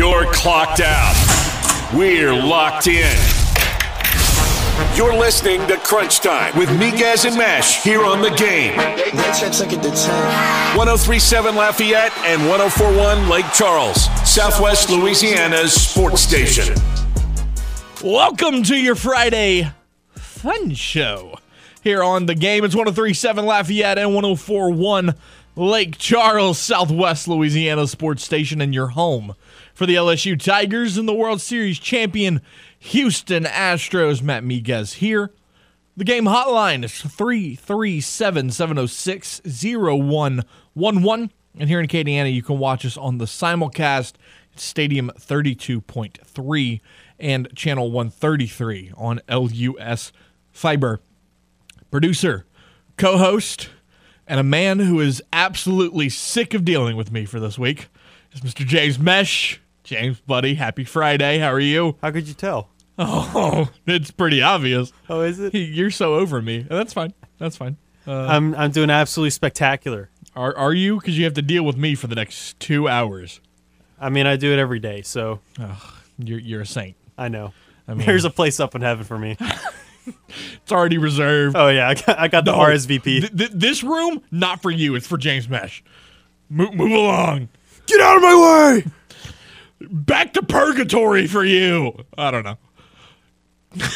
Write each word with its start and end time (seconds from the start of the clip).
You're 0.00 0.32
clocked 0.32 0.80
out. 0.80 1.92
We're 1.94 2.32
locked 2.32 2.86
in. 2.86 3.18
You're 4.96 5.12
listening 5.12 5.66
to 5.68 5.76
Crunch 5.76 6.20
Time 6.20 6.56
with 6.56 6.70
Miguez 6.70 7.26
and 7.26 7.36
Mesh 7.36 7.82
here 7.82 8.02
on 8.02 8.22
the 8.22 8.30
game. 8.30 8.78
They 8.78 9.10
check 9.38 9.52
took 9.52 9.74
it 9.74 9.82
to 9.82 9.90
10. 9.90 10.78
1037 10.78 11.54
Lafayette 11.54 12.16
and 12.20 12.48
1041 12.48 13.28
Lake 13.28 13.44
Charles, 13.52 14.06
Southwest 14.26 14.88
Louisiana's 14.88 15.74
sports 15.74 16.22
station. 16.22 16.74
Welcome 18.02 18.62
to 18.62 18.76
your 18.76 18.94
Friday 18.94 19.70
fun 20.14 20.72
show 20.72 21.38
here 21.82 22.02
on 22.02 22.24
the 22.24 22.34
game. 22.34 22.64
It's 22.64 22.74
1037 22.74 23.44
Lafayette 23.44 23.98
and 23.98 24.14
1041 24.14 25.14
Lake 25.56 25.98
Charles, 25.98 26.58
Southwest 26.58 27.28
Louisiana 27.28 27.86
sports 27.86 28.24
station, 28.24 28.62
and 28.62 28.72
your 28.72 28.86
home 28.86 29.34
for 29.80 29.86
the 29.86 29.94
LSU 29.94 30.38
Tigers 30.38 30.98
and 30.98 31.08
the 31.08 31.14
World 31.14 31.40
Series 31.40 31.78
champion 31.78 32.42
Houston 32.80 33.44
Astros. 33.44 34.22
Matt 34.22 34.44
Miguez 34.44 34.96
here. 34.96 35.32
The 35.96 36.04
game 36.04 36.26
hotline 36.26 36.84
is 36.84 37.00
337 37.00 38.50
706 38.50 39.40
0111. 39.42 41.30
And 41.58 41.68
here 41.70 41.80
in 41.80 41.88
Acadiana, 41.88 42.30
you 42.30 42.42
can 42.42 42.58
watch 42.58 42.84
us 42.84 42.98
on 42.98 43.16
the 43.16 43.24
simulcast 43.24 44.16
Stadium 44.54 45.10
32.3 45.18 46.80
and 47.18 47.48
Channel 47.56 47.90
133 47.90 48.92
on 48.98 49.22
LUS 49.30 50.12
Fiber. 50.52 51.00
Producer, 51.90 52.44
co 52.98 53.16
host, 53.16 53.70
and 54.26 54.38
a 54.38 54.42
man 54.42 54.80
who 54.80 55.00
is 55.00 55.22
absolutely 55.32 56.10
sick 56.10 56.52
of 56.52 56.66
dealing 56.66 56.96
with 56.96 57.10
me 57.10 57.24
for 57.24 57.40
this 57.40 57.58
week 57.58 57.88
is 58.34 58.42
Mr. 58.42 58.66
James 58.66 58.98
Mesh. 58.98 59.58
James, 59.90 60.20
buddy, 60.20 60.54
happy 60.54 60.84
Friday. 60.84 61.38
How 61.40 61.48
are 61.52 61.58
you? 61.58 61.96
How 62.00 62.12
could 62.12 62.28
you 62.28 62.34
tell? 62.34 62.68
Oh, 62.96 63.68
it's 63.88 64.12
pretty 64.12 64.40
obvious. 64.40 64.92
Oh, 65.08 65.22
is 65.22 65.40
it? 65.40 65.52
You're 65.52 65.90
so 65.90 66.14
over 66.14 66.40
me. 66.40 66.60
That's 66.60 66.92
fine. 66.92 67.12
That's 67.38 67.56
fine. 67.56 67.76
Uh, 68.06 68.12
I'm 68.12 68.54
I'm 68.54 68.70
doing 68.70 68.88
absolutely 68.88 69.30
spectacular. 69.30 70.08
are 70.36 70.56
are 70.56 70.72
you? 70.72 71.00
Because 71.00 71.18
you 71.18 71.24
have 71.24 71.34
to 71.34 71.42
deal 71.42 71.64
with 71.64 71.76
me 71.76 71.96
for 71.96 72.06
the 72.06 72.14
next 72.14 72.60
two 72.60 72.86
hours. 72.88 73.40
I 74.00 74.10
mean, 74.10 74.28
I 74.28 74.36
do 74.36 74.52
it 74.52 74.60
every 74.60 74.78
day, 74.78 75.02
so 75.02 75.40
You're 76.18 76.38
you're 76.38 76.60
a 76.60 76.66
saint. 76.66 76.94
I 77.18 77.26
know. 77.26 77.52
I 77.88 77.94
mean, 77.94 78.06
There's 78.06 78.24
a 78.24 78.30
place 78.30 78.60
up 78.60 78.76
in 78.76 78.82
heaven 78.82 79.04
for 79.04 79.18
me. 79.18 79.36
it's 80.06 80.70
already 80.70 80.98
reserved. 80.98 81.56
Oh 81.56 81.66
yeah, 81.66 81.88
I 81.88 81.94
got, 81.94 82.16
I 82.16 82.28
got 82.28 82.44
the 82.44 82.52
No. 82.52 82.58
RSVP. 82.58 83.02
Th- 83.02 83.36
th- 83.36 83.50
this 83.54 83.82
room, 83.82 84.22
not 84.30 84.62
for 84.62 84.70
you. 84.70 84.94
It's 84.94 85.08
for 85.08 85.18
James 85.18 85.48
Mesh. 85.48 85.82
Mo- 86.48 86.70
move 86.70 86.92
along. 86.92 87.48
Get 87.86 88.00
out 88.00 88.18
of 88.18 88.22
my 88.22 88.82
way! 88.84 88.92
Back 89.80 90.34
to 90.34 90.42
purgatory 90.42 91.26
for 91.26 91.44
you. 91.44 92.04
I 92.16 92.30
don't 92.30 92.44
know. 92.44 92.58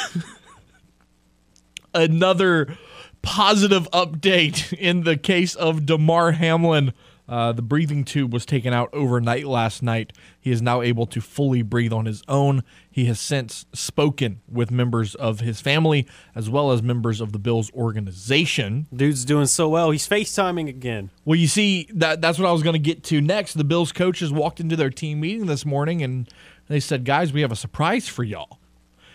Another 1.95 2.77
positive 3.23 3.91
update 3.91 4.73
in 4.73 5.05
the 5.05 5.17
case 5.17 5.55
of 5.55 5.87
Damar 5.87 6.33
Hamlin. 6.33 6.93
Uh, 7.27 7.53
the 7.53 7.63
breathing 7.63 8.05
tube 8.05 8.33
was 8.33 8.45
taken 8.45 8.75
out 8.75 8.91
overnight 8.93 9.47
last 9.47 9.83
night. 9.83 10.13
He 10.39 10.51
is 10.51 10.61
now 10.61 10.83
able 10.83 11.07
to 11.07 11.21
fully 11.21 11.63
breathe 11.63 11.93
on 11.93 12.05
his 12.05 12.23
own. 12.29 12.63
He 12.91 13.07
has 13.07 13.19
since 13.19 13.65
spoken 13.73 14.41
with 14.47 14.71
members 14.71 15.15
of 15.15 15.41
his 15.41 15.61
family 15.61 16.07
as 16.35 16.51
well 16.51 16.71
as 16.71 16.83
members 16.83 17.23
of 17.23 17.33
the 17.33 17.39
Bills 17.39 17.73
organization. 17.73 18.87
Dude's 18.95 19.25
doing 19.25 19.47
so 19.47 19.69
well. 19.71 19.91
He's 19.91 20.07
FaceTiming 20.07 20.69
again. 20.69 21.11
Well, 21.25 21.37
you 21.37 21.49
see, 21.49 21.89
that 21.95 22.21
that's 22.21 22.39
what 22.39 22.47
I 22.47 22.53
was 22.53 22.63
going 22.63 22.75
to 22.75 22.79
get 22.79 23.03
to 23.05 23.21
next. 23.21 23.55
The 23.55 23.65
Bills 23.65 23.91
coaches 23.91 24.31
walked 24.31 24.61
into 24.61 24.77
their 24.77 24.91
team 24.91 25.21
meeting 25.21 25.47
this 25.47 25.65
morning 25.65 26.03
and 26.03 26.29
they 26.69 26.81
said, 26.81 27.05
"Guys, 27.05 27.33
we 27.33 27.41
have 27.41 27.53
a 27.53 27.57
surprise 27.57 28.07
for 28.07 28.23
y'all." 28.23 28.59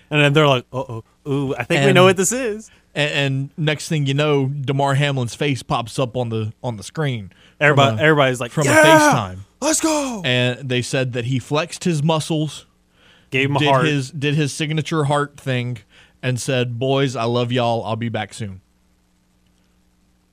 And 0.10 0.22
then 0.22 0.34
they're 0.34 0.48
like, 0.48 0.66
uh 0.74 0.78
oh, 0.78 1.04
ooh, 1.28 1.56
I 1.56 1.64
think 1.64 1.86
we 1.86 1.94
know 1.94 2.06
what 2.06 2.18
this 2.18 2.32
is. 2.32 2.72
And, 2.96 3.12
and 3.14 3.50
next 3.58 3.88
thing 3.90 4.06
you 4.08 4.14
know, 4.14 4.48
Damar 4.48 4.96
Hamlin's 4.96 5.36
face 5.36 5.62
pops 5.64 6.00
up 6.00 6.18
on 6.18 6.30
the 6.30 6.54
on 6.64 6.78
the 6.78 6.84
screen. 6.84 7.32
Everybody, 7.60 7.98
a, 7.98 8.02
everybody's 8.04 8.40
like, 8.40 8.52
from 8.52 8.66
yeah, 8.66 8.82
a 8.82 8.86
FaceTime, 8.86 9.40
Let's 9.62 9.80
go. 9.82 10.22
and 10.26 10.68
they 10.70 10.82
said 10.82 11.14
that 11.14 11.26
he 11.26 11.38
flexed 11.40 11.84
his 11.84 12.02
muscles, 12.02 12.66
Gave 13.32 13.50
him 13.50 13.58
a 13.58 13.60
did 13.60 13.68
heart. 13.70 13.86
his 13.86 14.10
did 14.12 14.34
his 14.36 14.52
signature 14.54 15.04
heart 15.06 15.40
thing, 15.40 15.78
and 16.24 16.40
said, 16.42 16.80
"Boys, 16.80 17.16
I 17.16 17.26
love 17.26 17.52
y'all. 17.52 17.84
I'll 17.86 17.96
be 17.96 18.10
back 18.10 18.34
soon." 18.34 18.62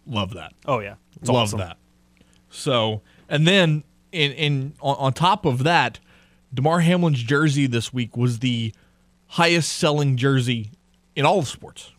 Love 0.06 0.34
that. 0.34 0.52
oh 0.66 0.78
yeah, 0.78 0.94
it's 1.20 1.28
Love 1.28 1.42
awesome. 1.48 1.58
that. 1.58 1.76
So, 2.48 3.02
and 3.28 3.46
then 3.46 3.82
in 4.12 4.32
in 4.32 4.72
on, 4.80 4.96
on 4.96 5.12
top 5.12 5.44
of 5.44 5.64
that, 5.64 5.98
Damar 6.54 6.80
Hamlin's 6.80 7.22
jersey 7.22 7.66
this 7.66 7.92
week 7.92 8.16
was 8.16 8.38
the 8.38 8.72
highest 9.26 9.72
selling 9.72 10.16
jersey 10.16 10.70
in 11.16 11.26
all 11.26 11.40
of 11.40 11.48
sports. 11.48 11.90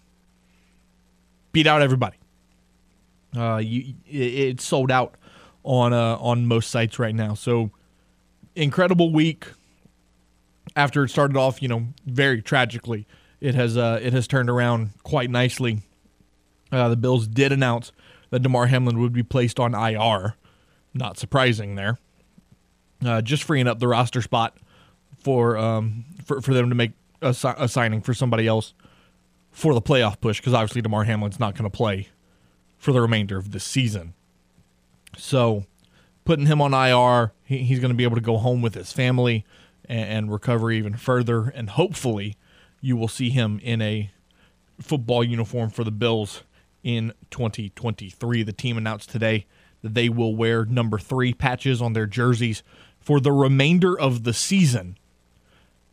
Beat 1.57 1.65
out 1.65 1.81
everybody. 1.81 2.17
Uh, 3.35 3.57
you 3.57 3.95
it, 4.05 4.61
sold 4.61 4.91
out 4.91 5.15
on 5.63 5.91
uh, 5.91 6.15
on 6.17 6.45
most 6.45 6.69
sites 6.69 6.99
right 6.99 7.15
now. 7.15 7.33
So, 7.33 7.71
incredible 8.55 9.11
week. 9.11 9.47
After 10.75 11.03
it 11.03 11.09
started 11.09 11.35
off, 11.35 11.59
you 11.59 11.67
know, 11.67 11.87
very 12.05 12.43
tragically, 12.43 13.07
it 13.41 13.55
has 13.55 13.75
uh, 13.75 13.99
it 14.03 14.13
has 14.13 14.27
turned 14.27 14.51
around 14.51 14.91
quite 15.01 15.31
nicely. 15.31 15.81
Uh, 16.71 16.89
the 16.89 16.95
Bills 16.95 17.27
did 17.27 17.51
announce 17.51 17.91
that 18.29 18.43
Damar 18.43 18.67
Hamlin 18.67 18.99
would 18.99 19.13
be 19.13 19.23
placed 19.23 19.59
on 19.59 19.73
IR. 19.73 20.35
Not 20.93 21.17
surprising 21.17 21.73
there. 21.73 21.97
Uh, 23.03 23.23
just 23.23 23.43
freeing 23.43 23.67
up 23.67 23.79
the 23.79 23.87
roster 23.87 24.21
spot 24.21 24.55
for 25.17 25.57
um, 25.57 26.05
for, 26.23 26.39
for 26.39 26.53
them 26.53 26.69
to 26.69 26.75
make 26.75 26.91
a, 27.23 27.35
a 27.57 27.67
signing 27.67 28.01
for 28.01 28.13
somebody 28.13 28.45
else 28.45 28.75
for 29.57 29.73
the 29.73 29.81
playoff 29.81 30.21
push 30.21 30.39
because 30.39 30.53
obviously 30.53 30.83
Damar 30.83 31.05
Hamlin's 31.05 31.39
not 31.39 31.55
going 31.55 31.63
to 31.63 31.75
play 31.75 32.09
for 32.77 32.91
the 32.91 33.01
remainder 33.01 33.39
of 33.39 33.49
this 33.49 33.63
season. 33.63 34.13
So 35.17 35.65
putting 36.25 36.45
him 36.45 36.61
on 36.61 36.75
IR, 36.75 37.33
he, 37.43 37.63
he's 37.63 37.79
going 37.79 37.89
to 37.89 37.97
be 37.97 38.03
able 38.03 38.17
to 38.17 38.21
go 38.21 38.37
home 38.37 38.61
with 38.61 38.75
his 38.75 38.93
family 38.93 39.45
and, 39.85 40.09
and 40.09 40.31
recover 40.31 40.71
even 40.71 40.95
further. 40.95 41.45
And 41.55 41.71
hopefully, 41.71 42.35
you 42.81 42.95
will 42.95 43.07
see 43.07 43.31
him 43.31 43.59
in 43.63 43.81
a 43.81 44.11
football 44.79 45.23
uniform 45.23 45.71
for 45.71 45.83
the 45.83 45.89
Bills 45.89 46.43
in 46.83 47.11
2023. 47.31 48.43
The 48.43 48.53
team 48.53 48.77
announced 48.77 49.09
today 49.09 49.47
that 49.81 49.95
they 49.95 50.07
will 50.07 50.35
wear 50.35 50.65
number 50.65 50.99
three 50.99 51.33
patches 51.33 51.81
on 51.81 51.93
their 51.93 52.05
jerseys 52.05 52.61
for 52.99 53.19
the 53.19 53.31
remainder 53.31 53.99
of 53.99 54.23
the 54.23 54.33
season. 54.33 54.99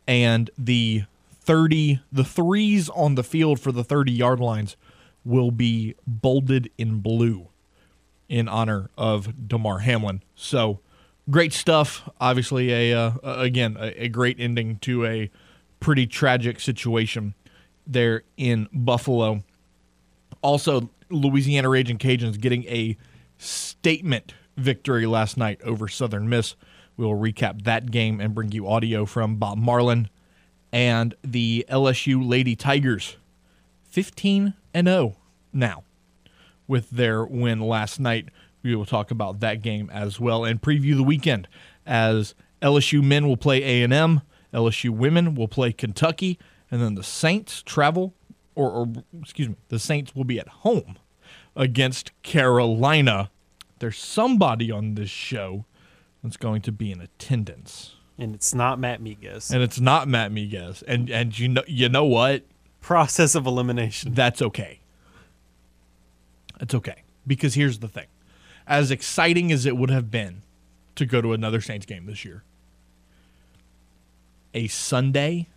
And 0.07 0.51
the 0.55 1.05
30, 1.45 2.01
the 2.11 2.23
threes 2.23 2.89
on 2.89 3.15
the 3.15 3.23
field 3.23 3.59
for 3.59 3.71
the 3.71 3.83
30 3.83 4.11
yard 4.11 4.39
lines 4.39 4.75
will 5.23 5.51
be 5.51 5.95
bolded 6.05 6.69
in 6.77 6.99
blue 6.99 7.47
in 8.27 8.47
honor 8.47 8.89
of 8.97 9.47
Damar 9.47 9.79
Hamlin. 9.79 10.21
So 10.35 10.79
great 11.29 11.53
stuff. 11.53 12.09
Obviously, 12.19 12.71
a 12.71 12.97
uh, 12.97 13.11
again 13.23 13.77
a, 13.79 14.03
a 14.03 14.07
great 14.07 14.39
ending 14.39 14.77
to 14.79 15.05
a 15.05 15.29
pretty 15.79 16.07
tragic 16.07 16.59
situation 16.59 17.33
there 17.85 18.23
in 18.37 18.67
Buffalo. 18.73 19.43
Also, 20.41 20.89
Louisiana 21.09 21.69
Raging 21.69 21.97
Cajuns 21.97 22.39
getting 22.39 22.63
a 22.65 22.97
statement 23.37 24.33
victory 24.57 25.05
last 25.05 25.37
night 25.37 25.61
over 25.63 25.87
Southern 25.87 26.29
Miss. 26.29 26.55
We'll 26.97 27.11
recap 27.11 27.63
that 27.63 27.91
game 27.91 28.19
and 28.19 28.33
bring 28.33 28.51
you 28.51 28.67
audio 28.67 29.05
from 29.05 29.35
Bob 29.35 29.57
Marlin 29.57 30.09
and 30.71 31.15
the 31.23 31.65
LSU 31.69 32.27
Lady 32.27 32.55
Tigers. 32.55 33.17
15 33.89 34.53
and 34.73 34.87
0 34.87 35.15
now 35.53 35.83
with 36.67 36.89
their 36.89 37.25
win 37.25 37.61
last 37.61 37.99
night. 37.99 38.29
We 38.61 38.75
will 38.75 38.85
talk 38.85 39.11
about 39.11 39.39
that 39.39 39.61
game 39.61 39.89
as 39.93 40.19
well 40.19 40.43
and 40.43 40.61
preview 40.61 40.95
the 40.95 41.03
weekend 41.03 41.47
as 41.85 42.35
LSU 42.61 43.03
men 43.03 43.27
will 43.27 43.37
play 43.37 43.83
A&M, 43.83 44.21
LSU 44.53 44.89
women 44.89 45.35
will 45.35 45.47
play 45.47 45.71
Kentucky, 45.71 46.39
and 46.71 46.81
then 46.81 46.95
the 46.95 47.03
Saints 47.03 47.61
travel 47.61 48.13
or, 48.55 48.71
or 48.71 48.87
excuse 49.21 49.49
me, 49.49 49.55
the 49.67 49.79
Saints 49.79 50.15
will 50.15 50.23
be 50.23 50.39
at 50.39 50.47
home 50.47 50.97
against 51.55 52.11
Carolina. 52.23 53.29
There's 53.79 53.97
somebody 53.97 54.71
on 54.71 54.95
this 54.95 55.09
show 55.09 55.65
that's 56.23 56.37
going 56.37 56.61
to 56.63 56.71
be 56.71 56.91
in 56.91 57.01
attendance. 57.01 57.94
And 58.17 58.33
it's 58.33 58.53
not 58.53 58.79
Matt 58.79 59.01
Miguez. 59.01 59.51
And 59.51 59.61
it's 59.61 59.79
not 59.79 60.07
Matt 60.07 60.31
Miguez. 60.31 60.83
And 60.87 61.09
and 61.09 61.37
you 61.37 61.49
know 61.49 61.63
you 61.67 61.89
know 61.89 62.05
what? 62.05 62.43
Process 62.81 63.35
of 63.35 63.45
elimination. 63.45 64.13
that's 64.13 64.41
okay. 64.41 64.79
It's 66.59 66.73
okay. 66.73 67.03
Because 67.27 67.55
here's 67.55 67.79
the 67.79 67.87
thing. 67.87 68.05
As 68.67 68.91
exciting 68.91 69.51
as 69.51 69.65
it 69.65 69.75
would 69.75 69.89
have 69.89 70.09
been 70.09 70.43
to 70.95 71.05
go 71.05 71.21
to 71.21 71.33
another 71.33 71.59
Saints 71.59 71.85
game 71.85 72.05
this 72.05 72.23
year, 72.23 72.43
a 74.53 74.67
Sunday 74.67 75.47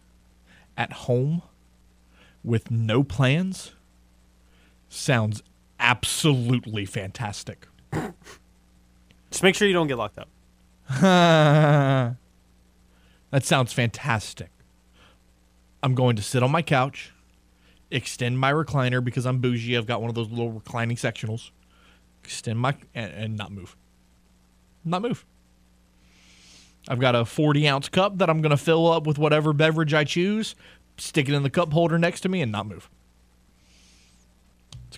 at 0.77 0.93
home 0.93 1.43
with 2.43 2.71
no 2.71 3.05
plans 3.05 3.73
sounds 4.89 5.43
absolutely 5.79 6.85
fantastic. 6.85 7.69
Just 9.31 9.43
make 9.43 9.55
sure 9.55 9.69
you 9.69 9.75
don't 9.75 9.87
get 9.87 9.99
locked 9.99 10.19
up. 10.19 10.29
That 13.31 13.45
sounds 13.45 13.73
fantastic. 13.73 14.51
I'm 15.83 15.95
going 15.95 16.17
to 16.17 16.23
sit 16.23 16.43
on 16.43 16.51
my 16.51 16.63
couch, 16.63 17.13
extend 17.91 18.39
my 18.39 18.53
recliner 18.53 19.03
because 19.03 19.27
I'm 19.27 19.39
bougie. 19.39 19.77
I've 19.77 19.87
got 19.87 20.01
one 20.01 20.09
of 20.09 20.15
those 20.15 20.31
little 20.31 20.53
reclining 20.53 20.97
sectionals. 20.97 21.51
Extend 22.25 22.59
my 22.59 22.75
and, 22.95 23.13
and 23.13 23.37
not 23.37 23.53
move. 23.53 23.77
Not 24.85 25.03
move. 25.03 25.25
I've 26.89 27.01
got 27.01 27.15
a 27.15 27.25
40 27.25 27.69
ounce 27.69 27.89
cup 27.89 28.19
that 28.19 28.31
I'm 28.31 28.41
going 28.41 28.51
to 28.51 28.57
fill 28.57 28.91
up 28.91 29.07
with 29.07 29.19
whatever 29.19 29.53
beverage 29.53 29.93
I 29.93 30.05
choose, 30.05 30.55
stick 30.97 31.29
it 31.29 31.35
in 31.35 31.43
the 31.43 31.51
cup 31.51 31.73
holder 31.73 31.99
next 31.99 32.23
to 32.23 32.29
me, 32.29 32.41
and 32.41 32.51
not 32.51 32.67
move. 32.67 32.89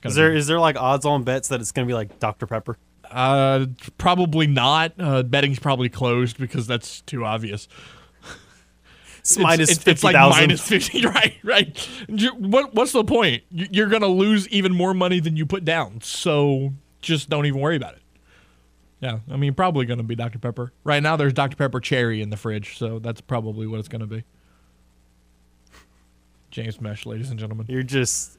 Is 0.05 0.15
there 0.15 0.33
is 0.33 0.47
there 0.47 0.61
like 0.61 0.77
odds 0.77 1.05
on 1.05 1.25
bets 1.25 1.49
that 1.49 1.61
it's 1.61 1.73
gonna 1.73 1.87
be 1.87 1.95
like 1.95 2.19
Dr 2.21 2.47
Pepper? 2.47 2.79
Uh, 3.11 3.67
probably 3.99 4.47
not. 4.47 4.93
Uh, 4.99 5.23
betting's 5.23 5.59
probably 5.59 5.89
closed 5.89 6.39
because 6.39 6.67
that's 6.67 7.01
too 7.03 7.25
obvious. 7.25 7.69
It's, 9.21 9.39
minus 9.39 9.71
it's, 9.71 9.79
fifty 9.79 9.91
it's 9.93 10.05
like 10.05 10.15
thousand. 10.15 10.41
minus 10.43 10.61
fifty, 10.67 11.07
right? 11.07 11.35
Right. 11.43 11.89
You- 12.09 12.35
What 12.35 12.75
What's 12.75 12.93
the 12.93 13.05
point? 13.05 13.43
You- 13.51 13.69
You're 13.71 13.87
gonna 13.89 14.07
lose 14.09 14.49
even 14.49 14.75
more 14.75 14.93
money 14.95 15.21
than 15.21 15.37
you 15.37 15.47
put 15.47 15.65
down. 15.65 16.01
So 16.03 16.73
just 17.03 17.29
don't 17.31 17.47
even 17.47 17.61
worry 17.61 17.77
about 17.77 17.95
it. 17.95 18.03
Yeah, 19.01 19.21
I 19.31 19.37
mean, 19.37 19.55
probably 19.55 19.87
gonna 19.87 20.03
be 20.03 20.15
Dr 20.15 20.39
Pepper. 20.39 20.73
Right 20.85 21.03
now, 21.03 21.17
there's 21.17 21.33
Dr 21.33 21.57
Pepper 21.57 21.81
cherry 21.81 22.21
in 22.21 22.29
the 22.31 22.37
fridge, 22.37 22.77
so 22.77 22.99
that's 22.99 23.21
probably 23.23 23.67
what 23.67 23.79
it's 23.79 23.89
gonna 23.89 24.07
be. 24.07 24.25
James 26.51 26.81
Mesh, 26.81 27.07
ladies 27.07 27.31
and 27.31 27.39
gentlemen. 27.39 27.67
You're 27.69 27.83
just 27.83 28.39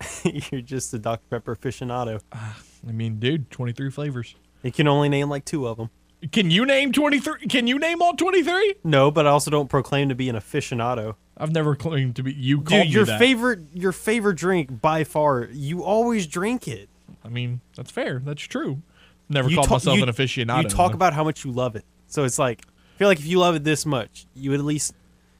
you're 0.50 0.60
just 0.62 0.92
a 0.94 0.98
Dr 0.98 1.22
Pepper 1.30 1.54
aficionado. 1.56 2.20
Ah, 2.32 2.58
I 2.88 2.92
mean, 2.92 3.18
dude, 3.18 3.50
23 3.50 3.90
flavors. 3.90 4.34
You 4.62 4.72
can 4.72 4.88
only 4.88 5.08
name 5.08 5.28
like 5.28 5.44
two 5.44 5.66
of 5.68 5.76
them. 5.76 5.90
Can 6.32 6.50
you 6.50 6.64
name 6.64 6.92
23? 6.92 7.46
Can 7.48 7.66
you 7.66 7.78
name 7.78 8.00
all 8.00 8.14
23? 8.14 8.76
No, 8.84 9.10
but 9.10 9.26
I 9.26 9.30
also 9.30 9.50
don't 9.50 9.68
proclaim 9.68 10.08
to 10.08 10.14
be 10.14 10.28
an 10.28 10.36
aficionado. 10.36 11.16
I've 11.36 11.52
never 11.52 11.74
claimed 11.74 12.16
to 12.16 12.22
be. 12.22 12.32
You 12.32 12.58
called 12.62 12.84
Dude, 12.84 12.92
your 12.92 13.06
favorite 13.06 13.60
your 13.74 13.92
favorite 13.92 14.36
drink 14.36 14.80
by 14.80 15.04
far, 15.04 15.48
you 15.52 15.82
always 15.82 16.26
drink 16.26 16.68
it. 16.68 16.88
I 17.24 17.28
mean, 17.28 17.60
that's 17.76 17.90
fair. 17.90 18.20
That's 18.24 18.42
true. 18.42 18.82
Never 19.28 19.48
you 19.50 19.56
called 19.56 19.68
ta- 19.68 19.74
myself 19.74 19.96
you- 19.96 20.02
an 20.04 20.08
aficionado. 20.08 20.62
You 20.62 20.68
talk 20.68 20.94
about 20.94 21.12
how 21.12 21.24
much 21.24 21.44
you 21.44 21.50
love 21.50 21.74
it. 21.76 21.84
So 22.06 22.24
it's 22.24 22.38
like 22.38 22.62
I 22.66 22.98
feel 22.98 23.08
like 23.08 23.18
if 23.18 23.26
you 23.26 23.38
love 23.40 23.56
it 23.56 23.64
this 23.64 23.84
much, 23.84 24.26
you 24.34 24.50
would 24.50 24.60
at 24.60 24.66
least 24.66 24.94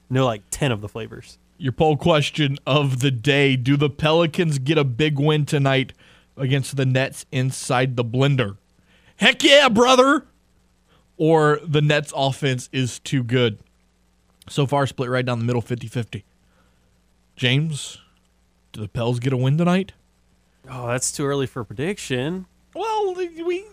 know 0.09 0.25
like 0.25 0.41
ten 0.51 0.71
of 0.71 0.81
the 0.81 0.89
flavors. 0.89 1.37
your 1.57 1.71
poll 1.71 1.95
question 1.95 2.57
of 2.67 2.99
the 2.99 3.11
day: 3.11 3.55
Do 3.55 3.77
the 3.77 3.89
Pelicans 3.89 4.59
get 4.59 4.77
a 4.77 4.83
big 4.83 5.17
win 5.17 5.45
tonight 5.45 5.93
against 6.35 6.75
the 6.75 6.85
Nets 6.85 7.25
inside 7.31 7.95
the 7.95 8.03
blender? 8.03 8.57
Heck 9.15 9.41
yeah, 9.43 9.69
brother! 9.69 10.25
Or 11.17 11.59
the 11.63 11.81
Nets 11.81 12.11
offense 12.15 12.69
is 12.71 12.99
too 12.99 13.23
good. 13.23 13.59
So 14.49 14.67
far, 14.67 14.85
split 14.85 15.09
right 15.09 15.25
down 15.25 15.39
the 15.39 15.45
middle, 15.45 15.61
50-50. 15.61 16.23
James, 17.35 17.97
do 18.71 18.81
the 18.81 18.87
Pels 18.87 19.19
get 19.19 19.33
a 19.33 19.37
win 19.37 19.57
tonight? 19.57 19.93
Oh, 20.69 20.87
that's 20.87 21.11
too 21.11 21.25
early 21.25 21.47
for 21.47 21.61
a 21.61 21.65
prediction. 21.65 22.45
Well, 22.73 23.15
we. 23.15 23.65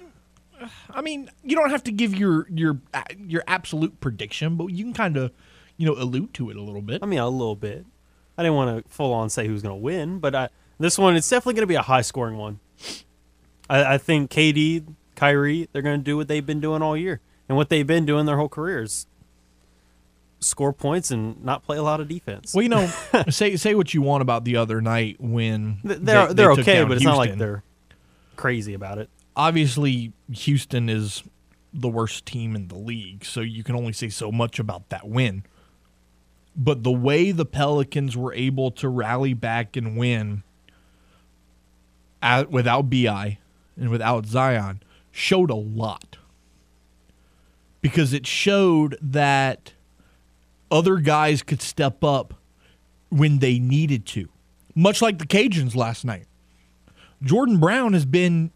I 0.91 1.01
mean, 1.01 1.31
you 1.43 1.57
don't 1.57 1.71
have 1.71 1.83
to 1.85 1.93
give 1.93 2.15
your 2.15 2.47
your 2.49 2.79
your 3.19 3.43
absolute 3.47 4.01
prediction, 4.01 4.57
but 4.57 4.67
you 4.67 4.85
can 4.85 4.93
kind 4.93 5.17
of, 5.17 5.33
you 5.77 5.87
know, 5.87 5.95
allude 5.95 6.35
to 6.35 6.51
it 6.51 6.57
a 6.57 6.63
little 6.63 6.83
bit. 6.83 7.03
I 7.03 7.07
mean, 7.07 7.19
a 7.19 7.29
little 7.29 7.57
bit. 7.57 7.85
I 8.37 8.43
didn't 8.43 8.57
want 8.57 8.85
to 8.85 8.91
full 8.91 9.13
on 9.13 9.31
say 9.31 9.47
who's 9.47 9.63
going 9.63 9.75
to 9.75 9.83
win, 9.83 10.19
but 10.19 10.35
I, 10.35 10.49
this 10.79 10.99
one 10.99 11.17
it's 11.17 11.29
definitely 11.29 11.55
going 11.55 11.63
to 11.63 11.67
be 11.69 11.75
a 11.75 11.83
high 11.83 12.03
scoring 12.03 12.37
one. 12.37 12.61
I, 13.69 13.95
I 13.95 13.99
think 13.99 14.31
KD, 14.31 14.95
Kyrie, 15.17 15.69
they're 15.73 15.83
going 15.83 15.99
to 16.01 16.05
do 16.05 16.17
what 16.17 16.29
they've 16.29 16.45
been 16.45 16.61
doing 16.61 16.83
all 16.83 16.97
year 16.97 17.21
and 17.53 17.57
what 17.59 17.69
they've 17.69 17.87
been 17.87 18.07
doing 18.07 18.25
their 18.25 18.39
whole 18.39 18.49
careers: 18.49 19.07
score 20.41 20.73
points 20.73 21.11
and 21.11 21.45
not 21.45 21.63
play 21.65 21.77
a 21.77 21.83
lot 21.83 22.01
of 22.01 22.09
defense. 22.09 22.55
Well, 22.55 22.63
you 22.63 22.71
know, 22.71 22.87
say 23.29 23.57
say 23.57 23.75
what 23.75 23.93
you 23.93 24.01
want 24.01 24.23
about 24.23 24.45
the 24.45 24.57
other 24.57 24.81
night 24.81 25.17
when 25.21 25.79
they're 25.85 25.97
they- 25.99 26.05
they're 26.05 26.29
they 26.35 26.45
took 26.57 26.59
okay, 26.61 26.85
but 26.85 26.93
it's 26.97 27.05
not 27.05 27.19
like 27.19 27.37
they're 27.37 27.63
crazy 28.37 28.73
about 28.75 28.97
it. 28.99 29.11
obviously 29.37 30.13
Houston 30.33 30.89
is 30.89 31.23
the 31.75 31.89
worst 31.89 32.25
team 32.27 32.57
in 32.57 32.69
the 32.69 32.75
league, 32.77 33.25
so 33.25 33.41
you 33.41 33.63
can 33.63 33.77
only 33.77 33.93
say 33.93 34.09
so 34.09 34.33
much 34.33 34.59
about 34.59 34.89
that 34.89 35.07
win. 35.09 35.45
But 36.57 36.83
the 36.83 36.91
way 36.93 37.33
the 37.33 37.45
Pelicans 37.47 38.17
were 38.17 38.33
able 38.35 38.71
to 38.73 38.89
rally 38.89 39.33
back 39.35 39.77
and 39.77 39.97
win 39.97 40.43
at, 42.21 42.51
without 42.51 42.91
Bi 42.91 43.39
and 43.77 43.89
without 43.91 44.27
Zion 44.27 44.83
showed 45.11 45.51
a 45.51 45.55
lot. 45.55 46.19
Because 47.83 48.13
it 48.13 48.27
showed 48.27 48.97
that 49.03 49.73
other 50.71 50.97
guys 50.97 51.43
could 51.43 51.61
step 51.61 52.03
up 52.03 52.35
when 53.11 53.41
they 53.41 53.59
needed 53.59 54.07
to. 54.07 54.29
Much 54.75 55.03
like 55.03 55.19
the 55.19 55.27
Cajuns 55.27 55.77
last 55.77 56.05
night. 56.05 56.25
Jordan 57.23 57.59
Brown 57.59 57.93
has 57.93 58.07
been 58.07 58.51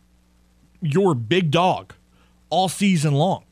your 0.80 1.14
big 1.14 1.50
dog 1.50 1.92
all 2.48 2.68
season 2.68 3.12
long. 3.14 3.44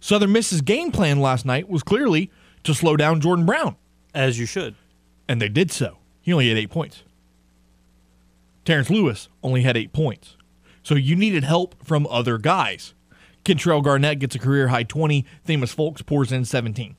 Southern 0.00 0.32
Miss's 0.32 0.60
game 0.62 0.90
plan 0.92 1.20
last 1.20 1.44
night 1.44 1.68
was 1.68 1.82
clearly 1.82 2.30
to 2.64 2.72
slow 2.72 2.96
down 2.96 3.20
Jordan 3.20 3.44
Brown, 3.44 3.76
As 4.14 4.38
you 4.38 4.46
should. 4.46 4.74
and 5.28 5.42
they 5.42 5.48
did 5.48 5.70
so. 5.70 5.98
He 6.22 6.32
only 6.32 6.48
had 6.48 6.56
eight 6.56 6.70
points. 6.70 7.02
Terrence 8.64 8.90
Lewis 8.90 9.28
only 9.42 9.62
had 9.62 9.76
eight 9.76 9.92
points. 9.92 10.36
So 10.82 10.94
you 10.94 11.16
needed 11.16 11.44
help 11.44 11.74
from 11.84 12.06
other 12.08 12.38
guys. 12.38 12.94
Kentrell 13.44 13.82
Garnett 13.82 14.18
gets 14.18 14.34
a 14.34 14.38
career 14.38 14.68
high 14.68 14.82
20. 14.82 15.24
Themus 15.46 15.74
Fulks 15.74 16.04
pours 16.04 16.32
in 16.32 16.44
17. 16.44 16.96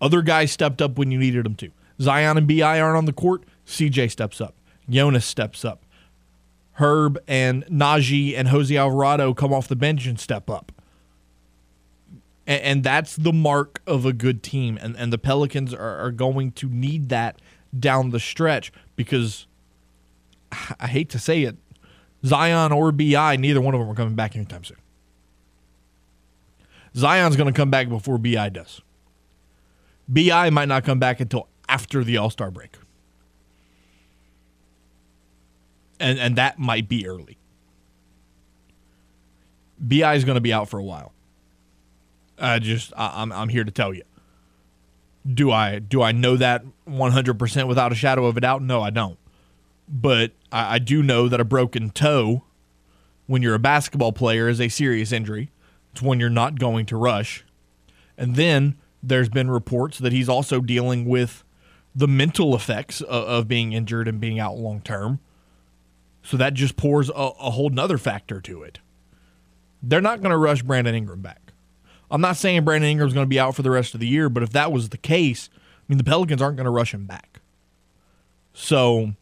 Other 0.00 0.22
guys 0.22 0.50
stepped 0.50 0.82
up 0.82 0.98
when 0.98 1.10
you 1.10 1.18
needed 1.18 1.44
them 1.44 1.54
to. 1.56 1.70
Zion 2.00 2.36
and 2.36 2.48
BI 2.48 2.80
aren't 2.80 2.96
on 2.96 3.04
the 3.04 3.12
court. 3.12 3.44
CJ 3.66 4.10
steps 4.10 4.40
up. 4.40 4.54
Jonas 4.88 5.24
steps 5.24 5.64
up. 5.64 5.84
Herb 6.72 7.18
and 7.28 7.64
Najee 7.66 8.36
and 8.36 8.48
Jose 8.48 8.74
Alvarado 8.74 9.34
come 9.34 9.52
off 9.52 9.68
the 9.68 9.76
bench 9.76 10.06
and 10.06 10.18
step 10.18 10.50
up. 10.50 10.72
And, 12.46 12.62
and 12.62 12.84
that's 12.84 13.14
the 13.14 13.32
mark 13.32 13.80
of 13.86 14.04
a 14.04 14.12
good 14.12 14.42
team. 14.42 14.78
And, 14.80 14.96
and 14.96 15.12
the 15.12 15.18
Pelicans 15.18 15.72
are, 15.72 15.98
are 15.98 16.10
going 16.10 16.52
to 16.52 16.68
need 16.68 17.08
that 17.10 17.40
down 17.78 18.10
the 18.10 18.20
stretch 18.20 18.72
because 18.96 19.46
I 20.80 20.88
hate 20.88 21.08
to 21.10 21.18
say 21.18 21.42
it, 21.42 21.56
Zion 22.24 22.72
or 22.72 22.92
BI, 22.92 23.36
neither 23.36 23.60
one 23.60 23.74
of 23.74 23.80
them 23.80 23.90
are 23.90 23.94
coming 23.94 24.14
back 24.14 24.36
anytime 24.36 24.64
soon. 24.64 24.76
Zion's 26.94 27.36
going 27.36 27.52
to 27.52 27.56
come 27.56 27.70
back 27.70 27.88
before 27.88 28.18
BI 28.18 28.48
does. 28.50 28.80
BI 30.08 30.50
might 30.50 30.68
not 30.68 30.84
come 30.84 30.98
back 30.98 31.20
until 31.20 31.48
after 31.68 32.04
the 32.04 32.16
All 32.16 32.30
Star 32.30 32.50
break. 32.50 32.76
And, 35.98 36.18
and 36.18 36.36
that 36.36 36.58
might 36.58 36.88
be 36.88 37.06
early. 37.06 37.38
BI 39.78 40.14
is 40.14 40.24
going 40.24 40.34
to 40.34 40.40
be 40.40 40.52
out 40.52 40.68
for 40.68 40.78
a 40.78 40.82
while. 40.82 41.12
I 42.38 42.58
just 42.58 42.92
I, 42.96 43.22
I'm 43.22 43.32
I'm 43.32 43.48
here 43.48 43.64
to 43.64 43.70
tell 43.70 43.94
you. 43.94 44.02
Do 45.26 45.50
I 45.50 45.78
do 45.78 46.02
I 46.02 46.12
know 46.12 46.36
that 46.36 46.64
100% 46.88 47.68
without 47.68 47.92
a 47.92 47.94
shadow 47.94 48.26
of 48.26 48.36
a 48.36 48.40
doubt? 48.40 48.62
No, 48.62 48.82
I 48.82 48.90
don't. 48.90 49.18
But 49.92 50.32
I, 50.50 50.76
I 50.76 50.78
do 50.78 51.02
know 51.02 51.28
that 51.28 51.40
a 51.40 51.44
broken 51.44 51.90
toe 51.90 52.42
when 53.26 53.42
you're 53.42 53.54
a 53.54 53.60
basketball 53.60 54.12
player 54.12 54.48
is 54.48 54.60
a 54.60 54.68
serious 54.68 55.12
injury. 55.12 55.50
It's 55.92 56.02
one 56.02 56.18
you're 56.18 56.30
not 56.30 56.58
going 56.58 56.86
to 56.86 56.96
rush. 56.96 57.44
And 58.16 58.34
then 58.34 58.78
there's 59.02 59.28
been 59.28 59.50
reports 59.50 59.98
that 59.98 60.12
he's 60.12 60.28
also 60.28 60.60
dealing 60.60 61.04
with 61.04 61.44
the 61.94 62.08
mental 62.08 62.54
effects 62.54 63.00
of, 63.02 63.24
of 63.24 63.48
being 63.48 63.72
injured 63.72 64.08
and 64.08 64.20
being 64.20 64.40
out 64.40 64.56
long 64.56 64.80
term. 64.80 65.20
So 66.22 66.36
that 66.36 66.54
just 66.54 66.76
pours 66.76 67.10
a, 67.10 67.12
a 67.12 67.50
whole 67.50 67.68
nother 67.68 67.98
factor 67.98 68.40
to 68.40 68.62
it. 68.62 68.78
They're 69.82 70.00
not 70.00 70.22
going 70.22 70.30
to 70.30 70.38
rush 70.38 70.62
Brandon 70.62 70.94
Ingram 70.94 71.20
back. 71.20 71.52
I'm 72.10 72.20
not 72.20 72.36
saying 72.36 72.64
Brandon 72.64 72.90
Ingram's 72.90 73.14
going 73.14 73.26
to 73.26 73.28
be 73.30 73.40
out 73.40 73.56
for 73.56 73.62
the 73.62 73.70
rest 73.70 73.94
of 73.94 74.00
the 74.00 74.06
year, 74.06 74.28
but 74.28 74.42
if 74.42 74.50
that 74.50 74.70
was 74.70 74.90
the 74.90 74.98
case, 74.98 75.50
I 75.54 75.82
mean, 75.88 75.98
the 75.98 76.04
Pelicans 76.04 76.40
aren't 76.40 76.56
going 76.56 76.66
to 76.66 76.70
rush 76.70 76.94
him 76.94 77.06
back. 77.06 77.40
So 78.52 79.14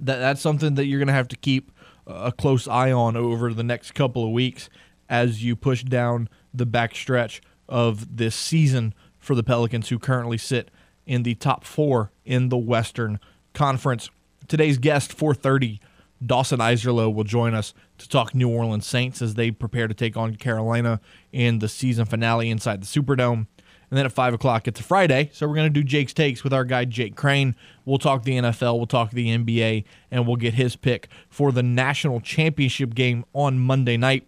that 0.00 0.18
that's 0.18 0.40
something 0.40 0.74
that 0.74 0.86
you're 0.86 0.98
going 0.98 1.08
to 1.08 1.14
have 1.14 1.28
to 1.28 1.36
keep 1.36 1.70
a 2.06 2.32
close 2.32 2.68
eye 2.68 2.92
on 2.92 3.16
over 3.16 3.52
the 3.52 3.62
next 3.62 3.92
couple 3.92 4.24
of 4.24 4.30
weeks 4.30 4.68
as 5.08 5.42
you 5.44 5.56
push 5.56 5.82
down 5.82 6.28
the 6.52 6.66
back 6.66 6.94
stretch 6.94 7.40
of 7.68 8.16
this 8.16 8.34
season 8.34 8.94
for 9.18 9.34
the 9.34 9.42
Pelicans, 9.42 9.88
who 9.88 9.98
currently 9.98 10.38
sit 10.38 10.70
in 11.06 11.22
the 11.22 11.34
top 11.34 11.64
four 11.64 12.12
in 12.24 12.48
the 12.48 12.56
Western 12.56 13.18
Conference. 13.52 14.10
Today's 14.48 14.78
guest, 14.78 15.16
4:30, 15.16 15.80
Dawson 16.24 16.60
Iserloh 16.60 17.12
will 17.12 17.24
join 17.24 17.54
us 17.54 17.74
to 17.98 18.08
talk 18.08 18.34
New 18.34 18.48
Orleans 18.48 18.86
Saints 18.86 19.22
as 19.22 19.34
they 19.34 19.50
prepare 19.50 19.88
to 19.88 19.94
take 19.94 20.16
on 20.16 20.36
Carolina 20.36 21.00
in 21.32 21.58
the 21.58 21.68
season 21.68 22.04
finale 22.04 22.50
inside 22.50 22.82
the 22.82 22.86
Superdome. 22.86 23.46
And 23.94 23.98
then 24.00 24.06
at 24.06 24.12
5 24.12 24.34
o'clock, 24.34 24.66
it's 24.66 24.80
a 24.80 24.82
Friday, 24.82 25.30
so 25.32 25.46
we're 25.46 25.54
going 25.54 25.72
to 25.72 25.80
do 25.80 25.84
Jake's 25.84 26.12
Takes 26.12 26.42
with 26.42 26.52
our 26.52 26.64
guy, 26.64 26.84
Jake 26.84 27.14
Crane. 27.14 27.54
We'll 27.84 27.98
talk 27.98 28.24
the 28.24 28.32
NFL, 28.32 28.76
we'll 28.76 28.88
talk 28.88 29.12
the 29.12 29.28
NBA, 29.28 29.84
and 30.10 30.26
we'll 30.26 30.34
get 30.34 30.54
his 30.54 30.74
pick 30.74 31.06
for 31.28 31.52
the 31.52 31.62
national 31.62 32.20
championship 32.20 32.96
game 32.96 33.24
on 33.34 33.60
Monday 33.60 33.96
night 33.96 34.26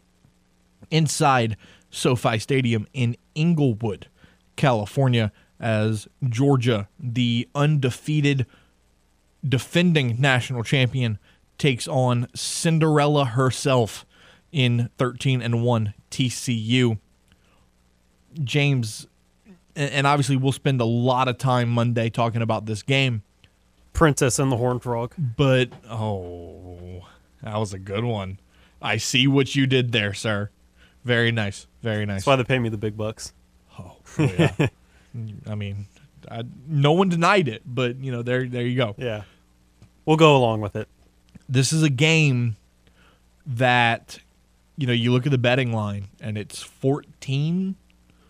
inside 0.93 1.57
SoFi 1.91 2.39
Stadium 2.39 2.87
in 2.93 3.17
Inglewood, 3.35 4.07
California, 4.55 5.33
as 5.59 6.07
Georgia, 6.29 6.87
the 7.01 7.49
undefeated 7.53 8.47
defending 9.45 10.21
national 10.21 10.63
champion, 10.63 11.19
takes 11.59 11.89
on 11.89 12.29
Cinderella 12.37 13.25
herself 13.25 14.07
in 14.53 14.91
13 14.97 15.43
and 15.43 15.65
1 15.65 15.93
TCU. 16.13 17.01
James, 18.45 19.09
and 19.77 20.07
obviously 20.07 20.37
we'll 20.37 20.53
spend 20.53 20.81
a 20.81 20.85
lot 20.87 21.29
of 21.29 21.39
time 21.39 21.69
Monday 21.69 22.09
talking 22.11 22.43
about 22.43 22.67
this 22.67 22.83
game, 22.83 23.23
Princess 23.93 24.39
and 24.39 24.51
the 24.51 24.57
Horned 24.57 24.83
Frog. 24.83 25.15
but 25.37 25.71
oh, 25.89 27.07
that 27.43 27.57
was 27.59 27.73
a 27.73 27.79
good 27.79 28.05
one. 28.05 28.41
I 28.81 28.97
see 28.97 29.27
what 29.27 29.55
you 29.55 29.67
did 29.67 29.93
there, 29.93 30.15
sir. 30.15 30.51
Very 31.05 31.31
nice. 31.31 31.67
Very 31.83 32.05
nice. 32.05 32.21
That's 32.21 32.27
why 32.27 32.37
they 32.37 32.45
pay 32.45 32.59
me 32.59 32.69
the 32.69 32.77
big 32.77 32.97
bucks. 32.97 33.33
Oh, 33.79 33.97
yeah. 34.19 34.69
I 35.47 35.55
mean, 35.55 35.87
I, 36.31 36.43
no 36.67 36.93
one 36.93 37.09
denied 37.09 37.49
it, 37.49 37.63
but 37.65 37.97
you 37.97 38.11
know, 38.11 38.23
there, 38.23 38.47
there 38.47 38.63
you 38.63 38.77
go. 38.77 38.95
Yeah. 38.99 39.23
We'll 40.05 40.17
go 40.17 40.37
along 40.37 40.61
with 40.61 40.77
it. 40.77 40.89
This 41.49 41.73
is 41.73 41.83
a 41.83 41.91
game 41.91 42.57
that, 43.47 44.19
you 44.77 44.87
know, 44.87 44.93
you 44.93 45.13
look 45.13 45.27
at 45.27 45.33
the 45.33 45.39
betting 45.39 45.73
line 45.73 46.09
and 46.21 46.37
it's 46.37 46.63
14. 46.63 47.77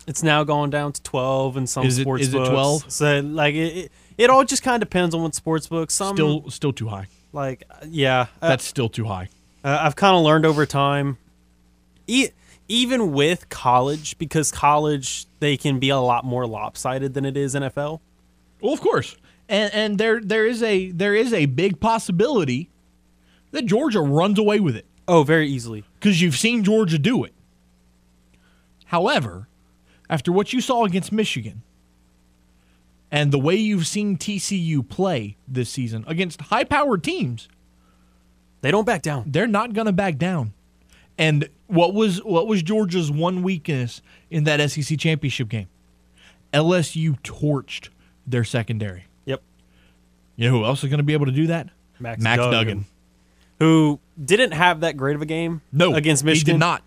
It's 0.06 0.22
now 0.22 0.44
gone 0.44 0.70
down 0.70 0.92
to 0.92 1.02
12 1.02 1.56
in 1.56 1.66
some 1.66 1.84
Is 1.86 1.98
it- 1.98 2.02
sports 2.02 2.22
is 2.24 2.28
it 2.34 2.36
books. 2.36 2.48
12? 2.50 2.92
So 2.92 3.20
like 3.20 3.54
it, 3.54 3.76
it, 3.76 3.92
it 4.18 4.30
all 4.30 4.44
just 4.44 4.62
kind 4.62 4.80
of 4.82 4.88
depends 4.88 5.14
on 5.14 5.22
what 5.22 5.34
sports 5.34 5.66
books. 5.66 5.94
Some 5.94 6.16
Still, 6.16 6.48
still 6.50 6.72
too 6.72 6.88
high. 6.88 7.08
like 7.32 7.64
yeah, 7.88 8.26
uh, 8.40 8.48
That's 8.48 8.64
still 8.64 8.88
too 8.88 9.04
high. 9.04 9.28
Uh, 9.64 9.78
I've 9.82 9.96
kind 9.96 10.14
of 10.16 10.22
learned 10.22 10.46
over 10.46 10.64
time, 10.64 11.18
e- 12.06 12.28
even 12.68 13.12
with 13.12 13.48
college, 13.48 14.16
because 14.18 14.52
college 14.52 15.26
they 15.40 15.56
can 15.56 15.80
be 15.80 15.88
a 15.88 15.98
lot 15.98 16.24
more 16.24 16.46
lopsided 16.46 17.14
than 17.14 17.24
it 17.24 17.36
is 17.36 17.54
NFL. 17.56 17.98
Well, 18.60 18.72
of 18.72 18.80
course, 18.80 19.16
and 19.48 19.74
and 19.74 19.98
there 19.98 20.20
there 20.20 20.46
is 20.46 20.62
a 20.62 20.92
there 20.92 21.16
is 21.16 21.32
a 21.32 21.46
big 21.46 21.80
possibility 21.80 22.68
that 23.50 23.66
Georgia 23.66 24.00
runs 24.00 24.38
away 24.38 24.60
with 24.60 24.76
it 24.76 24.86
Oh, 25.08 25.24
very 25.24 25.48
easily. 25.48 25.82
because 25.98 26.20
you've 26.22 26.36
seen 26.36 26.62
Georgia 26.62 26.98
do 26.98 27.24
it. 27.24 27.32
However, 28.86 29.48
after 30.08 30.30
what 30.32 30.52
you 30.52 30.60
saw 30.60 30.84
against 30.84 31.12
Michigan 31.12 31.62
and 33.10 33.32
the 33.32 33.38
way 33.38 33.54
you've 33.56 33.86
seen 33.86 34.16
TCU 34.16 34.86
play 34.88 35.36
this 35.46 35.70
season 35.70 36.04
against 36.06 36.40
high-powered 36.42 37.02
teams, 37.04 37.48
They 38.62 38.70
don't 38.70 38.84
back 38.84 39.02
down. 39.02 39.24
they're 39.26 39.46
not 39.46 39.72
going 39.72 39.86
to 39.86 39.92
back 39.92 40.18
down. 40.18 40.52
And 41.18 41.48
what 41.66 41.94
was 41.94 42.22
what 42.24 42.46
was 42.46 42.62
Georgia's 42.62 43.10
one 43.10 43.42
weakness 43.42 44.02
in 44.30 44.44
that 44.44 44.60
SEC 44.70 44.98
championship 44.98 45.48
game? 45.48 45.68
LSU 46.52 47.18
torched 47.22 47.88
their 48.26 48.44
secondary. 48.44 49.04
Yep. 49.24 49.40
You 50.36 50.50
know 50.50 50.58
who 50.58 50.64
else 50.64 50.84
is 50.84 50.90
going 50.90 50.98
to 50.98 51.04
be 51.04 51.14
able 51.14 51.26
to 51.26 51.32
do 51.32 51.46
that? 51.46 51.68
Max 51.98 52.22
Duggan. 52.22 52.50
Duggan. 52.50 52.84
Who 53.60 54.00
didn't 54.22 54.52
have 54.52 54.80
that 54.80 54.98
great 54.98 55.16
of 55.16 55.22
a 55.22 55.26
game? 55.26 55.62
No, 55.72 55.94
against 55.94 56.22
Michigan. 56.22 56.46
He 56.46 56.52
did 56.52 56.58
not. 56.60 56.82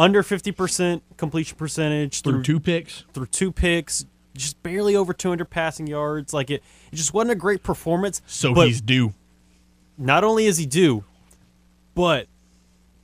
Under 0.00 0.22
fifty 0.22 0.50
percent 0.50 1.02
completion 1.18 1.58
percentage 1.58 2.22
Through 2.22 2.32
through 2.32 2.42
two 2.42 2.58
picks. 2.60 3.04
through 3.12 3.26
two 3.26 3.52
picks, 3.52 4.06
just 4.34 4.62
barely 4.62 4.96
over 4.96 5.12
two 5.12 5.28
hundred 5.28 5.50
passing 5.50 5.86
yards. 5.86 6.32
Like 6.32 6.48
it, 6.50 6.62
it 6.90 6.96
just 6.96 7.12
wasn't 7.12 7.32
a 7.32 7.34
great 7.34 7.62
performance. 7.62 8.22
So 8.26 8.54
he's 8.54 8.80
due. 8.80 9.12
not 9.98 10.24
only 10.24 10.46
is 10.46 10.56
he 10.56 10.64
due, 10.64 11.04
but 11.94 12.28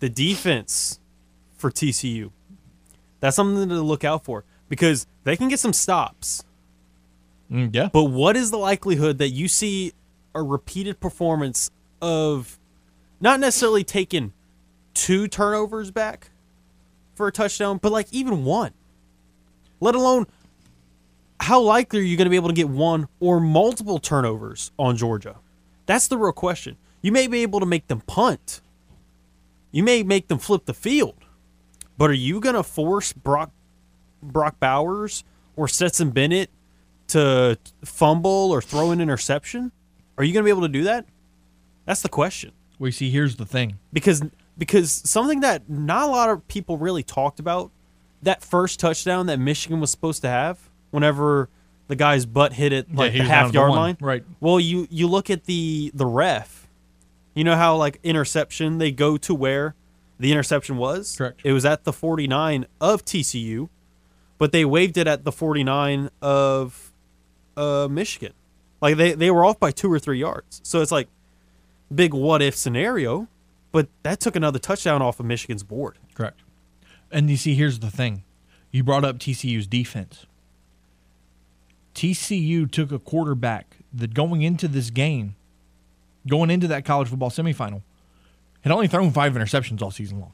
the 0.00 0.08
defense 0.08 0.98
for 1.58 1.70
TCU. 1.70 2.30
That's 3.20 3.36
something 3.36 3.68
to 3.68 3.82
look 3.82 4.02
out 4.02 4.24
for 4.24 4.44
because 4.70 5.06
they 5.24 5.36
can 5.36 5.48
get 5.48 5.60
some 5.60 5.74
stops. 5.74 6.44
Mm, 7.52 7.74
yeah. 7.74 7.90
But 7.92 8.04
what 8.04 8.36
is 8.36 8.50
the 8.50 8.56
likelihood 8.56 9.18
that 9.18 9.28
you 9.28 9.48
see 9.48 9.92
a 10.34 10.42
repeated 10.42 10.98
performance 11.00 11.70
of 12.00 12.58
not 13.20 13.38
necessarily 13.38 13.84
taking 13.84 14.32
two 14.94 15.28
turnovers 15.28 15.90
back 15.90 16.30
for 17.16 17.26
a 17.26 17.32
touchdown, 17.32 17.78
but 17.78 17.90
like 17.90 18.06
even 18.12 18.44
one? 18.44 18.72
Let 19.80 19.94
alone 19.94 20.26
how 21.40 21.60
likely 21.60 22.00
are 22.00 22.02
you 22.02 22.16
going 22.16 22.26
to 22.26 22.30
be 22.30 22.36
able 22.36 22.48
to 22.48 22.54
get 22.54 22.68
one 22.68 23.08
or 23.20 23.40
multiple 23.40 23.98
turnovers 23.98 24.70
on 24.78 24.96
Georgia? 24.96 25.36
That's 25.86 26.08
the 26.08 26.18
real 26.18 26.32
question. 26.32 26.76
You 27.02 27.12
may 27.12 27.26
be 27.26 27.42
able 27.42 27.60
to 27.60 27.66
make 27.66 27.86
them 27.88 28.00
punt. 28.00 28.60
You 29.70 29.82
may 29.82 30.02
make 30.02 30.28
them 30.28 30.38
flip 30.38 30.64
the 30.64 30.74
field. 30.74 31.14
But 31.98 32.10
are 32.10 32.14
you 32.14 32.40
going 32.40 32.54
to 32.54 32.62
force 32.62 33.12
Brock 33.12 33.50
Brock 34.22 34.58
Bowers 34.58 35.24
or 35.56 35.68
Stetson 35.68 36.10
Bennett 36.10 36.50
to 37.08 37.58
fumble 37.84 38.50
or 38.50 38.60
throw 38.60 38.90
an 38.90 39.00
interception? 39.00 39.72
Are 40.18 40.24
you 40.24 40.32
going 40.32 40.42
to 40.42 40.46
be 40.46 40.50
able 40.50 40.62
to 40.62 40.68
do 40.68 40.84
that? 40.84 41.06
That's 41.84 42.02
the 42.02 42.08
question. 42.08 42.52
Well, 42.78 42.88
you 42.88 42.92
see, 42.92 43.10
here's 43.10 43.36
the 43.36 43.46
thing. 43.46 43.78
Because 43.92 44.22
because 44.58 44.90
something 44.92 45.40
that 45.40 45.68
not 45.68 46.08
a 46.08 46.10
lot 46.10 46.30
of 46.30 46.46
people 46.48 46.78
really 46.78 47.02
talked 47.02 47.40
about 47.40 47.70
that 48.22 48.42
first 48.42 48.80
touchdown 48.80 49.26
that 49.26 49.38
Michigan 49.38 49.80
was 49.80 49.90
supposed 49.90 50.22
to 50.22 50.28
have 50.28 50.58
whenever 50.90 51.48
the 51.88 51.96
guy's 51.96 52.26
butt 52.26 52.52
hit 52.52 52.72
it 52.72 52.92
like 52.94 53.12
he 53.12 53.18
the 53.18 53.24
half 53.24 53.46
to 53.46 53.52
the 53.52 53.58
yard 53.58 53.70
line. 53.70 53.96
Right. 54.00 54.24
Well, 54.40 54.58
you 54.58 54.86
you 54.90 55.06
look 55.06 55.30
at 55.30 55.44
the 55.44 55.90
the 55.94 56.06
ref. 56.06 56.68
You 57.34 57.44
know 57.44 57.56
how 57.56 57.76
like 57.76 58.00
interception 58.02 58.78
they 58.78 58.90
go 58.90 59.16
to 59.18 59.34
where 59.34 59.74
the 60.18 60.32
interception 60.32 60.78
was? 60.78 61.16
Correct. 61.16 61.40
It 61.44 61.52
was 61.52 61.64
at 61.64 61.84
the 61.84 61.92
49 61.92 62.66
of 62.80 63.04
TCU, 63.04 63.68
but 64.38 64.52
they 64.52 64.64
waved 64.64 64.96
it 64.96 65.06
at 65.06 65.24
the 65.24 65.32
49 65.32 66.10
of 66.22 66.92
uh, 67.56 67.88
Michigan. 67.90 68.32
Like 68.80 68.96
they, 68.96 69.12
they 69.12 69.30
were 69.30 69.44
off 69.44 69.60
by 69.60 69.70
two 69.70 69.92
or 69.92 69.98
three 69.98 70.18
yards. 70.18 70.60
So 70.64 70.80
it's 70.80 70.92
like 70.92 71.08
big 71.94 72.14
what 72.14 72.42
if 72.42 72.56
scenario, 72.56 73.28
but 73.72 73.88
that 74.02 74.20
took 74.20 74.36
another 74.36 74.58
touchdown 74.58 75.02
off 75.02 75.20
of 75.20 75.26
Michigan's 75.26 75.62
board. 75.62 75.98
Correct. 76.14 76.40
And 77.10 77.28
you 77.30 77.36
see, 77.36 77.54
here's 77.54 77.78
the 77.80 77.90
thing. 77.90 78.22
You 78.72 78.82
brought 78.84 79.04
up 79.04 79.18
TCU's 79.18 79.66
defense. 79.66 80.26
TCU 81.94 82.70
took 82.70 82.92
a 82.92 82.98
quarterback 82.98 83.78
that 83.92 84.12
going 84.12 84.42
into 84.42 84.68
this 84.68 84.90
game, 84.90 85.34
going 86.28 86.50
into 86.50 86.66
that 86.68 86.84
college 86.84 87.08
football 87.08 87.30
semifinal, 87.30 87.82
had 88.62 88.72
only 88.72 88.88
thrown 88.88 89.10
five 89.12 89.32
interceptions 89.34 89.80
all 89.80 89.90
season 89.90 90.20
long. 90.20 90.32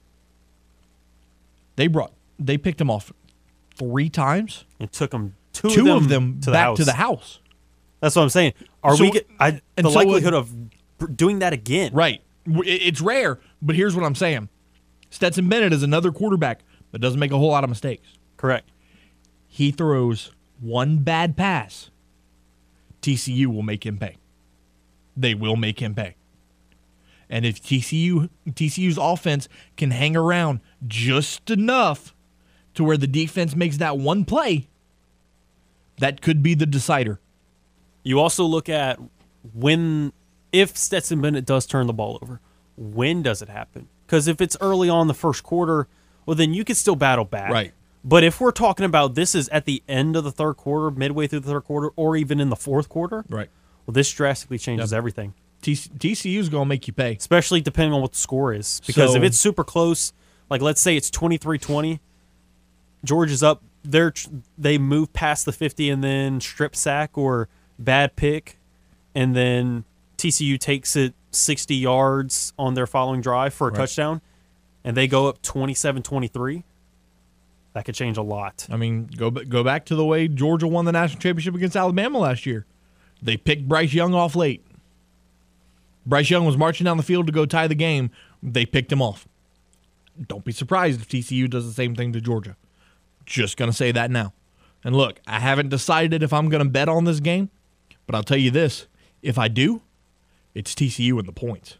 They 1.76 1.86
brought, 1.86 2.12
they 2.38 2.58
picked 2.58 2.80
him 2.80 2.90
off 2.90 3.12
three 3.76 4.08
times. 4.08 4.64
It 4.80 4.92
took 4.92 5.10
them 5.12 5.36
two, 5.52 5.70
Two 5.70 5.90
of 5.90 6.04
of 6.04 6.08
them 6.08 6.40
to 6.40 6.50
back 6.50 6.64
house. 6.64 6.76
to 6.78 6.84
the 6.84 6.92
house. 6.94 7.38
That's 8.00 8.16
what 8.16 8.22
I'm 8.22 8.28
saying. 8.30 8.54
Are 8.82 8.96
So- 8.96 9.04
we 9.04 9.20
I, 9.38 9.60
the 9.76 9.82
so, 9.84 9.90
likelihood 9.90 10.34
of 10.34 10.50
doing 11.16 11.38
that 11.40 11.52
again? 11.52 11.92
Right. 11.92 12.20
It's 12.46 13.00
rare, 13.00 13.38
but 13.60 13.76
here's 13.76 13.94
what 13.94 14.04
I'm 14.04 14.14
saying. 14.14 14.48
Stetson 15.10 15.48
Bennett 15.48 15.72
is 15.72 15.82
another 15.82 16.10
quarterback, 16.10 16.62
but 16.90 17.00
doesn't 17.00 17.20
make 17.20 17.30
a 17.32 17.38
whole 17.38 17.50
lot 17.50 17.64
of 17.64 17.70
mistakes. 17.70 18.08
Correct. 18.36 18.68
he 19.46 19.70
throws 19.70 20.32
one 20.60 20.98
bad 20.98 21.36
pass, 21.36 21.90
TCU 23.02 23.46
will 23.46 23.62
make 23.62 23.84
him 23.84 23.98
pay. 23.98 24.16
They 25.16 25.34
will 25.34 25.56
make 25.56 25.80
him 25.80 25.94
pay. 25.94 26.16
And 27.28 27.44
if 27.44 27.62
TCU 27.62 28.28
TCU's 28.48 28.98
offense 28.98 29.48
can 29.76 29.90
hang 29.90 30.16
around 30.16 30.60
just 30.86 31.50
enough 31.50 32.14
to 32.74 32.84
where 32.84 32.96
the 32.96 33.06
defense 33.06 33.54
makes 33.54 33.76
that 33.78 33.98
one 33.98 34.24
play, 34.24 34.68
that 35.98 36.20
could 36.20 36.42
be 36.42 36.54
the 36.54 36.66
decider. 36.66 37.20
You 38.02 38.18
also 38.20 38.44
look 38.44 38.68
at 38.68 38.98
when, 39.54 40.12
if 40.52 40.76
Stetson 40.76 41.20
Bennett 41.20 41.44
does 41.46 41.66
turn 41.66 41.86
the 41.86 41.92
ball 41.92 42.18
over, 42.22 42.40
when 42.76 43.22
does 43.22 43.42
it 43.42 43.48
happen? 43.48 43.88
Because 44.06 44.28
if 44.28 44.40
it's 44.40 44.56
early 44.60 44.88
on 44.88 45.06
the 45.08 45.14
first 45.14 45.42
quarter, 45.42 45.88
well, 46.26 46.34
then 46.36 46.52
you 46.54 46.64
can 46.64 46.74
still 46.74 46.96
battle 46.96 47.24
back. 47.24 47.50
Right. 47.50 47.72
But 48.04 48.24
if 48.24 48.40
we're 48.40 48.50
talking 48.52 48.84
about 48.84 49.14
this 49.14 49.34
is 49.34 49.48
at 49.50 49.64
the 49.64 49.82
end 49.88 50.16
of 50.16 50.24
the 50.24 50.32
third 50.32 50.54
quarter, 50.54 50.90
midway 50.90 51.26
through 51.26 51.40
the 51.40 51.50
third 51.50 51.62
quarter, 51.64 51.90
or 51.96 52.16
even 52.16 52.40
in 52.40 52.50
the 52.50 52.56
fourth 52.56 52.88
quarter, 52.88 53.24
Right. 53.28 53.48
well, 53.86 53.92
this 53.92 54.10
drastically 54.12 54.58
changes 54.58 54.90
Yep. 54.92 54.98
everything, 54.98 55.34
TCU's 55.62 56.48
going 56.48 56.64
to 56.64 56.68
make 56.68 56.86
you 56.88 56.92
pay. 56.92 57.14
especially 57.14 57.60
depending 57.60 57.92
on 57.94 58.02
what 58.02 58.12
the 58.12 58.18
score 58.18 58.52
is. 58.52 58.80
Because 58.86 59.12
So- 59.12 59.16
if 59.18 59.22
it's 59.22 59.38
super 59.38 59.62
close, 59.64 60.12
like 60.50 60.60
let's 60.60 60.80
say 60.80 60.96
it's 60.96 61.10
23 61.10 61.58
20, 61.58 62.00
Georgia's 63.04 63.42
up, 63.42 63.62
they're, 63.84 64.12
they 64.58 64.78
move 64.78 65.12
past 65.12 65.44
the 65.44 65.52
50 65.52 65.88
and 65.90 66.02
then 66.04 66.40
strip 66.40 66.74
sack 66.76 67.16
or 67.16 67.48
bad 67.78 68.14
pick, 68.16 68.58
and 69.14 69.34
then 69.36 69.84
TCU 70.22 70.58
takes 70.58 70.94
it 70.96 71.14
60 71.32 71.74
yards 71.74 72.52
on 72.58 72.74
their 72.74 72.86
following 72.86 73.20
drive 73.20 73.52
for 73.54 73.68
a 73.68 73.70
Right. 73.70 73.78
touchdown, 73.78 74.20
and 74.84 74.96
they 74.96 75.06
go 75.08 75.26
up 75.28 75.42
27 75.42 76.02
23. 76.02 76.64
That 77.74 77.84
could 77.84 77.94
change 77.94 78.16
a 78.18 78.22
lot. 78.22 78.66
I 78.70 78.76
mean, 78.76 79.06
go 79.16 79.30
go 79.30 79.64
back 79.64 79.84
to 79.86 79.94
the 79.96 80.04
way 80.04 80.28
Georgia 80.28 80.68
won 80.68 80.84
the 80.84 80.92
national 80.92 81.20
championship 81.20 81.54
against 81.54 81.74
Alabama 81.76 82.18
last 82.18 82.44
year. 82.46 82.66
They 83.22 83.36
picked 83.36 83.66
Bryce 83.66 83.92
Young 83.94 84.14
off 84.14 84.36
late. 84.36 84.64
Bryce 86.04 86.30
Young 86.30 86.44
was 86.44 86.56
marching 86.56 86.84
down 86.84 86.96
the 86.96 87.02
field 87.02 87.26
to 87.26 87.32
go 87.32 87.46
tie 87.46 87.66
the 87.68 87.74
game. 87.74 88.10
They 88.42 88.66
picked 88.66 88.92
him 88.92 89.00
off. 89.00 89.26
Don't 90.28 90.44
be 90.44 90.52
surprised 90.52 91.00
if 91.00 91.08
TCU 91.08 91.48
does 91.48 91.66
the 91.66 91.72
same 91.72 91.94
thing 91.94 92.12
to 92.12 92.20
Georgia. 92.20 92.56
Just 93.24 93.56
going 93.56 93.70
to 93.70 93.76
say 93.76 93.92
that 93.92 94.10
now. 94.10 94.34
And 94.84 94.94
look, 94.96 95.20
I 95.26 95.38
haven't 95.38 95.68
decided 95.68 96.22
if 96.22 96.32
I'm 96.32 96.48
going 96.48 96.62
to 96.62 96.68
bet 96.68 96.88
on 96.88 97.04
this 97.04 97.20
game, 97.20 97.50
but 98.06 98.14
I'll 98.16 98.24
tell 98.24 98.36
you 98.36 98.50
this 98.50 98.86
if 99.22 99.38
I 99.38 99.46
do, 99.48 99.80
it's 100.54 100.74
TCU 100.74 101.18
in 101.18 101.26
the 101.26 101.32
points. 101.32 101.78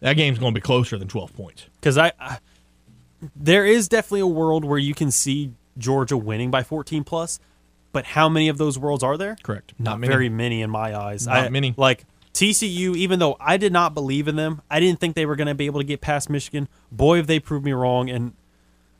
That 0.00 0.14
game's 0.14 0.38
going 0.38 0.52
to 0.52 0.58
be 0.58 0.62
closer 0.62 0.98
than 0.98 1.08
12 1.08 1.34
points. 1.34 1.66
Because 1.76 1.96
I, 1.96 2.12
I, 2.18 2.38
there 3.36 3.64
is 3.64 3.88
definitely 3.88 4.20
a 4.20 4.26
world 4.26 4.64
where 4.64 4.78
you 4.78 4.94
can 4.94 5.10
see 5.10 5.52
Georgia 5.78 6.16
winning 6.16 6.50
by 6.50 6.62
14 6.62 7.04
plus, 7.04 7.38
but 7.92 8.04
how 8.04 8.28
many 8.28 8.48
of 8.48 8.58
those 8.58 8.78
worlds 8.78 9.04
are 9.04 9.16
there? 9.16 9.36
Correct. 9.42 9.74
Not, 9.78 9.92
Not 9.92 10.00
many. 10.00 10.12
very 10.12 10.28
many 10.28 10.62
in 10.62 10.70
my 10.70 10.98
eyes. 10.98 11.26
Not 11.26 11.36
I, 11.36 11.48
many. 11.50 11.74
Like 11.76 12.04
TCU, 12.34 12.96
even 12.96 13.18
though 13.18 13.36
I 13.38 13.56
did 13.56 13.72
not 13.72 13.94
believe 13.94 14.26
in 14.26 14.36
them, 14.36 14.62
I 14.70 14.80
didn't 14.80 15.00
think 15.00 15.14
they 15.14 15.26
were 15.26 15.36
going 15.36 15.48
to 15.48 15.54
be 15.54 15.66
able 15.66 15.80
to 15.80 15.86
get 15.86 16.00
past 16.00 16.30
Michigan. 16.30 16.68
Boy, 16.90 17.18
have 17.18 17.26
they 17.26 17.38
proved 17.38 17.64
me 17.64 17.72
wrong, 17.72 18.10
and 18.10 18.32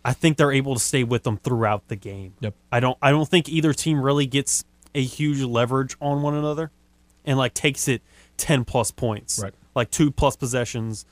I 0.04 0.12
think 0.12 0.37
they're 0.37 0.52
able 0.52 0.75
to 0.75 0.80
stay 0.80 1.02
with 1.02 1.25
them 1.25 1.38
throughout 1.38 1.88
the 1.88 1.96
game. 1.96 2.34
Yep. 2.40 2.54
I 2.70 2.80
don't. 2.80 2.99
I 3.02 3.11
don't 3.11 3.28
think 3.28 3.49
either 3.49 3.72
team 3.72 4.00
really 4.00 4.26
gets 4.26 4.64
a 4.94 5.02
huge 5.02 5.40
leverage 5.40 5.96
on 6.00 6.22
one 6.22 6.34
another, 6.34 6.70
and 7.25 7.38
like 7.38 7.54
takes 7.54 7.88
it 7.88 8.02
10 8.42 8.64
plus 8.64 8.90
points, 8.90 9.38
Right. 9.42 9.54
Like 9.75 9.90
two 9.90 10.11
plus 10.11 10.37
possessions. 10.37 11.06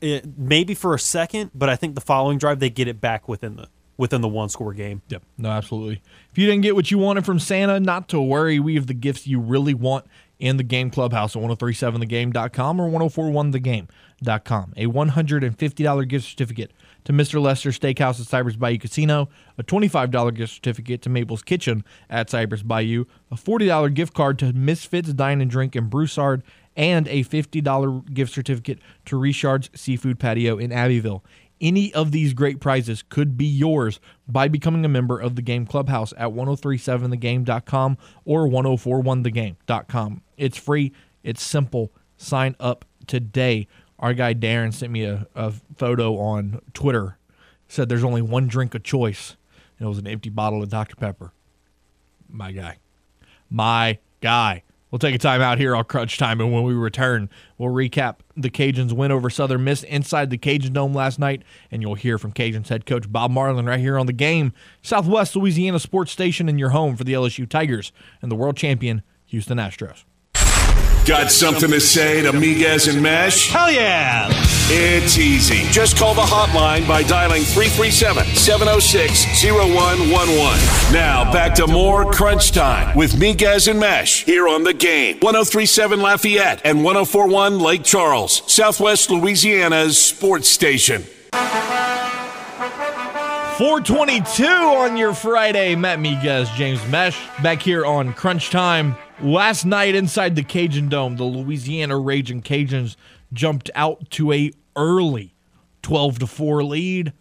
It, 0.00 0.38
maybe 0.38 0.74
for 0.74 0.94
a 0.94 0.98
second, 0.98 1.50
but 1.56 1.68
I 1.68 1.74
think 1.74 1.96
the 1.96 2.00
following 2.00 2.38
drive 2.38 2.60
they 2.60 2.70
get 2.70 2.86
it 2.86 3.00
back 3.00 3.26
within 3.26 3.56
the 3.56 3.66
within 3.96 4.20
the 4.20 4.28
one 4.28 4.48
score 4.48 4.72
game. 4.72 5.02
Yep. 5.08 5.22
No, 5.38 5.48
absolutely. 5.48 6.00
If 6.30 6.38
you 6.38 6.46
didn't 6.46 6.62
get 6.62 6.76
what 6.76 6.88
you 6.92 6.98
wanted 6.98 7.26
from 7.26 7.40
Santa, 7.40 7.80
not 7.80 8.08
to 8.10 8.20
worry. 8.20 8.60
We 8.60 8.76
have 8.76 8.86
the 8.86 8.94
gifts 8.94 9.26
you 9.26 9.40
really 9.40 9.74
want 9.74 10.06
in 10.38 10.56
the 10.56 10.62
game 10.62 10.90
clubhouse 10.90 11.34
at 11.34 11.42
1037thegame.com 11.42 12.80
or 12.80 12.88
1041thegame.com. 12.88 14.74
A 14.76 14.86
$150 14.86 16.08
gift 16.08 16.28
certificate 16.28 16.70
to 17.08 17.14
Mr. 17.14 17.40
Lester 17.40 17.70
Steakhouse 17.70 18.20
at 18.20 18.26
Cypress 18.26 18.56
Bayou 18.56 18.76
Casino, 18.76 19.30
a 19.56 19.64
$25 19.64 20.34
gift 20.34 20.52
certificate 20.52 21.00
to 21.00 21.08
Mabel's 21.08 21.40
Kitchen 21.40 21.82
at 22.10 22.28
Cypress 22.28 22.62
Bayou, 22.62 23.06
a 23.30 23.34
$40 23.34 23.94
gift 23.94 24.12
card 24.12 24.38
to 24.40 24.52
Misfits 24.52 25.14
Dine 25.14 25.40
and 25.40 25.50
Drink 25.50 25.74
in 25.74 25.88
Broussard, 25.88 26.42
and 26.76 27.08
a 27.08 27.24
$50 27.24 28.12
gift 28.12 28.34
certificate 28.34 28.78
to 29.06 29.16
Richard's 29.16 29.70
Seafood 29.74 30.18
Patio 30.18 30.58
in 30.58 30.70
Abbeville. 30.70 31.24
Any 31.62 31.94
of 31.94 32.12
these 32.12 32.34
great 32.34 32.60
prizes 32.60 33.02
could 33.02 33.38
be 33.38 33.46
yours 33.46 34.00
by 34.28 34.48
becoming 34.48 34.84
a 34.84 34.88
member 34.88 35.18
of 35.18 35.34
the 35.34 35.40
Game 35.40 35.64
Clubhouse 35.64 36.12
at 36.18 36.28
1037thegame.com 36.28 37.96
or 38.26 38.46
1041thegame.com. 38.46 40.22
It's 40.36 40.58
free, 40.58 40.92
it's 41.22 41.42
simple. 41.42 41.90
Sign 42.18 42.54
up 42.60 42.84
today. 43.06 43.66
Our 43.98 44.14
guy 44.14 44.34
Darren 44.34 44.72
sent 44.72 44.92
me 44.92 45.04
a, 45.04 45.26
a 45.34 45.52
photo 45.76 46.18
on 46.18 46.60
Twitter. 46.72 47.18
Said 47.68 47.88
there's 47.88 48.04
only 48.04 48.22
one 48.22 48.46
drink 48.46 48.74
of 48.74 48.82
choice, 48.82 49.36
and 49.78 49.86
it 49.86 49.88
was 49.88 49.98
an 49.98 50.06
empty 50.06 50.30
bottle 50.30 50.62
of 50.62 50.68
Dr. 50.70 50.96
Pepper. 50.96 51.32
My 52.28 52.52
guy. 52.52 52.78
My 53.50 53.98
guy. 54.20 54.62
We'll 54.90 54.98
take 54.98 55.14
a 55.14 55.18
time 55.18 55.42
out 55.42 55.58
here 55.58 55.76
on 55.76 55.84
Crunch 55.84 56.16
Time, 56.16 56.40
and 56.40 56.50
when 56.50 56.62
we 56.62 56.72
return, 56.72 57.28
we'll 57.58 57.70
recap 57.70 58.20
the 58.34 58.48
Cajuns' 58.48 58.92
win 58.92 59.12
over 59.12 59.28
Southern 59.28 59.64
Miss 59.64 59.82
inside 59.82 60.30
the 60.30 60.38
Cajun 60.38 60.72
Dome 60.72 60.94
last 60.94 61.18
night, 61.18 61.42
and 61.70 61.82
you'll 61.82 61.94
hear 61.94 62.16
from 62.16 62.32
Cajuns 62.32 62.68
head 62.68 62.86
coach 62.86 63.10
Bob 63.12 63.30
Marlin 63.30 63.66
right 63.66 63.80
here 63.80 63.98
on 63.98 64.06
the 64.06 64.14
game, 64.14 64.54
Southwest 64.80 65.36
Louisiana 65.36 65.78
Sports 65.78 66.12
Station, 66.12 66.48
in 66.48 66.58
your 66.58 66.70
home 66.70 66.96
for 66.96 67.04
the 67.04 67.12
LSU 67.12 67.46
Tigers 67.46 67.92
and 68.22 68.32
the 68.32 68.36
world 68.36 68.56
champion 68.56 69.02
Houston 69.26 69.58
Astros. 69.58 70.04
Got 71.08 71.32
something 71.32 71.70
to 71.70 71.80
say 71.80 72.20
to 72.20 72.32
Miguez 72.32 72.86
and 72.92 73.02
Mesh? 73.02 73.48
Hell 73.48 73.72
yeah! 73.72 74.28
It's 74.70 75.16
easy. 75.16 75.62
Just 75.72 75.96
call 75.96 76.12
the 76.12 76.20
hotline 76.20 76.86
by 76.86 77.02
dialing 77.02 77.44
337 77.44 78.26
706 78.34 79.42
0111. 79.42 80.92
Now, 80.92 81.32
back 81.32 81.54
to 81.54 81.66
more 81.66 82.12
Crunch 82.12 82.52
Time 82.52 82.94
with 82.94 83.14
Miguez 83.14 83.68
and 83.68 83.80
Mesh 83.80 84.24
here 84.24 84.46
on 84.48 84.64
the 84.64 84.74
game. 84.74 85.14
1037 85.20 86.02
Lafayette 86.02 86.60
and 86.66 86.84
1041 86.84 87.58
Lake 87.58 87.84
Charles, 87.84 88.42
Southwest 88.52 89.08
Louisiana's 89.08 89.96
sports 89.96 90.50
station. 90.50 91.04
422 93.56 94.44
on 94.44 94.98
your 94.98 95.14
Friday. 95.14 95.74
Matt 95.74 96.00
Miguez, 96.00 96.54
James 96.54 96.86
Mesh, 96.88 97.18
back 97.42 97.62
here 97.62 97.86
on 97.86 98.12
Crunch 98.12 98.50
Time. 98.50 98.94
Last 99.20 99.64
night 99.64 99.96
inside 99.96 100.36
the 100.36 100.44
Cajun 100.44 100.88
Dome, 100.88 101.16
the 101.16 101.24
Louisiana 101.24 101.98
Raging 101.98 102.40
Cajuns 102.40 102.94
jumped 103.32 103.68
out 103.74 104.08
to 104.10 104.32
a 104.32 104.52
early 104.76 105.34
12 105.82 106.20
to 106.20 106.26
4 106.28 106.62
lead 106.62 107.12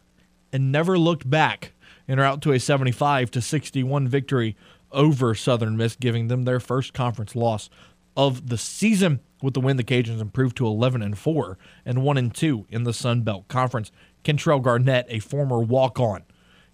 and 0.53 0.71
never 0.71 0.99
looked 0.99 1.27
back 1.27 1.73
and 2.07 2.19
are 2.19 2.23
out 2.23 2.43
to 2.43 2.51
a 2.51 2.59
75 2.59 3.31
to 3.31 3.41
61 3.41 4.07
victory 4.07 4.55
over 4.91 5.33
Southern 5.33 5.75
Miss, 5.75 5.95
giving 5.95 6.27
them 6.27 6.43
their 6.43 6.59
first 6.59 6.93
conference 6.93 7.35
loss 7.35 7.67
of 8.15 8.49
the 8.49 8.59
season. 8.59 9.19
With 9.41 9.55
the 9.55 9.59
win, 9.59 9.77
the 9.77 9.83
Cajuns 9.83 10.21
improved 10.21 10.55
to 10.57 10.67
11 10.67 11.01
and 11.01 11.17
4 11.17 11.57
and 11.83 12.03
1 12.03 12.17
and 12.17 12.33
2 12.33 12.67
in 12.69 12.83
the 12.83 12.93
Sun 12.93 13.23
Belt 13.23 13.47
Conference. 13.47 13.91
Kentrell 14.23 14.61
Garnett, 14.61 15.07
a 15.09 15.17
former 15.17 15.59
walk-on, 15.59 16.25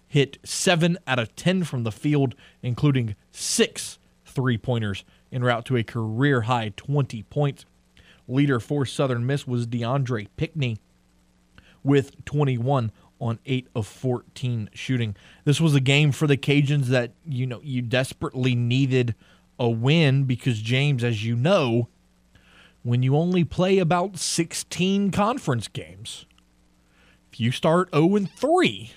hit 0.06 0.36
7 0.44 0.98
out 1.06 1.18
of 1.18 1.34
10 1.34 1.64
from 1.64 1.84
the 1.84 1.92
field, 1.92 2.34
including 2.62 3.16
6 3.32 3.98
three-pointers 4.34 5.04
en 5.32 5.42
route 5.42 5.64
to 5.66 5.76
a 5.76 5.82
career 5.84 6.42
high 6.42 6.72
20 6.76 7.22
points. 7.24 7.64
Leader 8.26 8.58
for 8.60 8.86
Southern 8.86 9.26
Miss 9.26 9.46
was 9.46 9.66
DeAndre 9.66 10.28
Pinckney 10.36 10.78
with 11.82 12.24
21 12.24 12.90
on 13.20 13.38
8 13.46 13.68
of 13.74 13.86
14 13.86 14.70
shooting. 14.72 15.14
This 15.44 15.60
was 15.60 15.74
a 15.74 15.80
game 15.80 16.10
for 16.12 16.26
the 16.26 16.36
Cajuns 16.36 16.86
that, 16.86 17.12
you 17.26 17.46
know, 17.46 17.60
you 17.62 17.82
desperately 17.82 18.54
needed 18.54 19.14
a 19.58 19.68
win 19.68 20.24
because 20.24 20.60
James, 20.60 21.04
as 21.04 21.24
you 21.24 21.36
know, 21.36 21.88
when 22.82 23.02
you 23.02 23.16
only 23.16 23.44
play 23.44 23.78
about 23.78 24.18
16 24.18 25.10
conference 25.10 25.68
games, 25.68 26.26
if 27.32 27.40
you 27.40 27.50
start 27.50 27.88
0 27.94 28.16
and 28.16 28.30
3, 28.30 28.90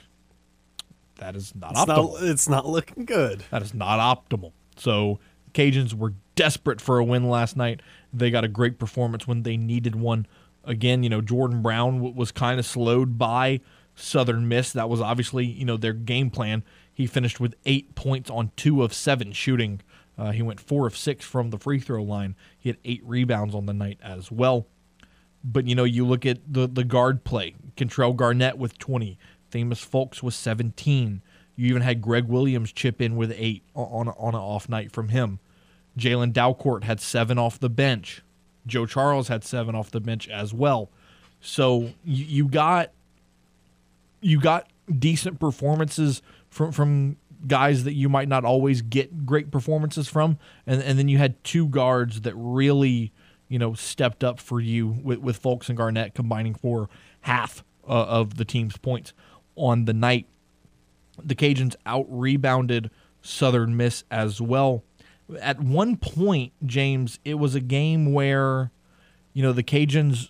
that 1.15 1.35
is 1.35 1.53
not 1.55 1.71
It's 1.71 1.81
optimal. 1.81 2.13
not, 2.13 2.23
it's 2.23 2.49
not 2.49 2.65
looking 2.67 3.05
good. 3.05 3.43
That 3.51 3.61
is 3.61 3.73
not 3.73 3.99
optimal. 3.99 4.51
So 4.77 5.19
Cajuns 5.57 5.95
were 5.95 6.13
desperate 6.35 6.79
for 6.79 6.99
a 6.99 7.03
win 7.03 7.27
last 7.27 7.57
night. 7.57 7.81
They 8.13 8.29
got 8.29 8.43
a 8.43 8.47
great 8.47 8.77
performance 8.77 9.25
when 9.25 9.41
they 9.41 9.57
needed 9.57 9.95
one. 9.95 10.27
Again, 10.63 11.01
you 11.01 11.09
know, 11.09 11.19
Jordan 11.19 11.63
Brown 11.63 12.13
was 12.13 12.31
kind 12.31 12.59
of 12.59 12.65
slowed 12.65 13.17
by 13.17 13.61
Southern 13.95 14.47
Miss. 14.47 14.71
That 14.71 14.87
was 14.87 15.01
obviously, 15.01 15.45
you 15.45 15.65
know, 15.65 15.75
their 15.75 15.93
game 15.93 16.29
plan. 16.29 16.63
He 16.93 17.07
finished 17.07 17.39
with 17.39 17.55
eight 17.65 17.95
points 17.95 18.29
on 18.29 18.51
two 18.55 18.83
of 18.83 18.93
seven 18.93 19.31
shooting. 19.31 19.81
Uh, 20.15 20.31
he 20.31 20.43
went 20.43 20.59
four 20.59 20.85
of 20.85 20.95
six 20.95 21.25
from 21.25 21.49
the 21.49 21.57
free 21.57 21.79
throw 21.79 22.03
line. 22.03 22.35
He 22.59 22.69
had 22.69 22.77
eight 22.85 23.01
rebounds 23.03 23.55
on 23.55 23.65
the 23.65 23.73
night 23.73 23.97
as 24.03 24.31
well. 24.31 24.67
But 25.43 25.65
you 25.65 25.73
know, 25.73 25.85
you 25.85 26.05
look 26.05 26.23
at 26.23 26.37
the 26.47 26.67
the 26.67 26.83
guard 26.83 27.23
play. 27.23 27.55
Kentrell 27.75 28.15
Garnett 28.15 28.59
with 28.59 28.77
20, 28.77 29.17
Themus 29.51 29.87
Fulks 29.87 30.21
with 30.21 30.35
17. 30.35 31.23
You 31.55 31.67
even 31.67 31.81
had 31.81 32.01
Greg 32.01 32.25
Williams 32.25 32.71
chip 32.71 33.01
in 33.01 33.15
with 33.15 33.33
eight 33.35 33.63
on 33.73 34.09
on 34.09 34.35
an 34.35 34.39
off 34.39 34.69
night 34.69 34.91
from 34.91 35.09
him. 35.09 35.39
Jalen 35.97 36.31
Dalcourt 36.31 36.83
had 36.83 36.99
seven 36.99 37.37
off 37.37 37.59
the 37.59 37.69
bench. 37.69 38.21
Joe 38.65 38.85
Charles 38.85 39.27
had 39.29 39.43
seven 39.43 39.75
off 39.75 39.91
the 39.91 39.99
bench 40.01 40.27
as 40.27 40.53
well. 40.53 40.89
So 41.39 41.91
you, 42.03 42.47
got 42.47 42.91
you 44.21 44.39
got 44.39 44.69
decent 44.99 45.39
performances 45.39 46.21
from 46.49 46.71
from 46.71 47.17
guys 47.45 47.83
that 47.83 47.93
you 47.93 48.09
might 48.09 48.27
not 48.27 48.43
always 48.43 48.81
get 48.81 49.25
great 49.25 49.51
performances 49.51 50.07
from, 50.07 50.37
and 50.65 50.81
and 50.81 50.97
then 50.97 51.07
you 51.07 51.17
had 51.17 51.41
two 51.43 51.67
guards 51.67 52.21
that 52.21 52.33
really 52.35 53.11
you 53.47 53.59
know 53.59 53.73
stepped 53.73 54.23
up 54.23 54.39
for 54.39 54.59
you 54.59 54.87
with 54.87 55.19
with 55.19 55.41
Fulks 55.41 55.69
and 55.69 55.77
Garnett 55.77 56.13
combining 56.13 56.55
for 56.55 56.89
half 57.21 57.63
uh, 57.87 58.05
of 58.05 58.37
the 58.37 58.45
team's 58.45 58.77
points 58.77 59.13
on 59.55 59.85
the 59.85 59.93
night. 59.93 60.27
The 61.23 61.35
Cajuns 61.35 61.75
out 61.85 62.05
rebounded 62.09 62.91
Southern 63.21 63.77
Miss 63.77 64.03
as 64.11 64.41
well. 64.41 64.83
At 65.41 65.59
one 65.59 65.97
point, 65.97 66.53
James, 66.65 67.19
it 67.25 67.35
was 67.35 67.55
a 67.55 67.59
game 67.59 68.13
where, 68.13 68.71
you 69.33 69.43
know, 69.43 69.51
the 69.51 69.63
Cajuns 69.63 70.29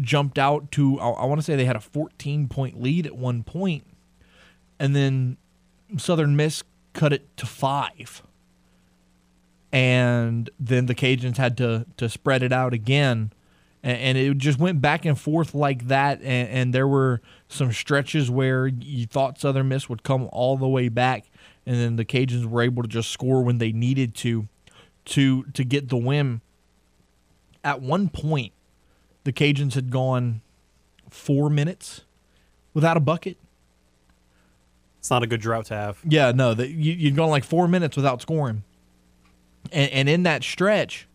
jumped 0.00 0.38
out 0.38 0.70
to, 0.72 0.98
I, 1.00 1.10
I 1.10 1.24
want 1.26 1.40
to 1.40 1.44
say 1.44 1.56
they 1.56 1.64
had 1.64 1.76
a 1.76 1.80
14 1.80 2.48
point 2.48 2.80
lead 2.80 3.06
at 3.06 3.16
one 3.16 3.42
point, 3.42 3.84
and 4.78 4.96
then 4.96 5.36
Southern 5.96 6.36
Miss 6.36 6.62
cut 6.92 7.12
it 7.12 7.36
to 7.36 7.46
five. 7.46 8.22
And 9.70 10.50
then 10.60 10.86
the 10.86 10.94
Cajuns 10.94 11.38
had 11.38 11.56
to, 11.58 11.86
to 11.96 12.08
spread 12.08 12.42
it 12.42 12.52
out 12.52 12.74
again. 12.74 13.32
And, 13.82 13.98
and 13.98 14.18
it 14.18 14.36
just 14.38 14.58
went 14.58 14.82
back 14.82 15.04
and 15.04 15.18
forth 15.18 15.54
like 15.54 15.88
that. 15.88 16.20
And, 16.20 16.48
and 16.48 16.74
there 16.74 16.86
were 16.86 17.22
some 17.48 17.72
stretches 17.72 18.30
where 18.30 18.66
you 18.66 19.06
thought 19.06 19.40
Southern 19.40 19.68
Miss 19.68 19.88
would 19.88 20.02
come 20.02 20.28
all 20.32 20.56
the 20.58 20.68
way 20.68 20.88
back 20.88 21.24
and 21.66 21.76
then 21.76 21.96
the 21.96 22.04
Cajuns 22.04 22.44
were 22.44 22.62
able 22.62 22.82
to 22.82 22.88
just 22.88 23.10
score 23.10 23.42
when 23.42 23.58
they 23.58 23.72
needed 23.72 24.14
to 24.16 24.48
to 25.06 25.44
to 25.44 25.64
get 25.64 25.88
the 25.88 25.96
win. 25.96 26.40
At 27.64 27.80
one 27.80 28.08
point, 28.08 28.52
the 29.24 29.32
Cajuns 29.32 29.74
had 29.74 29.90
gone 29.90 30.40
4 31.10 31.48
minutes 31.48 32.02
without 32.74 32.96
a 32.96 33.00
bucket. 33.00 33.36
It's 34.98 35.10
not 35.10 35.22
a 35.22 35.26
good 35.26 35.40
drought 35.40 35.66
to 35.66 35.74
have. 35.74 35.98
Yeah, 36.04 36.30
no, 36.32 36.54
that 36.54 36.70
you, 36.70 36.92
you'd 36.92 37.16
gone 37.16 37.28
like 37.28 37.42
four 37.42 37.66
minutes 37.66 37.96
without 37.96 38.22
scoring, 38.22 38.62
and, 39.72 39.90
and 39.90 40.08
in 40.08 40.22
that 40.22 40.44
stretch, 40.44 41.08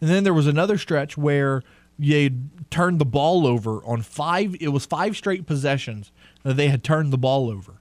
and 0.00 0.08
then 0.08 0.24
there 0.24 0.32
was 0.32 0.46
another 0.46 0.78
stretch 0.78 1.18
where 1.18 1.62
they 1.98 2.30
turned 2.70 2.98
the 2.98 3.04
ball 3.04 3.46
over 3.46 3.84
on 3.84 4.00
five. 4.00 4.56
It 4.58 4.68
was 4.68 4.86
five 4.86 5.18
straight 5.18 5.46
possessions 5.46 6.12
that 6.44 6.54
they 6.54 6.68
had 6.68 6.82
turned 6.82 7.12
the 7.12 7.18
ball 7.18 7.50
over, 7.50 7.74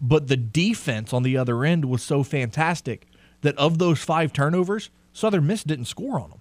but 0.00 0.28
the 0.28 0.36
defense 0.36 1.12
on 1.12 1.22
the 1.22 1.36
other 1.36 1.64
end 1.64 1.84
was 1.84 2.02
so 2.02 2.22
fantastic 2.22 3.06
that 3.42 3.56
of 3.56 3.78
those 3.78 4.00
five 4.00 4.32
turnovers, 4.32 4.90
Southern 5.12 5.46
Miss 5.46 5.62
didn't 5.64 5.86
score 5.86 6.18
on 6.18 6.30
them. 6.30 6.40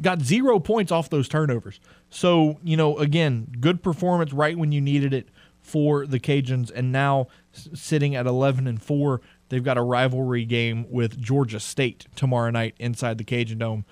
Got 0.00 0.22
zero 0.22 0.58
points 0.58 0.90
off 0.90 1.10
those 1.10 1.28
turnovers. 1.28 1.78
So, 2.10 2.58
you 2.62 2.76
know, 2.76 2.98
again, 2.98 3.48
good 3.60 3.82
performance 3.82 4.32
right 4.32 4.56
when 4.56 4.72
you 4.72 4.80
needed 4.80 5.14
it 5.14 5.28
for 5.60 6.06
the 6.06 6.18
Cajuns. 6.18 6.70
And 6.74 6.90
now 6.90 7.28
sitting 7.52 8.14
at 8.16 8.26
11 8.26 8.66
and 8.66 8.82
4, 8.82 9.20
they've 9.48 9.62
got 9.62 9.78
a 9.78 9.82
rivalry 9.82 10.44
game 10.44 10.86
with 10.90 11.20
Georgia 11.20 11.60
State 11.60 12.06
tomorrow 12.16 12.50
night 12.50 12.74
inside 12.78 13.18
the 13.18 13.24
Cajun 13.24 13.58
Dome. 13.58 13.84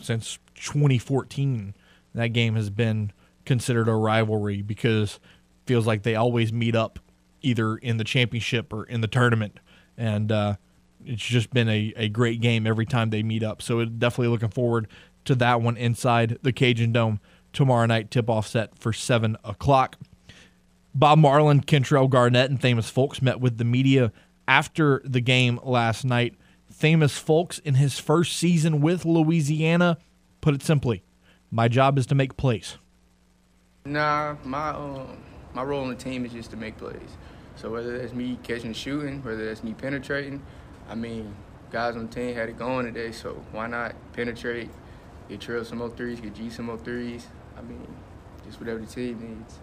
Since 0.00 0.38
2014, 0.54 1.74
that 2.14 2.28
game 2.28 2.54
has 2.54 2.70
been 2.70 3.12
considered 3.44 3.88
a 3.88 3.94
rivalry 3.94 4.62
because 4.62 5.18
feels 5.66 5.86
like 5.86 6.04
they 6.04 6.14
always 6.14 6.52
meet 6.52 6.76
up 6.76 6.98
either 7.42 7.76
in 7.76 7.96
the 7.96 8.04
championship 8.04 8.72
or 8.72 8.84
in 8.84 9.00
the 9.00 9.08
tournament. 9.08 9.58
And, 9.96 10.30
uh, 10.32 10.56
it's 11.04 11.24
just 11.24 11.50
been 11.52 11.68
a, 11.68 11.92
a 11.96 12.08
great 12.08 12.40
game 12.40 12.66
every 12.66 12.86
time 12.86 13.10
they 13.10 13.22
meet 13.22 13.42
up. 13.42 13.62
So 13.62 13.84
definitely 13.84 14.28
looking 14.28 14.50
forward 14.50 14.88
to 15.24 15.34
that 15.36 15.62
one 15.62 15.76
inside 15.76 16.38
the 16.42 16.52
Cajun 16.52 16.92
Dome 16.92 17.20
tomorrow 17.52 17.86
night. 17.86 18.10
Tip 18.10 18.28
off 18.28 18.46
set 18.46 18.78
for 18.78 18.92
7 18.92 19.36
o'clock. 19.44 19.96
Bob 20.94 21.18
Marlin, 21.18 21.60
Kentrell 21.60 22.10
Garnett, 22.10 22.50
and 22.50 22.60
Themus 22.60 22.92
Fulks 22.92 23.22
met 23.22 23.40
with 23.40 23.58
the 23.58 23.64
media 23.64 24.12
after 24.48 25.00
the 25.04 25.20
game 25.20 25.60
last 25.62 26.04
night. 26.04 26.34
Themus 26.72 27.22
Fulks, 27.22 27.60
in 27.64 27.74
his 27.74 27.98
first 27.98 28.36
season 28.36 28.80
with 28.80 29.04
Louisiana, 29.04 29.98
put 30.40 30.54
it 30.54 30.62
simply, 30.62 31.04
my 31.50 31.68
job 31.68 31.98
is 31.98 32.06
to 32.06 32.14
make 32.14 32.36
plays. 32.36 32.76
Nah, 33.84 34.36
my 34.44 34.70
um, 34.70 35.16
my 35.54 35.62
role 35.62 35.82
on 35.82 35.88
the 35.88 35.94
team 35.94 36.24
is 36.24 36.32
just 36.32 36.50
to 36.50 36.56
make 36.56 36.76
plays. 36.76 37.00
So 37.60 37.68
whether 37.70 37.98
that's 37.98 38.14
me 38.14 38.38
catching 38.42 38.72
shooting, 38.72 39.22
whether 39.22 39.44
that's 39.44 39.62
me 39.62 39.74
penetrating, 39.74 40.42
I 40.88 40.94
mean, 40.94 41.34
guys 41.70 41.94
on 41.94 42.06
the 42.06 42.12
team 42.12 42.34
had 42.34 42.48
it 42.48 42.58
going 42.58 42.86
today, 42.86 43.12
so 43.12 43.44
why 43.52 43.66
not 43.66 43.94
penetrate, 44.14 44.70
get 45.28 45.42
Trill 45.42 45.62
some 45.66 45.76
more 45.78 45.90
threes, 45.90 46.20
get 46.20 46.34
G 46.34 46.48
some 46.48 46.66
more 46.66 46.78
threes. 46.78 47.26
I 47.58 47.60
mean, 47.60 47.86
just 48.46 48.58
whatever 48.60 48.78
the 48.78 48.86
team 48.86 49.20
needs. 49.20 49.58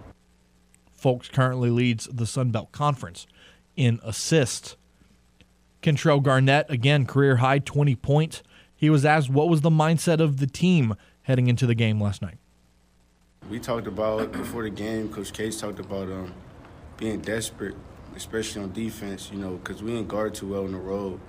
Fulks 1.02 1.32
currently 1.32 1.72
leads 1.72 2.06
the 2.06 2.28
Sun 2.28 2.52
Belt 2.52 2.72
Conference 2.72 3.26
in 3.76 4.00
assists. 4.04 4.76
Kentrell 5.82 6.22
Garnett, 6.22 6.70
again, 6.70 7.08
career 7.08 7.38
high 7.38 7.58
20 7.58 7.96
points. 7.96 8.44
He 8.76 8.92
was 8.92 9.06
asked 9.06 9.32
what 9.32 9.50
was 9.50 9.62
the 9.62 9.72
mindset 9.72 10.20
of 10.20 10.38
the 10.38 10.46
team 10.46 10.96
heading 11.24 11.48
into 11.48 11.66
the 11.66 11.76
game 11.76 12.00
last 12.00 12.22
night. 12.22 12.38
We 13.50 13.60
talked 13.60 13.88
about 13.88 14.32
before 14.34 14.62
the 14.62 14.70
game, 14.70 15.10
Coach 15.10 15.34
Case 15.34 15.60
talked 15.60 15.80
about 15.80 16.12
um, 16.12 16.34
being 16.98 17.22
desperate 17.22 17.76
especially 18.18 18.64
on 18.64 18.74
defense, 18.74 19.30
you 19.32 19.38
know, 19.38 19.52
because 19.58 19.82
we 19.82 19.92
didn't 19.92 20.08
guard 20.08 20.34
too 20.34 20.48
well 20.48 20.66
on 20.66 20.72
the 20.72 20.78
road. 20.78 21.20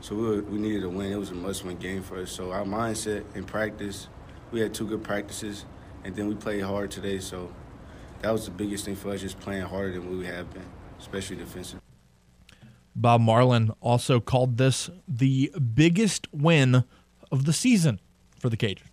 So 0.00 0.14
we, 0.14 0.22
were, 0.22 0.42
we 0.42 0.58
needed 0.58 0.82
a 0.82 0.88
win. 0.88 1.12
It 1.12 1.16
was 1.16 1.30
a 1.30 1.34
must-win 1.34 1.76
game 1.76 2.02
for 2.02 2.18
us. 2.18 2.32
So 2.32 2.50
our 2.52 2.64
mindset 2.64 3.24
in 3.34 3.44
practice, 3.44 4.08
we 4.50 4.60
had 4.60 4.72
two 4.72 4.86
good 4.86 5.04
practices, 5.04 5.66
and 6.04 6.16
then 6.16 6.26
we 6.26 6.34
played 6.34 6.62
hard 6.62 6.90
today. 6.90 7.18
So 7.18 7.52
that 8.22 8.30
was 8.30 8.46
the 8.46 8.50
biggest 8.50 8.84
thing 8.84 8.96
for 8.96 9.10
us, 9.10 9.20
just 9.20 9.38
playing 9.38 9.62
harder 9.62 9.92
than 9.92 10.18
we 10.18 10.26
have 10.26 10.52
been, 10.52 10.64
especially 10.98 11.36
defensive. 11.36 11.80
Bob 12.96 13.20
Marlin 13.20 13.70
also 13.80 14.18
called 14.18 14.56
this 14.56 14.90
the 15.06 15.52
biggest 15.74 16.26
win 16.32 16.84
of 17.30 17.44
the 17.44 17.52
season 17.52 18.00
for 18.40 18.48
the 18.48 18.56
Cajuns. 18.56 18.87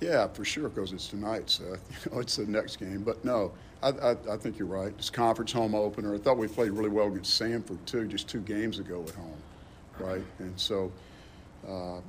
Yeah, 0.00 0.28
for 0.28 0.44
sure, 0.44 0.68
because 0.68 0.92
it's 0.92 1.08
tonight, 1.08 1.48
Seth. 1.48 2.04
You 2.04 2.12
know, 2.12 2.20
it's 2.20 2.36
the 2.36 2.46
next 2.46 2.76
game. 2.76 3.02
But 3.02 3.24
no, 3.24 3.52
I, 3.82 3.88
I, 3.88 4.16
I, 4.30 4.36
think 4.36 4.58
you're 4.58 4.68
right. 4.68 4.92
It's 4.98 5.10
conference 5.10 5.52
home 5.52 5.74
opener. 5.74 6.14
I 6.14 6.18
thought 6.18 6.36
we 6.36 6.48
played 6.48 6.72
really 6.72 6.90
well 6.90 7.06
against 7.06 7.40
Samford 7.40 7.82
too, 7.86 8.06
just 8.06 8.28
two 8.28 8.40
games 8.40 8.78
ago 8.78 9.02
at 9.06 9.14
home, 9.14 9.42
right? 9.98 10.24
And 10.38 10.58
so, 10.58 10.92
uh, 11.66 12.00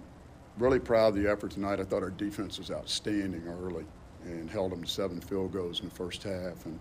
really 0.57 0.79
proud 0.79 1.09
of 1.09 1.15
the 1.15 1.29
effort 1.29 1.51
tonight. 1.51 1.79
I 1.79 1.83
thought 1.83 2.03
our 2.03 2.09
defense 2.09 2.57
was 2.59 2.71
outstanding 2.71 3.43
early 3.47 3.85
and 4.25 4.49
held 4.49 4.71
them 4.71 4.83
to 4.83 4.89
seven 4.89 5.21
field 5.21 5.53
goals 5.53 5.79
in 5.79 5.87
the 5.87 5.95
first 5.95 6.23
half. 6.23 6.65
And 6.65 6.79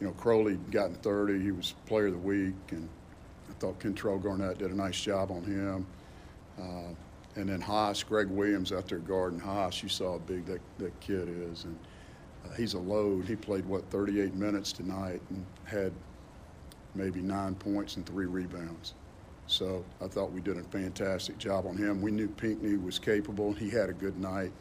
you 0.00 0.06
know, 0.06 0.12
Crowley 0.12 0.56
got 0.70 0.90
in 0.90 0.94
30. 0.96 1.40
He 1.40 1.52
was 1.52 1.74
Player 1.86 2.08
of 2.08 2.12
the 2.12 2.18
Week, 2.18 2.54
and 2.70 2.88
I 3.48 3.52
thought 3.54 3.78
Kentrell 3.78 4.22
Garnett 4.22 4.58
did 4.58 4.70
a 4.70 4.74
nice 4.74 5.00
job 5.00 5.30
on 5.30 5.42
him. 5.44 5.86
Uh, 6.60 6.94
and 7.36 7.48
then 7.48 7.60
Haas, 7.60 8.02
Greg 8.02 8.28
Williams 8.28 8.72
out 8.72 8.88
there 8.88 8.98
guarding 8.98 9.40
Haas. 9.40 9.82
You 9.82 9.88
saw 9.88 10.12
how 10.12 10.18
big 10.18 10.46
that, 10.46 10.60
that 10.78 10.98
kid 11.00 11.28
is, 11.28 11.64
and 11.64 11.78
uh, 12.44 12.54
he's 12.54 12.74
a 12.74 12.78
load. 12.78 13.26
He 13.26 13.36
played, 13.36 13.64
what, 13.66 13.90
38 13.90 14.34
minutes 14.34 14.72
tonight 14.72 15.20
and 15.30 15.44
had 15.64 15.92
maybe 16.94 17.20
nine 17.20 17.54
points 17.54 17.96
and 17.96 18.06
three 18.06 18.26
rebounds. 18.26 18.94
So 19.46 19.84
I 20.00 20.06
thought 20.06 20.32
we 20.32 20.40
did 20.40 20.56
a 20.56 20.62
fantastic 20.62 21.38
job 21.38 21.66
on 21.66 21.76
him. 21.76 22.00
We 22.00 22.10
knew 22.10 22.28
Pinckney 22.28 22.76
was 22.76 22.98
capable. 22.98 23.52
He 23.52 23.68
had 23.68 23.88
a 23.88 23.92
good 23.92 24.18
night. 24.18 24.52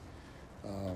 Uh, 0.66 0.94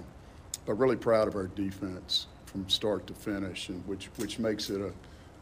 but 0.65 0.73
really 0.73 0.95
proud 0.97 1.27
of 1.27 1.35
our 1.35 1.47
defense 1.47 2.27
from 2.45 2.67
start 2.69 3.07
to 3.07 3.13
finish, 3.13 3.69
and 3.69 3.85
which, 3.87 4.07
which 4.17 4.39
makes 4.39 4.69
it 4.69 4.81
a, 4.81 4.91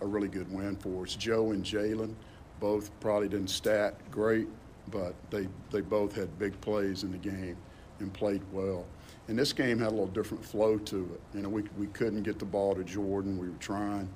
a 0.01 0.05
really 0.05 0.27
good 0.27 0.51
win 0.51 0.75
for 0.75 1.03
us. 1.03 1.15
Joe 1.15 1.51
and 1.51 1.63
Jalen 1.63 2.13
both 2.59 2.91
probably 2.99 3.29
didn't 3.29 3.49
stat 3.49 3.95
great, 4.11 4.47
but 4.91 5.13
they, 5.29 5.47
they 5.71 5.81
both 5.81 6.15
had 6.15 6.37
big 6.39 6.59
plays 6.61 7.03
in 7.03 7.11
the 7.11 7.17
game 7.17 7.57
and 7.99 8.13
played 8.13 8.41
well. 8.51 8.85
And 9.27 9.37
this 9.37 9.53
game 9.53 9.79
had 9.79 9.87
a 9.87 9.91
little 9.91 10.07
different 10.07 10.45
flow 10.45 10.77
to 10.77 11.09
it. 11.13 11.21
You 11.35 11.41
know, 11.41 11.49
we, 11.49 11.63
we 11.77 11.87
couldn't 11.87 12.23
get 12.23 12.37
the 12.37 12.45
ball 12.45 12.75
to 12.75 12.83
Jordan. 12.83 13.37
We 13.37 13.49
were 13.49 13.55
trying, 13.59 14.07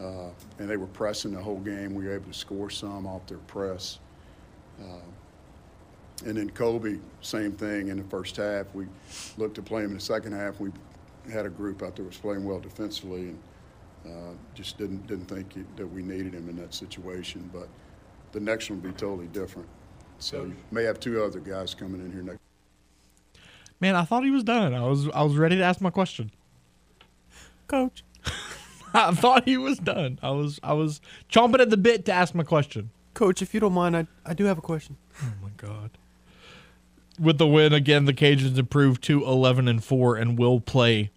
uh, 0.00 0.30
and 0.58 0.68
they 0.68 0.76
were 0.76 0.88
pressing 0.88 1.32
the 1.32 1.40
whole 1.40 1.60
game. 1.60 1.94
We 1.94 2.06
were 2.06 2.14
able 2.14 2.32
to 2.32 2.38
score 2.38 2.70
some 2.70 3.06
off 3.06 3.26
their 3.26 3.38
press. 3.38 4.00
Uh, 4.80 5.00
and 6.26 6.36
then 6.36 6.50
Kobe, 6.50 6.98
same 7.20 7.52
thing 7.52 7.88
in 7.88 7.98
the 7.98 8.04
first 8.04 8.36
half. 8.36 8.66
We 8.74 8.86
looked 9.36 9.54
to 9.56 9.62
play 9.62 9.82
him 9.82 9.90
in 9.90 9.94
the 9.94 10.02
second 10.02 10.32
half. 10.32 10.58
We 10.58 10.70
had 11.32 11.46
a 11.46 11.50
group 11.50 11.82
out 11.82 11.94
there 11.94 12.04
was 12.04 12.16
playing 12.16 12.44
well 12.44 12.58
defensively, 12.58 13.28
and 13.28 13.38
uh, 14.06 14.34
just 14.54 14.78
didn't 14.78 15.06
didn't 15.06 15.26
think 15.26 15.54
that 15.76 15.86
we 15.86 16.02
needed 16.02 16.34
him 16.34 16.48
in 16.48 16.56
that 16.56 16.74
situation. 16.74 17.48
But 17.52 17.68
the 18.32 18.40
next 18.40 18.70
one 18.70 18.82
will 18.82 18.90
be 18.90 18.96
totally 18.96 19.28
different. 19.28 19.68
So 20.18 20.44
you 20.44 20.56
may 20.70 20.82
have 20.84 20.98
two 21.00 21.22
other 21.22 21.40
guys 21.40 21.74
coming 21.74 22.00
in 22.00 22.12
here 22.12 22.22
next. 22.22 22.40
Man, 23.80 23.94
I 23.94 24.04
thought 24.04 24.24
he 24.24 24.30
was 24.30 24.42
done. 24.42 24.74
I 24.74 24.86
was 24.86 25.08
I 25.10 25.22
was 25.22 25.36
ready 25.36 25.56
to 25.56 25.62
ask 25.62 25.80
my 25.80 25.90
question. 25.90 26.32
Coach. 27.68 28.02
I 28.94 29.12
thought 29.12 29.44
he 29.44 29.56
was 29.56 29.78
done. 29.78 30.18
I 30.22 30.30
was 30.30 30.58
I 30.62 30.72
was 30.72 31.00
chomping 31.30 31.60
at 31.60 31.70
the 31.70 31.76
bit 31.76 32.04
to 32.06 32.12
ask 32.12 32.34
my 32.34 32.42
question. 32.42 32.90
Coach, 33.14 33.42
if 33.42 33.54
you 33.54 33.60
don't 33.60 33.72
mind, 33.72 33.96
I, 33.96 34.06
I 34.24 34.34
do 34.34 34.44
have 34.44 34.58
a 34.58 34.62
question. 34.62 34.96
Oh 35.22 35.32
my 35.42 35.50
god. 35.56 35.90
With 37.18 37.38
the 37.38 37.46
win 37.46 37.72
again, 37.72 38.04
the 38.04 38.12
Cajuns 38.12 38.58
improved 38.58 39.02
to 39.04 39.24
11 39.24 39.66
and 39.66 39.82
4 39.82 40.16
and 40.16 40.38
will 40.38 40.60
play 40.60 41.10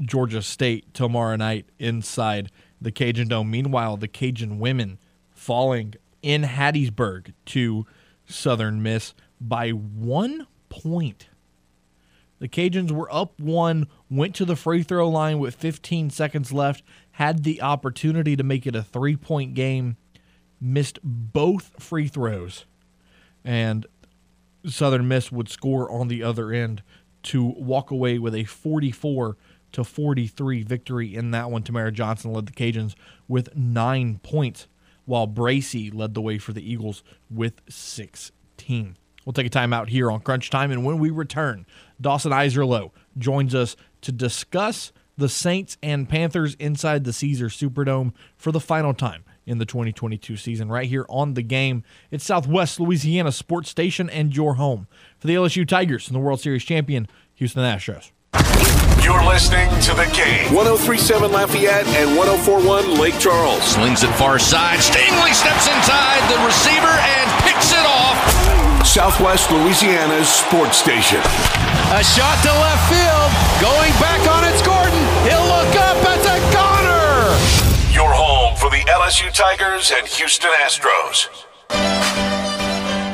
Georgia 0.00 0.40
State 0.40 0.94
tomorrow 0.94 1.34
night 1.34 1.66
inside 1.80 2.50
the 2.80 2.92
Cajun 2.92 3.28
Dome. 3.28 3.50
Meanwhile, 3.50 3.96
the 3.96 4.06
Cajun 4.06 4.60
women 4.60 4.98
falling 5.34 5.94
in 6.22 6.42
Hattiesburg 6.44 7.32
to 7.46 7.86
Southern 8.32 8.82
Miss 8.82 9.14
by 9.40 9.70
1 9.70 10.46
point. 10.68 11.28
The 12.38 12.48
Cajuns 12.48 12.90
were 12.90 13.12
up 13.14 13.38
one, 13.38 13.86
went 14.10 14.34
to 14.34 14.44
the 14.44 14.56
free 14.56 14.82
throw 14.82 15.08
line 15.08 15.38
with 15.38 15.54
15 15.54 16.10
seconds 16.10 16.52
left, 16.52 16.82
had 17.12 17.44
the 17.44 17.62
opportunity 17.62 18.34
to 18.34 18.42
make 18.42 18.66
it 18.66 18.74
a 18.74 18.82
three 18.82 19.14
point 19.14 19.54
game, 19.54 19.96
missed 20.60 20.98
both 21.04 21.70
free 21.80 22.08
throws, 22.08 22.64
and 23.44 23.86
Southern 24.66 25.06
Miss 25.06 25.30
would 25.30 25.48
score 25.48 25.90
on 25.90 26.08
the 26.08 26.22
other 26.22 26.50
end 26.50 26.82
to 27.24 27.44
walk 27.44 27.92
away 27.92 28.18
with 28.18 28.34
a 28.34 28.42
44 28.42 29.36
to 29.72 29.84
43 29.84 30.62
victory 30.64 31.14
in 31.14 31.30
that 31.30 31.50
one. 31.50 31.62
Tamara 31.62 31.92
Johnson 31.92 32.32
led 32.32 32.46
the 32.46 32.52
Cajuns 32.52 32.94
with 33.28 33.54
nine 33.56 34.18
points, 34.22 34.66
while 35.04 35.26
Bracy 35.26 35.90
led 35.90 36.14
the 36.14 36.20
way 36.20 36.38
for 36.38 36.52
the 36.52 36.68
Eagles 36.68 37.02
with 37.30 37.60
16. 37.68 38.96
We'll 39.24 39.32
take 39.32 39.46
a 39.46 39.50
time 39.50 39.72
out 39.72 39.88
here 39.88 40.10
on 40.10 40.20
Crunch 40.20 40.50
Time, 40.50 40.70
and 40.70 40.84
when 40.84 40.98
we 40.98 41.10
return, 41.10 41.66
Dawson 42.00 42.32
Iserloh 42.32 42.90
joins 43.16 43.54
us 43.54 43.76
to 44.02 44.12
discuss 44.12 44.92
the 45.16 45.28
Saints 45.28 45.76
and 45.82 46.08
Panthers 46.08 46.54
inside 46.54 47.04
the 47.04 47.12
Caesar 47.12 47.46
Superdome 47.46 48.12
for 48.36 48.50
the 48.50 48.60
final 48.60 48.94
time 48.94 49.24
in 49.46 49.58
the 49.58 49.66
2022 49.66 50.36
season, 50.36 50.68
right 50.68 50.88
here 50.88 51.06
on 51.08 51.34
the 51.34 51.42
game. 51.42 51.84
It's 52.10 52.24
Southwest 52.24 52.80
Louisiana 52.80 53.32
Sports 53.32 53.68
Station 53.68 54.08
and 54.08 54.34
your 54.34 54.54
home 54.54 54.86
for 55.18 55.26
the 55.26 55.34
LSU 55.34 55.66
Tigers 55.66 56.08
and 56.08 56.14
the 56.14 56.20
World 56.20 56.40
Series 56.40 56.64
champion 56.64 57.06
Houston 57.34 57.62
Astros. 57.62 58.10
You're 59.02 59.24
listening 59.26 59.68
to 59.86 59.92
the 59.94 60.06
game. 60.14 60.54
1037 60.54 61.32
Lafayette 61.32 61.86
and 61.98 62.16
1041 62.16 63.00
Lake 63.00 63.18
Charles. 63.18 63.62
Slings 63.62 64.02
it 64.02 64.12
far 64.14 64.38
side. 64.38 64.78
Stingley 64.78 65.34
steps 65.34 65.66
inside 65.66 66.22
the 66.30 66.38
receiver 66.46 66.90
and 66.90 67.26
picks 67.42 67.72
it 67.72 67.82
off. 67.82 68.18
Southwest 68.86 69.50
Louisiana's 69.50 70.28
sports 70.28 70.76
station. 70.76 71.20
A 71.94 72.02
shot 72.02 72.38
to 72.42 72.52
left 72.52 72.84
field. 72.88 73.30
Going 73.60 73.92
back 73.98 74.22
on 74.30 74.44
it's 74.44 74.62
Gordon. 74.62 75.02
He'll 75.26 75.46
look 75.50 75.74
up. 75.76 75.98
at 76.06 76.20
the 76.22 76.38
goner. 76.52 77.36
Your 77.92 78.12
home 78.12 78.56
for 78.56 78.70
the 78.70 78.82
LSU 78.88 79.32
Tigers 79.32 79.92
and 79.96 80.06
Houston 80.06 80.50
Astros. 80.64 81.41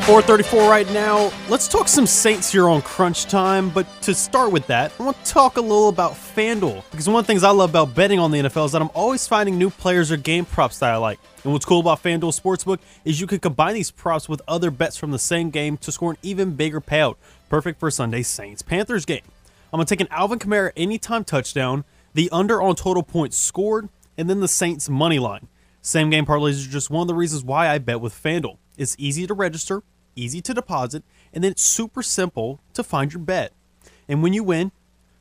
434 0.09 0.71
right 0.71 0.91
now. 0.91 1.31
Let's 1.51 1.69
talk 1.69 1.87
some 1.87 2.07
Saints 2.07 2.51
here 2.51 2.67
on 2.67 2.81
Crunch 2.81 3.27
Time. 3.27 3.69
But 3.69 3.87
to 4.01 4.15
start 4.15 4.51
with 4.53 4.67
that, 4.69 4.91
I 4.99 5.03
want 5.03 5.23
to 5.23 5.31
talk 5.31 5.59
a 5.59 5.61
little 5.61 5.91
about 5.91 6.13
FanDuel. 6.13 6.83
Because 6.91 7.07
one 7.11 7.21
of 7.21 7.27
the 7.27 7.31
things 7.31 7.45
I 7.45 7.51
love 7.51 7.69
about 7.69 7.95
betting 7.95 8.19
on 8.19 8.31
the 8.31 8.39
NFL 8.39 8.65
is 8.65 8.73
that 8.73 8.81
I'm 8.81 8.89
always 8.95 9.29
finding 9.29 9.59
new 9.59 9.69
players 9.69 10.11
or 10.11 10.17
game 10.17 10.47
props 10.47 10.79
that 10.79 10.95
I 10.95 10.97
like. 10.97 11.19
And 11.45 11.53
what's 11.53 11.67
cool 11.67 11.81
about 11.81 12.03
FanDuel 12.03 12.41
Sportsbook 12.41 12.79
is 13.05 13.21
you 13.21 13.27
can 13.27 13.39
combine 13.39 13.75
these 13.75 13.91
props 13.91 14.31
with 14.31 14.41
other 14.49 14.71
bets 14.71 14.97
from 14.97 15.11
the 15.11 15.19
same 15.19 15.51
game 15.51 15.77
to 15.77 15.93
score 15.93 16.13
an 16.13 16.19
even 16.23 16.55
bigger 16.55 16.81
payout. 16.81 17.17
Perfect 17.51 17.79
for 17.79 17.91
Sunday's 17.91 18.29
Saints 18.29 18.63
Panthers 18.63 19.05
game. 19.05 19.21
I'm 19.75 19.77
going 19.77 19.85
to 19.85 19.95
take 19.95 20.01
an 20.01 20.09
Alvin 20.11 20.39
Kamara 20.39 20.73
anytime 20.75 21.23
touchdown, 21.23 21.85
the 22.15 22.31
under 22.33 22.63
on 22.63 22.77
total 22.77 23.03
points 23.03 23.37
scored, 23.37 23.91
and 24.17 24.31
then 24.31 24.41
the 24.41 24.49
Saints 24.49 24.89
money 24.89 25.19
line. 25.19 25.49
Same 25.83 26.09
game 26.09 26.25
parlays 26.25 26.67
are 26.67 26.71
just 26.71 26.89
one 26.89 27.03
of 27.03 27.09
the 27.09 27.15
reasons 27.15 27.45
why 27.45 27.69
I 27.69 27.77
bet 27.77 28.01
with 28.01 28.15
FanDuel. 28.15 28.57
It's 28.79 28.97
easy 28.99 29.27
to 29.27 29.35
register 29.35 29.83
easy 30.19 30.41
to 30.43 30.55
deposit, 30.55 31.03
and 31.33 31.45
then 31.45 31.53
it's 31.53 31.63
super 31.63 32.03
simple 32.03 32.61
to 32.75 32.83
find 32.83 33.13
your 33.13 33.23
bet. 33.23 33.53
And 34.09 34.23
when 34.23 34.33
you 34.33 34.43
win, 34.43 34.73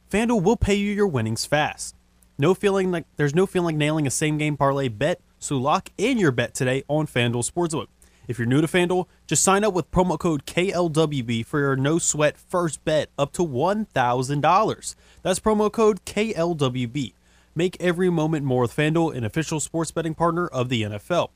FanDuel 0.09 0.41
will 0.41 0.57
pay 0.57 0.75
you 0.75 0.91
your 0.91 1.07
winnings 1.07 1.45
fast. 1.45 1.95
No 2.37 2.53
feeling 2.53 2.91
like 2.91 3.05
there's 3.17 3.35
no 3.35 3.45
feeling 3.45 3.65
like 3.65 3.75
nailing 3.75 4.07
a 4.07 4.11
same 4.11 4.37
game 4.37 4.57
parlay 4.57 4.87
bet, 4.87 5.19
so 5.39 5.57
lock 5.57 5.89
in 5.97 6.17
your 6.17 6.31
bet 6.31 6.53
today 6.53 6.83
on 6.87 7.07
FanDuel 7.07 7.49
Sportsbook. 7.49 7.87
If 8.27 8.37
you're 8.37 8.45
new 8.45 8.61
to 8.61 8.67
FanDuel, 8.67 9.05
just 9.25 9.43
sign 9.43 9.63
up 9.63 9.73
with 9.73 9.89
promo 9.89 10.19
code 10.19 10.45
KLWB 10.45 11.45
for 11.45 11.59
your 11.59 11.75
no 11.77 11.97
sweat 11.97 12.37
first 12.37 12.83
bet 12.83 13.09
up 13.17 13.31
to 13.33 13.41
$1,000. 13.41 14.95
That's 15.21 15.39
promo 15.39 15.71
code 15.71 16.03
KLWB. 16.05 17.13
Make 17.55 17.77
every 17.79 18.09
moment 18.09 18.45
more 18.45 18.63
with 18.63 18.75
FanDuel, 18.75 19.15
an 19.15 19.23
official 19.23 19.59
sports 19.59 19.91
betting 19.91 20.13
partner 20.13 20.47
of 20.47 20.69
the 20.69 20.83
NFL. 20.83 21.29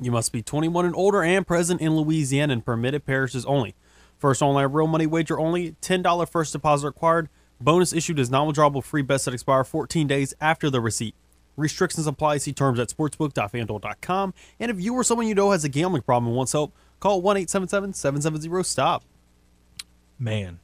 You 0.00 0.10
must 0.10 0.32
be 0.32 0.42
21 0.42 0.86
and 0.86 0.96
older 0.96 1.22
and 1.22 1.46
present 1.46 1.80
in 1.80 1.94
Louisiana 1.94 2.54
and 2.54 2.64
permitted 2.64 3.04
parishes 3.04 3.44
only. 3.44 3.74
First 4.16 4.40
online 4.40 4.72
real 4.72 4.86
money 4.86 5.06
wager 5.06 5.38
only. 5.38 5.72
$10 5.82 6.30
first 6.30 6.52
deposit 6.52 6.86
required. 6.86 7.28
Bonus 7.60 7.92
issued 7.92 8.18
is 8.18 8.30
non-withdrawable 8.30 8.82
free 8.82 9.02
bets 9.02 9.26
that 9.26 9.34
expire 9.34 9.62
14 9.62 10.06
days 10.06 10.32
after 10.40 10.70
the 10.70 10.80
receipt. 10.80 11.14
Restrictions 11.56 12.06
apply. 12.06 12.38
See 12.38 12.54
terms 12.54 12.80
at 12.80 12.88
sportsbook.fanduel.com. 12.88 14.34
And 14.58 14.70
if 14.70 14.80
you 14.80 14.94
or 14.94 15.04
someone 15.04 15.26
you 15.26 15.34
know 15.34 15.50
has 15.50 15.64
a 15.64 15.68
gambling 15.68 16.02
problem 16.02 16.28
and 16.28 16.36
wants 16.36 16.52
help, 16.52 16.74
call 16.98 17.22
1-877-770-STOP. 17.22 19.04
Man. 20.18 20.60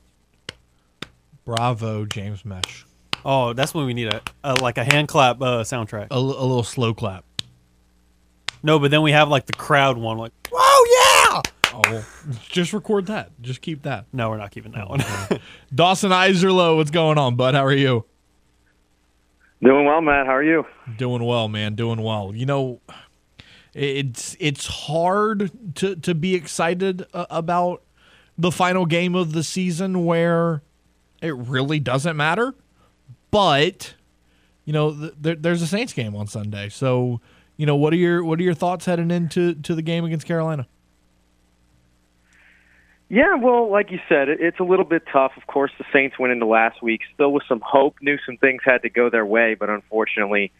Bravo, 1.44 2.06
James 2.06 2.44
Mesh. 2.44 2.86
Oh, 3.24 3.52
that's 3.52 3.74
when 3.74 3.84
we 3.84 3.92
need 3.92 4.08
a, 4.08 4.22
a 4.42 4.54
like 4.62 4.78
a 4.78 4.84
hand 4.84 5.08
clap 5.08 5.42
uh, 5.42 5.62
soundtrack. 5.62 6.08
A, 6.10 6.16
a 6.16 6.18
little 6.18 6.62
slow 6.62 6.94
clap. 6.94 7.24
No, 8.66 8.80
but 8.80 8.90
then 8.90 9.02
we 9.02 9.12
have 9.12 9.28
like 9.28 9.46
the 9.46 9.52
crowd 9.52 9.96
one, 9.96 10.18
like, 10.18 10.32
whoa, 10.52 11.32
yeah!" 11.32 11.42
Oh, 11.72 11.80
well, 11.88 12.04
just 12.48 12.72
record 12.72 13.06
that. 13.06 13.30
Just 13.40 13.60
keep 13.60 13.82
that. 13.82 14.06
No, 14.12 14.28
we're 14.28 14.38
not 14.38 14.50
keeping 14.50 14.72
that 14.72 14.88
one. 14.88 15.04
Dawson 15.74 16.10
Iserloh, 16.10 16.76
what's 16.76 16.90
going 16.90 17.16
on, 17.16 17.36
bud? 17.36 17.54
How 17.54 17.64
are 17.64 17.72
you? 17.72 18.04
Doing 19.62 19.86
well, 19.86 20.00
Matt. 20.00 20.26
How 20.26 20.34
are 20.34 20.42
you? 20.42 20.66
Doing 20.98 21.22
well, 21.22 21.46
man. 21.46 21.76
Doing 21.76 22.02
well. 22.02 22.32
You 22.34 22.44
know, 22.44 22.80
it's 23.72 24.36
it's 24.40 24.66
hard 24.66 25.50
to 25.76 25.94
to 25.94 26.14
be 26.14 26.34
excited 26.34 27.06
uh, 27.14 27.26
about 27.30 27.82
the 28.36 28.50
final 28.50 28.84
game 28.84 29.14
of 29.14 29.32
the 29.32 29.44
season 29.44 30.04
where 30.04 30.62
it 31.22 31.36
really 31.36 31.78
doesn't 31.78 32.16
matter. 32.16 32.54
But 33.30 33.94
you 34.64 34.72
know, 34.72 35.10
th- 35.22 35.38
there's 35.40 35.62
a 35.62 35.68
Saints 35.68 35.92
game 35.92 36.16
on 36.16 36.26
Sunday, 36.26 36.68
so 36.68 37.20
you 37.56 37.66
know, 37.66 37.76
what 37.76 37.92
are 37.92 37.96
your 37.96 38.24
what 38.24 38.38
are 38.38 38.42
your 38.42 38.54
thoughts 38.54 38.86
heading 38.86 39.10
into 39.10 39.54
to 39.54 39.74
the 39.74 39.82
game 39.82 40.04
against 40.04 40.26
Carolina? 40.26 40.66
Yeah, 43.08 43.36
well, 43.36 43.70
like 43.70 43.92
you 43.92 44.00
said, 44.08 44.28
it's 44.28 44.58
a 44.58 44.64
little 44.64 44.84
bit 44.84 45.04
tough. 45.12 45.32
Of 45.36 45.46
course, 45.46 45.70
the 45.78 45.84
Saints 45.92 46.18
went 46.18 46.32
into 46.32 46.46
last 46.46 46.82
week 46.82 47.02
still 47.14 47.32
with 47.32 47.44
some 47.48 47.60
hope. 47.64 47.96
Knew 48.00 48.18
some 48.26 48.36
things 48.36 48.62
had 48.64 48.82
to 48.82 48.90
go 48.90 49.10
their 49.10 49.24
way, 49.24 49.54
but 49.54 49.70
unfortunately, 49.70 50.50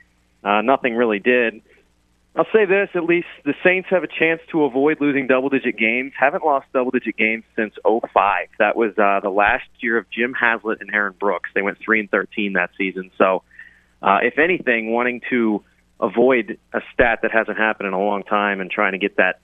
uh, 0.45 0.63
nothing 0.63 0.95
really 0.95 1.19
did. 1.19 1.61
I'll 2.37 2.47
say 2.53 2.65
this: 2.65 2.89
at 2.95 3.03
least 3.03 3.27
the 3.45 3.55
Saints 3.65 3.89
have 3.91 4.05
a 4.05 4.07
chance 4.07 4.41
to 4.53 4.65
avoid 4.65 5.01
losing 5.01 5.27
double-digit 5.27 5.77
games. 5.77 6.13
Haven't 6.17 6.45
lost 6.45 6.67
double-digit 6.73 7.17
games 7.17 7.43
since 7.57 7.75
'05. 7.85 8.49
That 8.59 8.77
was 8.77 8.97
uh, 8.97 9.21
the 9.21 9.31
last 9.31 9.69
year 9.81 9.97
of 9.99 10.09
Jim 10.11 10.33
Haslett 10.33 10.81
and 10.81 10.95
Aaron 10.95 11.15
Brooks. 11.19 11.51
They 11.53 11.63
went 11.63 11.79
three 11.79 11.99
and 11.99 12.11
13 12.11 12.53
that 12.53 12.71
season. 12.79 13.11
So, 13.19 13.43
uh, 14.03 14.19
if 14.23 14.39
anything, 14.39 14.93
wanting 14.93 15.23
to 15.31 15.65
avoid 16.01 16.59
a 16.73 16.81
stat 16.93 17.21
that 17.23 17.31
hasn't 17.31 17.57
happened 17.57 17.89
in 17.89 17.95
a 17.95 18.01
long 18.01 18.23
time 18.23 18.61
and 18.61 18.71
trying 18.71 18.93
to 18.93 18.99
get 18.99 19.17
that 19.17 19.41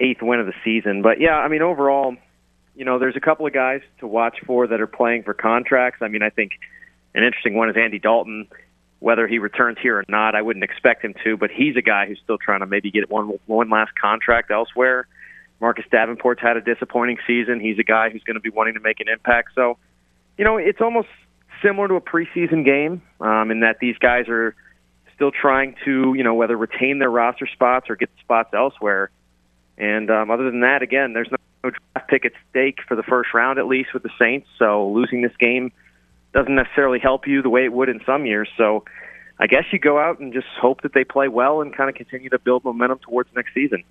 eighth 0.00 0.22
win 0.22 0.40
of 0.40 0.46
the 0.46 0.54
season. 0.64 1.02
But 1.02 1.20
yeah, 1.20 1.36
I 1.36 1.48
mean, 1.48 1.62
overall, 1.62 2.16
you 2.74 2.84
know, 2.84 2.98
there's 2.98 3.16
a 3.16 3.20
couple 3.20 3.46
of 3.46 3.52
guys 3.52 3.80
to 4.00 4.06
watch 4.06 4.38
for 4.46 4.66
that 4.66 4.80
are 4.80 4.86
playing 4.86 5.24
for 5.24 5.34
contracts. 5.34 6.00
I 6.02 6.08
mean, 6.08 6.22
I 6.22 6.30
think 6.30 6.52
an 7.14 7.24
interesting 7.24 7.54
one 7.54 7.70
is 7.70 7.76
Andy 7.76 7.98
Dalton. 7.98 8.48
Whether 9.00 9.28
he 9.28 9.38
returns 9.38 9.78
here 9.80 9.98
or 9.98 10.04
not, 10.08 10.34
I 10.34 10.42
wouldn't 10.42 10.64
expect 10.64 11.04
him 11.04 11.14
to, 11.22 11.36
but 11.36 11.52
he's 11.52 11.76
a 11.76 11.82
guy 11.82 12.06
who's 12.06 12.18
still 12.22 12.38
trying 12.38 12.60
to 12.60 12.66
maybe 12.66 12.90
get 12.90 13.08
one 13.08 13.38
one 13.46 13.70
last 13.70 13.92
contract 13.94 14.50
elsewhere. 14.50 15.06
Marcus 15.60 15.84
Davenport's 15.90 16.40
had 16.40 16.56
a 16.56 16.60
disappointing 16.60 17.18
season. 17.26 17.60
He's 17.60 17.78
a 17.78 17.84
guy 17.84 18.10
who's 18.10 18.22
going 18.24 18.34
to 18.34 18.40
be 18.40 18.50
wanting 18.50 18.74
to 18.74 18.80
make 18.80 19.00
an 19.00 19.08
impact. 19.08 19.50
So, 19.54 19.76
you 20.36 20.44
know, 20.44 20.56
it's 20.56 20.80
almost 20.80 21.08
similar 21.62 21.88
to 21.88 21.94
a 21.94 22.00
preseason 22.00 22.64
game 22.64 23.02
um, 23.20 23.50
in 23.50 23.60
that 23.60 23.78
these 23.80 23.98
guys 23.98 24.28
are 24.28 24.54
still 25.18 25.32
trying 25.32 25.74
to, 25.84 26.14
you 26.14 26.22
know, 26.22 26.34
whether 26.34 26.56
retain 26.56 27.00
their 27.00 27.10
roster 27.10 27.48
spots 27.48 27.90
or 27.90 27.96
get 27.96 28.08
spots 28.20 28.50
elsewhere. 28.54 29.10
And 29.76 30.10
um, 30.10 30.30
other 30.30 30.44
than 30.44 30.60
that, 30.60 30.80
again, 30.80 31.12
there's 31.12 31.28
no, 31.28 31.36
no 31.64 31.70
draft 31.70 32.08
pick 32.08 32.24
at 32.24 32.32
stake 32.50 32.78
for 32.86 32.94
the 32.94 33.02
first 33.02 33.34
round, 33.34 33.58
at 33.58 33.66
least 33.66 33.92
with 33.92 34.04
the 34.04 34.10
Saints. 34.16 34.46
So 34.60 34.88
losing 34.88 35.22
this 35.22 35.36
game 35.40 35.72
doesn't 36.32 36.54
necessarily 36.54 37.00
help 37.00 37.26
you 37.26 37.42
the 37.42 37.50
way 37.50 37.64
it 37.64 37.72
would 37.72 37.88
in 37.88 38.00
some 38.06 38.26
years. 38.26 38.48
So 38.56 38.84
I 39.40 39.48
guess 39.48 39.64
you 39.72 39.80
go 39.80 39.98
out 39.98 40.20
and 40.20 40.32
just 40.32 40.46
hope 40.60 40.82
that 40.82 40.94
they 40.94 41.02
play 41.02 41.26
well 41.26 41.60
and 41.62 41.76
kind 41.76 41.90
of 41.90 41.96
continue 41.96 42.28
to 42.30 42.38
build 42.38 42.62
momentum 42.62 43.00
towards 43.00 43.28
next 43.34 43.54
season. 43.54 43.82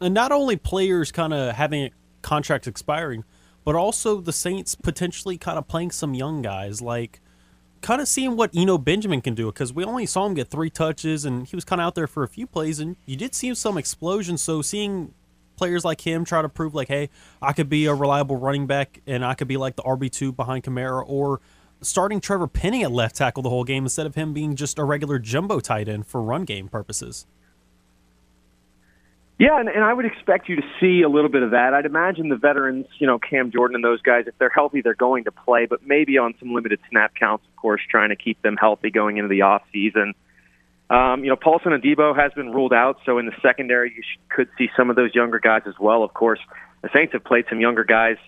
And 0.00 0.14
not 0.14 0.32
only 0.32 0.56
players 0.56 1.12
kind 1.12 1.34
of 1.34 1.54
having 1.54 1.90
contracts 2.22 2.66
expiring, 2.66 3.24
but 3.64 3.74
also 3.74 4.20
the 4.20 4.32
Saints 4.32 4.74
potentially 4.74 5.36
kind 5.36 5.58
of 5.58 5.68
playing 5.68 5.90
some 5.90 6.14
young 6.14 6.40
guys 6.40 6.80
like 6.80 7.20
kind 7.82 8.00
of 8.00 8.08
seeing 8.08 8.36
what 8.36 8.50
Eno 8.56 8.78
Benjamin 8.78 9.20
can 9.20 9.34
do 9.34 9.46
because 9.46 9.72
we 9.72 9.84
only 9.84 10.06
saw 10.06 10.24
him 10.24 10.34
get 10.34 10.48
three 10.48 10.70
touches 10.70 11.24
and 11.24 11.46
he 11.46 11.56
was 11.56 11.64
kind 11.64 11.80
of 11.80 11.86
out 11.86 11.94
there 11.94 12.06
for 12.06 12.22
a 12.22 12.28
few 12.28 12.46
plays 12.46 12.78
and 12.78 12.96
you 13.04 13.16
did 13.16 13.34
see 13.34 13.52
some 13.54 13.76
explosion. 13.76 14.38
So 14.38 14.62
seeing 14.62 15.12
players 15.56 15.84
like 15.84 16.00
him 16.00 16.24
try 16.24 16.40
to 16.40 16.48
prove 16.48 16.74
like, 16.74 16.88
hey, 16.88 17.10
I 17.42 17.52
could 17.52 17.68
be 17.68 17.86
a 17.86 17.94
reliable 17.94 18.36
running 18.36 18.66
back 18.66 19.02
and 19.06 19.24
I 19.24 19.34
could 19.34 19.48
be 19.48 19.56
like 19.56 19.76
the 19.76 19.82
RB 19.82 20.10
two 20.10 20.32
behind 20.32 20.64
Kamara 20.64 21.04
or 21.06 21.40
starting 21.82 22.20
Trevor 22.20 22.46
Penning 22.46 22.84
at 22.84 22.92
left 22.92 23.16
tackle 23.16 23.42
the 23.42 23.50
whole 23.50 23.64
game 23.64 23.84
instead 23.84 24.06
of 24.06 24.14
him 24.14 24.32
being 24.32 24.54
just 24.54 24.78
a 24.78 24.84
regular 24.84 25.18
jumbo 25.18 25.60
tight 25.60 25.88
end 25.88 26.06
for 26.06 26.22
run 26.22 26.44
game 26.44 26.68
purposes. 26.68 27.26
Yeah, 29.42 29.58
and, 29.58 29.68
and 29.68 29.82
I 29.82 29.92
would 29.92 30.04
expect 30.04 30.48
you 30.48 30.54
to 30.54 30.62
see 30.78 31.02
a 31.02 31.08
little 31.08 31.28
bit 31.28 31.42
of 31.42 31.50
that. 31.50 31.74
I'd 31.74 31.84
imagine 31.84 32.28
the 32.28 32.36
veterans, 32.36 32.86
you 33.00 33.08
know, 33.08 33.18
Cam 33.18 33.50
Jordan 33.50 33.74
and 33.74 33.82
those 33.82 34.00
guys, 34.00 34.26
if 34.28 34.38
they're 34.38 34.48
healthy, 34.54 34.82
they're 34.82 34.94
going 34.94 35.24
to 35.24 35.32
play, 35.32 35.66
but 35.66 35.84
maybe 35.84 36.16
on 36.16 36.34
some 36.38 36.54
limited 36.54 36.78
snap 36.88 37.16
counts, 37.16 37.44
of 37.50 37.56
course, 37.56 37.80
trying 37.90 38.10
to 38.10 38.14
keep 38.14 38.40
them 38.42 38.56
healthy 38.56 38.88
going 38.90 39.16
into 39.16 39.28
the 39.28 39.42
off 39.42 39.62
season. 39.72 40.14
Um, 40.90 41.24
you 41.24 41.30
know, 41.30 41.34
Paulson 41.34 41.72
Adebo 41.72 42.14
has 42.16 42.30
been 42.34 42.52
ruled 42.52 42.72
out, 42.72 42.98
so 43.04 43.18
in 43.18 43.26
the 43.26 43.32
secondary, 43.42 43.92
you 43.96 44.04
should, 44.08 44.28
could 44.28 44.48
see 44.56 44.68
some 44.76 44.90
of 44.90 44.94
those 44.94 45.12
younger 45.12 45.40
guys 45.40 45.62
as 45.66 45.74
well. 45.76 46.04
Of 46.04 46.14
course, 46.14 46.38
the 46.82 46.90
Saints 46.94 47.12
have 47.12 47.24
played 47.24 47.46
some 47.48 47.60
younger 47.60 47.82
guys 47.82 48.18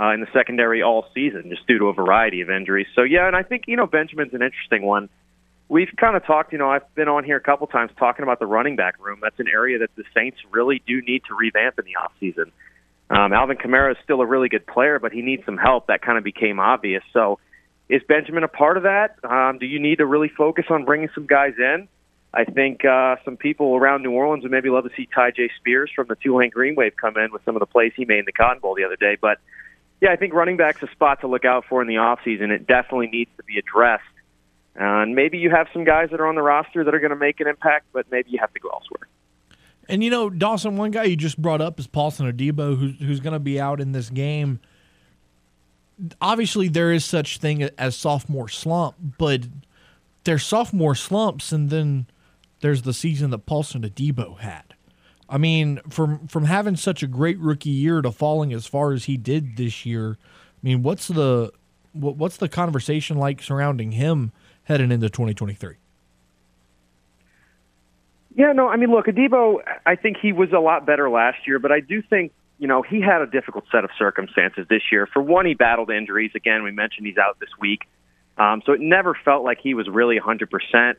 uh, 0.00 0.10
in 0.14 0.20
the 0.20 0.28
secondary 0.32 0.82
all 0.82 1.06
season, 1.14 1.44
just 1.48 1.64
due 1.68 1.78
to 1.78 1.84
a 1.84 1.92
variety 1.92 2.40
of 2.40 2.50
injuries. 2.50 2.88
So 2.96 3.02
yeah, 3.02 3.28
and 3.28 3.36
I 3.36 3.44
think 3.44 3.66
you 3.68 3.76
know 3.76 3.86
Benjamin's 3.86 4.34
an 4.34 4.42
interesting 4.42 4.82
one 4.82 5.10
we've 5.68 5.88
kind 5.96 6.16
of 6.16 6.24
talked, 6.24 6.52
you 6.52 6.58
know, 6.58 6.70
I've 6.70 6.94
been 6.94 7.08
on 7.08 7.24
here 7.24 7.36
a 7.36 7.40
couple 7.40 7.66
times 7.66 7.90
talking 7.98 8.22
about 8.22 8.38
the 8.38 8.46
running 8.46 8.76
back 8.76 9.02
room. 9.04 9.18
That's 9.22 9.38
an 9.38 9.48
area 9.48 9.78
that 9.78 9.90
the 9.96 10.04
Saints 10.14 10.38
really 10.50 10.82
do 10.86 11.00
need 11.02 11.22
to 11.28 11.34
revamp 11.34 11.78
in 11.78 11.84
the 11.84 11.96
offseason. 11.96 12.50
Um, 13.08 13.32
Alvin 13.32 13.56
Kamara 13.56 13.92
is 13.92 13.96
still 14.02 14.20
a 14.20 14.26
really 14.26 14.48
good 14.48 14.66
player, 14.66 14.98
but 14.98 15.12
he 15.12 15.22
needs 15.22 15.44
some 15.44 15.56
help. 15.56 15.86
That 15.86 16.02
kind 16.02 16.18
of 16.18 16.24
became 16.24 16.58
obvious. 16.58 17.02
So, 17.12 17.38
is 17.88 18.02
Benjamin 18.08 18.42
a 18.42 18.48
part 18.48 18.76
of 18.76 18.82
that? 18.82 19.16
Um, 19.22 19.58
do 19.58 19.66
you 19.66 19.78
need 19.78 19.98
to 19.98 20.06
really 20.06 20.28
focus 20.28 20.64
on 20.70 20.84
bringing 20.84 21.08
some 21.14 21.26
guys 21.26 21.52
in? 21.56 21.86
I 22.34 22.44
think 22.44 22.84
uh, 22.84 23.16
some 23.24 23.36
people 23.36 23.76
around 23.76 24.02
New 24.02 24.10
Orleans 24.10 24.42
would 24.42 24.50
maybe 24.50 24.68
love 24.70 24.84
to 24.84 24.90
see 24.96 25.08
Tyjae 25.16 25.48
Spears 25.58 25.90
from 25.94 26.08
the 26.08 26.16
Tulane 26.16 26.50
Green 26.50 26.74
Wave 26.74 26.94
come 27.00 27.16
in 27.16 27.32
with 27.32 27.44
some 27.44 27.54
of 27.54 27.60
the 27.60 27.66
plays 27.66 27.92
he 27.96 28.04
made 28.04 28.18
in 28.18 28.24
the 28.26 28.32
Cotton 28.32 28.60
Bowl 28.60 28.74
the 28.74 28.84
other 28.84 28.96
day. 28.96 29.16
But 29.20 29.38
yeah, 30.00 30.10
I 30.10 30.16
think 30.16 30.34
running 30.34 30.56
back's 30.56 30.82
a 30.82 30.88
spot 30.88 31.20
to 31.20 31.28
look 31.28 31.44
out 31.44 31.64
for 31.68 31.80
in 31.80 31.86
the 31.86 31.94
offseason. 31.94 32.50
It 32.50 32.66
definitely 32.66 33.06
needs 33.06 33.30
to 33.36 33.44
be 33.44 33.58
addressed. 33.58 34.02
And 34.78 35.14
maybe 35.14 35.38
you 35.38 35.50
have 35.50 35.68
some 35.72 35.84
guys 35.84 36.10
that 36.10 36.20
are 36.20 36.26
on 36.26 36.34
the 36.34 36.42
roster 36.42 36.84
that 36.84 36.94
are 36.94 37.00
going 37.00 37.10
to 37.10 37.16
make 37.16 37.40
an 37.40 37.46
impact, 37.46 37.86
but 37.92 38.06
maybe 38.10 38.30
you 38.30 38.38
have 38.38 38.52
to 38.52 38.60
go 38.60 38.68
elsewhere. 38.68 39.08
And 39.88 40.04
you 40.04 40.10
know, 40.10 40.28
Dawson, 40.28 40.76
one 40.76 40.90
guy 40.90 41.04
you 41.04 41.16
just 41.16 41.40
brought 41.40 41.60
up 41.60 41.78
is 41.78 41.86
Paulson 41.86 42.30
Adebo, 42.30 42.78
who's 42.78 42.98
who's 42.98 43.20
going 43.20 43.32
to 43.32 43.38
be 43.38 43.60
out 43.60 43.80
in 43.80 43.92
this 43.92 44.10
game. 44.10 44.60
Obviously, 46.20 46.68
there 46.68 46.92
is 46.92 47.04
such 47.04 47.38
thing 47.38 47.62
as 47.78 47.96
sophomore 47.96 48.48
slump, 48.48 48.96
but 49.16 49.42
there's 50.24 50.44
sophomore 50.44 50.94
slumps, 50.94 51.52
and 51.52 51.70
then 51.70 52.06
there's 52.60 52.82
the 52.82 52.92
season 52.92 53.30
that 53.30 53.46
Paulson 53.46 53.82
Adebo 53.82 54.38
had. 54.40 54.74
I 55.28 55.38
mean, 55.38 55.80
from 55.88 56.26
from 56.26 56.44
having 56.44 56.76
such 56.76 57.02
a 57.02 57.06
great 57.06 57.38
rookie 57.38 57.70
year 57.70 58.02
to 58.02 58.12
falling 58.12 58.52
as 58.52 58.66
far 58.66 58.92
as 58.92 59.04
he 59.04 59.16
did 59.16 59.56
this 59.56 59.86
year, 59.86 60.18
I 60.20 60.60
mean, 60.62 60.82
what's 60.82 61.08
the 61.08 61.52
what, 61.92 62.16
what's 62.16 62.36
the 62.36 62.48
conversation 62.48 63.16
like 63.16 63.40
surrounding 63.40 63.92
him 63.92 64.32
heading 64.66 64.90
into 64.90 65.08
2023? 65.08 65.76
Yeah, 68.34 68.52
no, 68.52 68.68
I 68.68 68.76
mean, 68.76 68.90
look, 68.90 69.06
Adebo, 69.06 69.60
I 69.86 69.96
think 69.96 70.18
he 70.20 70.32
was 70.32 70.52
a 70.52 70.58
lot 70.58 70.84
better 70.84 71.08
last 71.08 71.38
year, 71.46 71.58
but 71.58 71.72
I 71.72 71.80
do 71.80 72.02
think, 72.02 72.32
you 72.58 72.68
know, 72.68 72.82
he 72.82 73.00
had 73.00 73.22
a 73.22 73.26
difficult 73.26 73.64
set 73.72 73.84
of 73.84 73.90
circumstances 73.98 74.66
this 74.68 74.82
year. 74.92 75.06
For 75.10 75.22
one, 75.22 75.46
he 75.46 75.54
battled 75.54 75.90
injuries. 75.90 76.32
Again, 76.34 76.62
we 76.62 76.70
mentioned 76.70 77.06
he's 77.06 77.16
out 77.16 77.38
this 77.40 77.48
week. 77.58 77.80
Um, 78.36 78.60
so 78.66 78.72
it 78.72 78.80
never 78.80 79.16
felt 79.24 79.42
like 79.42 79.58
he 79.62 79.72
was 79.72 79.88
really 79.88 80.20
100%. 80.20 80.94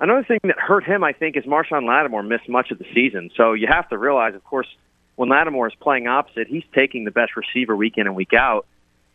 Another 0.00 0.24
thing 0.24 0.40
that 0.42 0.58
hurt 0.58 0.82
him, 0.82 1.04
I 1.04 1.12
think, 1.12 1.36
is 1.36 1.44
Marshon 1.44 1.86
Lattimore 1.86 2.24
missed 2.24 2.48
much 2.48 2.72
of 2.72 2.78
the 2.78 2.86
season. 2.92 3.30
So 3.36 3.52
you 3.52 3.68
have 3.68 3.88
to 3.90 3.98
realize, 3.98 4.34
of 4.34 4.42
course, 4.42 4.66
when 5.14 5.28
Lattimore 5.28 5.68
is 5.68 5.74
playing 5.78 6.08
opposite, 6.08 6.48
he's 6.48 6.64
taking 6.74 7.04
the 7.04 7.12
best 7.12 7.36
receiver 7.36 7.76
week 7.76 7.94
in 7.96 8.08
and 8.08 8.16
week 8.16 8.32
out. 8.32 8.66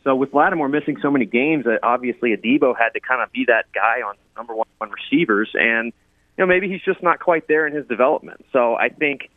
So 0.07 0.15
with 0.15 0.33
Lattimore 0.33 0.69
missing 0.69 0.95
so 1.01 1.11
many 1.11 1.25
games, 1.25 1.65
uh, 1.67 1.79
obviously 1.83 2.29
Adebo 2.33 2.73
had 2.77 2.91
to 2.93 3.01
kind 3.01 3.21
of 3.21 3.29
be 3.33 3.43
that 3.49 3.65
guy 3.75 4.01
on 4.07 4.15
number 4.37 4.55
one 4.55 4.65
receivers, 4.89 5.49
and 5.53 5.87
you 5.87 5.91
know 6.37 6.45
maybe 6.45 6.69
he's 6.69 6.81
just 6.81 7.03
not 7.03 7.19
quite 7.19 7.49
there 7.49 7.67
in 7.67 7.75
his 7.75 7.85
development. 7.87 8.45
So 8.53 8.75
I 8.75 8.87
think, 8.87 9.29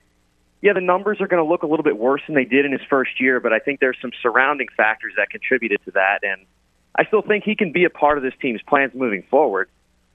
yeah, 0.62 0.72
the 0.72 0.80
numbers 0.80 1.20
are 1.20 1.26
going 1.26 1.42
to 1.42 1.48
look 1.48 1.64
a 1.64 1.66
little 1.66 1.82
bit 1.82 1.98
worse 1.98 2.22
than 2.24 2.36
they 2.36 2.44
did 2.44 2.66
in 2.66 2.70
his 2.70 2.82
first 2.88 3.20
year, 3.20 3.40
but 3.40 3.52
I 3.52 3.58
think 3.58 3.80
there's 3.80 3.96
some 4.00 4.12
surrounding 4.22 4.68
factors 4.76 5.14
that 5.16 5.28
contributed 5.30 5.80
to 5.86 5.90
that, 5.90 6.20
and 6.22 6.46
I 6.94 7.04
still 7.06 7.22
think 7.22 7.42
he 7.42 7.56
can 7.56 7.72
be 7.72 7.84
a 7.84 7.90
part 7.90 8.16
of 8.16 8.22
this 8.22 8.34
team's 8.40 8.62
plans 8.62 8.92
moving 8.94 9.24
forward. 9.28 9.68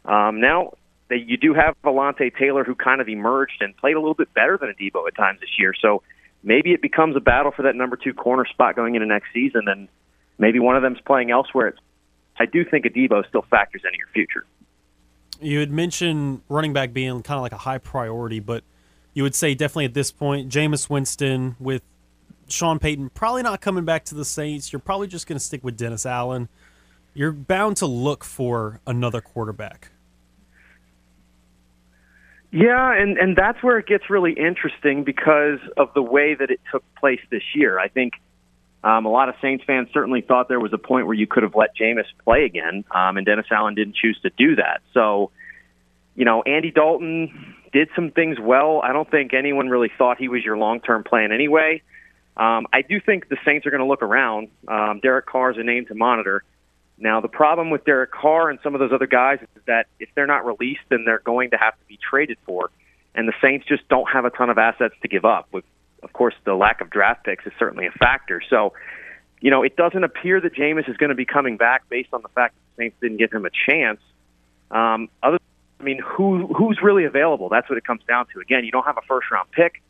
Um, 0.05 0.39
now, 0.39 0.75
they, 1.09 1.17
you 1.17 1.35
do 1.35 1.53
have 1.53 1.75
Alontae 1.83 2.33
Taylor, 2.33 2.63
who 2.63 2.75
kind 2.75 3.01
of 3.01 3.09
emerged 3.09 3.59
and 3.59 3.75
played 3.75 3.97
a 3.97 3.99
little 3.99 4.13
bit 4.13 4.33
better 4.33 4.57
than 4.57 4.69
Adebo 4.69 5.05
at 5.05 5.17
times 5.17 5.41
this 5.41 5.59
year. 5.59 5.73
So 5.81 6.01
maybe 6.43 6.71
it 6.71 6.81
becomes 6.81 7.17
a 7.17 7.19
battle 7.19 7.51
for 7.51 7.63
that 7.63 7.75
number 7.75 7.97
two 7.97 8.13
corner 8.13 8.45
spot 8.45 8.77
going 8.77 8.95
into 8.95 9.05
next 9.05 9.33
season, 9.33 9.67
and 9.67 9.89
maybe 10.37 10.59
one 10.59 10.75
of 10.75 10.81
them's 10.81 10.99
playing 11.05 11.31
elsewhere. 11.31 11.73
I 12.37 12.45
do 12.45 12.65
think 12.65 12.85
Adebo 12.85 13.27
still 13.27 13.45
factors 13.49 13.81
into 13.85 13.97
your 13.97 14.07
future. 14.13 14.45
You 15.41 15.59
had 15.59 15.71
mentioned 15.71 16.41
running 16.49 16.73
back 16.73 16.93
being 16.93 17.21
kind 17.23 17.37
of 17.37 17.41
like 17.41 17.51
a 17.51 17.57
high 17.57 17.77
priority, 17.77 18.39
but 18.39 18.63
you 19.13 19.23
would 19.23 19.35
say 19.35 19.53
definitely 19.55 19.85
at 19.85 19.93
this 19.93 20.11
point, 20.11 20.49
Jameis 20.49 20.89
Winston 20.89 21.55
with 21.59 21.81
Sean 22.47 22.79
Payton 22.79 23.09
probably 23.11 23.43
not 23.43 23.61
coming 23.61 23.85
back 23.85 24.05
to 24.05 24.15
the 24.15 24.25
Saints. 24.25 24.71
You're 24.71 24.79
probably 24.79 25.07
just 25.07 25.27
going 25.27 25.37
to 25.37 25.43
stick 25.43 25.63
with 25.63 25.77
Dennis 25.77 26.05
Allen. 26.05 26.49
You're 27.13 27.31
bound 27.31 27.77
to 27.77 27.85
look 27.85 28.23
for 28.23 28.81
another 28.85 29.21
quarterback. 29.21 29.91
Yeah, 32.51 32.93
and 32.93 33.17
and 33.17 33.35
that's 33.35 33.61
where 33.63 33.77
it 33.79 33.85
gets 33.85 34.09
really 34.09 34.31
interesting 34.31 35.03
because 35.03 35.59
of 35.75 35.93
the 35.93 36.01
way 36.01 36.35
that 36.35 36.51
it 36.51 36.61
took 36.71 36.83
place 36.95 37.19
this 37.29 37.43
year. 37.53 37.79
I 37.79 37.89
think 37.89 38.13
um, 38.85 39.05
a 39.05 39.09
lot 39.09 39.29
of 39.29 39.35
Saints 39.41 39.63
fans 39.65 39.89
certainly 39.91 40.21
thought 40.21 40.47
there 40.47 40.59
was 40.59 40.71
a 40.71 40.77
point 40.77 41.07
where 41.07 41.15
you 41.15 41.25
could 41.25 41.41
have 41.41 41.55
let 41.55 41.75
Jameis 41.75 42.05
play 42.23 42.45
again, 42.45 42.85
um, 42.91 43.17
and 43.17 43.25
Dennis 43.25 43.47
Allen 43.51 43.73
didn't 43.73 43.95
choose 43.95 44.19
to 44.21 44.29
do 44.29 44.57
that. 44.57 44.81
So, 44.93 45.31
you 46.15 46.23
know, 46.23 46.43
Andy 46.43 46.69
Dalton 46.69 47.55
did 47.73 47.89
some 47.95 48.11
things 48.11 48.37
well. 48.39 48.81
I 48.83 48.93
don't 48.93 49.09
think 49.09 49.33
anyone 49.33 49.69
really 49.69 49.91
thought 49.97 50.19
he 50.19 50.27
was 50.27 50.43
your 50.43 50.55
long 50.55 50.81
term 50.81 51.03
plan 51.03 51.31
anyway. 51.31 51.81
Um, 52.37 52.67
I 52.71 52.83
do 52.83 53.01
think 53.01 53.27
the 53.27 53.37
Saints 53.43 53.65
are 53.65 53.71
going 53.71 53.81
to 53.81 53.87
look 53.87 54.03
around. 54.03 54.49
Um, 54.67 54.99
Derek 55.01 55.25
Carr 55.25 55.51
is 55.51 55.57
a 55.57 55.63
name 55.63 55.87
to 55.87 55.95
monitor. 55.95 56.43
Now, 56.99 57.21
the 57.21 57.27
problem 57.27 57.71
with 57.71 57.85
Derek 57.85 58.11
Carr 58.11 58.51
and 58.51 58.59
some 58.61 58.75
of 58.75 58.79
those 58.79 58.91
other 58.93 59.07
guys 59.07 59.39
is 59.41 59.63
that 59.65 59.87
if 59.99 60.09
they're 60.15 60.27
not 60.27 60.45
released, 60.45 60.81
then 60.89 61.05
they're 61.05 61.19
going 61.19 61.49
to 61.49 61.57
have 61.57 61.73
to 61.73 61.85
be 61.87 61.97
traded 61.97 62.37
for. 62.45 62.69
And 63.15 63.27
the 63.27 63.33
Saints 63.41 63.65
just 63.67 63.87
don't 63.89 64.07
have 64.11 64.25
a 64.25 64.29
ton 64.29 64.51
of 64.51 64.59
assets 64.59 64.93
to 65.01 65.07
give 65.07 65.25
up. 65.25 65.47
With, 65.51 65.65
of 66.05 66.13
course, 66.13 66.35
the 66.45 66.53
lack 66.53 66.81
of 66.81 66.91
draft 66.91 67.25
picks 67.25 67.45
is 67.47 67.51
certainly 67.57 67.87
a 67.87 67.91
factor. 67.91 68.39
So, 68.47 68.73
you 69.41 69.49
know, 69.49 69.63
it 69.63 69.75
doesn't 69.75 70.03
appear 70.03 70.39
that 70.39 70.53
Jameis 70.53 70.87
is 70.87 70.95
going 70.97 71.09
to 71.09 71.15
be 71.15 71.25
coming 71.25 71.57
back 71.57 71.89
based 71.89 72.09
on 72.13 72.21
the 72.21 72.29
fact 72.29 72.53
that 72.53 72.61
the 72.77 72.83
Saints 72.83 72.97
didn't 73.01 73.17
give 73.17 73.33
him 73.33 73.45
a 73.45 73.49
chance. 73.67 73.99
Um, 74.69 75.09
other, 75.23 75.39
I 75.79 75.83
mean, 75.83 75.99
who 75.99 76.45
who's 76.53 76.79
really 76.81 77.05
available? 77.05 77.49
That's 77.49 77.67
what 77.67 77.77
it 77.77 77.85
comes 77.85 78.01
down 78.07 78.27
to. 78.33 78.39
Again, 78.39 78.63
you 78.63 78.71
don't 78.71 78.85
have 78.85 78.97
a 78.97 79.05
first 79.07 79.31
round 79.31 79.49
pick, 79.51 79.81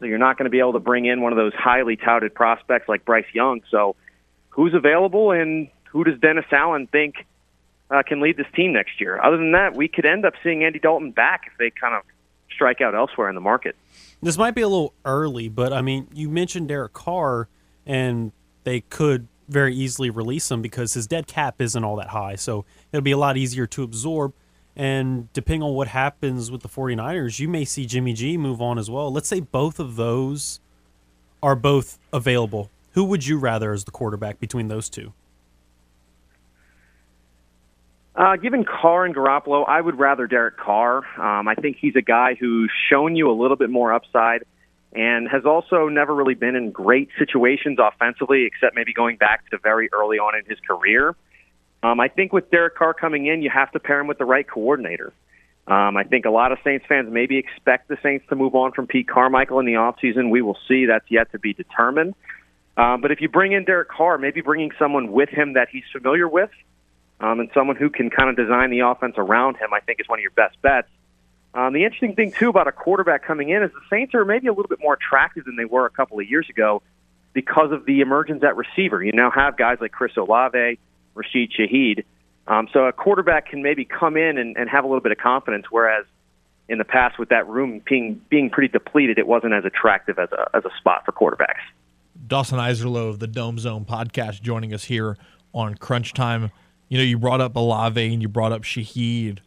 so 0.00 0.06
you're 0.06 0.18
not 0.18 0.36
going 0.36 0.44
to 0.46 0.50
be 0.50 0.58
able 0.58 0.72
to 0.72 0.80
bring 0.80 1.06
in 1.06 1.22
one 1.22 1.32
of 1.32 1.36
those 1.36 1.54
highly 1.54 1.96
touted 1.96 2.34
prospects 2.34 2.88
like 2.88 3.04
Bryce 3.04 3.32
Young. 3.32 3.60
So, 3.70 3.94
who's 4.48 4.74
available 4.74 5.30
and 5.30 5.68
who 5.84 6.02
does 6.02 6.18
Dennis 6.18 6.46
Allen 6.50 6.88
think 6.88 7.14
uh, 7.90 8.02
can 8.04 8.20
lead 8.20 8.36
this 8.36 8.46
team 8.56 8.72
next 8.72 9.00
year? 9.00 9.22
Other 9.22 9.36
than 9.36 9.52
that, 9.52 9.76
we 9.76 9.86
could 9.86 10.04
end 10.04 10.26
up 10.26 10.34
seeing 10.42 10.64
Andy 10.64 10.80
Dalton 10.80 11.12
back 11.12 11.42
if 11.46 11.56
they 11.58 11.70
kind 11.70 11.94
of 11.94 12.02
strike 12.60 12.82
out 12.82 12.94
elsewhere 12.94 13.30
in 13.30 13.34
the 13.34 13.40
market. 13.40 13.74
This 14.22 14.36
might 14.36 14.54
be 14.54 14.60
a 14.60 14.68
little 14.68 14.92
early, 15.06 15.48
but 15.48 15.72
I 15.72 15.80
mean, 15.80 16.08
you 16.12 16.28
mentioned 16.28 16.68
Derek 16.68 16.92
Carr, 16.92 17.48
and 17.86 18.32
they 18.64 18.82
could 18.82 19.28
very 19.48 19.74
easily 19.74 20.10
release 20.10 20.50
him 20.50 20.60
because 20.60 20.92
his 20.92 21.06
dead 21.06 21.26
cap 21.26 21.62
isn't 21.62 21.82
all 21.82 21.96
that 21.96 22.08
high. 22.08 22.36
So 22.36 22.66
it'll 22.92 23.02
be 23.02 23.12
a 23.12 23.16
lot 23.16 23.38
easier 23.38 23.66
to 23.68 23.82
absorb. 23.82 24.34
And 24.76 25.32
depending 25.32 25.62
on 25.62 25.72
what 25.72 25.88
happens 25.88 26.50
with 26.50 26.60
the 26.60 26.68
49ers, 26.68 27.40
you 27.40 27.48
may 27.48 27.64
see 27.64 27.86
Jimmy 27.86 28.12
G 28.12 28.36
move 28.36 28.60
on 28.60 28.78
as 28.78 28.90
well. 28.90 29.10
Let's 29.10 29.28
say 29.28 29.40
both 29.40 29.80
of 29.80 29.96
those 29.96 30.60
are 31.42 31.56
both 31.56 31.98
available. 32.12 32.70
Who 32.92 33.04
would 33.04 33.26
you 33.26 33.38
rather 33.38 33.72
as 33.72 33.84
the 33.84 33.90
quarterback 33.90 34.38
between 34.38 34.68
those 34.68 34.90
two? 34.90 35.14
Uh, 38.20 38.36
given 38.36 38.66
Carr 38.66 39.06
and 39.06 39.14
Garoppolo, 39.14 39.66
I 39.66 39.80
would 39.80 39.98
rather 39.98 40.26
Derek 40.26 40.58
Carr. 40.58 40.98
Um, 41.18 41.48
I 41.48 41.54
think 41.54 41.78
he's 41.80 41.96
a 41.96 42.02
guy 42.02 42.34
who's 42.38 42.70
shown 42.90 43.16
you 43.16 43.30
a 43.30 43.32
little 43.32 43.56
bit 43.56 43.70
more 43.70 43.94
upside 43.94 44.44
and 44.92 45.26
has 45.26 45.46
also 45.46 45.88
never 45.88 46.14
really 46.14 46.34
been 46.34 46.54
in 46.54 46.70
great 46.70 47.08
situations 47.18 47.78
offensively, 47.80 48.44
except 48.44 48.76
maybe 48.76 48.92
going 48.92 49.16
back 49.16 49.48
to 49.52 49.58
very 49.62 49.88
early 49.94 50.18
on 50.18 50.38
in 50.38 50.44
his 50.44 50.58
career. 50.68 51.16
Um, 51.82 51.98
I 51.98 52.08
think 52.08 52.34
with 52.34 52.50
Derek 52.50 52.76
Carr 52.76 52.92
coming 52.92 53.24
in, 53.24 53.40
you 53.40 53.48
have 53.48 53.72
to 53.72 53.80
pair 53.80 54.00
him 54.00 54.06
with 54.06 54.18
the 54.18 54.26
right 54.26 54.46
coordinator. 54.46 55.14
Um, 55.66 55.96
I 55.96 56.04
think 56.04 56.26
a 56.26 56.30
lot 56.30 56.52
of 56.52 56.58
Saints 56.62 56.84
fans 56.86 57.08
maybe 57.10 57.38
expect 57.38 57.88
the 57.88 57.96
Saints 58.02 58.26
to 58.28 58.36
move 58.36 58.54
on 58.54 58.72
from 58.72 58.86
Pete 58.86 59.08
Carmichael 59.08 59.60
in 59.60 59.64
the 59.64 59.74
offseason. 59.74 60.28
We 60.28 60.42
will 60.42 60.58
see. 60.68 60.84
That's 60.84 61.10
yet 61.10 61.32
to 61.32 61.38
be 61.38 61.54
determined. 61.54 62.14
Um, 62.76 63.00
but 63.00 63.12
if 63.12 63.22
you 63.22 63.30
bring 63.30 63.52
in 63.52 63.64
Derek 63.64 63.88
Carr, 63.88 64.18
maybe 64.18 64.42
bringing 64.42 64.72
someone 64.78 65.10
with 65.10 65.30
him 65.30 65.54
that 65.54 65.68
he's 65.72 65.84
familiar 65.90 66.28
with– 66.28 66.50
um, 67.20 67.40
and 67.40 67.50
someone 67.54 67.76
who 67.76 67.90
can 67.90 68.10
kind 68.10 68.30
of 68.30 68.36
design 68.36 68.70
the 68.70 68.80
offense 68.80 69.14
around 69.18 69.56
him, 69.56 69.72
I 69.72 69.80
think 69.80 70.00
is 70.00 70.08
one 70.08 70.18
of 70.18 70.22
your 70.22 70.32
best 70.32 70.60
bets. 70.62 70.88
Um, 71.52 71.72
the 71.72 71.84
interesting 71.84 72.14
thing 72.14 72.32
too 72.32 72.48
about 72.48 72.68
a 72.68 72.72
quarterback 72.72 73.24
coming 73.24 73.48
in 73.50 73.62
is 73.62 73.70
the 73.72 73.80
Saints 73.90 74.14
are 74.14 74.24
maybe 74.24 74.46
a 74.46 74.52
little 74.52 74.68
bit 74.68 74.78
more 74.80 74.94
attractive 74.94 75.44
than 75.44 75.56
they 75.56 75.64
were 75.64 75.84
a 75.84 75.90
couple 75.90 76.18
of 76.18 76.28
years 76.28 76.48
ago 76.48 76.82
because 77.32 77.72
of 77.72 77.84
the 77.86 78.00
emergence 78.00 78.42
at 78.44 78.56
receiver. 78.56 79.02
You 79.02 79.12
now 79.12 79.30
have 79.30 79.56
guys 79.56 79.78
like 79.80 79.92
Chris 79.92 80.16
Olave, 80.16 80.78
Rashid 81.14 81.52
Shaheed. 81.52 82.04
Um, 82.46 82.68
so 82.72 82.86
a 82.86 82.92
quarterback 82.92 83.50
can 83.50 83.62
maybe 83.62 83.84
come 83.84 84.16
in 84.16 84.38
and, 84.38 84.56
and 84.56 84.68
have 84.70 84.84
a 84.84 84.86
little 84.86 85.02
bit 85.02 85.12
of 85.12 85.18
confidence, 85.18 85.66
whereas 85.70 86.06
in 86.68 86.78
the 86.78 86.84
past 86.84 87.18
with 87.18 87.28
that 87.30 87.48
room 87.48 87.82
being 87.84 88.20
being 88.28 88.48
pretty 88.48 88.68
depleted, 88.68 89.18
it 89.18 89.26
wasn't 89.26 89.52
as 89.52 89.64
attractive 89.64 90.18
as 90.18 90.30
a 90.32 90.56
as 90.56 90.64
a 90.64 90.70
spot 90.78 91.04
for 91.04 91.12
quarterbacks. 91.12 91.62
Dawson 92.26 92.58
Iserloh 92.58 93.08
of 93.08 93.18
the 93.18 93.26
Dome 93.26 93.58
Zone 93.58 93.84
podcast 93.84 94.40
joining 94.40 94.72
us 94.72 94.84
here 94.84 95.16
on 95.52 95.74
Crunch 95.74 96.12
Time 96.12 96.52
you 96.90 96.98
know, 96.98 97.04
you 97.04 97.18
brought 97.18 97.40
up 97.40 97.56
Olave 97.56 98.12
and 98.12 98.20
you 98.20 98.28
brought 98.28 98.52
up 98.52 98.62
Shaheed. 98.62 99.38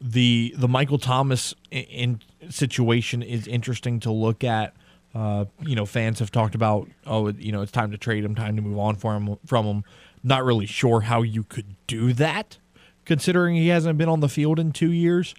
The 0.00 0.54
the 0.56 0.66
Michael 0.66 0.98
Thomas 0.98 1.54
in, 1.70 1.84
in 1.84 2.50
situation 2.50 3.22
is 3.22 3.46
interesting 3.46 4.00
to 4.00 4.10
look 4.10 4.42
at. 4.42 4.74
Uh, 5.14 5.44
you 5.60 5.74
know, 5.74 5.86
fans 5.86 6.18
have 6.18 6.30
talked 6.30 6.54
about, 6.54 6.88
oh, 7.06 7.30
you 7.30 7.50
know, 7.50 7.62
it's 7.62 7.72
time 7.72 7.90
to 7.90 7.98
trade 7.98 8.24
him, 8.24 8.34
time 8.34 8.56
to 8.56 8.62
move 8.62 8.78
on 8.78 8.94
for 8.94 9.14
him, 9.14 9.36
from 9.46 9.64
him. 9.64 9.84
Not 10.22 10.44
really 10.44 10.66
sure 10.66 11.00
how 11.00 11.22
you 11.22 11.44
could 11.44 11.76
do 11.86 12.12
that, 12.12 12.58
considering 13.04 13.56
he 13.56 13.68
hasn't 13.68 13.98
been 13.98 14.08
on 14.08 14.20
the 14.20 14.28
field 14.28 14.58
in 14.58 14.72
two 14.72 14.92
years. 14.92 15.34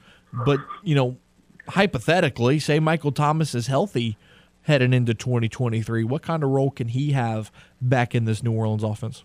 But 0.45 0.60
you 0.84 0.95
know, 0.95 1.18
hypothetically, 1.70 2.60
say 2.60 2.80
Michael 2.80 3.12
Thomas 3.12 3.56
is 3.56 3.68
healthy 3.68 4.18
heading 4.64 4.93
into 4.93 5.16
2023, 5.16 6.04
what 6.04 6.22
kind 6.22 6.43
of 6.43 6.50
role 6.50 6.70
can 6.70 6.89
he 6.89 7.12
have 7.14 7.52
back 7.82 8.14
in 8.14 8.26
this 8.26 8.43
New 8.43 8.52
Orleans 8.52 8.84
offense? 8.84 9.24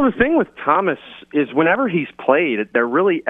Well, 0.00 0.10
the 0.10 0.16
thing 0.16 0.38
with 0.38 0.48
Thomas 0.64 0.98
is 1.34 1.52
whenever 1.52 1.86
he's 1.86 2.08
played, 2.18 2.58
there 2.72 2.86
really 2.86 3.22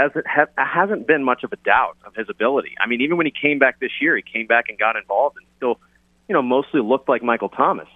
hasn't, 0.56 1.04
been 1.04 1.24
much 1.24 1.42
of 1.42 1.52
a 1.52 1.56
doubt 1.56 1.96
of 2.06 2.14
his 2.14 2.28
ability. 2.30 2.76
I 2.80 2.86
mean, 2.86 3.00
even 3.00 3.16
when 3.16 3.26
he 3.26 3.32
came 3.32 3.58
back 3.58 3.80
this 3.80 3.90
year, 4.00 4.14
he 4.14 4.22
came 4.22 4.46
back 4.46 4.66
and 4.68 4.78
got 4.78 4.94
involved 4.94 5.36
and 5.36 5.46
still, 5.56 5.80
you 6.28 6.32
know, 6.32 6.42
mostly 6.42 6.80
looked 6.80 7.08
like 7.08 7.24
Michael 7.24 7.48
Thomas. 7.48 7.88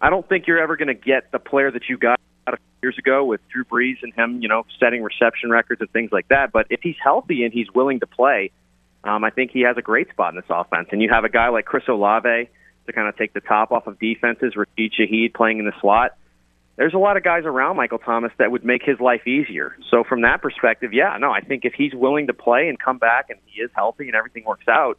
I 0.00 0.08
don't 0.08 0.26
think 0.26 0.46
you're 0.46 0.62
ever 0.62 0.78
going 0.78 0.88
to 0.88 0.94
get 0.94 1.30
the 1.30 1.38
player 1.38 1.70
that 1.70 1.90
you 1.90 1.98
got 1.98 2.18
a 2.46 2.52
few 2.52 2.58
years 2.84 2.96
ago 2.96 3.22
with 3.22 3.42
Drew 3.52 3.66
Brees 3.66 4.02
and 4.02 4.14
him, 4.14 4.40
you 4.40 4.48
know, 4.48 4.64
setting 4.78 5.02
reception 5.02 5.50
records 5.50 5.82
and 5.82 5.90
things 5.90 6.08
like 6.10 6.28
that. 6.28 6.52
But 6.52 6.68
if 6.70 6.80
he's 6.82 6.96
healthy 7.04 7.44
and 7.44 7.52
he's 7.52 7.70
willing 7.74 8.00
to 8.00 8.06
play, 8.06 8.50
um, 9.04 9.24
I 9.24 9.28
think 9.28 9.50
he 9.50 9.60
has 9.60 9.76
a 9.76 9.82
great 9.82 10.08
spot 10.08 10.32
in 10.32 10.36
this 10.36 10.48
offense. 10.48 10.88
And 10.90 11.02
you 11.02 11.10
have 11.12 11.24
a 11.24 11.28
guy 11.28 11.50
like 11.50 11.66
Chris 11.66 11.84
Olave 11.86 12.48
to 12.86 12.92
kind 12.94 13.10
of 13.10 13.18
take 13.18 13.34
the 13.34 13.40
top 13.40 13.72
off 13.72 13.86
of 13.86 13.98
defenses, 13.98 14.54
Rashid 14.56 14.94
Shaheed 14.98 15.34
playing 15.34 15.58
in 15.58 15.66
the 15.66 15.74
slot. 15.82 16.12
There's 16.80 16.94
a 16.94 16.98
lot 16.98 17.18
of 17.18 17.22
guys 17.22 17.42
around 17.44 17.76
Michael 17.76 17.98
Thomas 17.98 18.32
that 18.38 18.50
would 18.50 18.64
make 18.64 18.82
his 18.82 18.98
life 19.00 19.26
easier. 19.26 19.76
So 19.90 20.02
from 20.02 20.22
that 20.22 20.40
perspective, 20.40 20.94
yeah, 20.94 21.14
no, 21.20 21.30
I 21.30 21.42
think 21.42 21.66
if 21.66 21.74
he's 21.74 21.92
willing 21.92 22.28
to 22.28 22.32
play 22.32 22.70
and 22.70 22.80
come 22.80 22.96
back 22.96 23.26
and 23.28 23.38
he 23.44 23.60
is 23.60 23.70
healthy 23.74 24.06
and 24.06 24.14
everything 24.14 24.46
works 24.46 24.66
out, 24.66 24.96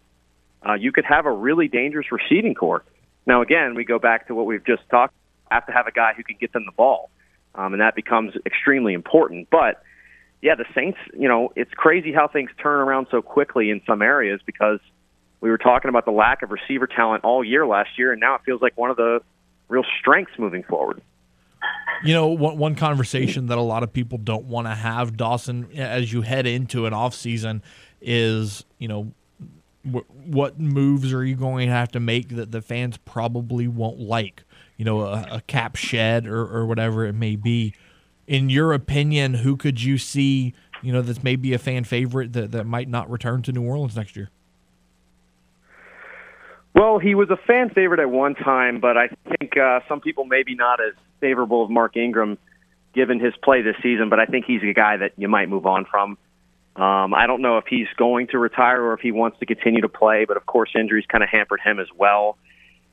uh, 0.63 0.75
you 0.75 0.91
could 0.91 1.05
have 1.05 1.25
a 1.25 1.31
really 1.31 1.67
dangerous 1.67 2.05
receiving 2.11 2.53
core. 2.53 2.83
Now, 3.25 3.41
again, 3.41 3.73
we 3.73 3.83
go 3.83 3.97
back 3.97 4.27
to 4.27 4.35
what 4.35 4.45
we've 4.45 4.63
just 4.63 4.83
talked. 4.91 5.15
Have 5.49 5.65
to 5.65 5.71
have 5.71 5.87
a 5.87 5.91
guy 5.91 6.13
who 6.15 6.23
can 6.23 6.37
get 6.39 6.53
them 6.53 6.65
the 6.67 6.71
ball, 6.71 7.09
um, 7.55 7.73
and 7.73 7.81
that 7.81 7.95
becomes 7.95 8.35
extremely 8.45 8.93
important. 8.93 9.49
But 9.49 9.81
yeah, 10.39 10.53
the 10.53 10.65
Saints, 10.75 10.99
you 11.17 11.27
know, 11.27 11.51
it's 11.55 11.73
crazy 11.73 12.13
how 12.13 12.27
things 12.27 12.51
turn 12.61 12.79
around 12.79 13.07
so 13.09 13.23
quickly 13.23 13.71
in 13.71 13.81
some 13.87 14.03
areas 14.03 14.39
because 14.45 14.79
we 15.39 15.49
were 15.49 15.57
talking 15.57 15.89
about 15.89 16.05
the 16.05 16.11
lack 16.11 16.43
of 16.43 16.51
receiver 16.51 16.85
talent 16.85 17.23
all 17.23 17.43
year 17.43 17.65
last 17.65 17.97
year, 17.97 18.11
and 18.11 18.21
now 18.21 18.35
it 18.35 18.41
feels 18.45 18.61
like 18.61 18.77
one 18.77 18.91
of 18.91 18.97
the 18.97 19.21
real 19.67 19.83
strengths 19.99 20.37
moving 20.37 20.61
forward. 20.61 21.01
You 22.03 22.13
know, 22.13 22.27
one, 22.27 22.57
one 22.57 22.75
conversation 22.75 23.47
that 23.47 23.57
a 23.57 23.61
lot 23.61 23.83
of 23.83 23.93
people 23.93 24.17
don't 24.17 24.45
want 24.45 24.67
to 24.67 24.73
have, 24.73 25.15
Dawson, 25.15 25.69
as 25.75 26.11
you 26.11 26.21
head 26.21 26.47
into 26.47 26.87
an 26.87 26.93
off 26.93 27.13
season, 27.13 27.61
is 28.01 28.65
you 28.79 28.87
know 28.87 29.13
what 29.83 30.59
moves 30.59 31.13
are 31.13 31.23
you 31.23 31.35
going 31.35 31.67
to 31.67 31.73
have 31.73 31.91
to 31.91 31.99
make 31.99 32.29
that 32.29 32.51
the 32.51 32.61
fans 32.61 32.97
probably 32.97 33.67
won't 33.67 33.99
like? 33.99 34.43
You 34.77 34.85
know, 34.85 35.01
a, 35.01 35.27
a 35.31 35.41
cap 35.41 35.75
shed 35.75 36.27
or, 36.27 36.41
or 36.41 36.65
whatever 36.65 37.05
it 37.05 37.13
may 37.13 37.35
be. 37.35 37.73
In 38.27 38.49
your 38.49 38.73
opinion, 38.73 39.35
who 39.35 39.57
could 39.57 39.81
you 39.81 39.97
see, 39.97 40.53
you 40.81 40.93
know, 40.93 41.01
that's 41.01 41.23
maybe 41.23 41.53
a 41.53 41.59
fan 41.59 41.83
favorite 41.83 42.33
that, 42.33 42.51
that 42.51 42.65
might 42.65 42.87
not 42.87 43.09
return 43.09 43.41
to 43.43 43.51
New 43.51 43.63
Orleans 43.63 43.95
next 43.95 44.15
year? 44.15 44.29
Well, 46.73 46.99
he 46.99 47.15
was 47.15 47.29
a 47.29 47.37
fan 47.47 47.69
favorite 47.69 47.99
at 47.99 48.09
one 48.09 48.33
time, 48.35 48.79
but 48.79 48.97
I 48.97 49.09
think 49.27 49.40
uh, 49.57 49.81
some 49.87 50.01
people 50.01 50.25
maybe 50.25 50.55
not 50.55 50.79
as 50.79 50.93
favorable 51.19 51.63
of 51.63 51.69
Mark 51.69 51.97
Ingram 51.97 52.37
given 52.93 53.19
his 53.19 53.33
play 53.43 53.61
this 53.61 53.75
season, 53.81 54.09
but 54.09 54.19
I 54.19 54.25
think 54.25 54.45
he's 54.45 54.61
a 54.63 54.73
guy 54.73 54.97
that 54.97 55.13
you 55.17 55.27
might 55.27 55.49
move 55.49 55.65
on 55.65 55.85
from. 55.85 56.17
Um, 56.75 57.13
I 57.13 57.27
don't 57.27 57.41
know 57.41 57.57
if 57.57 57.65
he's 57.69 57.87
going 57.97 58.27
to 58.27 58.39
retire 58.39 58.81
or 58.81 58.93
if 58.93 59.01
he 59.01 59.11
wants 59.11 59.39
to 59.39 59.45
continue 59.45 59.81
to 59.81 59.89
play, 59.89 60.25
but 60.25 60.37
of 60.37 60.45
course 60.45 60.71
injuries 60.75 61.05
kind 61.07 61.23
of 61.23 61.29
hampered 61.29 61.59
him 61.63 61.79
as 61.79 61.87
well. 61.95 62.37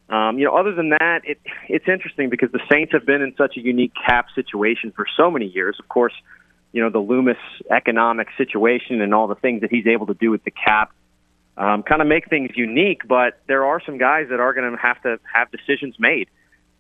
Um, 0.09 0.39
you 0.39 0.47
know, 0.47 0.57
other 0.57 0.75
than 0.75 0.91
that, 0.91 1.21
it, 1.25 1.39
it's 1.69 1.87
interesting 1.87 2.31
because 2.31 2.51
the 2.51 2.61
Saints 2.71 2.93
have 2.93 3.05
been 3.05 3.23
in 3.23 3.35
such 3.37 3.57
a 3.57 3.61
unique 3.61 3.93
cap 3.95 4.27
situation 4.35 4.93
for 4.95 5.07
so 5.17 5.31
many 5.31 5.47
years. 5.47 5.77
Of 5.79 5.89
course, 5.89 6.15
you 6.73 6.83
know 6.83 6.91
the 6.91 6.99
Loomis 6.99 7.39
economic 7.71 8.29
situation 8.37 9.01
and 9.01 9.15
all 9.15 9.27
the 9.27 9.35
things 9.35 9.63
that 9.63 9.71
he's 9.71 9.87
able 9.87 10.07
to 10.07 10.15
do 10.15 10.31
with 10.31 10.45
the 10.45 10.51
cap 10.51 10.93
um, 11.57 11.83
kind 11.83 12.01
of 12.01 12.09
make 12.09 12.29
things 12.29 12.51
unique. 12.55 13.07
But 13.07 13.41
there 13.47 13.65
are 13.65 13.83
some 13.85 13.99
guys 13.99 14.27
that 14.31 14.41
are 14.41 14.53
going 14.55 14.71
to 14.71 14.79
have 14.79 15.03
to 15.03 15.19
have 15.33 15.51
decisions 15.51 15.97
made, 15.99 16.29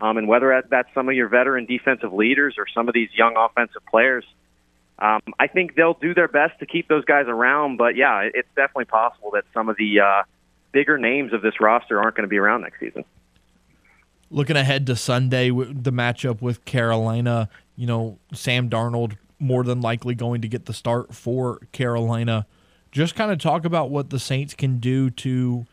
um, 0.01 0.17
and 0.17 0.29
whether 0.29 0.63
that's 0.71 0.89
some 0.95 1.09
of 1.09 1.15
your 1.15 1.29
veteran 1.29 1.67
defensive 1.67 2.13
leaders 2.13 2.55
or 2.59 2.67
some 2.73 2.89
of 2.89 2.95
these 2.95 3.11
young 3.15 3.37
offensive 3.37 3.83
players 3.91 4.25
um, 4.99 5.21
I 5.39 5.47
think 5.47 5.77
they'll 5.77 5.95
do 5.95 6.13
their 6.13 6.29
best 6.29 6.59
to 6.59 6.67
keep 6.67 6.89
those 6.89 7.05
guys 7.05 7.27
around. 7.29 7.77
But 7.77 7.97
yeah, 7.97 8.29
it's 8.35 8.49
definitely 8.57 8.87
possible 8.87 9.31
that 9.33 9.45
some 9.55 9.69
of 9.69 9.77
the 9.77 10.01
uh, 10.01 10.23
bigger 10.73 10.99
names 10.99 11.33
of 11.33 11.43
this 11.43 11.61
roster 11.61 12.01
aren't 12.01 12.17
going 12.17 12.25
to 12.25 12.29
be 12.29 12.39
around 12.39 12.63
next 12.63 12.81
season. 12.81 13.05
Looking 14.31 14.57
ahead 14.57 14.87
to 14.87 14.97
Sunday, 14.97 15.51
the 15.51 15.93
matchup 15.93 16.43
with 16.43 16.65
Carolina, 16.65 17.49
you 17.77 17.87
know, 17.87 18.19
Sam 18.35 18.69
Darnold 18.69 19.17
more 19.39 19.63
than 19.63 19.81
likely 19.81 20.15
going 20.15 20.43
to 20.43 20.49
get 20.49 20.67
the 20.67 20.75
start 20.75 21.15
for 21.15 21.61
Carolina. 21.73 22.47
Just 22.91 23.15
kind 23.15 23.31
of 23.31 23.39
talk 23.39 23.65
about 23.65 23.91
what 23.91 24.11
the 24.11 24.19
Saints 24.19 24.53
can 24.53 24.81
do 24.81 25.11
to 25.11 25.67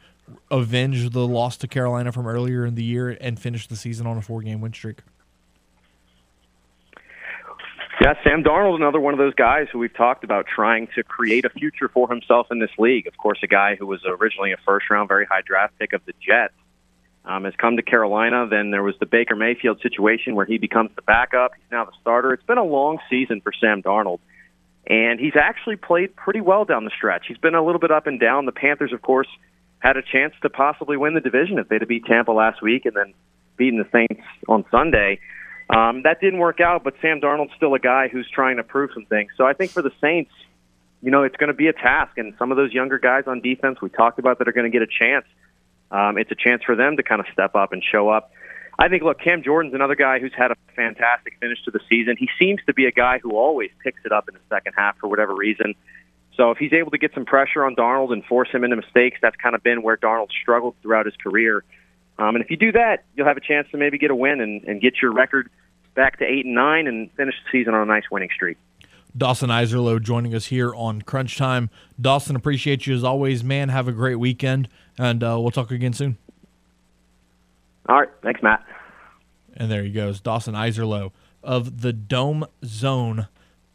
avenge 0.51 1.09
the 1.11 1.27
loss 1.27 1.57
to 1.57 1.67
Carolina 1.67 2.11
from 2.11 2.27
earlier 2.27 2.65
in 2.65 2.75
the 2.75 2.83
year 2.83 3.17
and 3.21 3.39
finish 3.39 3.67
the 3.67 3.75
season 3.75 4.07
on 4.07 4.17
a 4.17 4.21
four 4.21 4.41
game 4.41 4.61
win 4.61 4.73
streak. 4.73 4.99
Yeah, 8.01 8.13
Sam 8.23 8.43
Darnold, 8.43 8.75
another 8.75 8.99
one 8.99 9.13
of 9.13 9.17
those 9.17 9.33
guys 9.33 9.67
who 9.71 9.79
we've 9.79 9.95
talked 9.95 10.23
about 10.23 10.45
trying 10.53 10.87
to 10.95 11.03
create 11.03 11.45
a 11.45 11.49
future 11.49 11.87
for 11.87 12.09
himself 12.09 12.47
in 12.51 12.59
this 12.59 12.69
league. 12.77 13.07
Of 13.07 13.17
course, 13.17 13.39
a 13.41 13.47
guy 13.47 13.75
who 13.75 13.87
was 13.87 14.01
originally 14.05 14.51
a 14.51 14.57
first 14.65 14.89
round, 14.89 15.07
very 15.07 15.25
high 15.25 15.41
draft 15.45 15.79
pick 15.79 15.93
of 15.93 16.05
the 16.05 16.13
Jets. 16.25 16.53
Um, 17.23 17.45
has 17.45 17.55
come 17.57 17.77
to 17.77 17.81
Carolina. 17.81 18.47
Then 18.47 18.69
there 18.69 18.83
was 18.83 18.93
the 18.99 19.07
Baker 19.07 19.35
Mayfield 19.35 19.81
situation 19.81 20.35
where 20.35 20.45
he 20.45 20.59
becomes 20.59 20.91
the 20.95 21.01
backup. 21.01 21.53
He's 21.55 21.71
now 21.71 21.85
the 21.85 21.93
starter. 21.99 22.33
It's 22.33 22.43
been 22.43 22.59
a 22.59 22.63
long 22.63 22.99
season 23.09 23.41
for 23.41 23.51
Sam 23.59 23.81
Darnold, 23.81 24.19
and 24.85 25.19
he's 25.19 25.35
actually 25.35 25.77
played 25.77 26.15
pretty 26.15 26.41
well 26.41 26.65
down 26.65 26.85
the 26.85 26.91
stretch. 26.95 27.25
He's 27.27 27.39
been 27.39 27.55
a 27.55 27.65
little 27.65 27.79
bit 27.79 27.89
up 27.89 28.05
and 28.05 28.19
down. 28.19 28.45
The 28.45 28.51
Panthers, 28.51 28.93
of 28.93 29.01
course, 29.01 29.27
had 29.85 29.97
a 29.97 30.01
chance 30.01 30.33
to 30.41 30.49
possibly 30.49 30.97
win 30.97 31.13
the 31.13 31.21
division 31.21 31.59
if 31.59 31.69
they'd 31.69 31.81
have 31.81 31.87
beat 31.87 32.05
Tampa 32.05 32.31
last 32.31 32.61
week 32.61 32.85
and 32.85 32.95
then 32.95 33.13
beaten 33.55 33.77
the 33.77 33.87
Saints 33.91 34.25
on 34.47 34.65
Sunday. 34.71 35.19
Um, 35.69 36.01
that 36.03 36.19
didn't 36.19 36.39
work 36.39 36.59
out, 36.59 36.83
but 36.83 36.95
Sam 37.01 37.21
Darnold's 37.21 37.53
still 37.55 37.75
a 37.75 37.79
guy 37.79 38.07
who's 38.07 38.27
trying 38.29 38.57
to 38.57 38.63
prove 38.63 38.89
some 38.93 39.05
things. 39.05 39.31
So 39.37 39.45
I 39.45 39.53
think 39.53 39.71
for 39.71 39.83
the 39.83 39.91
Saints, 40.01 40.31
you 41.03 41.11
know, 41.11 41.21
it's 41.21 41.35
going 41.35 41.49
to 41.49 41.53
be 41.53 41.67
a 41.67 41.73
task. 41.73 42.17
And 42.17 42.33
some 42.39 42.51
of 42.51 42.57
those 42.57 42.73
younger 42.73 42.97
guys 42.97 43.25
on 43.27 43.41
defense 43.41 43.79
we 43.79 43.89
talked 43.89 44.17
about 44.17 44.39
that 44.39 44.47
are 44.47 44.53
going 44.53 44.69
to 44.69 44.75
get 44.75 44.81
a 44.81 44.87
chance, 44.87 45.25
um, 45.91 46.17
it's 46.17 46.31
a 46.31 46.35
chance 46.35 46.63
for 46.63 46.75
them 46.75 46.97
to 46.97 47.03
kind 47.03 47.21
of 47.21 47.27
step 47.31 47.53
up 47.55 47.71
and 47.71 47.83
show 47.83 48.09
up. 48.09 48.31
I 48.77 48.89
think, 48.89 49.03
look, 49.03 49.19
Cam 49.19 49.43
Jordan's 49.43 49.75
another 49.75 49.95
guy 49.95 50.19
who's 50.19 50.33
had 50.35 50.51
a 50.51 50.55
fantastic 50.75 51.37
finish 51.39 51.63
to 51.63 51.71
the 51.71 51.79
season. 51.87 52.17
He 52.17 52.27
seems 52.39 52.59
to 52.65 52.73
be 52.73 52.85
a 52.85 52.91
guy 52.91 53.19
who 53.19 53.37
always 53.37 53.69
picks 53.83 54.01
it 54.03 54.11
up 54.11 54.27
in 54.27 54.33
the 54.33 54.41
second 54.49 54.73
half 54.75 54.97
for 54.97 55.07
whatever 55.07 55.33
reason. 55.33 55.75
So 56.35 56.51
if 56.51 56.57
he's 56.57 56.73
able 56.73 56.91
to 56.91 56.97
get 56.97 57.13
some 57.13 57.25
pressure 57.25 57.63
on 57.63 57.75
Darnold 57.75 58.11
and 58.11 58.23
force 58.25 58.49
him 58.49 58.63
into 58.63 58.75
mistakes, 58.75 59.19
that's 59.21 59.35
kind 59.35 59.55
of 59.55 59.63
been 59.63 59.81
where 59.81 59.97
Darnold 59.97 60.29
struggled 60.41 60.75
throughout 60.81 61.05
his 61.05 61.15
career. 61.15 61.63
Um, 62.17 62.35
and 62.35 62.43
if 62.43 62.51
you 62.51 62.57
do 62.57 62.71
that, 62.73 63.05
you'll 63.15 63.27
have 63.27 63.37
a 63.37 63.41
chance 63.41 63.67
to 63.71 63.77
maybe 63.77 63.97
get 63.97 64.11
a 64.11 64.15
win 64.15 64.41
and, 64.41 64.63
and 64.63 64.81
get 64.81 65.01
your 65.01 65.11
record 65.13 65.49
back 65.95 66.19
to 66.19 66.25
eight 66.25 66.45
and 66.45 66.53
nine 66.53 66.87
and 66.87 67.11
finish 67.13 67.35
the 67.43 67.57
season 67.57 67.73
on 67.73 67.81
a 67.81 67.85
nice 67.85 68.03
winning 68.11 68.29
streak. 68.33 68.57
Dawson 69.17 69.49
Iserloh 69.49 70.01
joining 70.01 70.35
us 70.35 70.47
here 70.47 70.75
on 70.75 71.01
Crunch 71.01 71.37
Time. 71.37 71.69
Dawson, 71.99 72.35
appreciate 72.35 72.85
you 72.85 72.93
as 72.93 73.03
always, 73.03 73.43
man. 73.43 73.69
Have 73.69 73.87
a 73.87 73.93
great 73.93 74.15
weekend, 74.15 74.67
and 74.97 75.23
uh, 75.23 75.37
we'll 75.39 75.51
talk 75.51 75.71
again 75.71 75.93
soon. 75.93 76.17
All 77.87 77.99
right. 77.99 78.09
Thanks, 78.23 78.43
Matt. 78.43 78.65
And 79.55 79.71
there 79.71 79.83
he 79.83 79.91
goes, 79.91 80.19
Dawson 80.19 80.53
Iserloh 80.53 81.11
of 81.43 81.81
the 81.81 81.93
Dome 81.93 82.45
Zone 82.65 83.27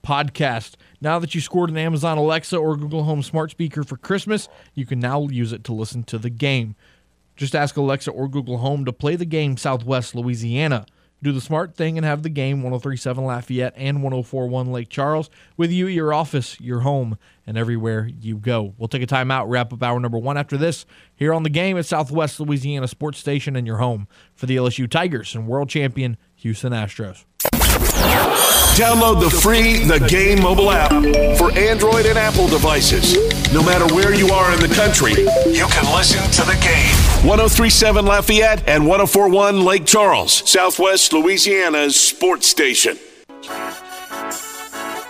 podcast. 0.03 0.75
Now 1.01 1.19
that 1.19 1.35
you 1.35 1.41
scored 1.41 1.71
an 1.71 1.77
Amazon 1.77 2.19
Alexa 2.19 2.57
or 2.57 2.77
Google 2.77 3.05
Home 3.05 3.23
smart 3.23 3.51
speaker 3.51 3.85
for 3.85 3.97
Christmas, 3.97 4.49
you 4.75 4.87
can 4.87 5.01
now 5.01 5.29
use 5.29 5.53
it 5.53 5.65
to 5.65 5.73
listen 5.73 6.03
to 6.05 6.19
the 6.19 6.31
game. 6.31 6.77
Just 7.37 7.55
ask 7.55 7.77
Alexa 7.77 8.11
or 8.11 8.29
Google 8.29 8.59
Home 8.59 8.85
to 8.85 8.93
play 8.93 9.17
the 9.17 9.25
game 9.25 9.57
Southwest 9.57 10.15
Louisiana. 10.15 10.87
Do 11.23 11.33
the 11.33 11.41
smart 11.41 11.75
thing 11.75 11.99
and 11.99 12.05
have 12.05 12.23
the 12.23 12.31
game 12.31 12.63
1037 12.63 13.25
Lafayette 13.25 13.75
and 13.77 14.03
1041 14.03 14.73
Lake 14.73 14.89
Charles 14.89 15.29
with 15.57 15.71
you 15.71 15.87
your 15.87 16.15
office, 16.15 16.59
your 16.61 16.81
home, 16.81 17.19
and 17.47 17.59
everywhere 17.59 18.09
you 18.21 18.39
go. 18.39 18.75
We'll 18.79 18.89
take 18.89 19.03
a 19.03 19.07
time 19.07 19.31
out, 19.31 19.49
wrap 19.49 19.73
up 19.73 19.83
hour 19.83 20.01
number 20.01 20.19
one 20.19 20.39
after 20.39 20.57
this 20.57 20.87
here 21.15 21.35
on 21.35 21.43
the 21.43 21.51
game 21.51 21.77
at 21.77 21.85
Southwest 21.85 22.41
Louisiana 22.41 22.89
Sports 22.89 23.19
Station 23.19 23.55
and 23.55 23.67
your 23.67 23.79
home 23.79 24.09
for 24.35 24.47
the 24.47 24.57
LSU 24.57 24.89
Tigers 24.89 25.35
and 25.35 25.47
world 25.47 25.69
champion 25.69 26.17
Houston 26.37 26.73
Astros. 26.73 27.25
Download 28.77 29.21
the 29.21 29.29
free 29.29 29.85
The 29.85 29.99
Game 30.09 30.41
mobile 30.41 30.71
app 30.71 30.91
for 31.37 31.53
Android 31.59 32.07
and 32.07 32.19
Apple 32.19 32.49
devices. 32.49 33.15
No 33.53 33.63
matter 33.63 33.93
where 33.95 34.15
you 34.15 34.29
are 34.29 34.53
in 34.55 34.61
the 34.61 34.73
country, 34.75 35.13
you 35.13 35.67
can 35.67 35.95
listen 35.95 36.23
to 36.33 36.43
the 36.49 36.57
game. 36.63 37.29
1037 37.29 38.07
Lafayette 38.07 38.67
and 38.67 38.87
1041 38.87 39.65
Lake 39.65 39.85
Charles, 39.85 40.49
Southwest 40.49 41.13
Louisiana's 41.13 42.01
sports 42.01 42.47
station. 42.47 42.97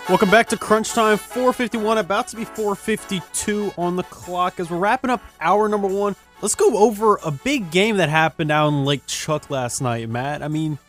Welcome 0.09 0.29
back 0.29 0.49
to 0.49 0.57
Crunch 0.57 0.91
Time 0.91 1.17
451, 1.17 1.99
about 1.99 2.27
to 2.29 2.35
be 2.35 2.43
452 2.43 3.73
on 3.77 3.95
the 3.95 4.03
clock. 4.03 4.59
As 4.59 4.69
we're 4.69 4.79
wrapping 4.79 5.11
up 5.11 5.21
hour 5.39 5.69
number 5.69 5.87
one, 5.87 6.15
let's 6.41 6.55
go 6.55 6.77
over 6.77 7.19
a 7.23 7.31
big 7.31 7.71
game 7.71 7.97
that 7.97 8.09
happened 8.09 8.51
out 8.51 8.69
in 8.69 8.83
Lake 8.83 9.05
Chuck 9.05 9.49
last 9.49 9.81
night, 9.81 10.09
Matt. 10.09 10.43
I 10.43 10.49
mean, 10.49 10.79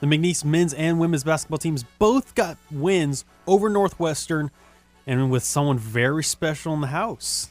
the 0.00 0.06
McNeese 0.06 0.44
men's 0.44 0.74
and 0.74 0.98
women's 0.98 1.24
basketball 1.24 1.58
teams 1.58 1.84
both 1.98 2.34
got 2.34 2.56
wins 2.70 3.24
over 3.46 3.68
Northwestern 3.68 4.50
and 5.06 5.30
with 5.30 5.44
someone 5.44 5.78
very 5.78 6.24
special 6.24 6.74
in 6.74 6.80
the 6.80 6.88
house. 6.88 7.50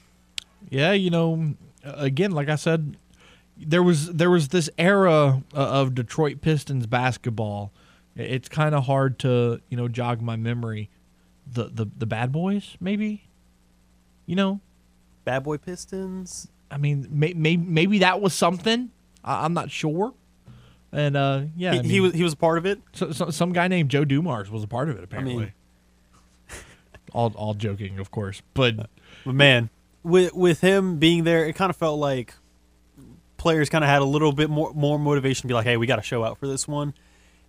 Yeah, 0.70 0.92
you 0.92 1.10
know, 1.10 1.56
again, 1.84 2.32
like 2.32 2.50
I 2.50 2.56
said, 2.56 2.98
there 3.58 3.84
was 3.84 4.08
there 4.14 4.30
was 4.30 4.50
this 4.50 4.70
era 4.78 5.42
uh, 5.54 5.58
of 5.58 5.96
Detroit 5.96 6.42
Pistons 6.42 6.88
basketball. 6.88 7.72
It's 8.16 8.50
kind 8.50 8.76
of 8.76 8.86
hard 8.86 9.20
to, 9.20 9.62
you 9.70 9.78
know, 9.78 9.88
jog 9.88 10.22
my 10.22 10.36
memory. 10.36 10.90
The 11.52 11.66
the 11.66 11.88
the 11.98 12.06
Bad 12.06 12.32
Boys, 12.32 12.78
maybe? 12.80 13.28
You 14.26 14.36
know, 14.36 14.62
Bad 15.24 15.44
Boy 15.44 15.58
Pistons? 15.58 16.48
I 16.72 16.78
mean, 16.78 17.08
may, 17.10 17.34
may, 17.34 17.58
maybe 17.58 18.00
that 18.00 18.22
was 18.22 18.34
something. 18.34 18.92
I'm 19.24 19.54
not 19.54 19.72
sure. 19.72 20.14
And 20.92 21.16
uh, 21.16 21.42
yeah, 21.56 21.74
he, 21.74 21.80
I 21.80 21.84
he 21.84 22.00
was 22.00 22.14
he 22.14 22.24
was 22.24 22.34
a 22.34 22.38
part 22.38 22.58
of 22.58 22.66
it. 22.66 22.82
so, 22.94 23.12
so, 23.12 23.30
some 23.30 23.54
guy 23.54 23.68
named 23.68 23.90
Joe 23.90 24.06
Dumars 24.06 24.50
was 24.50 24.64
a 24.64 24.68
part 24.68 24.90
of 24.90 24.98
it. 24.98 25.04
Apparently, 25.04 25.54
all 27.14 27.32
all 27.36 27.54
joking, 27.54 28.00
of 28.00 28.12
course, 28.12 28.42
but 28.54 28.90
But 29.26 29.36
man, 29.36 29.70
with 30.04 30.34
with 30.34 30.62
him 30.62 30.98
being 30.98 31.24
there, 31.24 31.46
it 31.46 31.54
kind 31.54 31.70
of 31.70 31.76
felt 31.76 32.00
like 32.00 32.34
players 33.38 33.70
kind 33.70 33.84
of 33.84 33.90
had 33.90 34.02
a 34.02 34.06
little 34.06 34.32
bit 34.32 34.50
more 34.50 34.74
more 34.74 34.98
motivation 34.98 35.44
to 35.44 35.48
be 35.48 35.54
like, 35.54 35.66
"Hey, 35.66 35.78
we 35.78 35.86
got 35.86 35.98
to 35.98 36.02
show 36.02 36.24
out 36.24 36.38
for 36.38 36.48
this 36.48 36.68
one." 36.68 36.94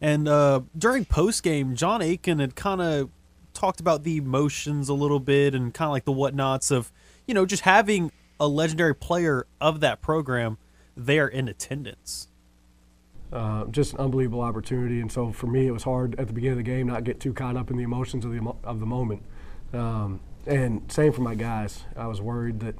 And 0.01 0.29
uh, 0.29 0.61
during 0.77 1.05
post 1.05 1.43
game, 1.43 1.77
John 1.77 2.01
Aiken 2.03 2.39
had 2.39 2.57
kind 2.57 2.81
of 2.81 3.11
talked 3.53 3.81
about 3.81 4.05
the 4.05 4.17
emotions 4.17 4.89
a 4.89 4.95
little 4.95 5.21
bit 5.21 5.55
and 5.55 5.75
kind 5.75 5.87
of 5.89 5.93
like 5.93 6.05
the 6.05 6.13
whatnots 6.13 6.71
of 6.71 6.93
you 7.27 7.35
know 7.35 7.47
just 7.47 7.63
having 7.63 8.13
a 8.39 8.49
legendary 8.49 8.95
player 8.95 9.47
of 9.61 9.81
that 9.81 10.01
program 10.01 10.59
there 10.97 11.29
in 11.29 11.49
attendance. 11.49 12.29
Uh, 13.33 13.65
just 13.67 13.93
an 13.95 14.01
unbelievable 14.01 14.41
opportunity. 14.41 15.01
And 15.01 15.11
so 15.11 15.33
for 15.33 15.47
me, 15.47 15.67
it 15.67 15.71
was 15.71 15.85
hard 15.85 16.19
at 16.19 16.27
the 16.27 16.33
beginning 16.33 16.59
of 16.59 16.65
the 16.65 16.71
game 16.71 16.87
not 16.87 17.05
get 17.05 17.21
too 17.21 17.33
caught 17.33 17.57
up 17.57 17.71
in 17.71 17.77
the 17.77 17.85
emotions 17.85 18.25
of 18.25 18.33
the 18.33 18.39
emo- 18.39 18.59
of 18.65 18.81
the 18.81 18.87
moment. 18.87 19.23
Um, 19.73 20.21
and 20.47 20.91
same 20.91 21.13
for 21.13 21.21
my 21.21 21.35
guys. 21.35 21.85
I 21.97 22.07
was 22.07 22.21
worried 22.21 22.61
that 22.61 22.77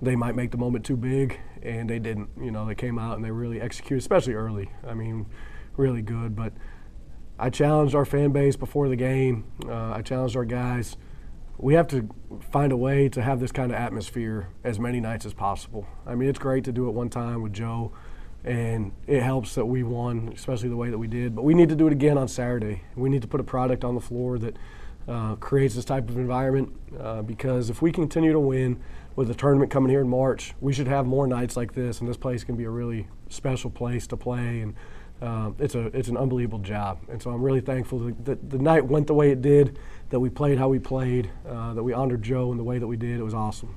they 0.00 0.16
might 0.16 0.34
make 0.34 0.50
the 0.50 0.56
moment 0.56 0.84
too 0.84 0.96
big, 0.96 1.38
and 1.62 1.88
they 1.88 1.98
didn't. 1.98 2.30
You 2.40 2.50
know, 2.50 2.66
they 2.66 2.74
came 2.74 2.98
out 2.98 3.16
and 3.16 3.24
they 3.24 3.30
really 3.30 3.60
executed, 3.60 3.98
especially 3.98 4.34
early. 4.34 4.70
I 4.86 4.94
mean, 4.94 5.26
really 5.76 6.02
good. 6.02 6.34
But 6.34 6.52
I 7.38 7.50
challenged 7.50 7.94
our 7.94 8.04
fan 8.04 8.32
base 8.32 8.56
before 8.56 8.88
the 8.88 8.96
game. 8.96 9.44
Uh, 9.64 9.92
I 9.92 10.02
challenged 10.02 10.36
our 10.36 10.44
guys. 10.44 10.96
We 11.58 11.74
have 11.74 11.86
to 11.88 12.08
find 12.50 12.72
a 12.72 12.76
way 12.76 13.08
to 13.10 13.22
have 13.22 13.38
this 13.38 13.52
kind 13.52 13.70
of 13.70 13.78
atmosphere 13.78 14.48
as 14.64 14.80
many 14.80 14.98
nights 14.98 15.24
as 15.24 15.34
possible. 15.34 15.86
I 16.04 16.16
mean, 16.16 16.28
it's 16.28 16.38
great 16.38 16.64
to 16.64 16.72
do 16.72 16.88
it 16.88 16.92
one 16.92 17.08
time 17.08 17.40
with 17.40 17.52
Joe 17.52 17.92
and 18.44 18.92
it 19.06 19.22
helps 19.22 19.54
that 19.54 19.66
we 19.66 19.82
won, 19.82 20.32
especially 20.34 20.68
the 20.68 20.76
way 20.76 20.90
that 20.90 20.98
we 20.98 21.06
did. 21.06 21.34
But 21.34 21.44
we 21.44 21.54
need 21.54 21.68
to 21.68 21.76
do 21.76 21.86
it 21.86 21.92
again 21.92 22.18
on 22.18 22.28
Saturday. 22.28 22.82
We 22.96 23.08
need 23.08 23.22
to 23.22 23.28
put 23.28 23.40
a 23.40 23.44
product 23.44 23.84
on 23.84 23.94
the 23.94 24.00
floor 24.00 24.38
that 24.38 24.56
uh, 25.08 25.36
creates 25.36 25.74
this 25.74 25.84
type 25.84 26.08
of 26.08 26.16
environment 26.16 26.72
uh, 26.98 27.22
because 27.22 27.70
if 27.70 27.82
we 27.82 27.92
continue 27.92 28.32
to 28.32 28.40
win 28.40 28.80
with 29.14 29.28
the 29.28 29.34
tournament 29.34 29.70
coming 29.70 29.90
here 29.90 30.00
in 30.00 30.08
March, 30.08 30.54
we 30.60 30.72
should 30.72 30.88
have 30.88 31.06
more 31.06 31.26
nights 31.26 31.56
like 31.56 31.74
this, 31.74 32.00
and 32.00 32.08
this 32.08 32.16
place 32.16 32.44
can 32.44 32.56
be 32.56 32.64
a 32.64 32.70
really 32.70 33.08
special 33.28 33.70
place 33.70 34.06
to 34.08 34.16
play. 34.16 34.60
And 34.60 34.74
uh, 35.20 35.52
it's 35.58 35.76
a 35.76 35.86
it's 35.96 36.08
an 36.08 36.16
unbelievable 36.16 36.58
job, 36.58 36.98
and 37.08 37.22
so 37.22 37.30
I'm 37.30 37.42
really 37.42 37.60
thankful 37.60 38.00
that, 38.00 38.24
that 38.24 38.50
the 38.50 38.58
night 38.58 38.84
went 38.84 39.06
the 39.06 39.14
way 39.14 39.30
it 39.30 39.40
did, 39.40 39.78
that 40.08 40.18
we 40.18 40.28
played 40.28 40.58
how 40.58 40.68
we 40.68 40.80
played, 40.80 41.30
uh, 41.48 41.74
that 41.74 41.82
we 41.82 41.92
honored 41.92 42.22
Joe 42.22 42.50
in 42.50 42.58
the 42.58 42.64
way 42.64 42.78
that 42.78 42.86
we 42.88 42.96
did. 42.96 43.20
It 43.20 43.22
was 43.22 43.34
awesome. 43.34 43.76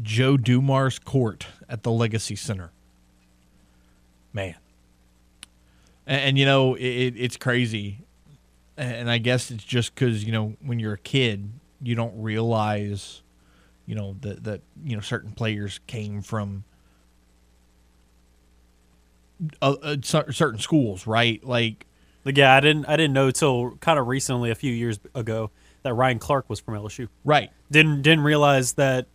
Joe 0.00 0.36
Dumars 0.36 1.00
Court 1.00 1.46
at 1.68 1.82
the 1.82 1.90
Legacy 1.90 2.36
Center. 2.36 2.70
Man. 4.32 4.54
And, 6.06 6.20
and 6.20 6.38
you 6.38 6.46
know, 6.46 6.74
it, 6.74 7.14
it's 7.16 7.36
crazy. 7.36 7.98
And 8.76 9.10
I 9.10 9.18
guess 9.18 9.50
it's 9.50 9.64
just 9.64 9.94
because, 9.94 10.24
you 10.24 10.32
know, 10.32 10.54
when 10.64 10.78
you're 10.78 10.94
a 10.94 10.98
kid, 10.98 11.50
you 11.82 11.94
don't 11.94 12.14
realize, 12.20 13.22
you 13.86 13.94
know, 13.94 14.16
that, 14.22 14.44
that, 14.44 14.62
you 14.82 14.96
know, 14.96 15.02
certain 15.02 15.32
players 15.32 15.80
came 15.86 16.22
from 16.22 16.64
uh, 19.60 19.74
uh, 19.82 19.96
certain 20.02 20.58
schools, 20.58 21.06
right? 21.06 21.42
Like, 21.44 21.86
Like, 22.24 22.36
yeah, 22.36 22.54
I 22.54 22.60
didn't 22.60 22.86
I 22.86 22.96
didn't 22.96 23.12
know 23.14 23.30
till 23.30 23.76
kind 23.80 23.98
of 23.98 24.06
recently, 24.06 24.50
a 24.50 24.54
few 24.54 24.72
years 24.72 24.98
ago, 25.14 25.50
that 25.82 25.94
Ryan 25.94 26.18
Clark 26.18 26.48
was 26.48 26.60
from 26.60 26.74
LSU. 26.74 27.08
right. 27.24 27.50
Didn't 27.70 28.02
didn't 28.02 28.24
realize 28.24 28.74
that. 28.74 29.06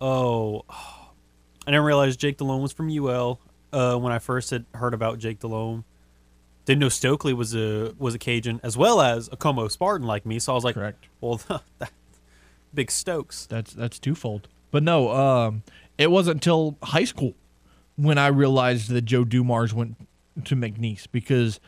Oh, 0.00 0.64
I 0.68 1.70
didn't 1.70 1.84
realize 1.84 2.16
Jake 2.16 2.36
Delhomme 2.38 2.62
was 2.62 2.72
from 2.72 2.90
UL. 2.90 3.40
Uh, 3.76 3.96
when 3.98 4.10
I 4.12 4.18
first 4.18 4.50
had 4.50 4.64
heard 4.74 4.94
about 4.94 5.18
Jake 5.18 5.40
Delhomme, 5.40 5.84
didn't 6.64 6.80
know 6.80 6.88
Stokley 6.88 7.34
was 7.34 7.54
a 7.54 7.94
was 7.98 8.14
a 8.14 8.18
Cajun 8.18 8.60
as 8.62 8.76
well 8.76 9.00
as 9.00 9.28
a 9.30 9.36
Comeaux 9.36 9.70
Spartan 9.70 10.06
like 10.06 10.24
me. 10.24 10.38
So 10.38 10.52
I 10.52 10.54
was 10.54 10.64
like, 10.64 10.74
Correct. 10.74 11.06
Well, 11.20 11.40
that, 11.78 11.92
big 12.72 12.90
Stokes. 12.90 13.46
That's 13.46 13.72
that's 13.72 13.98
twofold. 13.98 14.48
But 14.70 14.82
no, 14.82 15.10
um, 15.10 15.62
it 15.98 16.10
wasn't 16.10 16.36
until 16.36 16.76
high 16.82 17.04
school 17.04 17.34
when 17.96 18.18
I 18.18 18.28
realized 18.28 18.90
that 18.90 19.02
Joe 19.02 19.24
Dumars 19.24 19.74
went 19.74 19.96
to 20.44 20.56
McNeese 20.56 21.06
because 21.10 21.60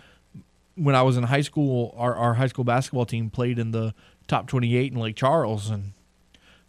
when 0.74 0.94
I 0.94 1.02
was 1.02 1.16
in 1.16 1.24
high 1.24 1.40
school, 1.40 1.94
our, 1.96 2.14
our 2.14 2.34
high 2.34 2.46
school 2.46 2.64
basketball 2.64 3.06
team 3.06 3.30
played 3.30 3.58
in 3.58 3.72
the 3.72 3.94
top 4.28 4.46
28 4.46 4.92
in 4.92 4.98
Lake 4.98 5.16
Charles, 5.16 5.70
and 5.70 5.92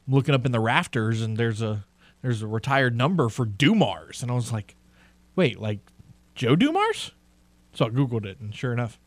I'm 0.07 0.13
looking 0.13 0.33
up 0.33 0.45
in 0.45 0.51
the 0.51 0.59
rafters, 0.59 1.21
and 1.21 1.37
there's 1.37 1.61
a 1.61 1.85
there's 2.21 2.41
a 2.41 2.47
retired 2.47 2.95
number 2.95 3.29
for 3.29 3.45
Dumars, 3.45 4.21
and 4.21 4.31
I 4.31 4.35
was 4.35 4.51
like, 4.51 4.75
wait, 5.39 5.59
like 5.59 5.79
Joe 6.35 6.55
Dumars? 6.55 7.11
So 7.73 7.85
I 7.85 7.89
googled 7.89 8.25
it, 8.25 8.39
and 8.39 8.53
sure 8.53 8.73
enough, 8.73 8.99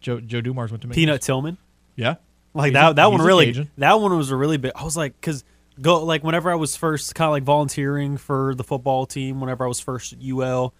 Joe 0.00 0.20
Joe 0.20 0.40
Dumars 0.40 0.70
went 0.70 0.82
to 0.82 0.88
McNeese. 0.88 0.94
Peanut 0.94 1.22
Tillman. 1.22 1.56
yeah, 1.96 2.16
Like 2.54 2.72
that 2.72 2.90
a- 2.90 2.94
that 2.94 3.10
one 3.12 3.20
really 3.22 3.46
Cajun. 3.46 3.70
that 3.78 4.00
one 4.00 4.16
was 4.16 4.30
a 4.30 4.36
really 4.36 4.56
big. 4.56 4.72
I 4.74 4.84
was 4.84 4.96
like, 4.96 5.18
because 5.20 5.44
go 5.80 6.02
like 6.04 6.24
whenever 6.24 6.50
I 6.50 6.54
was 6.56 6.74
first 6.76 7.14
kind 7.14 7.26
of 7.28 7.32
like 7.32 7.42
volunteering 7.44 8.16
for 8.16 8.54
the 8.54 8.64
football 8.64 9.06
team, 9.06 9.40
whenever 9.40 9.64
I 9.64 9.68
was 9.68 9.78
first 9.80 10.12
at 10.14 10.18
UL, 10.22 10.74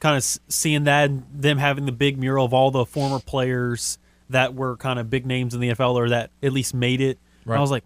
kind 0.00 0.16
of 0.16 0.24
seeing 0.48 0.84
that 0.84 1.08
and 1.10 1.24
them 1.32 1.58
having 1.58 1.86
the 1.86 1.92
big 1.92 2.18
mural 2.18 2.44
of 2.44 2.52
all 2.52 2.70
the 2.70 2.84
former 2.84 3.20
players 3.20 3.98
that 4.30 4.54
were 4.54 4.76
kind 4.76 4.98
of 4.98 5.08
big 5.10 5.26
names 5.26 5.54
in 5.54 5.60
the 5.60 5.68
NFL 5.68 5.94
or 5.94 6.08
that 6.08 6.30
at 6.42 6.52
least 6.52 6.74
made 6.74 7.00
it. 7.00 7.18
Right. 7.44 7.58
I 7.58 7.60
was 7.60 7.70
like, 7.70 7.84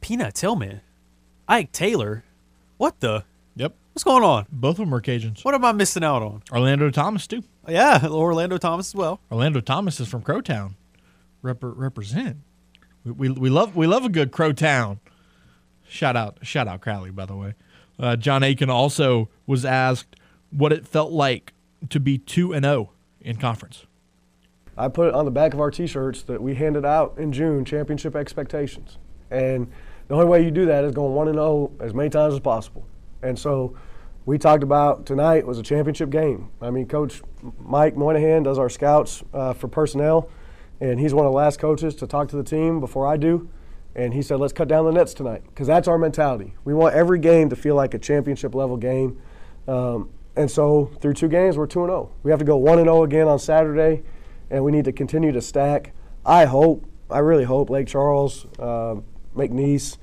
Peanut 0.00 0.34
Tillman, 0.34 0.80
Ike 1.48 1.72
Taylor, 1.72 2.24
what 2.78 3.00
the 3.00 3.24
Yep, 3.56 3.74
what's 3.92 4.04
going 4.04 4.22
on? 4.22 4.46
both 4.50 4.78
of 4.78 4.86
them 4.86 4.94
are 4.94 5.00
Cajuns. 5.00 5.44
What 5.44 5.54
am 5.54 5.64
I 5.64 5.72
missing 5.72 6.04
out 6.04 6.22
on? 6.22 6.42
Orlando 6.52 6.90
Thomas 6.90 7.26
too. 7.26 7.42
Yeah, 7.68 8.06
Orlando 8.06 8.58
Thomas 8.58 8.90
as 8.90 8.94
well. 8.94 9.20
Orlando 9.30 9.60
Thomas 9.60 10.00
is 10.00 10.08
from 10.08 10.22
Crowtown. 10.22 10.74
Rep- 11.42 11.58
represent. 11.62 12.38
We, 13.04 13.12
we, 13.12 13.30
we 13.30 13.50
love 13.50 13.74
we 13.76 13.86
love 13.86 14.04
a 14.04 14.08
good 14.08 14.32
Crowtown. 14.32 14.98
Shout 15.88 16.16
out 16.16 16.38
shout 16.42 16.68
out 16.68 16.80
Crowley 16.80 17.10
by 17.10 17.26
the 17.26 17.36
way. 17.36 17.54
Uh, 17.98 18.16
John 18.16 18.42
Aiken 18.42 18.70
also 18.70 19.28
was 19.46 19.64
asked 19.64 20.16
what 20.50 20.72
it 20.72 20.86
felt 20.86 21.12
like 21.12 21.52
to 21.90 22.00
be 22.00 22.18
two 22.18 22.52
and 22.52 22.64
zero 22.64 22.90
in 23.20 23.36
conference. 23.36 23.86
I 24.76 24.88
put 24.88 25.08
it 25.08 25.14
on 25.14 25.26
the 25.26 25.30
back 25.30 25.52
of 25.52 25.60
our 25.60 25.70
T-shirts 25.70 26.22
that 26.22 26.42
we 26.42 26.54
handed 26.54 26.86
out 26.86 27.14
in 27.18 27.30
June, 27.30 27.64
championship 27.64 28.16
expectations. 28.16 28.96
And 29.30 29.70
the 30.08 30.14
only 30.14 30.26
way 30.26 30.42
you 30.42 30.50
do 30.50 30.64
that 30.66 30.84
is 30.84 30.92
going 30.92 31.14
one 31.14 31.28
and 31.28 31.36
zero 31.36 31.70
as 31.78 31.92
many 31.92 32.08
times 32.08 32.32
as 32.34 32.40
possible. 32.40 32.86
And 33.22 33.38
so, 33.38 33.76
we 34.24 34.38
talked 34.38 34.62
about 34.62 35.04
tonight 35.04 35.46
was 35.46 35.58
a 35.58 35.64
championship 35.64 36.10
game. 36.10 36.50
I 36.60 36.70
mean, 36.70 36.86
Coach 36.86 37.22
Mike 37.58 37.96
Moynihan 37.96 38.44
does 38.44 38.58
our 38.58 38.68
scouts 38.68 39.24
uh, 39.34 39.52
for 39.52 39.66
personnel, 39.66 40.28
and 40.80 41.00
he's 41.00 41.12
one 41.12 41.26
of 41.26 41.32
the 41.32 41.36
last 41.36 41.58
coaches 41.58 41.96
to 41.96 42.06
talk 42.06 42.28
to 42.28 42.36
the 42.36 42.44
team 42.44 42.78
before 42.78 43.06
I 43.06 43.16
do. 43.16 43.48
And 43.96 44.14
he 44.14 44.22
said, 44.22 44.38
"Let's 44.38 44.52
cut 44.52 44.68
down 44.68 44.84
the 44.84 44.92
nets 44.92 45.12
tonight 45.12 45.42
because 45.48 45.66
that's 45.66 45.88
our 45.88 45.98
mentality. 45.98 46.54
We 46.64 46.72
want 46.72 46.94
every 46.94 47.18
game 47.18 47.50
to 47.50 47.56
feel 47.56 47.74
like 47.74 47.94
a 47.94 47.98
championship 47.98 48.54
level 48.54 48.76
game." 48.76 49.20
Um, 49.66 50.10
and 50.36 50.50
so, 50.50 50.92
through 51.00 51.14
two 51.14 51.28
games, 51.28 51.58
we're 51.58 51.66
two 51.66 51.80
and 51.80 51.90
zero. 51.90 52.12
We 52.22 52.30
have 52.30 52.38
to 52.38 52.46
go 52.46 52.56
one 52.56 52.78
and 52.78 52.86
zero 52.86 53.02
again 53.02 53.26
on 53.26 53.38
Saturday 53.38 54.02
and 54.52 54.62
we 54.62 54.70
need 54.70 54.84
to 54.84 54.92
continue 54.92 55.32
to 55.32 55.40
stack. 55.40 55.92
I 56.24 56.44
hope, 56.44 56.84
I 57.10 57.18
really 57.18 57.44
hope 57.44 57.70
Lake 57.70 57.88
Charles, 57.88 58.46
uh, 58.58 58.96
McNeese 59.34 59.96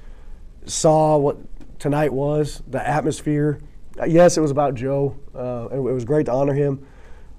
saw 0.65 1.17
what 1.17 1.37
tonight 1.79 2.13
was, 2.13 2.61
the 2.67 2.85
atmosphere. 2.85 3.59
Uh, 3.99 4.05
Yes, 4.05 4.37
it 4.37 4.41
was 4.41 4.51
about 4.51 4.75
Joe, 4.75 5.17
uh, 5.33 5.67
and 5.67 5.87
it 5.87 5.93
was 5.93 6.05
great 6.05 6.27
to 6.27 6.31
honor 6.31 6.53
him, 6.53 6.85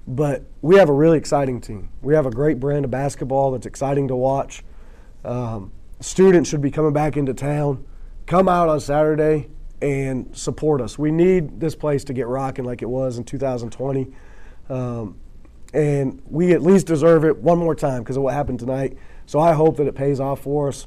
but 0.07 0.43
we 0.61 0.75
have 0.75 0.89
a 0.89 0.93
really 0.93 1.17
exciting 1.17 1.61
team. 1.61 1.89
We 2.01 2.13
have 2.15 2.25
a 2.25 2.31
great 2.31 2.59
brand 2.59 2.85
of 2.85 2.91
basketball 2.91 3.51
that's 3.51 3.65
exciting 3.65 4.07
to 4.09 4.15
watch. 4.15 4.63
Um, 5.23 5.71
students 5.99 6.49
should 6.49 6.61
be 6.61 6.71
coming 6.71 6.93
back 6.93 7.15
into 7.15 7.33
town. 7.33 7.85
Come 8.25 8.49
out 8.49 8.69
on 8.69 8.79
Saturday 8.79 9.47
and 9.81 10.35
support 10.35 10.81
us. 10.81 10.97
We 10.97 11.11
need 11.11 11.59
this 11.59 11.75
place 11.75 12.03
to 12.05 12.13
get 12.13 12.27
rocking 12.27 12.65
like 12.65 12.81
it 12.81 12.89
was 12.89 13.17
in 13.17 13.23
2020. 13.23 14.11
Um, 14.69 15.17
and 15.73 16.21
we 16.29 16.53
at 16.53 16.61
least 16.61 16.85
deserve 16.85 17.25
it 17.25 17.37
one 17.37 17.57
more 17.57 17.75
time 17.75 18.03
because 18.03 18.17
of 18.17 18.23
what 18.23 18.33
happened 18.33 18.59
tonight. 18.59 18.97
So 19.25 19.39
I 19.39 19.53
hope 19.53 19.77
that 19.77 19.87
it 19.87 19.95
pays 19.95 20.19
off 20.19 20.41
for 20.41 20.67
us, 20.67 20.85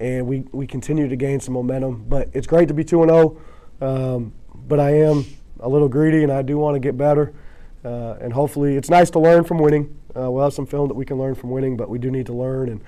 and 0.00 0.26
we, 0.26 0.44
we 0.50 0.66
continue 0.66 1.06
to 1.08 1.16
gain 1.16 1.38
some 1.38 1.54
momentum. 1.54 2.06
But 2.08 2.30
it's 2.32 2.46
great 2.46 2.68
to 2.68 2.74
be 2.74 2.82
two 2.82 3.02
and 3.02 3.10
zero, 3.10 3.40
um, 3.80 4.32
but 4.54 4.80
I 4.80 4.90
am 4.96 5.24
a 5.60 5.68
little 5.68 5.88
greedy, 5.88 6.22
and 6.22 6.32
I 6.32 6.42
do 6.42 6.58
want 6.58 6.74
to 6.74 6.80
get 6.80 6.96
better. 6.96 7.32
Uh, 7.84 8.16
and 8.20 8.32
hopefully, 8.32 8.76
it's 8.76 8.90
nice 8.90 9.10
to 9.10 9.18
learn 9.18 9.44
from 9.44 9.58
winning. 9.58 9.96
Uh, 10.16 10.30
we'll 10.30 10.42
have 10.42 10.54
some 10.54 10.66
film 10.66 10.88
that 10.88 10.94
we 10.94 11.04
can 11.04 11.18
learn 11.18 11.34
from 11.34 11.50
winning, 11.50 11.76
but 11.76 11.88
we 11.88 11.98
do 11.98 12.10
need 12.10 12.26
to 12.26 12.32
learn, 12.32 12.68
and 12.68 12.80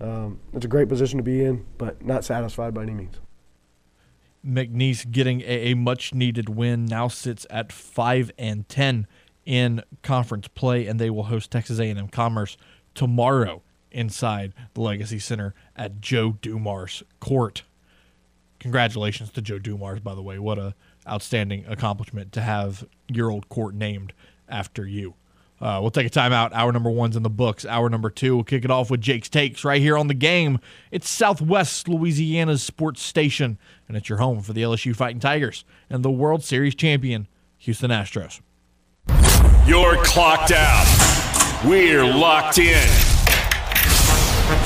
um, 0.00 0.38
it's 0.52 0.64
a 0.64 0.68
great 0.68 0.88
position 0.88 1.16
to 1.16 1.24
be 1.24 1.44
in, 1.44 1.64
but 1.76 2.04
not 2.04 2.24
satisfied 2.24 2.72
by 2.72 2.82
any 2.82 2.94
means. 2.94 3.16
McNeese 4.46 5.10
getting 5.10 5.40
a, 5.40 5.72
a 5.72 5.74
much 5.74 6.14
needed 6.14 6.48
win 6.48 6.84
now 6.84 7.08
sits 7.08 7.46
at 7.50 7.72
five 7.72 8.30
and 8.38 8.68
ten 8.68 9.06
in 9.44 9.82
conference 10.02 10.46
play, 10.48 10.86
and 10.86 11.00
they 11.00 11.10
will 11.10 11.24
host 11.24 11.50
Texas 11.50 11.80
A&M 11.80 12.08
Commerce 12.08 12.56
tomorrow 12.94 13.62
inside 13.90 14.52
the 14.74 14.80
Legacy 14.80 15.18
Center 15.18 15.54
at 15.76 16.00
Joe 16.00 16.36
Dumars 16.40 17.02
Court. 17.20 17.62
Congratulations 18.60 19.30
to 19.32 19.42
Joe 19.42 19.58
Dumars, 19.58 20.00
by 20.00 20.14
the 20.14 20.22
way. 20.22 20.38
What 20.38 20.58
a 20.58 20.74
outstanding 21.06 21.64
accomplishment 21.66 22.32
to 22.32 22.40
have 22.40 22.86
your 23.08 23.30
old 23.30 23.48
court 23.48 23.74
named 23.74 24.12
after 24.48 24.86
you. 24.86 25.14
Uh, 25.60 25.78
we'll 25.80 25.90
take 25.90 26.06
a 26.06 26.10
timeout. 26.10 26.52
Hour 26.52 26.72
number 26.72 26.90
one's 26.90 27.16
in 27.16 27.22
the 27.24 27.30
books. 27.30 27.64
Hour 27.64 27.88
number 27.88 28.10
two, 28.10 28.36
we'll 28.36 28.44
kick 28.44 28.64
it 28.64 28.70
off 28.70 28.90
with 28.90 29.00
Jake's 29.00 29.28
Takes 29.28 29.64
right 29.64 29.80
here 29.80 29.96
on 29.96 30.06
the 30.06 30.14
game. 30.14 30.60
It's 30.92 31.08
Southwest 31.08 31.88
Louisiana's 31.88 32.62
sports 32.62 33.02
station, 33.02 33.58
and 33.88 33.96
it's 33.96 34.08
your 34.08 34.18
home 34.18 34.40
for 34.40 34.52
the 34.52 34.62
LSU 34.62 34.94
Fighting 34.94 35.18
Tigers 35.18 35.64
and 35.90 36.04
the 36.04 36.10
World 36.10 36.44
Series 36.44 36.76
champion, 36.76 37.26
Houston 37.58 37.90
Astros. 37.90 38.40
You're 39.66 39.96
clocked 40.04 40.52
out. 40.52 41.64
We're 41.64 42.04
locked 42.04 42.58
in. 42.58 43.07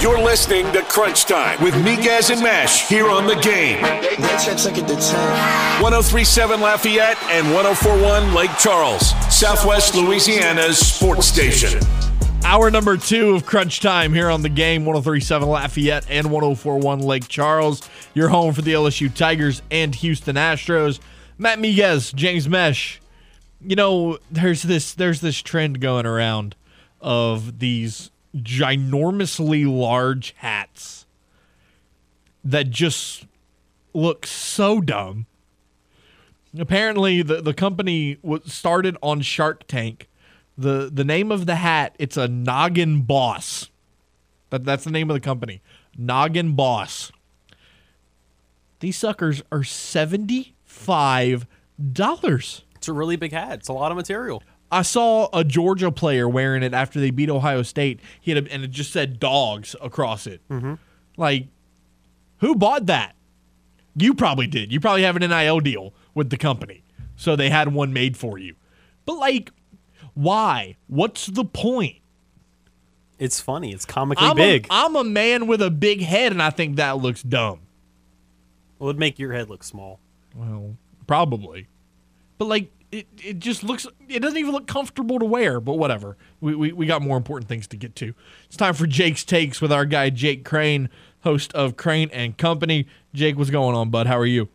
You're 0.03 0.19
listening 0.19 0.71
to 0.73 0.83
Crunch 0.83 1.27
Time 1.27 1.63
with 1.63 1.75
Miguez 1.75 2.33
and 2.33 2.43
Mesh 2.43 2.89
here 2.89 3.09
on 3.09 3.29
the 3.29 3.37
game. 3.37 3.81
1037 3.83 6.61
Lafayette 6.61 7.23
and 7.31 7.55
1041 7.55 8.35
Lake 8.35 8.51
Charles, 8.59 9.11
Southwest 9.33 9.95
Louisiana's 9.95 10.77
sports 10.77 11.29
station. 11.29 11.81
Hour 12.43 12.73
number 12.73 12.97
two 12.97 13.37
of 13.37 13.47
Crunch 13.47 13.79
Time 13.79 14.13
here 14.13 14.29
on 14.29 14.43
the 14.43 14.49
game 14.49 14.85
1037 14.85 15.49
Lafayette 15.49 16.05
and 16.11 16.33
1041 16.33 16.99
Lake 16.99 17.29
Charles. 17.29 17.89
Your 18.13 18.31
home 18.31 18.55
for 18.55 18.63
the 18.63 18.73
LSU 18.73 19.15
Tigers 19.15 19.63
and 19.71 19.95
Houston 19.95 20.35
Astros. 20.35 20.99
Matt 21.39 21.61
Miguez, 21.61 22.13
James 22.13 22.49
Mesh. 22.49 23.01
You 23.61 23.77
know, 23.77 24.19
there's 24.33 24.65
this 24.65 24.95
there's 24.95 25.21
this 25.21 25.41
trend 25.41 25.79
going 25.79 26.07
around 26.07 26.57
of 27.01 27.61
these 27.61 28.11
ginormously 28.37 29.67
large 29.67 30.35
hats 30.39 31.07
that 32.45 32.71
just 32.71 33.27
look 33.95 34.27
so 34.27 34.81
dumb. 34.81 35.27
Apparently, 36.59 37.23
the, 37.23 37.41
the 37.41 37.55
company 37.55 38.19
was 38.23 38.53
started 38.53 38.97
on 39.03 39.23
Shark 39.23 39.67
Tank. 39.67 40.09
The 40.59 40.91
the 40.93 41.05
name 41.05 41.33
of 41.33 41.47
the 41.47 41.55
hat, 41.57 41.97
it's 41.99 42.19
a 42.19 42.29
Noggin 42.29 43.03
Boss. 43.03 43.71
That, 44.51 44.65
that's 44.65 44.85
the 44.85 44.91
name 44.91 45.09
of 45.09 45.15
the 45.15 45.21
company. 45.21 45.63
Noggin 45.97 46.55
Boss. 46.55 47.11
These 48.81 48.99
suckers 48.99 49.43
are 49.51 49.61
$75. 49.61 51.47
It's 52.77 52.89
a 52.89 52.93
really 52.93 53.17
big 53.17 53.33
hat. 53.33 53.61
It's 53.61 53.69
a 53.69 53.73
lot 53.73 53.93
of 53.93 53.97
material. 53.97 54.43
I 54.73 54.81
saw 54.81 55.29
a 55.35 55.45
Georgia 55.45 55.93
player 55.93 56.27
wearing 56.27 56.63
it 56.63 56.73
after 56.73 56.99
they 56.99 57.11
beat 57.11 57.29
Ohio 57.29 57.63
State. 57.63 58.01
He 58.19 58.31
had 58.31 58.47
a, 58.47 58.53
and 58.53 58.65
it 58.65 58.71
just 58.71 58.91
said 58.91 59.21
dogs 59.21 59.77
across 59.83 60.27
it. 60.27 60.41
Mm-hmm. 60.49 60.75
Like, 61.19 61.49
who 62.39 62.55
bought 62.55 62.87
that? 62.87 63.15
You 63.95 64.15
probably 64.15 64.47
did. 64.47 64.73
You 64.73 64.81
probably 64.81 65.03
have 65.03 65.15
an 65.15 65.29
NIL 65.29 65.61
deal 65.61 65.93
with 66.15 66.31
the 66.31 66.39
company, 66.39 66.83
so 67.17 67.37
they 67.37 67.51
had 67.51 67.75
one 67.75 67.93
made 67.93 68.17
for 68.17 68.39
you. 68.39 68.57
But 69.05 69.17
like, 69.19 69.51
why? 70.15 70.77
What's 70.87 71.27
the 71.27 71.45
point? 71.45 71.97
It's 73.19 73.41
funny. 73.41 73.73
It's 73.73 73.85
comically 73.85 74.27
I'm 74.27 74.37
big. 74.37 74.67
A, 74.67 74.69
I'm 74.71 74.97
a 74.97 75.05
man 75.05 75.47
with 75.47 75.61
a 75.61 75.71
big 75.71 76.01
head, 76.01 76.33
and 76.33 76.43
I 76.43 76.49
think 76.49 76.77
that 76.77 76.97
looks 76.97 77.23
dumb. 77.23 77.61
Well, 78.79 78.89
it'd 78.89 78.99
make 78.99 79.19
your 79.19 79.33
head 79.35 79.51
look 79.51 79.63
small. 79.63 80.01
Well, 80.35 80.77
probably. 81.07 81.69
But 82.39 82.47
like, 82.47 82.71
it, 82.93 83.07
it 83.19 83.39
just 83.39 83.65
looks 83.65 83.87
it 84.09 84.21
doesn't 84.21 84.39
even 84.39 84.53
look 84.53 84.67
comfortable 84.67 85.19
to 85.19 85.25
wear 85.25 85.59
but 85.59 85.75
whatever. 85.75 86.17
We, 86.41 86.55
we, 86.55 86.73
we 86.73 86.87
got 86.87 87.03
more 87.03 87.17
important 87.17 87.49
things 87.49 87.67
to 87.69 87.77
get 87.77 87.97
to. 87.97 88.15
It's 88.47 88.57
time 88.57 88.75
for 88.75 88.87
jake's 88.87 89.25
takes 89.25 89.61
with 89.61 89.73
our 89.73 89.87
guy 89.87 90.11
jake 90.11 90.45
crane 90.45 90.91
host 91.25 91.53
of 91.55 91.77
crane 91.77 92.11
and 92.13 92.37
company. 92.37 92.87
Jake 93.15 93.37
what's 93.37 93.51
going 93.51 93.75
on 93.75 93.91
bud? 93.91 94.07
How 94.07 94.19
are 94.19 94.27
you? 94.27 94.49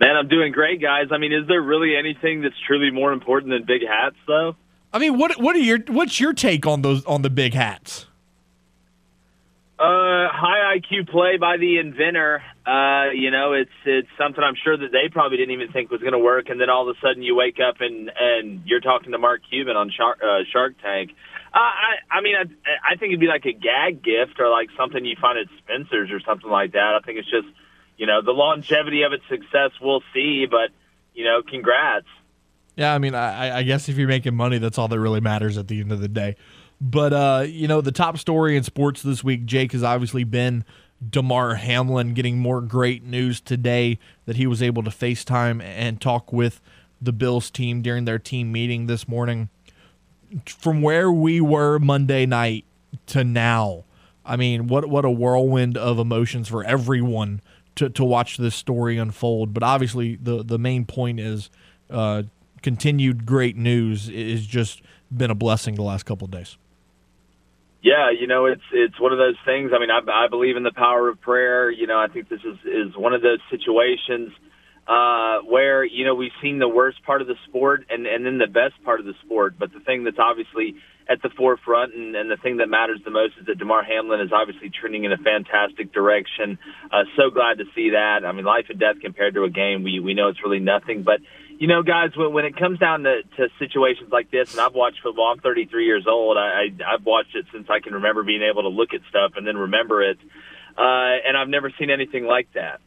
Man 0.00 0.16
i'm 0.16 0.28
doing 0.28 0.52
great 0.52 0.80
guys. 0.80 1.08
I 1.10 1.18
mean 1.18 1.32
is 1.32 1.46
there 1.48 1.60
really 1.60 1.96
anything 1.96 2.40
that's 2.40 2.58
truly 2.66 2.90
more 2.90 3.12
important 3.12 3.50
than 3.50 3.64
big 3.66 3.86
hats 3.86 4.16
though? 4.26 4.54
I 4.92 4.98
mean 5.00 5.18
what 5.18 5.40
what 5.40 5.56
are 5.56 5.60
your 5.60 5.80
what's 5.88 6.20
your 6.20 6.32
take 6.32 6.66
on 6.66 6.82
those 6.82 7.04
on 7.04 7.22
the 7.22 7.30
big 7.30 7.52
hats? 7.52 8.06
Uh, 9.78 10.26
high 10.32 10.76
IQ 10.78 11.08
play 11.08 11.36
by 11.36 11.56
the 11.56 11.78
inventor. 11.78 12.42
Uh, 12.68 13.12
you 13.14 13.30
know, 13.30 13.54
it's 13.54 13.72
it's 13.86 14.08
something 14.18 14.44
I'm 14.44 14.56
sure 14.62 14.76
that 14.76 14.92
they 14.92 15.08
probably 15.10 15.38
didn't 15.38 15.54
even 15.54 15.72
think 15.72 15.90
was 15.90 16.02
going 16.02 16.12
to 16.12 16.18
work, 16.18 16.50
and 16.50 16.60
then 16.60 16.68
all 16.68 16.86
of 16.86 16.94
a 16.94 17.00
sudden 17.00 17.22
you 17.22 17.34
wake 17.34 17.56
up 17.66 17.76
and 17.80 18.10
and 18.20 18.60
you're 18.66 18.80
talking 18.80 19.12
to 19.12 19.18
Mark 19.18 19.40
Cuban 19.48 19.74
on 19.74 19.90
Shark, 19.90 20.18
uh, 20.22 20.44
Shark 20.52 20.74
Tank. 20.82 21.12
Uh, 21.54 21.60
I 21.60 22.18
I 22.18 22.20
mean, 22.20 22.34
I 22.36 22.42
I 22.92 22.96
think 22.96 23.12
it'd 23.12 23.20
be 23.20 23.26
like 23.26 23.46
a 23.46 23.54
gag 23.54 24.02
gift 24.02 24.38
or 24.38 24.50
like 24.50 24.68
something 24.76 25.02
you 25.02 25.16
find 25.18 25.38
at 25.38 25.46
Spencer's 25.64 26.10
or 26.10 26.20
something 26.20 26.50
like 26.50 26.72
that. 26.72 26.92
I 26.94 27.00
think 27.06 27.18
it's 27.18 27.30
just 27.30 27.48
you 27.96 28.04
know 28.04 28.20
the 28.20 28.32
longevity 28.32 29.00
of 29.00 29.14
its 29.14 29.24
success 29.30 29.70
we'll 29.80 30.02
see, 30.12 30.44
but 30.44 30.68
you 31.14 31.24
know, 31.24 31.40
congrats. 31.40 32.06
Yeah, 32.76 32.94
I 32.94 32.98
mean, 32.98 33.14
I, 33.14 33.60
I 33.60 33.62
guess 33.62 33.88
if 33.88 33.96
you're 33.96 34.08
making 34.08 34.36
money, 34.36 34.58
that's 34.58 34.76
all 34.76 34.88
that 34.88 35.00
really 35.00 35.20
matters 35.20 35.56
at 35.56 35.68
the 35.68 35.80
end 35.80 35.90
of 35.90 36.00
the 36.00 36.08
day. 36.08 36.36
But 36.82 37.14
uh, 37.14 37.44
you 37.48 37.66
know, 37.66 37.80
the 37.80 37.92
top 37.92 38.18
story 38.18 38.58
in 38.58 38.62
sports 38.62 39.00
this 39.00 39.24
week, 39.24 39.46
Jake, 39.46 39.72
has 39.72 39.82
obviously 39.82 40.24
been 40.24 40.66
Damar 41.06 41.54
Hamlin 41.54 42.14
getting 42.14 42.38
more 42.38 42.60
great 42.60 43.04
news 43.04 43.40
today 43.40 43.98
that 44.26 44.36
he 44.36 44.46
was 44.46 44.62
able 44.62 44.82
to 44.82 44.90
FaceTime 44.90 45.62
and 45.62 46.00
talk 46.00 46.32
with 46.32 46.60
the 47.00 47.12
Bills 47.12 47.50
team 47.50 47.82
during 47.82 48.04
their 48.04 48.18
team 48.18 48.50
meeting 48.50 48.86
this 48.86 49.06
morning. 49.06 49.48
From 50.46 50.82
where 50.82 51.10
we 51.10 51.40
were 51.40 51.78
Monday 51.78 52.26
night 52.26 52.64
to 53.06 53.24
now, 53.24 53.84
I 54.24 54.36
mean, 54.36 54.66
what 54.66 54.88
what 54.88 55.04
a 55.04 55.10
whirlwind 55.10 55.78
of 55.78 55.98
emotions 55.98 56.48
for 56.48 56.64
everyone 56.64 57.40
to, 57.76 57.88
to 57.88 58.04
watch 58.04 58.36
this 58.36 58.54
story 58.54 58.98
unfold. 58.98 59.54
But 59.54 59.62
obviously, 59.62 60.16
the 60.16 60.42
the 60.42 60.58
main 60.58 60.84
point 60.84 61.20
is 61.20 61.48
uh, 61.88 62.24
continued 62.60 63.24
great 63.24 63.56
news 63.56 64.08
is 64.08 64.46
just 64.46 64.82
been 65.16 65.30
a 65.30 65.34
blessing 65.34 65.76
the 65.76 65.82
last 65.82 66.04
couple 66.04 66.26
of 66.26 66.30
days. 66.32 66.58
Yeah, 67.82 68.10
you 68.10 68.26
know, 68.26 68.46
it's 68.46 68.62
it's 68.72 69.00
one 69.00 69.12
of 69.12 69.18
those 69.18 69.36
things. 69.46 69.70
I 69.74 69.78
mean, 69.78 69.90
I, 69.90 70.00
I 70.24 70.28
believe 70.28 70.56
in 70.56 70.64
the 70.64 70.72
power 70.74 71.08
of 71.08 71.20
prayer. 71.20 71.70
You 71.70 71.86
know, 71.86 71.98
I 71.98 72.08
think 72.08 72.28
this 72.28 72.40
is 72.40 72.58
is 72.64 72.96
one 72.96 73.14
of 73.14 73.22
those 73.22 73.38
situations 73.50 74.32
uh, 74.88 75.38
where 75.46 75.84
you 75.84 76.04
know 76.04 76.14
we've 76.14 76.34
seen 76.42 76.58
the 76.58 76.68
worst 76.68 77.04
part 77.04 77.22
of 77.22 77.28
the 77.28 77.36
sport 77.46 77.86
and 77.88 78.06
and 78.06 78.26
then 78.26 78.38
the 78.38 78.48
best 78.50 78.82
part 78.84 78.98
of 78.98 79.06
the 79.06 79.14
sport. 79.24 79.54
But 79.58 79.72
the 79.72 79.80
thing 79.80 80.02
that's 80.02 80.18
obviously 80.18 80.74
at 81.08 81.22
the 81.22 81.30
forefront 81.36 81.94
and, 81.94 82.16
and 82.16 82.30
the 82.30 82.36
thing 82.36 82.58
that 82.58 82.68
matters 82.68 83.00
the 83.04 83.10
most 83.10 83.34
is 83.40 83.46
that 83.46 83.58
Damar 83.58 83.84
Hamlin 83.84 84.20
is 84.20 84.30
obviously 84.32 84.70
trending 84.70 85.04
in 85.04 85.12
a 85.12 85.16
fantastic 85.16 85.92
direction. 85.92 86.58
Uh, 86.92 87.04
so 87.16 87.30
glad 87.30 87.58
to 87.58 87.64
see 87.74 87.90
that. 87.90 88.26
I 88.26 88.32
mean, 88.32 88.44
life 88.44 88.66
and 88.68 88.78
death 88.78 88.96
compared 89.00 89.34
to 89.34 89.44
a 89.44 89.50
game, 89.50 89.84
we 89.84 90.00
we 90.00 90.14
know 90.14 90.28
it's 90.28 90.42
really 90.42 90.60
nothing, 90.60 91.04
but 91.04 91.20
you 91.58 91.66
know, 91.66 91.82
guys, 91.82 92.10
when, 92.16 92.32
when 92.32 92.44
it 92.44 92.56
comes 92.56 92.78
down 92.78 93.02
to, 93.02 93.22
to 93.36 93.48
situations 93.58 94.10
like 94.12 94.30
this, 94.30 94.52
and 94.52 94.60
I've 94.60 94.74
watched 94.74 95.00
football, 95.02 95.32
I'm 95.32 95.40
33 95.40 95.84
years 95.84 96.06
old. 96.08 96.38
I, 96.38 96.70
I, 96.70 96.94
I've 96.94 97.04
watched 97.04 97.34
it 97.34 97.46
since 97.52 97.66
I 97.68 97.80
can 97.80 97.94
remember 97.94 98.22
being 98.22 98.42
able 98.42 98.62
to 98.62 98.68
look 98.68 98.94
at 98.94 99.00
stuff 99.10 99.32
and 99.36 99.46
then 99.46 99.56
remember 99.56 100.02
it. 100.02 100.18
Uh, 100.78 101.18
and 101.26 101.36
I've 101.36 101.48
never 101.48 101.72
seen 101.78 101.90
anything 101.90 102.24
like 102.26 102.48
that. 102.54 102.80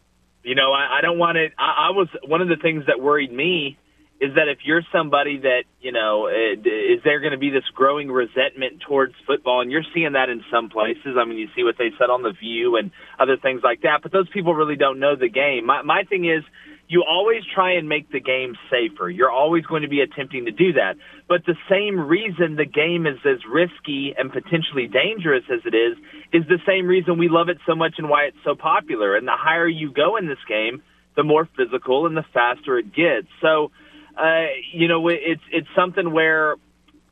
You 0.44 0.56
know, 0.56 0.72
I, 0.72 1.00
I 1.00 1.02
don't 1.02 1.20
want 1.20 1.36
to. 1.36 1.50
I, 1.60 1.90
I 1.90 1.92
was 1.92 2.08
one 2.26 2.42
of 2.42 2.48
the 2.48 2.56
things 2.56 2.86
that 2.88 3.02
worried 3.02 3.32
me 3.32 3.78
is 4.22 4.36
that 4.36 4.48
if 4.48 4.60
you're 4.64 4.82
somebody 4.92 5.40
that 5.40 5.64
you 5.82 5.92
know, 5.92 6.28
is 6.28 7.04
there 7.04 7.20
going 7.20 7.34
to 7.34 7.38
be 7.38 7.50
this 7.50 7.68
growing 7.76 8.10
resentment 8.10 8.82
towards 8.88 9.14
football? 9.28 9.62
And 9.62 9.72
you're 9.72 9.86
seeing 9.94 10.14
that 10.14 10.30
in 10.30 10.44
some 10.52 10.70
places. 10.70 11.18
I 11.20 11.26
mean, 11.26 11.38
you 11.38 11.50
see 11.56 11.64
what 11.64 11.76
they 11.78 11.92
said 12.00 12.10
on 12.10 12.24
the 12.24 12.32
View 12.32 12.78
and 12.78 12.92
other 13.20 13.36
things 13.36 13.62
like 13.64 13.82
that. 13.82 14.00
But 14.02 14.14
those 14.14 14.30
people 14.30 14.56
really 14.56 14.78
don't 14.78 15.00
know 15.00 15.16
the 15.16 15.30
game. 15.30 15.66
My 15.66 15.82
my 15.82 16.04
thing 16.04 16.26
is 16.26 16.44
you 16.92 17.06
always 17.08 17.42
try 17.56 17.72
and 17.76 17.88
make 17.88 18.12
the 18.12 18.20
game 18.20 18.54
safer. 18.70 19.10
You're 19.10 19.32
always 19.32 19.66
going 19.66 19.84
to 19.84 19.88
be 19.88 20.02
attempting 20.02 20.44
to 20.44 20.52
do 20.52 20.74
that. 20.74 20.96
But 21.26 21.46
the 21.46 21.56
same 21.70 21.98
reason 21.98 22.58
the 22.58 22.66
game 22.66 23.08
is 23.08 23.16
as 23.24 23.40
risky 23.50 24.14
and 24.18 24.30
potentially 24.30 24.88
dangerous 24.88 25.46
as 25.50 25.62
it 25.64 25.74
is, 25.74 25.96
is 26.34 26.46
the 26.50 26.60
same 26.68 26.88
reason 26.88 27.18
we 27.18 27.30
love 27.30 27.48
it 27.48 27.60
so 27.66 27.76
much 27.76 27.94
and 27.98 28.10
why 28.10 28.26
it's 28.26 28.44
so 28.44 28.56
popular. 28.56 29.16
And 29.16 29.26
the 29.26 29.38
higher 29.38 29.70
you 29.70 29.94
go 29.94 30.18
in 30.18 30.28
this 30.28 30.44
game, 30.50 30.84
the 31.16 31.24
more 31.24 31.48
physical 31.56 32.08
and 32.08 32.18
the 32.18 32.26
faster 32.34 32.78
it 32.78 32.94
gets. 32.94 33.28
So, 33.42 33.72
uh, 34.18 34.48
you 34.74 34.90
know, 34.90 35.08
it's, 35.08 35.44
it's 35.50 35.70
something 35.74 36.12
where 36.12 36.56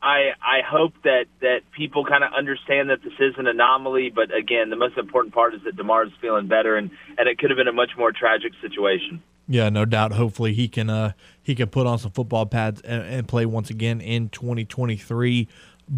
I, 0.02 0.32
I 0.44 0.60
hope 0.62 0.92
that, 1.04 1.24
that 1.40 1.60
people 1.74 2.04
kind 2.04 2.22
of 2.22 2.32
understand 2.36 2.90
that 2.90 3.02
this 3.02 3.14
is 3.18 3.32
an 3.38 3.46
anomaly. 3.46 4.12
But 4.14 4.28
again, 4.36 4.68
the 4.68 4.76
most 4.76 4.98
important 4.98 5.32
part 5.32 5.54
is 5.54 5.62
that 5.64 5.74
Damar 5.74 6.04
is 6.04 6.12
feeling 6.20 6.48
better 6.48 6.76
and, 6.76 6.90
and 7.16 7.26
it 7.30 7.38
could 7.38 7.48
have 7.48 7.56
been 7.56 7.66
a 7.68 7.72
much 7.72 7.92
more 7.96 8.12
tragic 8.12 8.52
situation. 8.60 9.22
Yeah, 9.52 9.68
no 9.68 9.84
doubt. 9.84 10.12
Hopefully, 10.12 10.54
he 10.54 10.68
can 10.68 10.88
uh, 10.88 11.10
he 11.42 11.56
can 11.56 11.70
put 11.70 11.84
on 11.84 11.98
some 11.98 12.12
football 12.12 12.46
pads 12.46 12.80
and, 12.82 13.02
and, 13.02 13.26
play 13.26 13.44
once 13.46 13.68
again 13.68 14.00
in 14.00 14.28
2023. 14.28 15.48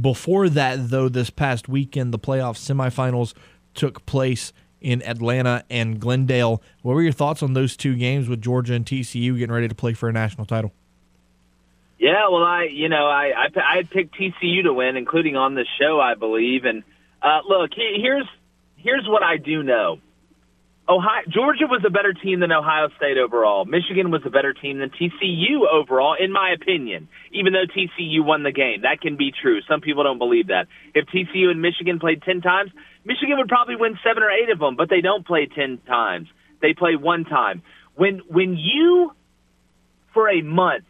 Before 0.01 0.49
that, 0.49 0.89
though, 0.89 1.11
this 1.11 1.29
past 1.29 1.69
weekend, 1.69 2.15
the 2.15 2.19
playoff 2.19 2.57
semifinals 2.57 3.35
took 3.75 4.07
place 4.07 4.55
in 4.81 5.03
Atlanta 5.03 5.67
and 5.69 6.01
Glendale. 6.01 6.63
What 6.81 6.95
were 6.95 7.03
your 7.03 7.13
thoughts 7.13 7.43
on 7.43 7.53
those 7.53 7.77
two 7.77 7.95
games 7.95 8.27
with 8.27 8.41
Georgia 8.41 8.73
and 8.73 8.87
TCU 8.87 9.37
getting 9.37 9.53
ready 9.53 9.69
to 9.69 9.75
play 9.75 9.93
for 9.93 10.09
a 10.09 10.15
national 10.15 10.47
title? 10.47 10.73
Yeah, 11.99 12.29
well, 12.31 12.45
I 12.45 12.71
you 12.73 12.89
know 12.89 13.05
I 13.05 13.33
I, 13.37 13.61
I 13.61 13.77
had 13.77 13.91
picked 13.91 14.15
TCU 14.19 14.63
to 14.63 14.73
win, 14.73 14.97
including 14.97 15.37
on 15.37 15.57
the 15.57 15.67
show, 15.79 16.01
I 16.01 16.15
believe. 16.15 16.65
And 16.65 16.85
uh, 17.21 17.41
look, 17.47 17.73
here's 17.77 18.27
here's 18.79 19.07
what 19.07 19.23
I 19.23 19.37
do 19.37 19.63
know 19.63 19.99
Ohio, 20.89 21.23
Georgia 21.29 21.67
was 21.71 21.83
a 21.87 21.91
better 21.91 22.13
team 22.13 22.41
than 22.41 22.51
Ohio 22.51 22.89
State 22.97 23.17
overall. 23.17 23.65
Michigan 23.65 24.11
was 24.11 24.23
a 24.27 24.31
better 24.31 24.53
team 24.53 24.81
than 24.81 24.91
TCU 24.91 25.63
overall, 25.71 26.17
in 26.19 26.33
my 26.33 26.51
opinion. 26.51 27.09
Even 27.31 27.53
though 27.53 27.67
TCU 27.71 28.25
won 28.25 28.43
the 28.43 28.51
game, 28.51 28.83
that 28.83 29.01
can 29.01 29.17
be 29.17 29.31
true. 29.31 29.61
Some 29.71 29.81
people 29.81 30.03
don't 30.03 30.19
believe 30.19 30.49
that. 30.49 30.67
If 30.93 31.07
TCU 31.07 31.51
and 31.51 31.63
Michigan 31.63 32.01
played 32.01 32.23
ten 32.23 32.41
times, 32.41 32.73
Michigan 33.05 33.39
would 33.39 33.49
probably 33.49 33.77
win 33.77 33.97
seven 34.05 34.25
or 34.25 34.31
eight 34.31 34.51
of 34.51 34.59
them. 34.59 34.75
But 34.75 34.91
they 34.91 35.01
don't 35.01 35.25
play 35.25 35.47
ten 35.47 35.79
times; 35.87 36.27
they 36.61 36.75
play 36.75 36.97
one 36.97 37.25
time. 37.25 37.63
When 37.95 38.21
when 38.29 38.57
you, 38.57 39.13
for 40.13 40.29
a 40.29 40.43
month, 40.43 40.85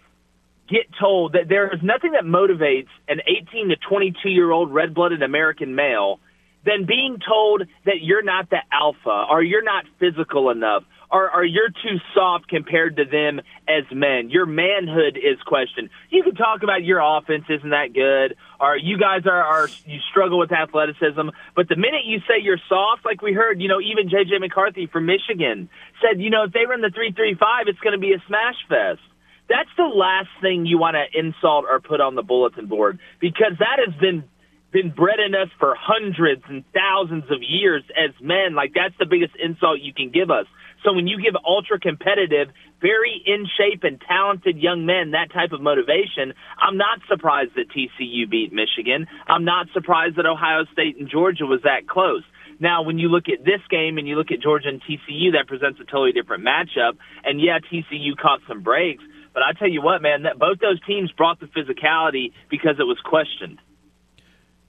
get 0.71 0.87
told 0.99 1.35
that 1.35 1.51
there 1.51 1.69
is 1.73 1.81
nothing 1.83 2.13
that 2.13 2.25
motivates 2.25 2.89
an 3.09 3.21
18 3.27 3.69
to 3.69 3.77
22 3.77 4.31
year 4.31 4.51
old 4.51 4.73
red 4.73 4.95
blooded 4.95 5.23
American 5.23 5.75
male 5.75 6.19
than 6.65 6.87
being 6.87 7.19
told 7.27 7.63
that 7.85 8.03
you're 8.03 8.23
not 8.23 8.51
the 8.51 8.61
alpha 8.71 9.27
or 9.31 9.43
you're 9.43 9.65
not 9.65 9.85
physical 9.99 10.51
enough 10.51 10.85
or, 11.11 11.31
or 11.35 11.45
you're 11.45 11.69
too 11.69 11.99
soft 12.15 12.49
compared 12.49 12.97
to 12.97 13.05
them 13.05 13.41
as 13.69 13.85
men. 13.93 14.31
Your 14.31 14.47
manhood 14.47 15.19
is 15.19 15.41
questioned. 15.45 15.91
You 16.11 16.23
can 16.23 16.35
talk 16.35 16.63
about 16.63 16.85
your 16.85 17.01
offense 17.01 17.45
isn't 17.49 17.71
that 17.71 17.93
good 17.93 18.37
or 18.59 18.77
you 18.77 18.99
guys 18.99 19.27
are, 19.27 19.43
are 19.43 19.69
you 19.85 19.99
struggle 20.11 20.39
with 20.39 20.51
athleticism, 20.53 21.29
but 21.55 21.69
the 21.69 21.77
minute 21.77 22.07
you 22.07 22.21
say 22.21 22.41
you're 22.41 22.61
soft, 22.69 23.05
like 23.05 23.21
we 23.21 23.35
heard, 23.35 23.61
you 23.61 23.69
know, 23.69 23.81
even 23.81 24.09
JJ 24.09 24.41
McCarthy 24.41 24.87
from 24.87 25.07
Michigan 25.07 25.69
said, 26.01 26.21
you 26.21 26.31
know, 26.31 26.45
if 26.45 26.53
they 26.53 26.65
run 26.65 26.81
the 26.81 26.91
335, 26.91 27.69
it's 27.69 27.79
going 27.81 27.93
to 27.93 28.01
be 28.01 28.13
a 28.13 28.23
smash 28.27 28.57
fest. 28.69 29.01
That's 29.49 29.69
the 29.77 29.85
last 29.85 30.31
thing 30.41 30.65
you 30.65 30.79
want 30.79 30.97
to 30.97 31.19
insult 31.19 31.67
or 31.69 31.81
put 31.81 32.01
on 32.01 32.15
the 32.15 32.23
bulletin 32.23 32.67
board 32.67 33.01
because 33.21 33.53
that 33.59 33.79
has 33.85 33.95
been 34.01 34.25
been 34.73 34.91
bred 34.91 35.21
in 35.21 35.35
us 35.35 35.49
for 35.59 35.77
hundreds 35.79 36.43
and 36.49 36.65
thousands 36.73 37.25
of 37.31 37.43
years 37.43 37.85
as 37.93 38.11
men. 38.21 38.55
Like 38.55 38.73
that's 38.75 38.97
the 38.99 39.07
biggest 39.07 39.37
insult 39.37 39.81
you 39.81 39.93
can 39.93 40.11
give 40.11 40.31
us. 40.31 40.47
So 40.85 40.93
when 40.93 41.07
you 41.07 41.23
give 41.23 41.35
ultra 41.47 41.79
competitive, 41.79 42.49
very 42.81 43.23
in 43.25 43.47
shape 43.47 43.85
and 43.85 44.01
talented 44.01 44.59
young 44.59 44.85
men 44.85 45.13
that 45.13 45.33
type 45.33 45.53
of 45.53 45.61
motivation, 45.61 46.35
I'm 46.59 46.77
not 46.77 46.99
surprised 47.09 47.53
that 47.55 47.71
TCU 47.71 48.29
beat 48.29 48.53
Michigan. 48.53 49.07
I'm 49.29 49.45
not 49.45 49.69
surprised 49.73 50.17
that 50.17 50.27
Ohio 50.27 50.65
State 50.73 50.99
and 50.99 51.09
Georgia 51.09 51.47
was 51.47 51.61
that 51.63 51.87
close. 51.87 52.25
Now, 52.59 52.83
when 52.83 52.99
you 52.99 53.09
look 53.09 53.29
at 53.29 53.45
this 53.45 53.61
game 53.71 53.99
and 53.99 54.07
you 54.09 54.17
look 54.17 54.31
at 54.33 54.41
Georgia 54.41 54.69
and 54.69 54.83
TCU, 54.83 55.33
that 55.33 55.47
presents 55.47 55.81
a 55.81 55.85
totally 55.85 56.13
different 56.13 56.45
matchup. 56.45 56.99
And 57.25 57.41
yeah, 57.41 57.59
TCU 57.59 58.17
caught 58.21 58.41
some 58.49 58.63
breaks, 58.63 59.05
but 59.35 59.43
I 59.43 59.53
tell 59.53 59.69
you 59.69 59.83
what, 59.83 60.03
man, 60.03 60.23
that 60.25 60.39
both 60.39 60.59
those 60.59 60.81
teams 60.87 61.11
brought 61.13 61.41
the 61.41 61.47
physicality 61.47 62.33
because 62.51 62.77
it 62.79 62.85
was 62.85 62.99
questioned. 63.05 63.61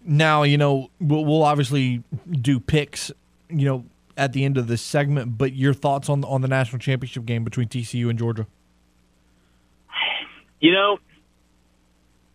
Now, 0.06 0.44
you 0.44 0.58
know, 0.58 0.90
we'll, 1.00 1.26
we'll 1.26 1.44
obviously 1.44 2.04
do 2.30 2.60
picks, 2.60 3.12
you 3.50 3.66
know, 3.66 3.86
at 4.18 4.34
the 4.34 4.46
end 4.46 4.58
of 4.58 4.68
this 4.68 4.82
segment, 4.82 5.38
but 5.38 5.54
your 5.54 5.74
thoughts 5.74 6.10
on 6.10 6.24
on 6.26 6.42
the 6.42 6.48
national 6.48 6.80
championship 6.80 7.26
game 7.26 7.44
between 7.44 7.68
TCU 7.68 8.10
and 8.10 8.20
Georgia? 8.20 8.48
You 10.60 10.72
know, 10.72 10.98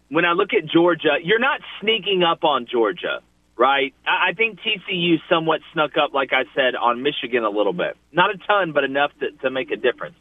when 0.09 0.25
I 0.25 0.33
look 0.33 0.51
at 0.53 0.67
Georgia, 0.67 1.17
you're 1.23 1.39
not 1.39 1.61
sneaking 1.81 2.23
up 2.23 2.45
on 2.45 2.67
Georgia, 2.71 3.21
right? 3.57 3.95
I, 4.07 4.33
think 4.35 4.59
TCU 4.61 5.17
somewhat 5.29 5.61
snuck 5.73 5.93
up, 5.97 6.13
like 6.13 6.33
I 6.33 6.45
said, 6.55 6.75
on 6.75 7.03
Michigan 7.03 7.45
a 7.45 7.51
little 7.51 7.73
bit. 7.73 7.97
Not 8.13 8.31
a 8.35 8.39
ton, 8.39 8.73
but 8.73 8.85
enough 8.85 9.13
to, 9.21 9.31
to 9.43 9.51
make 9.51 9.71
a 9.71 9.77
difference. 9.77 10.17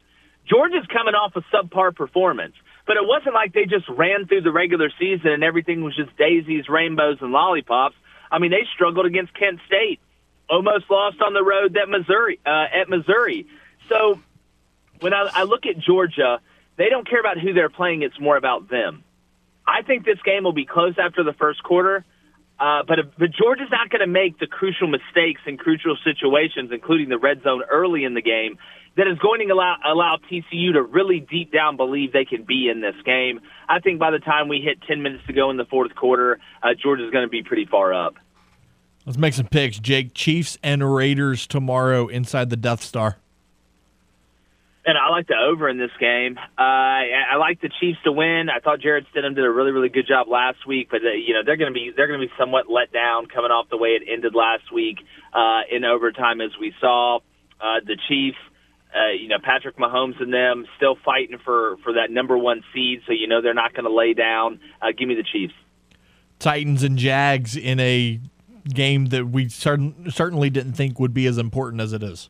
Georgia's 0.50 0.86
coming 0.92 1.16
off 1.16 1.34
a 1.36 1.42
subpar 1.54 1.96
performance. 1.96 2.54
But 2.88 2.96
it 2.98 3.06
wasn't 3.06 3.36
like 3.36 3.54
they 3.54 3.66
just 3.66 3.88
ran 3.90 4.26
through 4.28 4.42
the 4.42 4.52
regular 4.52 4.90
season 4.98 5.32
and 5.32 5.44
everything 5.44 5.84
was 5.84 5.96
just 5.96 6.16
daisies, 6.18 6.70
rainbows, 6.70 7.18
and 7.22 7.32
lollipops. 7.32 7.96
I 8.32 8.40
mean, 8.40 8.52
they 8.52 8.66
struggled 8.74 9.06
against 9.06 9.34
Kent 9.34 9.60
State, 9.68 10.00
almost 10.50 10.90
lost 10.90 11.22
on 11.22 11.34
the 11.34 11.44
road 11.44 11.78
at 11.78 11.90
Missouri. 11.90 12.40
Uh, 12.46 12.66
at 12.74 12.90
Missouri, 12.90 13.46
so 13.90 14.20
when 15.02 15.14
I, 15.14 15.30
I 15.34 15.44
look 15.44 15.66
at 15.66 15.78
Georgia, 15.78 16.40
they 16.78 16.90
don't 16.90 17.08
care 17.08 17.20
about 17.20 17.38
who 17.38 17.54
they're 17.54 17.70
playing; 17.70 18.02
it's 18.02 18.20
more 18.20 18.38
about 18.38 18.70
them. 18.70 19.04
I 19.68 19.82
think 19.82 20.06
this 20.06 20.22
game 20.24 20.44
will 20.44 20.54
be 20.54 20.66
close 20.66 20.96
after 20.98 21.24
the 21.24 21.34
first 21.34 21.62
quarter. 21.62 22.06
Uh, 22.60 22.82
but, 22.88 22.98
but 23.20 23.30
Georgia's 23.32 23.70
not 23.70 23.90
going 23.90 24.00
to 24.00 24.08
make 24.08 24.40
the 24.40 24.48
crucial 24.48 24.88
mistakes 24.88 25.42
in 25.46 25.58
crucial 25.58 25.96
situations, 26.04 26.72
including 26.72 27.08
the 27.10 27.20
red 27.20 27.44
zone 27.44 27.62
early 27.70 28.04
in 28.04 28.16
the 28.16 28.22
game, 28.22 28.58
that 28.98 29.08
is 29.08 29.18
going 29.20 29.48
to 29.48 29.54
allow, 29.54 29.78
allow 29.86 30.18
TCU 30.30 30.74
to 30.74 30.82
really 30.82 31.20
deep 31.20 31.54
down 31.54 31.78
believe 31.78 32.12
they 32.12 32.26
can 32.26 32.44
be 32.44 32.68
in 32.68 32.82
this 32.82 32.96
game. 33.06 33.40
I 33.70 33.80
think 33.80 34.00
by 34.00 34.12
the 34.12 34.20
time 34.20 34.48
we 34.50 34.60
hit 34.60 34.82
10 34.88 35.04
minutes 35.04 35.24
to 35.28 35.34
go 35.34 35.52
in 35.52 35.58
the 35.58 35.66
fourth 35.66 35.96
quarter, 35.96 36.40
uh, 36.64 36.70
Georgia's 36.82 37.12
going 37.12 37.26
to 37.26 37.30
be 37.30 37.44
pretty 37.44 37.66
far 37.66 37.94
up. 37.94 38.16
Let's 39.06 39.18
make 39.18 39.36
some 39.36 39.48
picks, 39.48 39.80
Jake. 39.80 40.14
Chiefs 40.14 40.58
and 40.64 40.94
Raiders 40.94 41.48
tomorrow 41.48 42.08
inside 42.08 42.50
the 42.50 42.58
Death 42.58 42.84
Star. 42.84 43.18
And 44.86 44.98
I 44.98 45.10
like 45.10 45.28
the 45.28 45.36
over 45.36 45.70
in 45.70 45.78
this 45.78 45.92
game. 46.00 46.38
Uh, 46.38 46.62
I, 46.62 47.34
I 47.34 47.36
like 47.36 47.62
the 47.62 47.70
Chiefs 47.80 48.00
to 48.06 48.12
win. 48.12 48.50
I 48.50 48.60
thought 48.60 48.80
Jarrett 48.80 49.06
Stidham 49.14 49.36
did 49.36 49.46
a 49.46 49.50
really, 49.50 49.72
really 49.72 49.90
good 49.90 50.08
job 50.08 50.28
last 50.28 50.66
week, 50.66 50.88
but 50.90 51.02
uh, 51.04 51.12
you 51.12 51.34
know 51.34 51.42
they're 51.46 51.58
going 51.58 51.72
to 51.72 51.74
be 51.74 51.92
they're 51.96 52.08
going 52.08 52.22
to 52.22 52.26
be 52.26 52.32
somewhat 52.40 52.70
let 52.70 52.94
down 52.94 53.28
coming 53.28 53.52
off 53.52 53.70
the 53.70 53.78
way 53.78 53.90
it 53.90 54.04
ended 54.10 54.34
last 54.34 54.72
week 54.74 55.00
uh, 55.34 55.62
in 55.70 55.84
overtime, 55.84 56.40
as 56.40 56.52
we 56.60 56.74
saw. 56.80 57.20
Uh, 57.60 57.80
the 57.86 57.98
Chiefs, 58.08 58.38
uh, 58.96 59.12
you 59.12 59.28
know 59.28 59.38
Patrick 59.42 59.78
Mahomes 59.78 60.22
and 60.22 60.34
them 60.34 60.66
still 60.78 60.98
fighting 61.04 61.38
for 61.44 61.78
for 61.84 61.94
that 61.94 62.12
number 62.12 62.38
one 62.38 62.64
seed, 62.74 63.02
so 63.06 63.14
you 63.14 63.28
know 63.28 63.42
they're 63.42 63.54
not 63.54 63.74
going 63.74 63.86
to 63.86 63.94
lay 63.94 64.14
down. 64.14 64.60
Uh, 64.82 64.88
give 64.98 65.08
me 65.08 65.16
the 65.16 65.24
Chiefs. 65.24 65.54
Titans 66.40 66.84
and 66.84 66.98
Jags 66.98 67.56
in 67.58 67.80
a 67.80 68.20
game 68.70 69.08
that 69.08 69.28
we 69.28 69.50
certain, 69.50 70.12
certainly 70.12 70.50
didn't 70.50 70.74
think 70.74 71.00
would 71.00 71.14
be 71.14 71.26
as 71.26 71.38
important 71.38 71.82
as 71.82 71.94
it 71.94 72.04
is. 72.04 72.30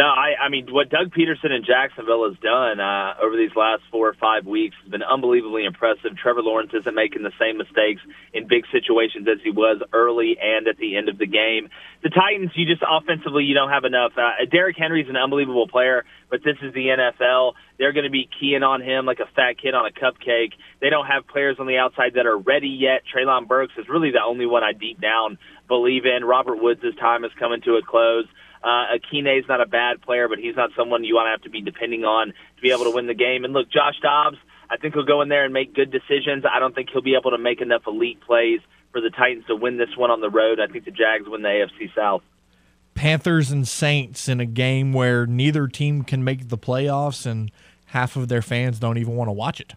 No, 0.00 0.06
I, 0.06 0.46
I 0.46 0.48
mean 0.48 0.72
what 0.72 0.88
Doug 0.88 1.12
Pederson 1.12 1.52
in 1.52 1.60
Jacksonville 1.60 2.24
has 2.24 2.38
done 2.40 2.80
uh, 2.80 3.20
over 3.20 3.36
these 3.36 3.52
last 3.54 3.82
four 3.92 4.08
or 4.08 4.14
five 4.14 4.46
weeks 4.46 4.74
has 4.80 4.90
been 4.90 5.02
unbelievably 5.02 5.66
impressive. 5.66 6.16
Trevor 6.16 6.40
Lawrence 6.40 6.72
isn't 6.72 6.94
making 6.94 7.22
the 7.22 7.36
same 7.38 7.58
mistakes 7.58 8.00
in 8.32 8.48
big 8.48 8.64
situations 8.72 9.28
as 9.28 9.44
he 9.44 9.50
was 9.50 9.76
early 9.92 10.38
and 10.40 10.68
at 10.68 10.78
the 10.78 10.96
end 10.96 11.10
of 11.10 11.18
the 11.18 11.26
game. 11.26 11.68
The 12.02 12.08
Titans, 12.08 12.48
you 12.56 12.64
just 12.64 12.80
offensively, 12.80 13.44
you 13.44 13.52
don't 13.52 13.68
have 13.68 13.84
enough. 13.84 14.12
Uh, 14.16 14.40
Derrick 14.50 14.78
Henry's 14.80 15.10
an 15.10 15.20
unbelievable 15.20 15.68
player, 15.68 16.06
but 16.30 16.40
this 16.42 16.56
is 16.62 16.72
the 16.72 16.96
NFL. 16.96 17.52
They're 17.76 17.92
going 17.92 18.08
to 18.08 18.10
be 18.10 18.26
keying 18.40 18.62
on 18.62 18.80
him 18.80 19.04
like 19.04 19.20
a 19.20 19.28
fat 19.36 19.60
kid 19.60 19.74
on 19.74 19.84
a 19.84 19.92
cupcake. 19.92 20.56
They 20.80 20.88
don't 20.88 21.12
have 21.12 21.28
players 21.28 21.58
on 21.60 21.66
the 21.66 21.76
outside 21.76 22.14
that 22.16 22.24
are 22.24 22.38
ready 22.38 22.72
yet. 22.72 23.04
Treylon 23.04 23.46
Burks 23.46 23.74
is 23.76 23.84
really 23.86 24.12
the 24.12 24.24
only 24.24 24.46
one 24.46 24.64
I 24.64 24.72
deep 24.72 24.98
down 24.98 25.36
believe 25.68 26.06
in. 26.06 26.24
Robert 26.24 26.56
Woods' 26.56 26.80
time 26.98 27.22
is 27.24 27.30
coming 27.38 27.60
to 27.68 27.76
a 27.76 27.82
close. 27.84 28.24
Uh, 28.62 28.94
is 28.94 29.44
not 29.48 29.60
a 29.60 29.66
bad 29.66 30.02
player, 30.02 30.28
but 30.28 30.38
he's 30.38 30.56
not 30.56 30.70
someone 30.76 31.04
you 31.04 31.14
want 31.14 31.26
to 31.26 31.30
have 31.30 31.42
to 31.42 31.50
be 31.50 31.62
depending 31.62 32.04
on 32.04 32.28
to 32.28 32.62
be 32.62 32.70
able 32.70 32.84
to 32.84 32.90
win 32.90 33.06
the 33.06 33.14
game. 33.14 33.44
And 33.44 33.52
look, 33.52 33.70
Josh 33.70 33.98
Dobbs, 34.02 34.36
I 34.68 34.76
think 34.76 34.94
he'll 34.94 35.04
go 35.04 35.22
in 35.22 35.28
there 35.28 35.44
and 35.44 35.52
make 35.52 35.74
good 35.74 35.90
decisions. 35.90 36.44
I 36.44 36.58
don't 36.58 36.74
think 36.74 36.90
he'll 36.90 37.02
be 37.02 37.16
able 37.18 37.30
to 37.30 37.38
make 37.38 37.60
enough 37.60 37.82
elite 37.86 38.20
plays 38.20 38.60
for 38.92 39.00
the 39.00 39.10
Titans 39.10 39.46
to 39.46 39.56
win 39.56 39.78
this 39.78 39.96
one 39.96 40.10
on 40.10 40.20
the 40.20 40.30
road. 40.30 40.60
I 40.60 40.70
think 40.70 40.84
the 40.84 40.90
Jags 40.90 41.26
win 41.26 41.42
the 41.42 41.48
AFC 41.48 41.94
South. 41.94 42.22
Panthers 42.94 43.50
and 43.50 43.66
Saints 43.66 44.28
in 44.28 44.40
a 44.40 44.46
game 44.46 44.92
where 44.92 45.26
neither 45.26 45.66
team 45.66 46.02
can 46.02 46.22
make 46.22 46.48
the 46.48 46.58
playoffs 46.58 47.24
and 47.24 47.50
half 47.86 48.16
of 48.16 48.28
their 48.28 48.42
fans 48.42 48.78
don't 48.78 48.98
even 48.98 49.16
want 49.16 49.28
to 49.28 49.32
watch 49.32 49.60
it. 49.60 49.74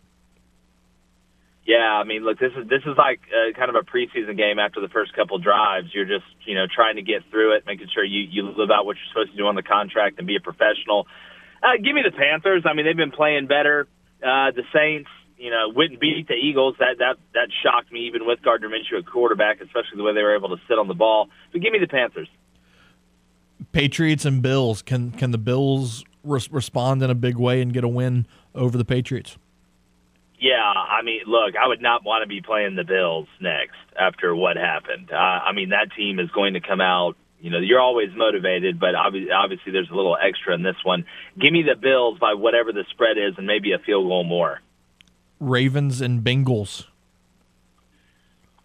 Yeah, 1.66 1.96
I 1.96 2.04
mean, 2.04 2.26
look, 2.26 2.40
this 2.40 2.52
is 2.58 2.68
this 2.68 2.84
is 2.86 2.98
like 2.98 3.22
uh, 3.32 3.58
kind 3.58 3.70
of 3.70 3.76
a 3.76 3.88
preseason 3.88 4.36
game 4.36 4.60
after 4.60 4.82
the 4.82 4.90
first 4.90 5.16
couple 5.16 5.40
drives. 5.40 5.88
You're 5.94 6.06
just 6.06 6.28
you 6.46 6.56
know 6.56 6.66
trying 6.68 6.98
to 6.98 7.02
get 7.02 7.24
through 7.32 7.56
it, 7.56 7.64
making 7.66 7.88
sure 7.94 8.04
you 8.04 8.28
you 8.30 8.44
live 8.52 8.70
out 8.70 8.86
what 8.86 8.98
you're 8.98 9.08
supposed 9.14 9.32
to 9.32 9.38
do 9.38 9.48
on 9.48 9.56
the 9.56 9.64
contract 9.64 10.18
and 10.18 10.28
be 10.28 10.36
a 10.36 10.42
professional. 10.42 11.08
Uh, 11.64 11.80
give 11.82 11.96
me 11.96 12.02
the 12.04 12.12
Panthers. 12.12 12.64
I 12.66 12.74
mean, 12.74 12.86
they've 12.86 12.98
been 12.98 13.12
playing 13.12 13.48
better. 13.48 13.88
Uh, 14.22 14.52
the 14.52 14.64
Saints, 14.76 15.10
you 15.38 15.52
know, 15.52 15.72
wouldn't 15.74 16.02
beat 16.02 16.28
the 16.28 16.36
Eagles. 16.36 16.76
That 16.80 17.00
that 17.00 17.16
that 17.34 17.48
shocked 17.64 17.94
me, 17.94 18.08
even 18.08 18.28
with 18.28 18.42
Gardner 18.42 18.68
Minshew 18.68 19.00
at 19.00 19.06
quarterback, 19.06 19.62
especially 19.62 19.96
the 19.96 20.04
way 20.04 20.14
they 20.14 20.22
were 20.22 20.36
able 20.36 20.50
to 20.50 20.62
sit 20.68 20.78
on 20.78 20.90
the 20.90 20.94
ball. 20.94 21.30
But 21.54 21.62
give 21.62 21.72
me 21.72 21.80
the 21.80 21.88
Panthers. 21.88 22.28
Patriots 23.72 24.26
and 24.26 24.42
Bills. 24.42 24.82
Can 24.82 25.12
can 25.12 25.32
the 25.32 25.38
Bills 25.38 26.04
res- 26.26 26.52
respond 26.52 27.02
in 27.04 27.10
a 27.10 27.16
big 27.16 27.38
way 27.38 27.62
and 27.62 27.72
get 27.72 27.86
a 27.86 27.88
win 27.88 28.28
over 28.54 28.78
the 28.78 28.86
Patriots? 28.86 29.38
Yeah, 30.44 30.60
I 30.60 31.04
mean, 31.04 31.22
look, 31.26 31.56
I 31.56 31.70
would 31.70 31.82
not 31.82 32.04
want 32.04 32.24
to 32.24 32.28
be 32.28 32.42
playing 32.42 32.76
the 32.76 32.84
Bills 32.84 33.30
next 33.40 33.80
after 33.98 34.36
what 34.36 34.58
happened. 34.58 35.10
Uh, 35.10 35.16
I 35.16 35.54
mean, 35.54 35.70
that 35.70 35.96
team 35.96 36.20
is 36.20 36.30
going 36.32 36.56
to 36.56 36.60
come 36.60 36.82
out. 36.82 37.16
You 37.40 37.50
know, 37.50 37.60
you're 37.60 37.80
always 37.80 38.10
motivated, 38.14 38.78
but 38.78 38.94
obviously, 38.94 39.32
obviously, 39.32 39.72
there's 39.72 39.90
a 39.90 39.96
little 39.96 40.18
extra 40.22 40.54
in 40.54 40.62
this 40.62 40.76
one. 40.84 41.06
Give 41.40 41.54
me 41.54 41.64
the 41.64 41.80
Bills 41.80 42.20
by 42.20 42.34
whatever 42.34 42.74
the 42.74 42.84
spread 42.92 43.18
is, 43.18 43.36
and 43.38 43.48
maybe 43.48 43.72
a 43.72 43.80
field 43.80 44.06
goal 44.06 44.26
more. 44.26 44.60
Ravens 45.40 46.02
and 46.02 46.22
Bengals. 46.26 46.88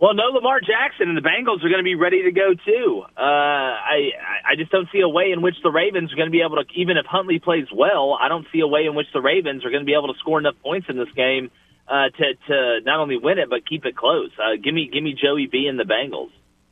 Well, 0.00 0.14
no, 0.14 0.24
Lamar 0.34 0.58
Jackson 0.58 1.08
and 1.08 1.16
the 1.16 1.22
Bengals 1.22 1.62
are 1.64 1.68
going 1.68 1.78
to 1.78 1.84
be 1.84 1.94
ready 1.94 2.24
to 2.24 2.32
go 2.32 2.54
too. 2.54 3.04
Uh, 3.16 3.20
I 3.22 4.10
I 4.50 4.56
just 4.56 4.72
don't 4.72 4.88
see 4.92 5.00
a 5.00 5.08
way 5.08 5.30
in 5.30 5.42
which 5.42 5.56
the 5.62 5.70
Ravens 5.70 6.12
are 6.12 6.16
going 6.16 6.26
to 6.26 6.32
be 6.32 6.42
able 6.42 6.56
to, 6.56 6.64
even 6.74 6.96
if 6.96 7.06
Huntley 7.06 7.38
plays 7.38 7.66
well, 7.72 8.18
I 8.20 8.26
don't 8.26 8.46
see 8.52 8.58
a 8.58 8.66
way 8.66 8.86
in 8.86 8.96
which 8.96 9.06
the 9.14 9.20
Ravens 9.20 9.64
are 9.64 9.70
going 9.70 9.82
to 9.82 9.86
be 9.86 9.94
able 9.94 10.12
to 10.12 10.18
score 10.18 10.40
enough 10.40 10.56
points 10.60 10.88
in 10.88 10.96
this 10.96 11.10
game 11.14 11.52
uh, 11.88 12.08
to 12.10 12.34
to 12.48 12.80
not 12.84 13.00
only 13.00 13.16
win 13.16 13.38
it 13.38 13.48
but 13.50 13.66
keep 13.66 13.84
it 13.86 13.96
close. 13.96 14.30
Uh, 14.38 14.56
give 14.62 14.74
me 14.74 14.88
give 14.92 15.02
me 15.02 15.14
Joey 15.14 15.46
B 15.46 15.66
and 15.66 15.78
the 15.78 15.84
Bengals. 15.84 16.30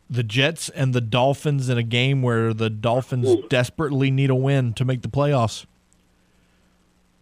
the 0.09 0.23
Jets 0.23 0.69
and 0.69 0.93
the 0.95 1.01
Dolphins 1.01 1.69
in 1.69 1.79
a 1.79 1.83
game 1.83 2.23
where 2.23 2.55
the 2.55 2.71
Dolphins 2.71 3.29
desperately 3.49 4.11
need 4.11 4.31
a 4.31 4.35
win 4.35 4.73
to 4.75 4.85
make 4.85 5.03
the 5.03 5.09
playoffs. 5.09 5.67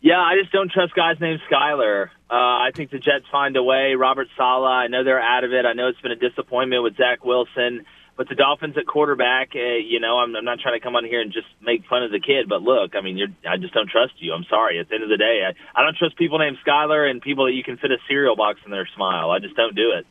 Yeah, 0.01 0.21
I 0.21 0.37
just 0.39 0.53
don't 0.53 0.71
trust 0.71 0.95
guys 0.95 1.17
named 1.19 1.41
Skyler. 1.51 2.09
Uh, 2.31 2.35
I 2.35 2.73
think 2.75 2.91
the 2.91 2.99
Jets 2.99 3.25
find 3.33 3.57
a 3.57 3.63
way. 3.63 3.95
Robert 3.95 4.29
Saleh, 4.37 4.67
I 4.69 4.87
know 4.89 5.03
they're 5.03 5.21
out 5.21 5.45
of 5.45 5.53
it. 5.55 5.65
I 5.65 5.73
know 5.73 5.89
it's 5.89 6.01
been 6.01 6.13
a 6.13 6.17
disappointment 6.17 6.83
with 6.83 6.97
Zach 6.99 7.25
Wilson. 7.25 7.87
But 8.17 8.29
the 8.29 8.37
Dolphins 8.37 8.77
at 8.79 8.87
quarterback, 8.87 9.51
uh, 9.57 9.59
you 9.59 9.99
know, 9.99 10.19
I'm, 10.19 10.37
I'm 10.37 10.45
not 10.45 10.61
trying 10.61 10.79
to 10.79 10.81
come 10.81 10.95
on 10.95 11.05
here 11.05 11.21
and 11.21 11.33
just 11.33 11.49
make 11.61 11.85
fun 11.87 12.05
of 12.05 12.13
the 12.13 12.21
kid, 12.21 12.49
but 12.49 12.63
look, 12.63 12.95
I 12.95 13.01
mean, 13.01 13.17
you're, 13.17 13.29
I 13.49 13.57
just 13.57 13.75
don't 13.75 13.91
trust 13.91 14.13
you. 14.19 14.33
I'm 14.33 14.45
sorry. 14.49 14.79
At 14.79 14.89
the 14.89 14.95
end 14.95 15.03
of 15.03 15.11
the 15.11 15.17
day, 15.17 15.43
I, 15.45 15.81
I 15.81 15.83
don't 15.83 15.97
trust 15.97 16.17
people 16.17 16.39
named 16.39 16.59
Skyler 16.65 17.11
and 17.11 17.21
people 17.21 17.47
that 17.47 17.53
you 17.53 17.65
can 17.65 17.77
fit 17.77 17.91
a 17.91 17.99
cereal 18.07 18.37
box 18.37 18.61
in 18.65 18.71
their 18.71 18.89
smile. 18.95 19.31
I 19.31 19.41
just 19.41 19.57
don't 19.57 19.75
do 19.75 19.91
it. 19.99 20.07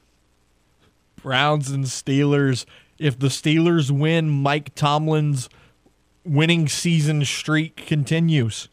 Browns 1.22 1.72
and 1.72 1.86
Steelers. 1.86 2.66
If 2.99 3.18
the 3.18 3.28
Steelers 3.28 3.89
win, 3.89 4.30
Mike 4.30 4.76
Tomlin's 4.76 5.47
winning 6.26 6.68
season 6.68 7.24
streak 7.24 7.78
continues. 7.78 8.68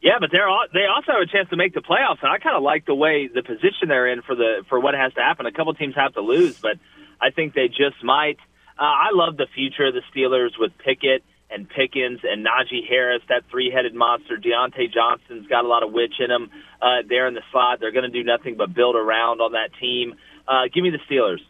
Yeah, 0.00 0.18
but 0.20 0.30
they're 0.32 0.48
all, 0.48 0.64
they 0.72 0.86
also 0.86 1.12
have 1.12 1.22
a 1.22 1.26
chance 1.26 1.50
to 1.50 1.56
make 1.56 1.74
the 1.74 1.80
playoffs, 1.80 2.22
and 2.22 2.30
I 2.30 2.38
kind 2.38 2.56
of 2.56 2.62
like 2.62 2.86
the 2.86 2.94
way 2.94 3.28
the 3.28 3.42
position 3.42 3.88
they're 3.88 4.06
in 4.06 4.22
for 4.22 4.34
the 4.34 4.64
for 4.68 4.78
what 4.78 4.94
has 4.94 5.12
to 5.14 5.20
happen. 5.20 5.44
A 5.46 5.52
couple 5.52 5.74
teams 5.74 5.94
have 5.96 6.14
to 6.14 6.20
lose, 6.20 6.58
but 6.58 6.78
I 7.20 7.30
think 7.30 7.54
they 7.54 7.68
just 7.68 8.02
might. 8.02 8.38
Uh, 8.78 8.82
I 8.82 9.08
love 9.12 9.36
the 9.36 9.46
future 9.54 9.86
of 9.86 9.94
the 9.94 10.02
Steelers 10.12 10.50
with 10.58 10.72
Pickett 10.78 11.22
and 11.50 11.68
Pickens 11.68 12.20
and 12.22 12.44
Najee 12.44 12.86
Harris, 12.88 13.22
that 13.28 13.42
three-headed 13.50 13.94
monster. 13.94 14.36
Diontae 14.36 14.92
Johnson's 14.92 15.46
got 15.46 15.64
a 15.64 15.68
lot 15.68 15.82
of 15.82 15.92
witch 15.92 16.14
in 16.20 16.30
him 16.30 16.50
uh, 16.80 17.02
there 17.08 17.26
in 17.26 17.34
the 17.34 17.42
slot. 17.50 17.80
They're 17.80 17.92
going 17.92 18.10
to 18.10 18.10
do 18.10 18.22
nothing 18.22 18.56
but 18.56 18.74
build 18.74 18.96
around 18.96 19.40
on 19.40 19.52
that 19.52 19.70
team. 19.80 20.14
Uh, 20.46 20.64
give 20.72 20.82
me 20.82 20.90
the 20.90 20.98
Steelers. 21.10 21.40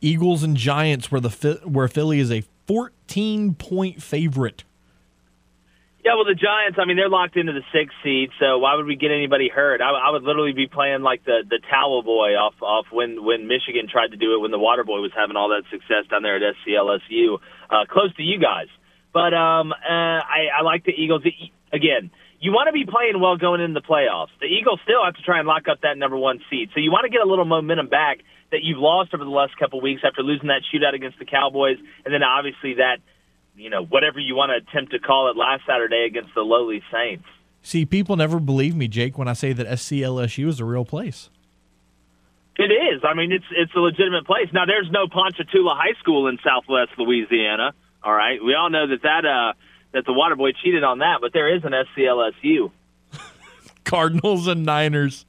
Eagles 0.00 0.42
and 0.42 0.56
Giants, 0.56 1.12
where 1.12 1.20
the 1.20 1.60
where 1.64 1.88
Philly 1.88 2.20
is 2.20 2.30
a 2.30 2.42
14 2.66 3.54
point 3.54 4.02
favorite. 4.02 4.64
Yeah, 6.02 6.16
well, 6.16 6.24
the 6.24 6.34
Giants. 6.34 6.78
I 6.80 6.86
mean, 6.86 6.96
they're 6.96 7.12
locked 7.12 7.36
into 7.36 7.52
the 7.52 7.60
sixth 7.76 7.92
seed, 8.02 8.30
so 8.40 8.56
why 8.56 8.74
would 8.74 8.86
we 8.86 8.96
get 8.96 9.10
anybody 9.10 9.50
hurt? 9.52 9.82
I, 9.82 9.92
I 9.92 10.10
would 10.10 10.22
literally 10.22 10.54
be 10.54 10.66
playing 10.66 11.02
like 11.02 11.24
the 11.24 11.44
the 11.44 11.60
towel 11.68 12.02
boy 12.02 12.40
off 12.40 12.56
off 12.62 12.86
when 12.90 13.22
when 13.22 13.48
Michigan 13.48 13.84
tried 13.84 14.12
to 14.12 14.16
do 14.16 14.32
it 14.32 14.40
when 14.40 14.50
the 14.50 14.58
water 14.58 14.82
boy 14.82 15.04
was 15.04 15.12
having 15.14 15.36
all 15.36 15.50
that 15.50 15.68
success 15.70 16.08
down 16.10 16.22
there 16.22 16.36
at 16.36 16.56
SCLSU, 16.64 17.36
uh, 17.68 17.84
close 17.84 18.14
to 18.16 18.22
you 18.22 18.40
guys. 18.40 18.72
But 19.12 19.34
um, 19.34 19.72
uh, 19.72 20.24
I, 20.24 20.48
I 20.60 20.62
like 20.62 20.84
the 20.84 20.96
Eagles 20.96 21.22
again. 21.70 22.10
You 22.40 22.52
want 22.52 22.68
to 22.68 22.72
be 22.72 22.88
playing 22.88 23.20
well 23.20 23.36
going 23.36 23.60
into 23.60 23.76
the 23.76 23.84
playoffs. 23.84 24.32
The 24.40 24.48
Eagles 24.48 24.80
still 24.84 25.04
have 25.04 25.16
to 25.16 25.22
try 25.22 25.38
and 25.38 25.46
lock 25.46 25.68
up 25.68 25.82
that 25.82 25.98
number 25.98 26.16
one 26.16 26.40
seed, 26.48 26.70
so 26.72 26.80
you 26.80 26.90
want 26.90 27.04
to 27.04 27.12
get 27.12 27.20
a 27.20 27.28
little 27.28 27.44
momentum 27.44 27.88
back 27.88 28.24
that 28.52 28.64
you've 28.64 28.80
lost 28.80 29.12
over 29.12 29.22
the 29.22 29.30
last 29.30 29.52
couple 29.58 29.78
of 29.78 29.82
weeks 29.82 30.00
after 30.00 30.22
losing 30.22 30.48
that 30.48 30.64
shootout 30.72 30.94
against 30.94 31.18
the 31.18 31.26
Cowboys, 31.28 31.76
and 32.06 32.14
then 32.14 32.22
obviously 32.22 32.80
that 32.80 33.04
you 33.60 33.70
know 33.70 33.84
whatever 33.84 34.18
you 34.18 34.34
want 34.34 34.50
to 34.50 34.56
attempt 34.56 34.92
to 34.92 34.98
call 34.98 35.30
it 35.30 35.36
last 35.36 35.62
Saturday 35.66 36.04
against 36.06 36.34
the 36.34 36.42
lowly 36.42 36.82
Saints. 36.92 37.24
See, 37.62 37.84
people 37.84 38.16
never 38.16 38.40
believe 38.40 38.74
me, 38.74 38.88
Jake, 38.88 39.18
when 39.18 39.28
I 39.28 39.34
say 39.34 39.52
that 39.52 39.66
SCLSU 39.66 40.48
is 40.48 40.60
a 40.60 40.64
real 40.64 40.84
place. 40.84 41.28
It 42.56 42.72
is. 42.72 43.02
I 43.04 43.14
mean, 43.14 43.32
it's 43.32 43.44
it's 43.52 43.72
a 43.74 43.80
legitimate 43.80 44.26
place. 44.26 44.48
Now, 44.52 44.66
there's 44.66 44.90
no 44.90 45.06
Ponchatoula 45.08 45.74
High 45.74 45.98
School 46.00 46.26
in 46.28 46.38
Southwest 46.44 46.92
Louisiana. 46.98 47.72
All 48.02 48.12
right, 48.12 48.42
we 48.42 48.54
all 48.54 48.70
know 48.70 48.86
that 48.86 49.02
that 49.02 49.24
uh, 49.24 49.52
that 49.92 50.04
the 50.04 50.12
water 50.12 50.36
boy 50.36 50.52
cheated 50.52 50.84
on 50.84 50.98
that, 50.98 51.18
but 51.20 51.32
there 51.32 51.54
is 51.54 51.64
an 51.64 51.72
SCLSU. 51.72 52.70
Cardinals 53.84 54.46
and 54.46 54.64
Niners. 54.64 55.24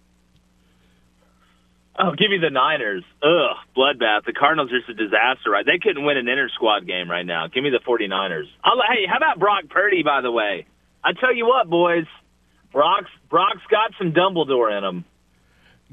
Oh, 2.00 2.12
give 2.18 2.30
me 2.30 2.38
the 2.42 2.50
Niners. 2.50 3.04
Ugh, 3.22 3.58
bloodbath. 3.76 4.26
The 4.26 4.34
Cardinals 4.34 4.72
are 4.72 4.80
just 4.80 4.90
a 4.90 4.94
disaster, 4.94 5.50
right? 5.52 5.66
They 5.66 5.78
couldn't 5.78 6.06
win 6.06 6.18
an 6.18 6.28
inter 6.28 6.50
squad 6.56 6.88
game 6.88 7.12
right 7.12 7.26
now. 7.26 7.48
Give 7.48 7.64
me 7.64 7.70
the 7.70 7.80
49ers. 7.80 8.46
I'll, 8.64 8.82
hey, 8.90 9.06
how 9.08 9.18
about 9.18 9.40
Brock 9.40 9.66
Purdy, 9.70 10.02
by 10.02 10.22
the 10.22 10.32
way? 10.32 10.66
I 11.04 11.12
tell 11.14 11.34
you 11.34 11.46
what, 11.46 11.70
boys, 11.70 12.06
Brock's 12.72 13.10
Brock's 13.30 13.64
got 13.70 13.92
some 13.98 14.14
Dumbledore 14.14 14.76
in 14.78 14.84
him. 14.84 15.06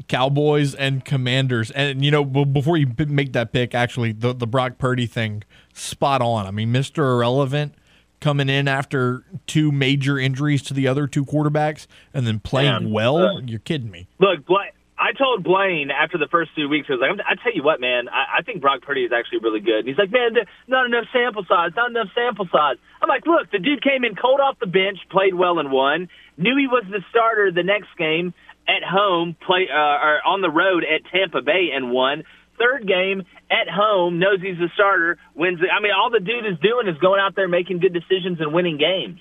Cowboys 0.06 0.74
and 0.76 1.04
Commanders, 1.04 1.72
and 1.72 2.04
you 2.04 2.12
know, 2.12 2.24
before 2.24 2.76
you 2.76 2.86
make 3.08 3.32
that 3.32 3.52
pick, 3.52 3.74
actually, 3.74 4.12
the 4.12 4.32
the 4.32 4.46
Brock 4.46 4.78
Purdy 4.78 5.06
thing, 5.06 5.42
spot 5.72 6.22
on. 6.22 6.46
I 6.46 6.52
mean, 6.52 6.70
Mister 6.70 7.04
Irrelevant 7.10 7.74
coming 8.20 8.48
in 8.48 8.68
after 8.68 9.24
two 9.46 9.72
major 9.72 10.18
injuries 10.18 10.62
to 10.62 10.74
the 10.74 10.86
other 10.86 11.08
two 11.08 11.24
quarterbacks, 11.24 11.86
and 12.14 12.26
then 12.26 12.38
playing 12.38 12.84
Man, 12.84 12.90
well. 12.92 13.16
Uh, 13.16 13.40
you're 13.40 13.58
kidding 13.58 13.90
me. 13.90 14.06
Look, 14.20 14.46
Blake, 14.46 14.72
I 14.98 15.12
told 15.16 15.44
Blaine 15.44 15.90
after 15.90 16.18
the 16.18 16.26
first 16.26 16.50
two 16.56 16.68
weeks, 16.68 16.88
I 16.90 16.98
was 16.98 17.00
like, 17.00 17.26
I 17.26 17.38
tell 17.40 17.54
you 17.54 17.62
what, 17.62 17.80
man, 17.80 18.08
I, 18.08 18.38
I 18.38 18.42
think 18.42 18.60
Brock 18.60 18.82
Purdy 18.82 19.04
is 19.04 19.12
actually 19.14 19.38
really 19.38 19.60
good. 19.60 19.86
And 19.86 19.88
he's 19.88 19.96
like, 19.96 20.10
man, 20.10 20.34
not 20.66 20.86
enough 20.86 21.06
sample 21.12 21.46
size, 21.48 21.70
not 21.76 21.90
enough 21.90 22.08
sample 22.14 22.48
size. 22.50 22.76
I'm 23.00 23.08
like, 23.08 23.24
look, 23.24 23.50
the 23.50 23.60
dude 23.60 23.82
came 23.82 24.02
in 24.04 24.16
cold 24.16 24.40
off 24.40 24.58
the 24.58 24.66
bench, 24.66 24.98
played 25.08 25.34
well 25.34 25.60
and 25.60 25.70
won. 25.70 26.08
Knew 26.36 26.56
he 26.58 26.66
was 26.66 26.82
the 26.90 26.98
starter 27.10 27.52
the 27.52 27.62
next 27.62 27.94
game 27.96 28.34
at 28.66 28.82
home, 28.82 29.36
play 29.46 29.68
uh, 29.70 30.02
or 30.02 30.18
on 30.26 30.42
the 30.42 30.50
road 30.50 30.82
at 30.82 31.06
Tampa 31.10 31.42
Bay 31.42 31.70
and 31.72 31.92
won. 31.92 32.24
Third 32.58 32.86
game 32.88 33.22
at 33.50 33.70
home, 33.70 34.18
knows 34.18 34.42
he's 34.42 34.58
the 34.58 34.68
starter, 34.74 35.16
wins. 35.36 35.60
I 35.62 35.80
mean, 35.80 35.92
all 35.94 36.10
the 36.10 36.18
dude 36.18 36.44
is 36.44 36.58
doing 36.58 36.88
is 36.88 36.98
going 36.98 37.20
out 37.20 37.36
there 37.36 37.46
making 37.46 37.78
good 37.78 37.94
decisions 37.94 38.40
and 38.40 38.52
winning 38.52 38.78
games. 38.78 39.20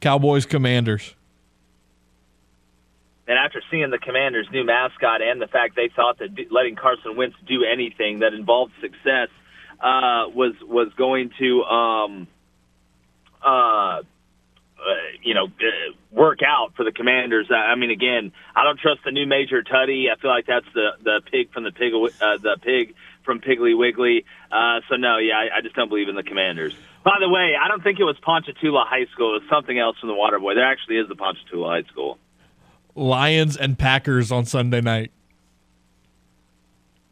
Cowboys, 0.00 0.46
Commanders. 0.46 1.14
And 3.32 3.38
after 3.38 3.62
seeing 3.70 3.88
the 3.88 3.96
Commanders' 3.96 4.46
new 4.52 4.62
mascot 4.62 5.22
and 5.22 5.40
the 5.40 5.46
fact 5.46 5.74
they 5.74 5.88
thought 5.88 6.18
that 6.18 6.28
letting 6.50 6.76
Carson 6.76 7.16
Wentz 7.16 7.34
do 7.48 7.64
anything 7.64 8.18
that 8.18 8.34
involved 8.34 8.74
success 8.78 9.28
uh, 9.80 10.28
was 10.28 10.52
was 10.60 10.92
going 10.98 11.30
to, 11.38 11.62
um, 11.62 12.28
uh, 13.42 13.48
uh, 13.48 14.02
you 15.22 15.32
know, 15.32 15.46
uh, 15.46 15.94
work 16.10 16.40
out 16.46 16.74
for 16.76 16.84
the 16.84 16.92
Commanders. 16.92 17.50
I 17.50 17.74
mean, 17.74 17.90
again, 17.90 18.32
I 18.54 18.64
don't 18.64 18.78
trust 18.78 19.00
the 19.02 19.12
new 19.12 19.24
Major 19.24 19.62
Tuddy. 19.62 20.12
I 20.12 20.20
feel 20.20 20.30
like 20.30 20.44
that's 20.44 20.68
the 20.74 20.90
the 21.02 21.22
pig 21.30 21.54
from 21.54 21.64
the 21.64 21.72
pig 21.72 21.94
uh, 21.94 22.36
the 22.36 22.58
pig 22.60 22.94
from 23.24 23.40
Piggly 23.40 23.74
Wiggly. 23.74 24.26
Uh, 24.50 24.82
so 24.90 24.96
no, 24.96 25.16
yeah, 25.16 25.38
I, 25.38 25.56
I 25.56 25.60
just 25.62 25.74
don't 25.74 25.88
believe 25.88 26.10
in 26.10 26.16
the 26.16 26.22
Commanders. 26.22 26.74
By 27.02 27.16
the 27.18 27.30
way, 27.30 27.56
I 27.58 27.68
don't 27.68 27.82
think 27.82 27.98
it 27.98 28.04
was 28.04 28.18
Ponchatoula 28.20 28.84
High 28.86 29.06
School. 29.06 29.36
It 29.36 29.40
was 29.40 29.48
something 29.48 29.78
else 29.78 29.96
from 30.00 30.10
the 30.10 30.16
Waterboy. 30.16 30.54
There 30.54 30.70
actually 30.70 30.98
is 30.98 31.08
the 31.08 31.16
Ponchatoula 31.16 31.66
High 31.66 31.88
School. 31.88 32.18
Lions 32.94 33.56
and 33.56 33.78
Packers 33.78 34.30
on 34.30 34.44
Sunday 34.44 34.80
night. 34.80 35.12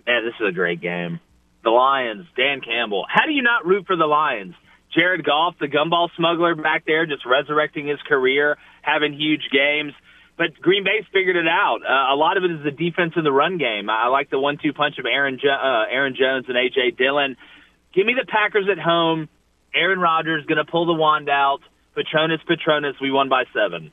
Man, 0.07 0.24
this 0.24 0.35
is 0.41 0.49
a 0.49 0.53
great 0.53 0.81
game. 0.81 1.20
The 1.62 1.70
Lions, 1.70 2.26
Dan 2.37 2.61
Campbell. 2.61 3.05
How 3.09 3.26
do 3.26 3.33
you 3.33 3.43
not 3.43 3.66
root 3.66 3.87
for 3.87 3.97
the 3.97 4.07
Lions? 4.07 4.55
Jared 4.95 5.24
Goff, 5.24 5.55
the 5.61 5.68
gumball 5.68 6.09
smuggler 6.16 6.55
back 6.55 6.85
there, 6.85 7.07
just 7.07 7.24
resurrecting 7.24 7.87
his 7.87 8.01
career, 8.09 8.59
having 8.83 9.12
huge 9.12 9.49
games. 9.53 9.93
But 10.37 10.59
Green 10.61 10.85
Bay's 10.85 11.05
figured 11.12 11.37
it 11.37 11.47
out. 11.47 11.81
Uh, 11.87 12.14
a 12.14 12.16
lot 12.16 12.39
of 12.39 12.45
it 12.45 12.51
is 12.51 12.64
the 12.64 12.70
defense 12.70 13.12
in 13.14 13.24
the 13.24 13.33
run 13.33 13.59
game. 13.59 13.91
I 13.91 14.09
like 14.09 14.31
the 14.31 14.41
one-two 14.41 14.72
punch 14.72 14.99
of 14.99 15.05
Aaron 15.05 15.39
jo- 15.41 15.51
uh, 15.51 15.85
Aaron 15.91 16.16
Jones 16.18 16.47
and 16.49 16.57
AJ 16.57 16.97
Dillon. 16.97 17.37
Give 17.95 18.07
me 18.07 18.14
the 18.18 18.26
Packers 18.26 18.66
at 18.70 18.78
home. 18.78 19.28
Aaron 19.74 20.01
Rodgers 20.01 20.41
is 20.41 20.47
going 20.47 20.64
to 20.64 20.70
pull 20.70 20.87
the 20.87 20.95
wand 20.95 21.28
out. 21.28 21.61
Patronus, 21.95 22.41
Patronus. 22.49 22.97
We 23.01 23.11
won 23.11 23.28
by 23.28 23.45
seven. 23.53 23.93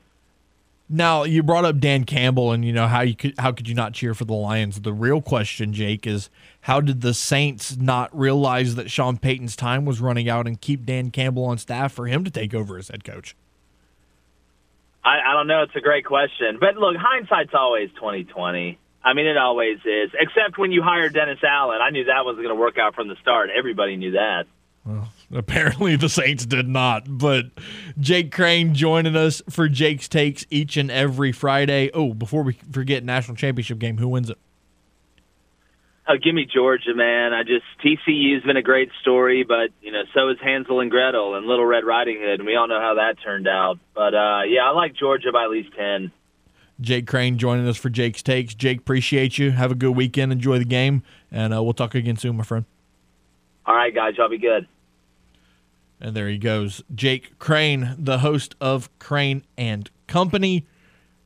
Now 0.90 1.24
you 1.24 1.42
brought 1.42 1.66
up 1.66 1.78
Dan 1.80 2.04
Campbell, 2.04 2.52
and 2.52 2.64
you 2.64 2.72
know 2.72 2.86
how 2.86 3.02
you 3.02 3.14
could 3.14 3.34
how 3.38 3.52
could 3.52 3.68
you 3.68 3.74
not 3.74 3.92
cheer 3.92 4.14
for 4.14 4.24
the 4.24 4.32
Lions? 4.32 4.80
The 4.80 4.92
real 4.92 5.20
question, 5.20 5.74
Jake, 5.74 6.06
is 6.06 6.30
how 6.62 6.80
did 6.80 7.02
the 7.02 7.12
Saints 7.12 7.76
not 7.76 8.16
realize 8.18 8.74
that 8.76 8.90
Sean 8.90 9.18
Payton's 9.18 9.54
time 9.54 9.84
was 9.84 10.00
running 10.00 10.30
out 10.30 10.46
and 10.46 10.58
keep 10.58 10.86
Dan 10.86 11.10
Campbell 11.10 11.44
on 11.44 11.58
staff 11.58 11.92
for 11.92 12.06
him 12.06 12.24
to 12.24 12.30
take 12.30 12.54
over 12.54 12.78
as 12.78 12.88
head 12.88 13.04
coach? 13.04 13.36
I, 15.04 15.18
I 15.26 15.32
don't 15.34 15.46
know. 15.46 15.62
It's 15.62 15.76
a 15.76 15.80
great 15.80 16.06
question, 16.06 16.56
but 16.58 16.76
look, 16.76 16.96
hindsight's 16.96 17.52
always 17.52 17.90
twenty 17.98 18.24
twenty. 18.24 18.78
I 19.04 19.12
mean, 19.12 19.26
it 19.26 19.36
always 19.36 19.78
is. 19.84 20.10
Except 20.18 20.58
when 20.58 20.72
you 20.72 20.82
hired 20.82 21.14
Dennis 21.14 21.38
Allen, 21.46 21.78
I 21.82 21.90
knew 21.90 22.04
that 22.04 22.24
wasn't 22.24 22.44
going 22.44 22.56
to 22.56 22.60
work 22.60 22.78
out 22.78 22.94
from 22.94 23.08
the 23.08 23.16
start. 23.20 23.50
Everybody 23.56 23.96
knew 23.96 24.12
that. 24.12 24.44
Well, 24.84 25.08
apparently 25.32 25.96
the 25.96 26.08
Saints 26.08 26.46
did 26.46 26.68
not. 26.68 27.04
But 27.06 27.46
Jake 27.98 28.32
Crane 28.32 28.74
joining 28.74 29.16
us 29.16 29.42
for 29.50 29.68
Jake's 29.68 30.08
takes 30.08 30.46
each 30.50 30.76
and 30.76 30.90
every 30.90 31.32
Friday. 31.32 31.90
Oh, 31.92 32.14
before 32.14 32.42
we 32.42 32.54
forget 32.72 33.04
national 33.04 33.36
championship 33.36 33.78
game, 33.78 33.98
who 33.98 34.08
wins 34.08 34.30
it? 34.30 34.38
Oh, 36.10 36.16
give 36.16 36.34
me 36.34 36.46
Georgia, 36.46 36.94
man. 36.94 37.34
I 37.34 37.42
just 37.42 37.66
TCU's 37.84 38.42
been 38.42 38.56
a 38.56 38.62
great 38.62 38.88
story, 39.02 39.44
but 39.44 39.70
you 39.82 39.92
know, 39.92 40.04
so 40.14 40.30
is 40.30 40.38
Hansel 40.42 40.80
and 40.80 40.90
Gretel 40.90 41.34
and 41.34 41.46
Little 41.46 41.66
Red 41.66 41.84
Riding 41.84 42.18
Hood, 42.22 42.40
and 42.40 42.46
we 42.46 42.56
all 42.56 42.66
know 42.66 42.80
how 42.80 42.94
that 42.94 43.16
turned 43.22 43.46
out. 43.46 43.78
But 43.94 44.14
uh, 44.14 44.42
yeah, 44.48 44.64
I 44.64 44.70
like 44.70 44.94
Georgia 44.94 45.32
by 45.32 45.44
at 45.44 45.50
least 45.50 45.68
ten. 45.76 46.10
Jake 46.80 47.06
Crane 47.06 47.36
joining 47.36 47.68
us 47.68 47.76
for 47.76 47.90
Jake's 47.90 48.22
takes. 48.22 48.54
Jake, 48.54 48.78
appreciate 48.78 49.36
you. 49.36 49.50
Have 49.50 49.70
a 49.70 49.74
good 49.74 49.90
weekend. 49.90 50.32
Enjoy 50.32 50.58
the 50.58 50.64
game, 50.64 51.02
and 51.30 51.52
uh, 51.52 51.62
we'll 51.62 51.74
talk 51.74 51.94
again 51.94 52.16
soon, 52.16 52.38
my 52.38 52.44
friend. 52.44 52.64
All 53.68 53.74
right, 53.74 53.94
guys, 53.94 54.16
y'all 54.16 54.30
be 54.30 54.38
good. 54.38 54.66
And 56.00 56.16
there 56.16 56.26
he 56.28 56.38
goes. 56.38 56.82
Jake 56.94 57.38
Crane, 57.38 57.94
the 57.98 58.18
host 58.20 58.54
of 58.62 58.88
Crane 58.98 59.42
and 59.58 59.90
Company. 60.06 60.64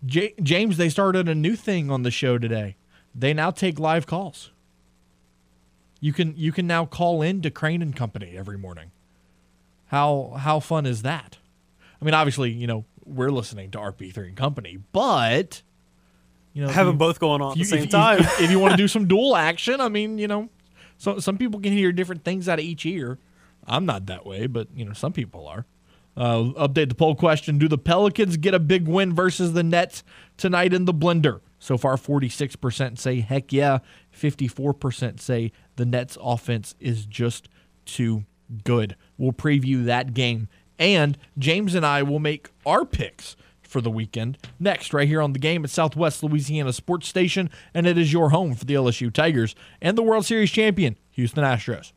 J- 0.05 0.35
James, 0.43 0.77
they 0.77 0.89
started 0.89 1.29
a 1.29 1.37
new 1.37 1.55
thing 1.55 1.89
on 1.89 2.03
the 2.03 2.11
show 2.11 2.39
today. 2.39 2.75
They 3.15 3.33
now 3.33 3.53
take 3.53 3.79
live 3.79 4.07
calls. 4.09 4.51
You 6.01 6.13
can 6.13 6.35
you 6.37 6.51
can 6.51 6.67
now 6.67 6.85
call 6.85 7.23
in 7.23 7.43
to 7.43 7.51
Crane 7.51 7.81
and 7.81 7.95
Company 7.95 8.37
every 8.37 8.59
morning. 8.59 8.91
How 9.87 10.35
how 10.39 10.59
fun 10.59 10.85
is 10.85 11.03
that? 11.03 11.39
I 12.01 12.05
mean, 12.05 12.15
obviously, 12.15 12.51
you 12.51 12.67
know, 12.67 12.85
we're 13.05 13.31
listening 13.31 13.71
to 13.71 13.79
RP3 13.79 14.17
and 14.29 14.37
Company, 14.37 14.79
but 14.91 15.63
you 16.55 16.63
know, 16.65 16.69
Have 16.71 16.87
them 16.89 16.99
both 16.99 17.21
going 17.21 17.41
on 17.41 17.53
at 17.53 17.55
the 17.55 17.59
you- 17.61 17.65
same 17.67 17.85
if 17.85 17.91
time. 17.91 18.19
If, 18.19 18.41
if 18.41 18.51
you 18.51 18.59
want 18.59 18.73
to 18.73 18.77
do 18.77 18.89
some 18.89 19.07
dual 19.07 19.37
action, 19.37 19.81
I 19.81 19.89
mean, 19.89 20.19
you 20.19 20.27
know, 20.27 20.49
so 21.03 21.19
some 21.19 21.37
people 21.37 21.59
can 21.59 21.73
hear 21.73 21.91
different 21.91 22.23
things 22.23 22.49
out 22.49 22.61
of 22.61 22.65
each 22.65 22.87
ear. 22.87 23.19
I'm 23.67 23.85
not 23.85 24.07
that 24.07 24.25
way, 24.25 24.47
but 24.47 24.69
you 24.73 24.85
know, 24.85 24.93
some 24.93 25.13
people 25.13 25.49
are. 25.49 25.67
Uh, 26.17 26.53
update 26.57 26.91
the 26.91 26.95
poll 26.95 27.17
question: 27.17 27.59
Do 27.59 27.67
the 27.67 27.77
Pelicans 27.77 28.37
get 28.37 28.55
a 28.55 28.61
big 28.61 28.87
win 28.87 29.13
versus 29.13 29.53
the 29.53 29.65
Nets 29.65 30.05
tonight 30.37 30.73
in 30.73 30.85
the 30.85 30.95
blender? 30.95 31.41
So 31.59 31.77
far, 31.77 31.97
46% 31.97 33.01
say 33.01 33.19
heck 33.19 33.53
yeah, 33.53 33.79
54% 34.17 35.19
say 35.19 35.51
the 35.75 35.85
Nets 35.85 36.17
offense 36.21 36.77
is 36.79 37.05
just 37.05 37.49
too 37.85 38.25
good. 38.63 38.95
We'll 39.19 39.33
preview 39.33 39.85
that 39.87 40.15
game, 40.15 40.47
and 40.79 41.19
James 41.37 41.75
and 41.75 41.85
I 41.85 42.05
will 42.05 42.21
make 42.21 42.51
our 42.65 42.85
picks 42.85 43.35
for 43.73 43.81
the 43.81 43.91
weekend 43.91 44.39
next, 44.61 44.95
right 44.95 45.09
here 45.09 45.23
on 45.23 45.33
the 45.33 45.39
game 45.39 45.65
at 45.65 45.71
Southwest 45.71 46.23
Louisiana 46.23 46.73
Sports 46.73 47.09
Station, 47.09 47.51
and 47.75 47.87
it 47.87 47.99
is 47.99 48.13
your 48.13 48.31
home 48.31 48.55
for 48.55 48.65
the 48.65 48.75
LSU 48.75 49.13
Tigers 49.13 49.57
and 49.81 49.99
the 49.99 50.03
World 50.03 50.27
Series 50.27 50.51
champion 50.51 50.97
Houston 51.11 51.43
Astros. 51.43 51.93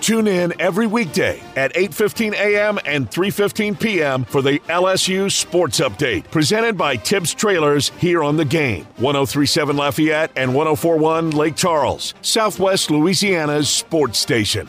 Tune 0.00 0.26
in 0.26 0.52
every 0.58 0.86
weekday 0.86 1.42
at 1.56 1.74
8:15 1.74 2.32
a.m. 2.32 2.78
and 2.84 3.10
3:15 3.10 3.78
p.m. 3.78 4.24
for 4.24 4.42
the 4.42 4.58
LSU 4.60 5.30
Sports 5.30 5.78
Update, 5.80 6.30
presented 6.30 6.76
by 6.76 6.96
Tibbs 6.96 7.34
Trailers 7.34 7.90
here 7.98 8.22
on 8.22 8.36
the 8.36 8.44
game. 8.44 8.86
1037 8.96 9.76
Lafayette 9.76 10.30
and 10.36 10.54
1041 10.54 11.30
Lake 11.30 11.54
Charles, 11.54 12.14
Southwest 12.22 12.90
Louisiana's 12.90 13.68
sports 13.68 14.18
station. 14.18 14.68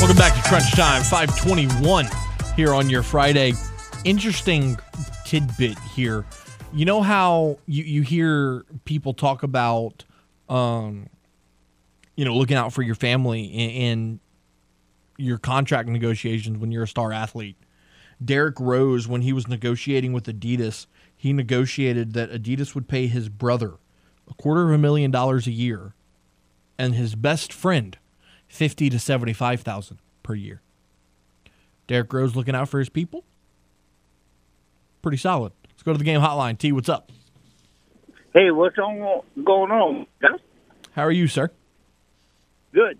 Welcome 0.00 0.16
back 0.16 0.34
to 0.34 0.48
Crunch 0.48 0.72
Time, 0.72 1.02
521 1.02 2.06
here 2.56 2.74
on 2.74 2.90
your 2.90 3.02
Friday. 3.02 3.54
Interesting 4.04 4.78
tidbit 5.24 5.78
here. 5.78 6.24
You 6.72 6.84
know 6.84 7.02
how 7.02 7.58
you, 7.66 7.84
you 7.84 8.02
hear 8.02 8.64
people 8.84 9.14
talk 9.14 9.42
about, 9.42 10.04
um, 10.48 11.08
you 12.16 12.24
know, 12.24 12.34
looking 12.34 12.56
out 12.56 12.72
for 12.72 12.82
your 12.82 12.94
family 12.94 13.44
in, 13.44 14.20
your 15.18 15.38
contract 15.38 15.88
negotiations 15.88 16.58
when 16.58 16.72
you're 16.72 16.82
a 16.82 16.88
star 16.88 17.12
athlete. 17.12 17.56
Derrick 18.24 18.58
Rose, 18.58 19.06
when 19.06 19.22
he 19.22 19.32
was 19.32 19.46
negotiating 19.46 20.12
with 20.12 20.24
Adidas, 20.24 20.86
he 21.14 21.32
negotiated 21.32 22.14
that 22.14 22.32
Adidas 22.32 22.74
would 22.74 22.88
pay 22.88 23.06
his 23.06 23.28
brother 23.28 23.74
a 24.28 24.34
quarter 24.34 24.64
of 24.64 24.70
a 24.70 24.78
million 24.78 25.10
dollars 25.10 25.46
a 25.46 25.52
year 25.52 25.94
and 26.78 26.94
his 26.94 27.14
best 27.14 27.52
friend 27.52 27.98
fifty 28.48 28.88
to 28.90 28.98
seventy-five 28.98 29.60
thousand 29.60 29.98
per 30.22 30.34
year. 30.34 30.62
Derrick 31.86 32.12
Rose 32.12 32.34
looking 32.36 32.54
out 32.54 32.68
for 32.68 32.78
his 32.78 32.88
people. 32.88 33.24
Pretty 35.02 35.16
solid. 35.18 35.52
Let's 35.68 35.82
go 35.82 35.92
to 35.92 35.98
the 35.98 36.04
game 36.04 36.20
hotline. 36.20 36.56
T, 36.58 36.72
what's 36.72 36.88
up? 36.88 37.10
Hey, 38.32 38.50
what's 38.50 38.78
on 38.78 39.20
going 39.44 39.70
on? 39.70 40.06
Huh? 40.22 40.38
How 40.92 41.02
are 41.02 41.10
you, 41.12 41.26
sir? 41.26 41.50
Good. 42.72 42.98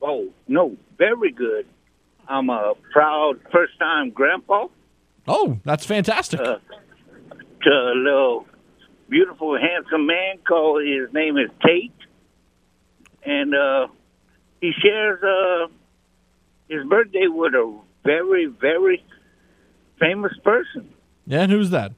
Oh 0.00 0.28
no, 0.48 0.76
very 0.98 1.30
good. 1.32 1.66
I'm 2.28 2.48
a 2.50 2.74
proud 2.92 3.34
first-time 3.52 4.10
grandpa 4.10 4.68
Oh, 5.28 5.58
that's 5.64 5.84
fantastic. 5.84 6.40
uh, 6.40 6.56
to 7.62 7.70
a 7.70 7.94
little 7.94 8.46
beautiful, 9.08 9.56
handsome 9.58 10.06
man 10.06 10.38
called. 10.46 10.82
His 10.84 11.12
name 11.12 11.36
is 11.36 11.50
Tate, 11.64 11.92
and 13.24 13.54
uh, 13.54 13.86
he 14.60 14.72
shares 14.82 15.22
uh, 15.22 15.66
his 16.68 16.84
birthday 16.88 17.26
with 17.28 17.54
a 17.54 17.78
very, 18.04 18.46
very 18.46 19.04
famous 19.98 20.32
person, 20.44 20.88
yeah, 21.26 21.42
and 21.42 21.52
who's 21.52 21.70
that? 21.70 21.92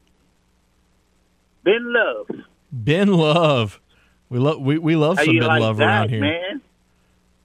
Ben 1.65 1.81
Love. 1.93 2.31
Ben 2.73 3.09
Love. 3.09 3.81
We 4.29 4.39
love 4.39 4.61
we, 4.61 4.79
we 4.79 4.97
love 4.97 5.17
How 5.19 5.25
some 5.25 5.39
Ben 5.39 5.47
like 5.49 5.61
Love 5.61 5.77
that, 5.79 5.85
around 5.87 6.09
here. 6.11 6.21
man? 6.21 6.61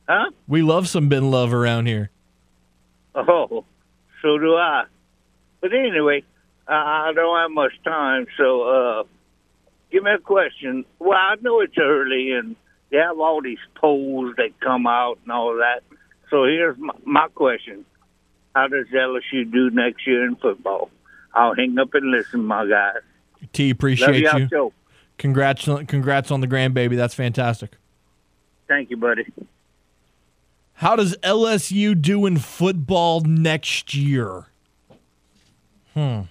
Huh? 0.07 0.31
We 0.47 0.61
love 0.61 0.87
some 0.87 1.07
Ben 1.07 1.29
Love 1.31 1.53
around 1.53 1.85
here. 1.85 2.09
Oh, 3.15 3.63
so 4.21 4.37
do 4.37 4.55
I. 4.55 4.85
But 5.61 5.73
anyway, 5.73 6.23
I 6.67 7.09
I 7.09 7.13
don't 7.13 7.37
have 7.39 7.51
much 7.51 7.73
time, 7.83 8.25
so 8.37 8.63
uh, 8.63 9.03
give 9.91 10.03
me 10.03 10.11
a 10.11 10.19
question. 10.19 10.85
Well, 10.99 11.17
I 11.17 11.35
know 11.41 11.61
it's 11.61 11.77
early, 11.77 12.31
and 12.31 12.55
they 12.91 12.97
have 12.97 13.19
all 13.19 13.41
these 13.41 13.59
polls 13.75 14.35
that 14.37 14.59
come 14.59 14.87
out 14.87 15.19
and 15.23 15.31
all 15.31 15.55
that. 15.57 15.81
So 16.29 16.43
here's 16.45 16.77
my, 16.77 16.93
my 17.05 17.27
question: 17.35 17.85
How 18.59 18.67
does 18.67 18.87
LSU 18.87 19.49
do 19.49 19.69
next 19.69 20.05
year 20.05 20.25
in 20.25 20.35
football? 20.35 20.91
I'll 21.33 21.55
hang 21.55 21.79
up 21.79 21.93
and 21.93 22.11
listen, 22.11 22.43
my 22.43 22.67
guys. 22.67 22.95
T, 23.53 23.67
Love 23.69 23.71
appreciate 23.71 24.21
y'all 24.21 24.39
you. 24.39 24.47
show. 24.49 24.73
Congrats 25.17 25.65
on 25.69 25.85
congrats 25.85 26.29
on 26.29 26.41
the 26.41 26.47
grandbaby. 26.47 26.97
That's 26.97 27.13
fantastic. 27.13 27.77
Thank 28.67 28.89
you, 28.89 28.97
buddy. 28.97 29.31
How 30.73 30.97
does 30.97 31.15
LSU 31.23 31.99
do 32.01 32.25
in 32.25 32.37
football 32.37 33.21
next 33.21 33.93
year? 33.93 34.47
Hmm. 35.93 36.23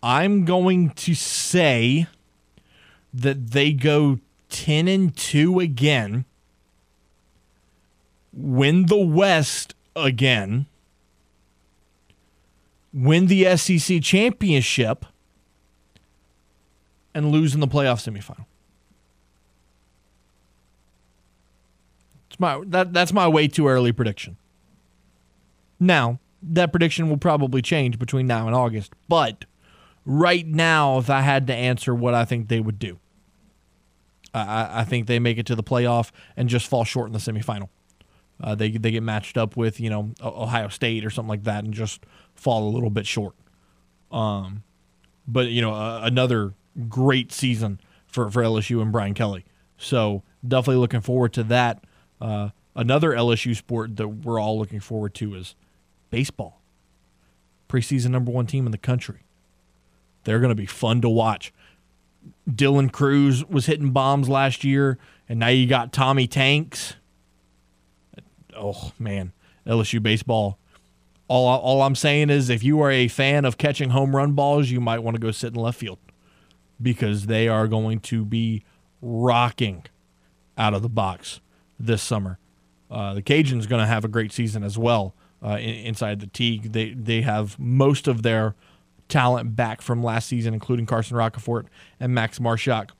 I'm 0.00 0.44
going 0.44 0.90
to 0.90 1.14
say 1.14 2.06
that 3.12 3.50
they 3.50 3.72
go 3.72 4.20
10 4.48 4.86
and 4.86 5.16
2 5.16 5.58
again, 5.58 6.24
win 8.40 8.86
the 8.86 8.96
West 8.96 9.74
again, 9.94 10.66
win 12.92 13.26
the 13.26 13.56
SEC 13.56 14.02
championship, 14.02 15.04
and 17.14 17.30
lose 17.30 17.54
in 17.54 17.60
the 17.60 17.68
playoff 17.68 18.00
semifinal. 18.08 18.46
It's 22.30 22.38
my 22.38 22.62
that 22.66 22.92
that's 22.92 23.12
my 23.12 23.26
way 23.28 23.48
too 23.48 23.68
early 23.68 23.92
prediction. 23.92 24.36
Now, 25.78 26.20
that 26.42 26.72
prediction 26.72 27.08
will 27.08 27.16
probably 27.16 27.62
change 27.62 27.98
between 27.98 28.26
now 28.26 28.46
and 28.46 28.54
August, 28.54 28.92
but 29.08 29.44
right 30.04 30.46
now, 30.46 30.98
if 30.98 31.10
I 31.10 31.22
had 31.22 31.46
to 31.48 31.54
answer 31.54 31.94
what 31.94 32.14
I 32.14 32.24
think 32.24 32.48
they 32.48 32.60
would 32.60 32.78
do, 32.78 32.98
I- 34.34 34.40
I, 34.44 34.80
I 34.80 34.84
think 34.84 35.06
they 35.06 35.18
make 35.18 35.38
it 35.38 35.46
to 35.46 35.54
the 35.56 35.62
playoff 35.62 36.10
and 36.36 36.48
just 36.48 36.66
fall 36.68 36.84
short 36.84 37.06
in 37.08 37.12
the 37.12 37.18
semifinal. 37.18 37.68
Uh, 38.42 38.54
they 38.54 38.70
they 38.70 38.90
get 38.90 39.02
matched 39.02 39.36
up 39.36 39.56
with 39.56 39.80
you 39.80 39.90
know 39.90 40.12
Ohio 40.22 40.68
State 40.68 41.04
or 41.04 41.10
something 41.10 41.28
like 41.28 41.44
that 41.44 41.64
and 41.64 41.74
just 41.74 42.04
fall 42.34 42.68
a 42.68 42.70
little 42.70 42.90
bit 42.90 43.06
short. 43.06 43.34
Um, 44.10 44.62
but 45.26 45.48
you 45.48 45.60
know 45.60 45.72
uh, 45.72 46.00
another 46.02 46.54
great 46.88 47.32
season 47.32 47.80
for 48.06 48.30
for 48.30 48.42
LSU 48.42 48.80
and 48.80 48.92
Brian 48.92 49.14
Kelly. 49.14 49.44
So 49.76 50.22
definitely 50.46 50.80
looking 50.80 51.00
forward 51.00 51.32
to 51.34 51.42
that. 51.44 51.84
Uh, 52.20 52.50
another 52.74 53.10
LSU 53.12 53.56
sport 53.56 53.96
that 53.96 54.08
we're 54.08 54.40
all 54.40 54.58
looking 54.58 54.80
forward 54.80 55.14
to 55.14 55.34
is 55.34 55.54
baseball. 56.10 56.60
Preseason 57.68 58.10
number 58.10 58.30
one 58.30 58.46
team 58.46 58.66
in 58.66 58.72
the 58.72 58.78
country. 58.78 59.20
They're 60.24 60.40
going 60.40 60.50
to 60.50 60.54
be 60.54 60.66
fun 60.66 61.00
to 61.00 61.08
watch. 61.08 61.52
Dylan 62.48 62.92
Crews 62.92 63.44
was 63.46 63.66
hitting 63.66 63.90
bombs 63.90 64.28
last 64.28 64.64
year, 64.64 64.98
and 65.28 65.38
now 65.38 65.48
you 65.48 65.66
got 65.66 65.92
Tommy 65.92 66.26
Tanks. 66.26 66.96
Oh 68.60 68.92
man, 68.98 69.32
LSU 69.66 70.02
baseball. 70.02 70.58
All 71.28 71.46
all 71.46 71.82
I'm 71.82 71.94
saying 71.94 72.30
is, 72.30 72.50
if 72.50 72.62
you 72.62 72.80
are 72.82 72.90
a 72.90 73.08
fan 73.08 73.44
of 73.44 73.58
catching 73.58 73.90
home 73.90 74.14
run 74.14 74.32
balls, 74.32 74.70
you 74.70 74.80
might 74.80 75.00
want 75.00 75.14
to 75.14 75.20
go 75.20 75.30
sit 75.30 75.54
in 75.54 75.60
left 75.60 75.78
field 75.78 75.98
because 76.80 77.26
they 77.26 77.48
are 77.48 77.66
going 77.66 78.00
to 78.00 78.24
be 78.24 78.64
rocking 79.00 79.84
out 80.58 80.74
of 80.74 80.82
the 80.82 80.88
box 80.88 81.40
this 81.78 82.02
summer. 82.02 82.38
Uh, 82.90 83.14
the 83.14 83.22
Cajuns 83.22 83.68
going 83.68 83.80
to 83.80 83.86
have 83.86 84.04
a 84.04 84.08
great 84.08 84.32
season 84.32 84.64
as 84.64 84.76
well 84.76 85.14
uh, 85.42 85.56
in, 85.60 85.74
inside 85.86 86.20
the 86.20 86.26
Teague. 86.26 86.72
They 86.72 86.90
they 86.90 87.22
have 87.22 87.58
most 87.58 88.08
of 88.08 88.22
their 88.22 88.54
talent 89.08 89.56
back 89.56 89.82
from 89.82 90.02
last 90.02 90.28
season, 90.28 90.54
including 90.54 90.86
Carson 90.86 91.16
Roccaforte 91.16 91.66
and 91.98 92.14
Max 92.14 92.38
Marusak 92.38 92.90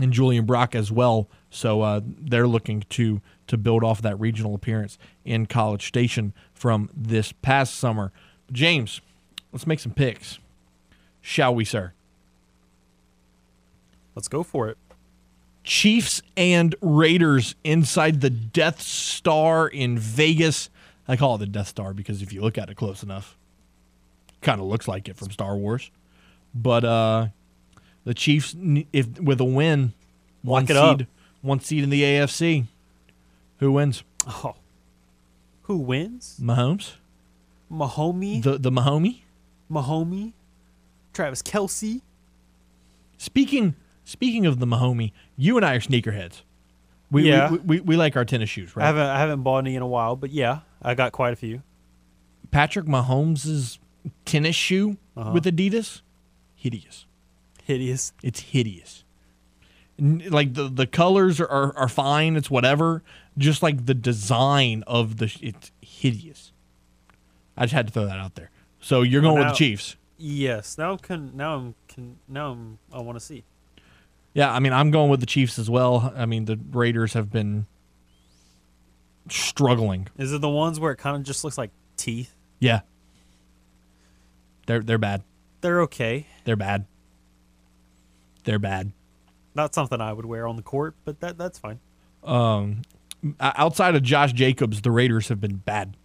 and 0.00 0.12
Julian 0.12 0.44
Brock 0.44 0.74
as 0.74 0.90
well. 0.90 1.28
So 1.50 1.82
uh, 1.82 2.00
they're 2.04 2.48
looking 2.48 2.84
to 2.90 3.20
to 3.50 3.58
build 3.58 3.84
off 3.84 4.00
that 4.02 4.18
regional 4.18 4.54
appearance 4.54 4.98
in 5.24 5.46
College 5.46 5.86
Station 5.86 6.32
from 6.54 6.88
this 6.96 7.32
past 7.32 7.74
summer. 7.74 8.12
James, 8.50 9.00
let's 9.52 9.66
make 9.66 9.78
some 9.80 9.92
picks, 9.92 10.38
shall 11.20 11.54
we, 11.54 11.64
sir? 11.64 11.92
Let's 14.14 14.28
go 14.28 14.42
for 14.42 14.68
it. 14.68 14.76
Chiefs 15.62 16.22
and 16.36 16.74
Raiders 16.80 17.54
inside 17.64 18.20
the 18.20 18.30
Death 18.30 18.80
Star 18.80 19.68
in 19.68 19.98
Vegas. 19.98 20.70
I 21.06 21.16
call 21.16 21.34
it 21.36 21.38
the 21.38 21.46
Death 21.46 21.68
Star 21.68 21.92
because 21.92 22.22
if 22.22 22.32
you 22.32 22.40
look 22.40 22.56
at 22.58 22.70
it 22.70 22.76
close 22.76 23.02
enough, 23.02 23.36
kind 24.42 24.60
of 24.60 24.66
looks 24.66 24.88
like 24.88 25.08
it 25.08 25.16
from 25.16 25.30
Star 25.30 25.56
Wars. 25.56 25.90
But 26.54 26.84
uh, 26.84 27.28
The 28.04 28.14
Chiefs, 28.14 28.56
if 28.92 29.20
with 29.20 29.40
a 29.40 29.44
win, 29.44 29.92
one 30.42 30.64
Lock 30.66 30.76
up. 30.76 30.98
seed, 30.98 31.06
one 31.42 31.60
seed 31.60 31.84
in 31.84 31.90
the 31.90 32.02
AFC. 32.02 32.64
Who 33.60 33.72
wins? 33.72 34.02
Oh, 34.26 34.56
who 35.62 35.76
wins? 35.78 36.38
Mahomes, 36.42 36.94
Mahomie, 37.72 38.42
the 38.42 38.58
the 38.58 38.70
Mahomie. 38.70 39.20
Mahomie, 39.70 40.32
Travis 41.12 41.42
Kelce. 41.42 42.00
Speaking 43.18 43.74
speaking 44.04 44.46
of 44.46 44.58
the 44.58 44.66
Mahomie, 44.66 45.12
you 45.36 45.56
and 45.56 45.64
I 45.64 45.74
are 45.76 45.80
sneakerheads. 45.80 46.42
We, 47.10 47.28
Yeah. 47.28 47.50
we, 47.50 47.58
we, 47.58 47.80
we 47.80 47.96
like 47.96 48.16
our 48.16 48.24
tennis 48.24 48.48
shoes, 48.48 48.74
right? 48.76 48.84
I 48.84 48.86
haven't 48.86 49.02
I 49.06 49.18
haven't 49.18 49.42
bought 49.42 49.58
any 49.58 49.74
in 49.76 49.82
a 49.82 49.86
while, 49.86 50.16
but 50.16 50.30
yeah, 50.30 50.60
I 50.82 50.94
got 50.94 51.12
quite 51.12 51.32
a 51.32 51.36
few. 51.36 51.62
Patrick 52.50 52.86
Mahomes' 52.86 53.78
tennis 54.24 54.56
shoe 54.56 54.96
Uh-huh. 55.16 55.32
with 55.32 55.44
Adidas, 55.44 56.02
hideous. 56.56 57.06
Hideous. 57.64 58.12
It's 58.22 58.40
hideous. 58.40 59.04
Like 59.98 60.54
the 60.54 60.68
the 60.68 60.86
colors 60.86 61.40
are, 61.40 61.48
are, 61.48 61.76
are 61.76 61.88
fine. 61.88 62.36
It's 62.36 62.50
whatever. 62.50 63.02
Just 63.38 63.62
like 63.62 63.86
the 63.86 63.94
design 63.94 64.84
of 64.86 65.16
the, 65.18 65.34
it's 65.40 65.70
hideous. 65.80 66.52
I 67.56 67.64
just 67.64 67.74
had 67.74 67.86
to 67.86 67.92
throw 67.92 68.06
that 68.06 68.18
out 68.18 68.34
there. 68.34 68.50
So 68.80 69.02
you're 69.02 69.22
going 69.22 69.36
with 69.36 69.44
Now- 69.44 69.50
the 69.52 69.56
Chiefs. 69.56 69.96
Yes. 70.22 70.76
Now 70.76 70.96
can 70.98 71.34
now 71.34 71.54
I'm 71.56 71.74
can 71.88 72.18
now 72.28 72.50
I'm, 72.52 72.78
I 72.92 73.00
want 73.00 73.16
to 73.16 73.24
see. 73.24 73.42
Yeah, 74.34 74.52
I 74.52 74.58
mean 74.58 74.74
I'm 74.74 74.90
going 74.90 75.10
with 75.10 75.20
the 75.20 75.26
Chiefs 75.26 75.58
as 75.58 75.70
well. 75.70 76.12
I 76.14 76.26
mean 76.26 76.44
the 76.44 76.58
Raiders 76.72 77.14
have 77.14 77.30
been 77.30 77.64
struggling. 79.30 80.08
Is 80.18 80.32
it 80.32 80.40
the 80.40 80.48
ones 80.48 80.78
where 80.78 80.92
it 80.92 80.96
kind 80.96 81.16
of 81.16 81.22
just 81.22 81.42
looks 81.42 81.56
like 81.56 81.70
teeth? 81.96 82.34
Yeah. 82.58 82.80
They're 84.66 84.80
they're 84.80 84.98
bad. 84.98 85.22
They're 85.62 85.80
okay. 85.82 86.26
They're 86.44 86.56
bad. 86.56 86.84
They're 88.44 88.58
bad. 88.58 88.92
Not 89.54 89.74
something 89.74 90.00
I 90.00 90.12
would 90.12 90.26
wear 90.26 90.46
on 90.46 90.56
the 90.56 90.62
court, 90.62 90.94
but 91.04 91.20
that 91.20 91.38
that's 91.38 91.58
fine. 91.58 91.80
Um, 92.22 92.82
outside 93.40 93.94
of 93.94 94.02
Josh 94.02 94.32
Jacobs, 94.32 94.82
the 94.82 94.90
Raiders 94.90 95.28
have 95.28 95.40
been 95.40 95.56
bad. 95.56 95.96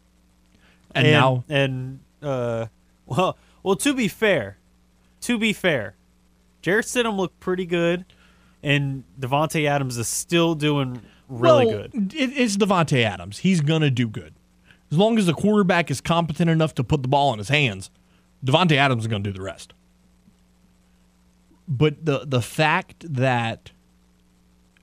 And, 0.93 1.07
now, 1.07 1.43
and 1.49 1.99
uh, 2.21 2.67
well, 3.05 3.37
well. 3.63 3.75
To 3.75 3.93
be 3.93 4.07
fair, 4.07 4.57
to 5.21 5.37
be 5.37 5.53
fair, 5.53 5.95
Jarrett 6.61 6.85
Stidham 6.85 7.17
looked 7.17 7.39
pretty 7.39 7.65
good, 7.65 8.05
and 8.63 9.03
Davante 9.19 9.67
Adams 9.67 9.97
is 9.97 10.07
still 10.07 10.55
doing 10.55 11.01
really 11.27 11.65
well, 11.65 11.87
good. 11.89 12.13
It, 12.13 12.31
it's 12.37 12.55
Davante 12.55 13.03
Adams. 13.03 13.39
He's 13.39 13.61
gonna 13.61 13.91
do 13.91 14.07
good 14.07 14.33
as 14.91 14.97
long 14.97 15.17
as 15.17 15.25
the 15.25 15.33
quarterback 15.33 15.91
is 15.91 16.01
competent 16.01 16.49
enough 16.49 16.73
to 16.75 16.83
put 16.83 17.01
the 17.01 17.07
ball 17.07 17.33
in 17.33 17.39
his 17.39 17.49
hands. 17.49 17.89
Davante 18.45 18.77
Adams 18.77 19.03
is 19.03 19.07
gonna 19.07 19.23
do 19.23 19.33
the 19.33 19.41
rest. 19.41 19.73
But 21.67 22.05
the 22.05 22.25
the 22.25 22.41
fact 22.41 23.05
that 23.13 23.71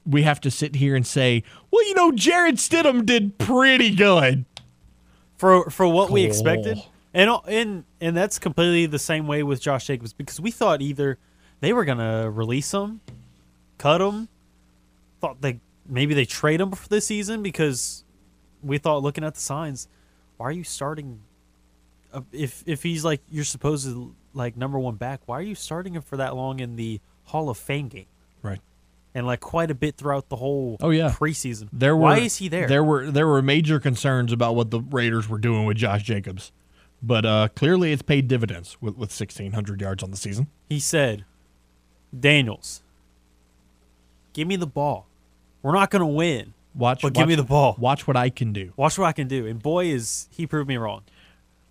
we 0.04 0.22
have 0.22 0.40
to 0.42 0.50
sit 0.50 0.76
here 0.76 0.96
and 0.96 1.06
say, 1.06 1.42
well, 1.70 1.86
you 1.86 1.94
know, 1.94 2.12
Jarrett 2.12 2.56
Stidham 2.56 3.06
did 3.06 3.38
pretty 3.38 3.94
good. 3.94 4.44
for 5.36 5.70
for 5.70 5.86
what 5.86 6.10
we 6.10 6.22
expected. 6.24 6.78
And 7.14 7.30
and 7.46 7.84
and 8.00 8.16
that's 8.16 8.38
completely 8.38 8.86
the 8.86 8.98
same 8.98 9.26
way 9.26 9.42
with 9.42 9.60
Josh 9.60 9.86
Jacobs 9.86 10.12
because 10.12 10.40
we 10.40 10.50
thought 10.50 10.80
either 10.80 11.18
they 11.60 11.72
were 11.72 11.84
gonna 11.84 12.30
release 12.30 12.72
him, 12.72 13.00
cut 13.78 14.00
him, 14.00 14.28
thought 15.20 15.40
they 15.42 15.60
maybe 15.86 16.14
they 16.14 16.24
trade 16.24 16.60
him 16.60 16.70
for 16.72 16.88
this 16.88 17.06
season 17.06 17.42
because 17.42 18.04
we 18.62 18.78
thought 18.78 19.02
looking 19.02 19.24
at 19.24 19.34
the 19.34 19.40
signs, 19.40 19.88
why 20.36 20.46
are 20.46 20.52
you 20.52 20.64
starting? 20.64 21.20
uh, 22.12 22.22
If 22.32 22.62
if 22.66 22.82
he's 22.82 23.04
like 23.04 23.20
you're 23.28 23.44
supposed 23.44 23.84
to 23.86 24.14
like 24.32 24.56
number 24.56 24.78
one 24.78 24.94
back, 24.94 25.20
why 25.26 25.38
are 25.38 25.42
you 25.42 25.54
starting 25.54 25.94
him 25.94 26.02
for 26.02 26.16
that 26.16 26.34
long 26.34 26.60
in 26.60 26.76
the 26.76 27.00
Hall 27.24 27.50
of 27.50 27.58
Fame 27.58 27.88
game? 27.88 28.06
And 29.14 29.26
like 29.26 29.40
quite 29.40 29.70
a 29.70 29.74
bit 29.74 29.96
throughout 29.98 30.30
the 30.30 30.36
whole 30.36 30.78
Oh 30.80 30.88
yeah, 30.90 31.10
preseason. 31.10 31.68
There 31.72 31.94
were 31.94 32.02
why 32.02 32.18
is 32.20 32.36
he 32.38 32.48
there? 32.48 32.66
There 32.66 32.82
were 32.82 33.10
there 33.10 33.26
were 33.26 33.42
major 33.42 33.78
concerns 33.78 34.32
about 34.32 34.54
what 34.56 34.70
the 34.70 34.80
Raiders 34.80 35.28
were 35.28 35.36
doing 35.38 35.66
with 35.66 35.76
Josh 35.76 36.02
Jacobs, 36.02 36.50
but 37.02 37.26
uh, 37.26 37.48
clearly 37.54 37.92
it's 37.92 38.00
paid 38.00 38.26
dividends 38.26 38.78
with 38.80 38.96
with 38.96 39.12
sixteen 39.12 39.52
hundred 39.52 39.82
yards 39.82 40.02
on 40.02 40.10
the 40.10 40.16
season. 40.16 40.46
He 40.68 40.80
said, 40.80 41.26
Daniels, 42.18 42.82
give 44.32 44.48
me 44.48 44.56
the 44.56 44.66
ball. 44.66 45.06
We're 45.60 45.74
not 45.74 45.90
going 45.90 46.00
to 46.00 46.06
win. 46.06 46.54
Watch, 46.74 47.02
But 47.02 47.12
give 47.12 47.28
me 47.28 47.34
the 47.34 47.42
ball. 47.42 47.76
Watch 47.78 48.06
what 48.06 48.16
I 48.16 48.30
can 48.30 48.54
do. 48.54 48.72
Watch 48.76 48.96
what 48.98 49.06
I 49.06 49.12
can 49.12 49.28
do. 49.28 49.46
And 49.46 49.62
boy, 49.62 49.86
is 49.86 50.26
he 50.30 50.46
proved 50.46 50.68
me 50.68 50.78
wrong. 50.78 51.02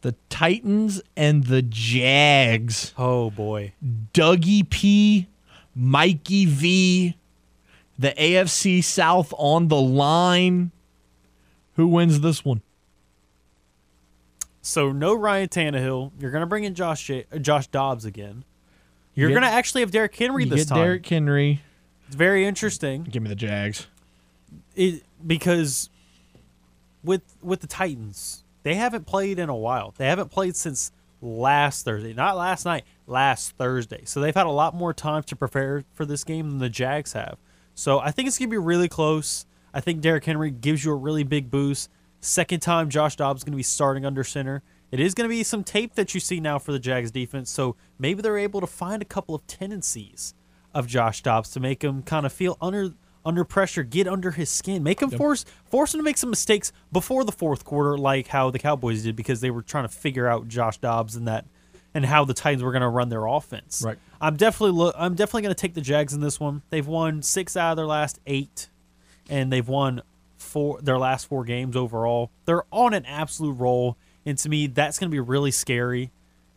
The 0.01 0.13
Titans 0.29 1.01
and 1.17 1.45
the 1.45 1.63
Jags. 1.63 2.93
Oh 2.99 3.31
boy, 3.31 3.73
Dougie 4.13 4.69
P, 4.69 5.27
Mikey 5.75 6.45
V, 6.45 7.17
the 8.01 8.11
AFC 8.17 8.83
South 8.83 9.33
on 9.37 9.67
the 9.67 9.79
line. 9.79 10.71
Who 11.75 11.87
wins 11.87 12.19
this 12.21 12.43
one? 12.43 12.61
So 14.61 14.91
no 14.91 15.13
Ryan 15.13 15.47
Tannehill. 15.49 16.11
You're 16.19 16.31
going 16.31 16.41
to 16.41 16.47
bring 16.47 16.63
in 16.63 16.75
Josh 16.75 17.05
J- 17.05 17.25
uh, 17.31 17.37
Josh 17.37 17.67
Dobbs 17.67 18.05
again. 18.05 18.43
You're 19.13 19.29
get- 19.29 19.35
going 19.35 19.43
to 19.49 19.55
actually 19.55 19.81
have 19.81 19.91
Derrick 19.91 20.15
Henry 20.15 20.43
You 20.43 20.49
this 20.49 20.61
get 20.61 20.69
time. 20.69 20.77
Derrick 20.83 21.07
Henry. 21.07 21.61
It's 22.07 22.15
very 22.15 22.45
interesting. 22.45 23.03
Give 23.03 23.23
me 23.23 23.29
the 23.29 23.35
Jags. 23.35 23.87
It, 24.75 25.03
because 25.25 25.89
with 27.03 27.21
with 27.41 27.61
the 27.61 27.67
Titans, 27.67 28.43
they 28.63 28.75
haven't 28.75 29.05
played 29.05 29.39
in 29.39 29.49
a 29.49 29.55
while. 29.55 29.93
They 29.97 30.07
haven't 30.07 30.29
played 30.29 30.55
since 30.55 30.91
last 31.21 31.85
Thursday, 31.85 32.13
not 32.13 32.35
last 32.35 32.65
night, 32.65 32.83
last 33.07 33.51
Thursday. 33.57 34.01
So 34.05 34.19
they've 34.19 34.35
had 34.35 34.45
a 34.47 34.51
lot 34.51 34.73
more 34.75 34.93
time 34.93 35.23
to 35.23 35.35
prepare 35.35 35.83
for 35.93 36.05
this 36.05 36.23
game 36.23 36.49
than 36.49 36.57
the 36.59 36.69
Jags 36.69 37.13
have. 37.13 37.37
So 37.81 37.97
I 37.97 38.11
think 38.11 38.27
it's 38.27 38.37
gonna 38.37 38.51
be 38.51 38.59
really 38.59 38.87
close. 38.87 39.47
I 39.73 39.81
think 39.81 40.01
Derrick 40.01 40.23
Henry 40.23 40.51
gives 40.51 40.85
you 40.85 40.91
a 40.91 40.95
really 40.95 41.23
big 41.23 41.49
boost. 41.49 41.89
Second 42.19 42.59
time 42.59 42.91
Josh 42.91 43.15
Dobbs 43.15 43.39
is 43.39 43.43
gonna 43.43 43.57
be 43.57 43.63
starting 43.63 44.05
under 44.05 44.23
center. 44.23 44.61
It 44.91 44.99
is 44.99 45.15
gonna 45.15 45.29
be 45.29 45.41
some 45.41 45.63
tape 45.63 45.95
that 45.95 46.13
you 46.13 46.19
see 46.19 46.39
now 46.39 46.59
for 46.59 46.73
the 46.73 46.77
Jags 46.77 47.09
defense. 47.09 47.49
So 47.49 47.75
maybe 47.97 48.21
they're 48.21 48.37
able 48.37 48.61
to 48.61 48.67
find 48.67 49.01
a 49.01 49.05
couple 49.05 49.33
of 49.33 49.47
tendencies 49.47 50.35
of 50.75 50.85
Josh 50.85 51.23
Dobbs 51.23 51.49
to 51.53 51.59
make 51.59 51.83
him 51.83 52.03
kind 52.03 52.23
of 52.27 52.31
feel 52.31 52.55
under 52.61 52.93
under 53.25 53.43
pressure, 53.43 53.81
get 53.81 54.07
under 54.07 54.29
his 54.29 54.51
skin, 54.51 54.83
make 54.83 55.01
him 55.01 55.09
force 55.09 55.43
force 55.65 55.95
him 55.95 56.01
to 56.01 56.03
make 56.03 56.19
some 56.19 56.29
mistakes 56.29 56.71
before 56.91 57.23
the 57.23 57.31
fourth 57.31 57.65
quarter, 57.65 57.97
like 57.97 58.27
how 58.27 58.51
the 58.51 58.59
Cowboys 58.59 59.01
did, 59.01 59.15
because 59.15 59.41
they 59.41 59.49
were 59.49 59.63
trying 59.63 59.85
to 59.85 59.93
figure 59.93 60.27
out 60.27 60.47
Josh 60.47 60.77
Dobbs 60.77 61.15
and 61.15 61.27
that 61.27 61.47
and 61.93 62.05
how 62.05 62.25
the 62.25 62.33
Titans 62.33 62.63
were 62.63 62.71
going 62.71 62.81
to 62.81 62.87
run 62.89 63.09
their 63.09 63.25
offense. 63.25 63.81
Right. 63.85 63.97
I'm 64.19 64.35
definitely 64.37 64.77
lo- 64.77 64.93
I'm 64.95 65.15
definitely 65.15 65.43
going 65.43 65.55
to 65.55 65.59
take 65.61 65.73
the 65.73 65.81
Jags 65.81 66.13
in 66.13 66.21
this 66.21 66.39
one. 66.39 66.61
They've 66.69 66.85
won 66.87 67.21
six 67.21 67.57
out 67.57 67.71
of 67.71 67.77
their 67.77 67.85
last 67.85 68.19
eight, 68.27 68.69
and 69.29 69.51
they've 69.51 69.67
won 69.67 70.01
four 70.37 70.79
their 70.81 70.97
last 70.97 71.27
four 71.27 71.43
games 71.43 71.75
overall. 71.75 72.31
They're 72.45 72.63
on 72.71 72.93
an 72.93 73.05
absolute 73.05 73.53
roll, 73.53 73.97
and 74.25 74.37
to 74.37 74.49
me, 74.49 74.67
that's 74.67 74.99
going 74.99 75.09
to 75.09 75.11
be 75.13 75.19
really 75.19 75.51
scary 75.51 76.11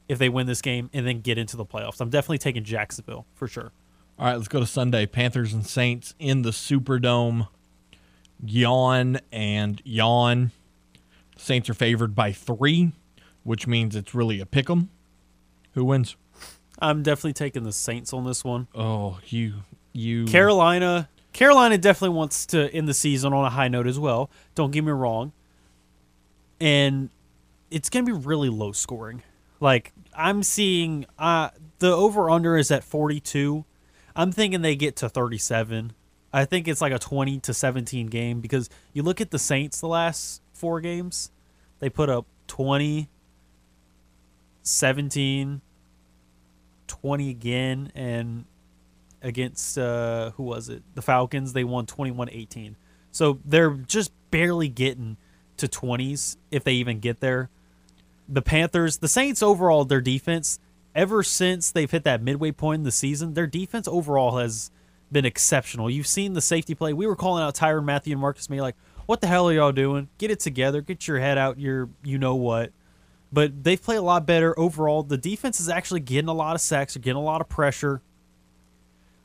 if 0.08 0.18
they 0.18 0.28
win 0.28 0.46
this 0.46 0.60
game 0.60 0.90
and 0.92 1.06
then 1.06 1.20
get 1.20 1.38
into 1.38 1.56
the 1.56 1.64
playoffs. 1.64 2.00
I'm 2.00 2.10
definitely 2.10 2.38
taking 2.38 2.62
Jacksonville 2.64 3.24
for 3.34 3.48
sure. 3.48 3.72
All 4.18 4.26
right, 4.26 4.34
let's 4.36 4.48
go 4.48 4.60
to 4.60 4.66
Sunday. 4.66 5.06
Panthers 5.06 5.52
and 5.54 5.66
Saints 5.66 6.14
in 6.18 6.42
the 6.42 6.50
Superdome. 6.50 7.48
Yawn 8.44 9.18
and 9.32 9.80
yawn. 9.84 10.50
Saints 11.36 11.68
are 11.70 11.74
favored 11.74 12.14
by 12.14 12.32
three, 12.32 12.92
which 13.42 13.66
means 13.66 13.96
it's 13.96 14.14
really 14.14 14.40
a 14.40 14.46
pick 14.46 14.68
'em. 14.68 14.90
Who 15.74 15.84
wins? 15.84 16.16
I'm 16.78 17.02
definitely 17.02 17.34
taking 17.34 17.62
the 17.62 17.72
Saints 17.72 18.12
on 18.12 18.24
this 18.24 18.42
one. 18.44 18.68
Oh, 18.74 19.18
you, 19.26 19.54
you. 19.92 20.24
Carolina, 20.26 21.08
Carolina 21.32 21.78
definitely 21.78 22.16
wants 22.16 22.46
to 22.46 22.72
end 22.74 22.88
the 22.88 22.94
season 22.94 23.32
on 23.32 23.44
a 23.44 23.50
high 23.50 23.68
note 23.68 23.86
as 23.86 23.98
well. 23.98 24.30
Don't 24.54 24.70
get 24.70 24.84
me 24.84 24.92
wrong. 24.92 25.32
And 26.60 27.10
it's 27.70 27.90
going 27.90 28.06
to 28.06 28.12
be 28.12 28.26
really 28.26 28.48
low 28.48 28.72
scoring. 28.72 29.22
Like 29.60 29.92
I'm 30.16 30.42
seeing 30.42 31.06
uh 31.18 31.50
the 31.78 31.90
over 31.92 32.30
under 32.30 32.56
is 32.56 32.70
at 32.70 32.84
42. 32.84 33.64
I'm 34.14 34.30
thinking 34.30 34.62
they 34.62 34.76
get 34.76 34.96
to 34.96 35.08
37. 35.08 35.92
I 36.32 36.44
think 36.44 36.68
it's 36.68 36.80
like 36.80 36.92
a 36.92 36.98
20 36.98 37.40
to 37.40 37.54
17 37.54 38.06
game 38.08 38.40
because 38.40 38.68
you 38.92 39.02
look 39.02 39.20
at 39.20 39.30
the 39.30 39.38
Saints 39.38 39.80
the 39.80 39.88
last 39.88 40.42
4 40.52 40.80
games, 40.80 41.30
they 41.78 41.88
put 41.88 42.08
up 42.08 42.26
20 42.46 43.08
17 44.62 45.60
20 47.02 47.30
again 47.30 47.92
and 47.94 48.44
against 49.22 49.78
uh 49.78 50.30
who 50.32 50.42
was 50.42 50.68
it? 50.68 50.82
The 50.94 51.02
Falcons, 51.02 51.52
they 51.52 51.64
won 51.64 51.86
21-18. 51.86 52.74
So 53.10 53.38
they're 53.44 53.70
just 53.70 54.12
barely 54.30 54.68
getting 54.68 55.16
to 55.56 55.68
20s 55.68 56.36
if 56.50 56.64
they 56.64 56.74
even 56.74 57.00
get 57.00 57.20
there. 57.20 57.48
The 58.28 58.42
Panthers, 58.42 58.98
the 58.98 59.08
Saints 59.08 59.42
overall 59.42 59.84
their 59.84 60.00
defense 60.00 60.58
ever 60.94 61.22
since 61.22 61.70
they've 61.70 61.90
hit 61.90 62.04
that 62.04 62.22
midway 62.22 62.52
point 62.52 62.80
in 62.80 62.84
the 62.84 62.92
season, 62.92 63.34
their 63.34 63.46
defense 63.46 63.88
overall 63.88 64.38
has 64.38 64.70
been 65.10 65.24
exceptional. 65.24 65.90
You've 65.90 66.06
seen 66.06 66.32
the 66.34 66.40
safety 66.40 66.74
play. 66.74 66.92
We 66.92 67.06
were 67.06 67.16
calling 67.16 67.42
out 67.42 67.54
Tyrann 67.54 67.84
Mathieu 67.84 68.12
and 68.12 68.20
Marcus 68.20 68.48
Maye 68.48 68.60
like, 68.60 68.76
"What 69.06 69.20
the 69.20 69.26
hell 69.26 69.48
are 69.48 69.52
y'all 69.52 69.72
doing? 69.72 70.08
Get 70.18 70.30
it 70.30 70.40
together. 70.40 70.80
Get 70.80 71.06
your 71.06 71.18
head 71.18 71.38
out 71.38 71.58
your 71.58 71.88
you 72.02 72.18
know 72.18 72.34
what." 72.34 72.72
But 73.34 73.64
they've 73.64 73.82
played 73.82 73.96
a 73.96 74.02
lot 74.02 74.26
better 74.26 74.56
overall. 74.58 75.02
The 75.02 75.18
defense 75.18 75.58
is 75.58 75.68
actually 75.68 76.00
getting 76.00 76.28
a 76.28 76.34
lot 76.34 76.54
of 76.54 76.60
sacks, 76.60 76.94
they're 76.94 77.02
getting 77.02 77.16
a 77.16 77.22
lot 77.22 77.40
of 77.40 77.48
pressure. 77.48 78.00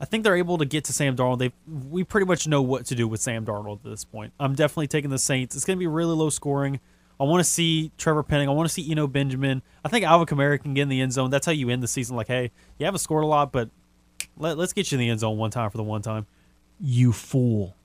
I 0.02 0.06
think 0.06 0.24
they're 0.24 0.38
able 0.38 0.58
to 0.58 0.66
get 0.66 0.86
to 0.86 0.94
Sam 0.94 1.16
Darnold. 1.16 1.38
They 1.40 1.52
we 1.68 2.04
pretty 2.04 2.26
much 2.26 2.48
know 2.48 2.62
what 2.62 2.86
to 2.88 2.96
do 2.96 3.08
with 3.08 3.22
Sam 3.22 3.46
Darnold 3.46 3.86
at 3.86 3.92
this 3.92 4.06
point. 4.06 4.34
I'm 4.40 4.56
definitely 4.56 4.88
taking 4.88 5.12
the 5.12 5.20
Saints. 5.20 5.56
It's 5.56 5.64
going 5.64 5.78
to 5.78 5.80
be 5.80 5.88
really 5.88 6.16
low 6.16 6.32
scoring. 6.32 6.80
I 7.20 7.26
want 7.26 7.42
to 7.42 7.50
see 7.50 7.92
Trevor 7.98 8.24
Penning. 8.24 8.50
I 8.50 8.52
want 8.52 8.68
to 8.68 8.74
see 8.74 8.90
Eno 8.90 9.06
Benjamin. 9.06 9.62
I 9.86 9.90
think 9.90 10.06
Alvin 10.06 10.26
Kamara 10.26 10.60
can 10.60 10.74
get 10.74 10.84
in 10.84 10.90
the 10.90 11.02
end 11.02 11.14
zone. 11.14 11.30
That's 11.30 11.46
how 11.46 11.52
you 11.52 11.70
end 11.70 11.84
the 11.84 11.88
season. 11.88 12.16
Like, 12.16 12.28
hey, 12.28 12.50
you 12.80 12.86
haven't 12.86 13.00
scored 13.00 13.24
a 13.24 13.28
lot, 13.28 13.52
but 13.52 13.70
let, 14.38 14.58
let's 14.58 14.74
get 14.74 14.92
you 14.92 14.96
in 14.96 15.02
the 15.02 15.10
end 15.10 15.20
zone 15.20 15.38
one 15.38 15.52
time 15.52 15.70
for 15.70 15.78
the 15.78 15.84
one 15.84 16.02
time. 16.02 16.26
You 16.80 17.12
fool. 17.12 17.76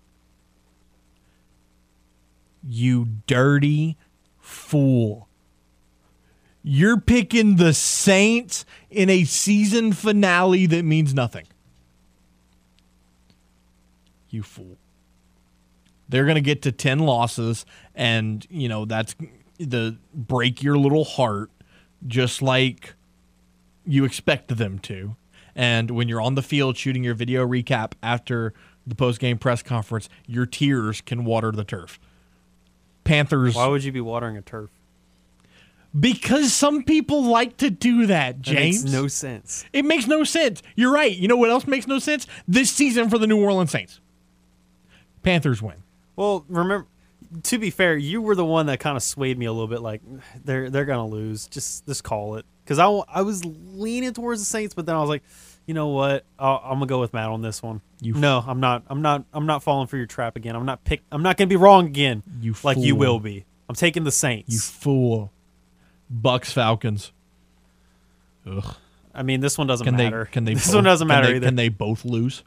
You 2.63 3.09
dirty 3.27 3.99
fool. 4.39 5.24
You're 6.67 6.99
picking 6.99 7.57
the 7.57 7.75
Saints 7.75 8.65
in 8.91 9.11
a 9.11 9.25
season 9.25 9.93
finale 9.93 10.65
that 10.65 10.83
means 10.83 11.13
nothing. 11.13 11.45
You 14.31 14.43
fool. 14.43 14.79
They're 16.09 16.25
going 16.25 16.37
to 16.37 16.41
get 16.41 16.63
to 16.63 16.73
10 16.73 17.01
losses, 17.01 17.67
and, 17.95 18.47
you 18.51 18.69
know, 18.69 18.87
that's 18.87 19.15
the 19.59 19.99
break 20.15 20.63
your 20.63 20.79
little 20.79 21.05
heart, 21.05 21.51
just 22.07 22.41
like 22.41 22.95
you 23.85 24.07
expect 24.07 24.57
them 24.57 24.79
to. 24.81 25.17
And 25.55 25.91
when 25.91 26.09
you're 26.09 26.21
on 26.21 26.35
the 26.35 26.43
field 26.43 26.79
shooting 26.79 27.05
your 27.05 27.15
video 27.15 27.47
recap 27.47 27.93
after 28.03 28.55
the 28.87 28.95
post 28.95 29.21
game 29.21 29.37
press 29.37 29.63
conference, 29.63 30.09
your 30.27 30.47
tears 30.47 31.03
can 31.03 31.25
water 31.25 31.53
the 31.53 31.65
turf. 31.65 32.01
Panthers. 33.05 33.55
Why 33.55 33.67
would 33.67 33.85
you 33.85 33.93
be 33.93 34.01
watering 34.01 34.37
a 34.39 34.43
turf? 34.43 34.71
Because 35.99 36.53
some 36.53 36.83
people 36.83 37.23
like 37.23 37.57
to 37.59 37.71
do 37.71 38.07
that, 38.07 38.37
That 38.39 38.43
James. 38.43 38.83
makes 38.85 38.93
no 38.93 39.07
sense. 39.07 39.65
It 39.73 39.85
makes 39.85 40.07
no 40.09 40.25
sense. 40.25 40.61
You're 40.75 40.93
right. 40.93 41.15
You 41.17 41.29
know 41.29 41.37
what 41.37 41.51
else 41.51 41.67
makes 41.67 41.87
no 41.87 41.99
sense? 42.01 42.27
This 42.49 42.71
season 42.71 43.09
for 43.09 43.19
the 43.19 43.27
New 43.29 43.41
Orleans 43.41 43.71
Saints. 43.71 44.01
Panthers 45.23 45.63
win. 45.63 45.77
Well, 46.17 46.45
remember, 46.49 46.87
to 47.45 47.59
be 47.59 47.71
fair, 47.71 47.97
you 47.97 48.21
were 48.21 48.35
the 48.35 48.45
one 48.45 48.67
that 48.67 48.81
kind 48.81 48.97
of 48.97 49.03
swayed 49.03 49.39
me 49.39 49.47
a 49.47 49.53
little 49.53 49.69
bit. 49.69 49.81
Like 49.81 50.03
they're 50.45 50.69
they're 50.71 50.85
gonna 50.85 51.07
lose. 51.07 51.47
Just 51.47 51.87
just 51.87 52.05
call 52.05 52.37
it. 52.37 52.45
Because 52.65 52.79
I, 52.79 52.87
I 52.87 53.23
was 53.23 53.45
leaning 53.45 54.13
towards 54.13 54.41
the 54.41 54.47
Saints, 54.47 54.75
but 54.75 54.87
then 54.87 54.97
I 54.97 55.01
was 55.01 55.09
like, 55.09 55.23
you 55.67 55.75
know 55.75 55.89
what? 55.89 56.25
I'll, 56.39 56.61
I'm 56.65 56.75
gonna 56.75 56.87
go 56.87 57.01
with 57.01 57.13
Matt 57.13 57.29
on 57.31 57.41
this 57.43 57.63
one. 57.63 57.81
You 58.01 58.15
no, 58.15 58.43
I'm 58.47 58.61
not. 58.61 58.85
I'm 58.89 59.01
not. 59.03 59.25
I'm 59.33 59.47
not 59.47 59.63
falling 59.63 59.87
for 59.87 59.97
your 59.97 60.07
trap 60.07 60.37
again. 60.37 60.55
I'm 60.57 60.67
not 60.67 60.85
pick. 60.85 61.03
I'm 61.11 61.23
not 61.23 61.37
gonna 61.37 61.49
be 61.49 61.57
wrong 61.57 61.87
again. 61.87 62.23
You 62.41 62.55
like 62.63 62.79
you 62.79 62.97
will 62.97 63.21
be. 63.21 63.45
I'm 63.69 63.75
taking 63.75 64.05
the 64.05 64.13
Saints. 64.13 64.53
You 64.53 64.59
fool. 64.59 65.33
Bucks 66.11 66.53
Falcons. 66.53 67.13
Ugh. 68.47 68.75
I 69.15 69.23
mean, 69.23 69.41
this 69.41 69.57
one 69.57 69.67
doesn't 69.67 69.85
Can 69.85 69.97
matter. 69.97 70.25
they? 70.25 70.31
Can 70.31 70.45
they? 70.45 70.55
This 70.55 70.67
both- 70.67 70.75
one 70.77 70.85
doesn't 70.85 71.07
can 71.07 71.15
matter 71.15 71.29
they- 71.29 71.37
either. 71.37 71.47
Can 71.47 71.57
they 71.57 71.69
both 71.69 72.05
lose? 72.05 72.43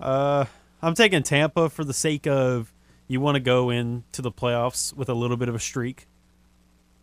Uh, 0.00 0.46
I'm 0.82 0.94
taking 0.94 1.22
Tampa 1.22 1.68
for 1.70 1.84
the 1.84 1.92
sake 1.92 2.26
of 2.26 2.72
you 3.06 3.20
want 3.20 3.36
to 3.36 3.40
go 3.40 3.70
into 3.70 4.22
the 4.22 4.32
playoffs 4.32 4.94
with 4.94 5.08
a 5.08 5.14
little 5.14 5.36
bit 5.36 5.48
of 5.48 5.54
a 5.54 5.58
streak. 5.58 6.06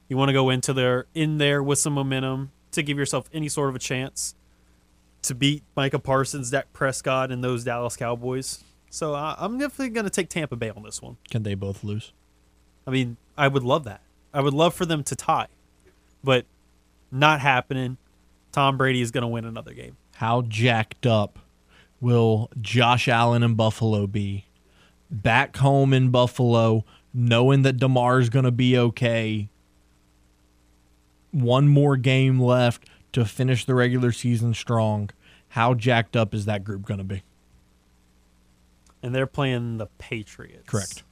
You 0.09 0.17
want 0.17 0.29
to 0.29 0.33
go 0.33 0.49
into 0.49 0.73
there 0.73 1.05
in 1.13 1.37
there 1.37 1.61
with 1.61 1.79
some 1.79 1.93
momentum 1.93 2.51
to 2.71 2.81
give 2.81 2.97
yourself 2.97 3.29
any 3.33 3.49
sort 3.49 3.69
of 3.69 3.75
a 3.75 3.79
chance 3.79 4.35
to 5.23 5.35
beat 5.35 5.63
Micah 5.75 5.99
Parsons, 5.99 6.49
Dak 6.51 6.71
Prescott, 6.73 7.31
and 7.31 7.43
those 7.43 7.63
Dallas 7.63 7.95
Cowboys. 7.97 8.63
So 8.89 9.13
uh, 9.13 9.35
I'm 9.37 9.57
definitely 9.57 9.89
going 9.89 10.05
to 10.05 10.09
take 10.09 10.29
Tampa 10.29 10.55
Bay 10.55 10.69
on 10.69 10.83
this 10.83 11.01
one. 11.01 11.17
Can 11.29 11.43
they 11.43 11.55
both 11.55 11.83
lose? 11.83 12.13
I 12.85 12.91
mean, 12.91 13.17
I 13.37 13.47
would 13.49 13.63
love 13.63 13.83
that. 13.83 14.01
I 14.33 14.41
would 14.41 14.53
love 14.53 14.73
for 14.73 14.85
them 14.85 15.03
to 15.03 15.15
tie, 15.15 15.47
but 16.23 16.45
not 17.11 17.39
happening. 17.39 17.97
Tom 18.51 18.77
Brady 18.77 19.01
is 19.01 19.11
going 19.11 19.21
to 19.21 19.27
win 19.27 19.45
another 19.45 19.73
game. 19.73 19.97
How 20.15 20.41
jacked 20.41 21.05
up 21.05 21.39
will 22.01 22.49
Josh 22.59 23.07
Allen 23.07 23.43
and 23.43 23.55
Buffalo 23.55 24.07
be? 24.07 24.45
Back 25.09 25.57
home 25.57 25.93
in 25.93 26.09
Buffalo, 26.09 26.85
knowing 27.13 27.61
that 27.61 27.77
Damar's 27.77 28.29
going 28.29 28.45
to 28.45 28.51
be 28.51 28.77
okay. 28.77 29.49
One 31.31 31.67
more 31.67 31.97
game 31.97 32.39
left 32.39 32.89
to 33.13 33.25
finish 33.25 33.65
the 33.65 33.75
regular 33.75 34.11
season 34.11 34.53
strong. 34.53 35.09
How 35.49 35.73
jacked 35.73 36.15
up 36.15 36.33
is 36.33 36.45
that 36.45 36.63
group 36.63 36.83
going 36.85 36.97
to 36.97 37.03
be? 37.03 37.23
And 39.01 39.15
they're 39.15 39.27
playing 39.27 39.77
the 39.77 39.87
Patriots. 39.97 40.67
Correct. 40.67 41.03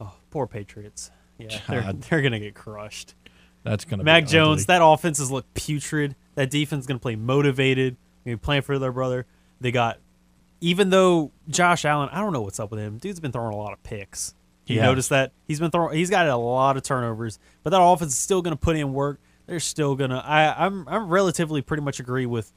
Oh, 0.00 0.14
poor 0.30 0.46
Patriots. 0.46 1.10
Yeah, 1.38 1.58
they're, 1.68 1.92
they're 1.92 2.20
going 2.22 2.32
to 2.32 2.40
get 2.40 2.54
crushed. 2.54 3.14
That's 3.62 3.84
going 3.84 3.98
to 3.98 4.04
Mac 4.04 4.26
Jones, 4.26 4.66
that 4.66 4.80
offense 4.82 5.18
has 5.18 5.30
looked 5.30 5.52
putrid. 5.54 6.14
That 6.36 6.50
defense 6.50 6.82
is 6.82 6.86
going 6.86 6.98
to 6.98 7.02
play 7.02 7.16
motivated. 7.16 7.96
Maybe 8.24 8.36
playing 8.36 8.62
for 8.62 8.78
their 8.78 8.92
brother. 8.92 9.26
They 9.60 9.70
got, 9.72 9.98
even 10.60 10.90
though 10.90 11.32
Josh 11.48 11.84
Allen, 11.84 12.08
I 12.12 12.20
don't 12.20 12.32
know 12.32 12.42
what's 12.42 12.60
up 12.60 12.70
with 12.70 12.80
him. 12.80 12.98
Dude's 12.98 13.20
been 13.20 13.32
throwing 13.32 13.52
a 13.52 13.56
lot 13.56 13.72
of 13.72 13.82
picks. 13.82 14.34
You 14.66 14.76
Yeah. 14.76 14.82
notice 14.82 15.08
that 15.08 15.32
he's 15.46 15.60
been 15.60 15.70
throwing. 15.70 15.96
He's 15.96 16.10
got 16.10 16.26
a 16.26 16.36
lot 16.36 16.76
of 16.76 16.82
turnovers, 16.82 17.38
but 17.62 17.70
that 17.70 17.80
offense 17.80 18.12
is 18.12 18.18
still 18.18 18.42
going 18.42 18.56
to 18.56 18.60
put 18.60 18.76
in 18.76 18.92
work. 18.92 19.20
They're 19.46 19.60
still 19.60 19.94
going 19.94 20.10
to. 20.10 20.16
I 20.16 20.66
I'm 20.66 20.88
I'm 20.88 21.08
relatively 21.08 21.62
pretty 21.62 21.84
much 21.84 22.00
agree 22.00 22.26
with 22.26 22.52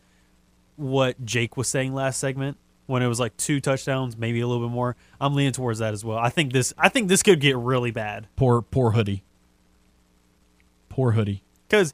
what 0.76 1.24
Jake 1.24 1.56
was 1.56 1.68
saying 1.68 1.94
last 1.94 2.20
segment 2.20 2.58
when 2.90 3.04
it 3.04 3.08
was 3.08 3.20
like 3.20 3.38
two 3.38 3.62
touchdowns, 3.62 4.18
maybe 4.18 4.40
a 4.40 4.48
little 4.48 4.68
bit 4.68 4.74
more. 4.74 4.96
I'm 5.22 5.36
leaning 5.36 5.54
towards 5.54 5.80
that 5.80 5.94
as 5.94 6.04
well. 6.04 6.18
I 6.18 6.30
think 6.30 6.52
this. 6.54 6.74
I 6.78 6.90
think 6.90 7.08
this 7.08 7.22
could 7.22 7.40
get 7.40 7.56
really 7.58 7.92
bad. 7.92 8.28
Poor, 8.36 8.62
poor 8.62 8.92
hoodie. 8.92 9.24
Poor 10.90 11.12
hoodie. 11.12 11.44
because 11.68 11.94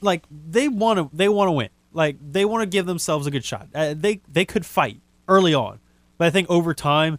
like 0.00 0.24
they 0.30 0.68
want 0.68 0.98
to 0.98 1.16
they 1.16 1.28
want 1.28 1.48
to 1.48 1.52
win 1.52 1.70
like 1.92 2.16
they 2.20 2.44
want 2.44 2.62
to 2.62 2.66
give 2.66 2.84
themselves 2.84 3.26
a 3.26 3.30
good 3.30 3.44
shot 3.44 3.66
uh, 3.74 3.94
they 3.96 4.20
they 4.30 4.44
could 4.44 4.66
fight 4.66 5.00
early 5.26 5.54
on 5.54 5.80
but 6.18 6.26
i 6.26 6.30
think 6.30 6.48
over 6.50 6.74
time 6.74 7.18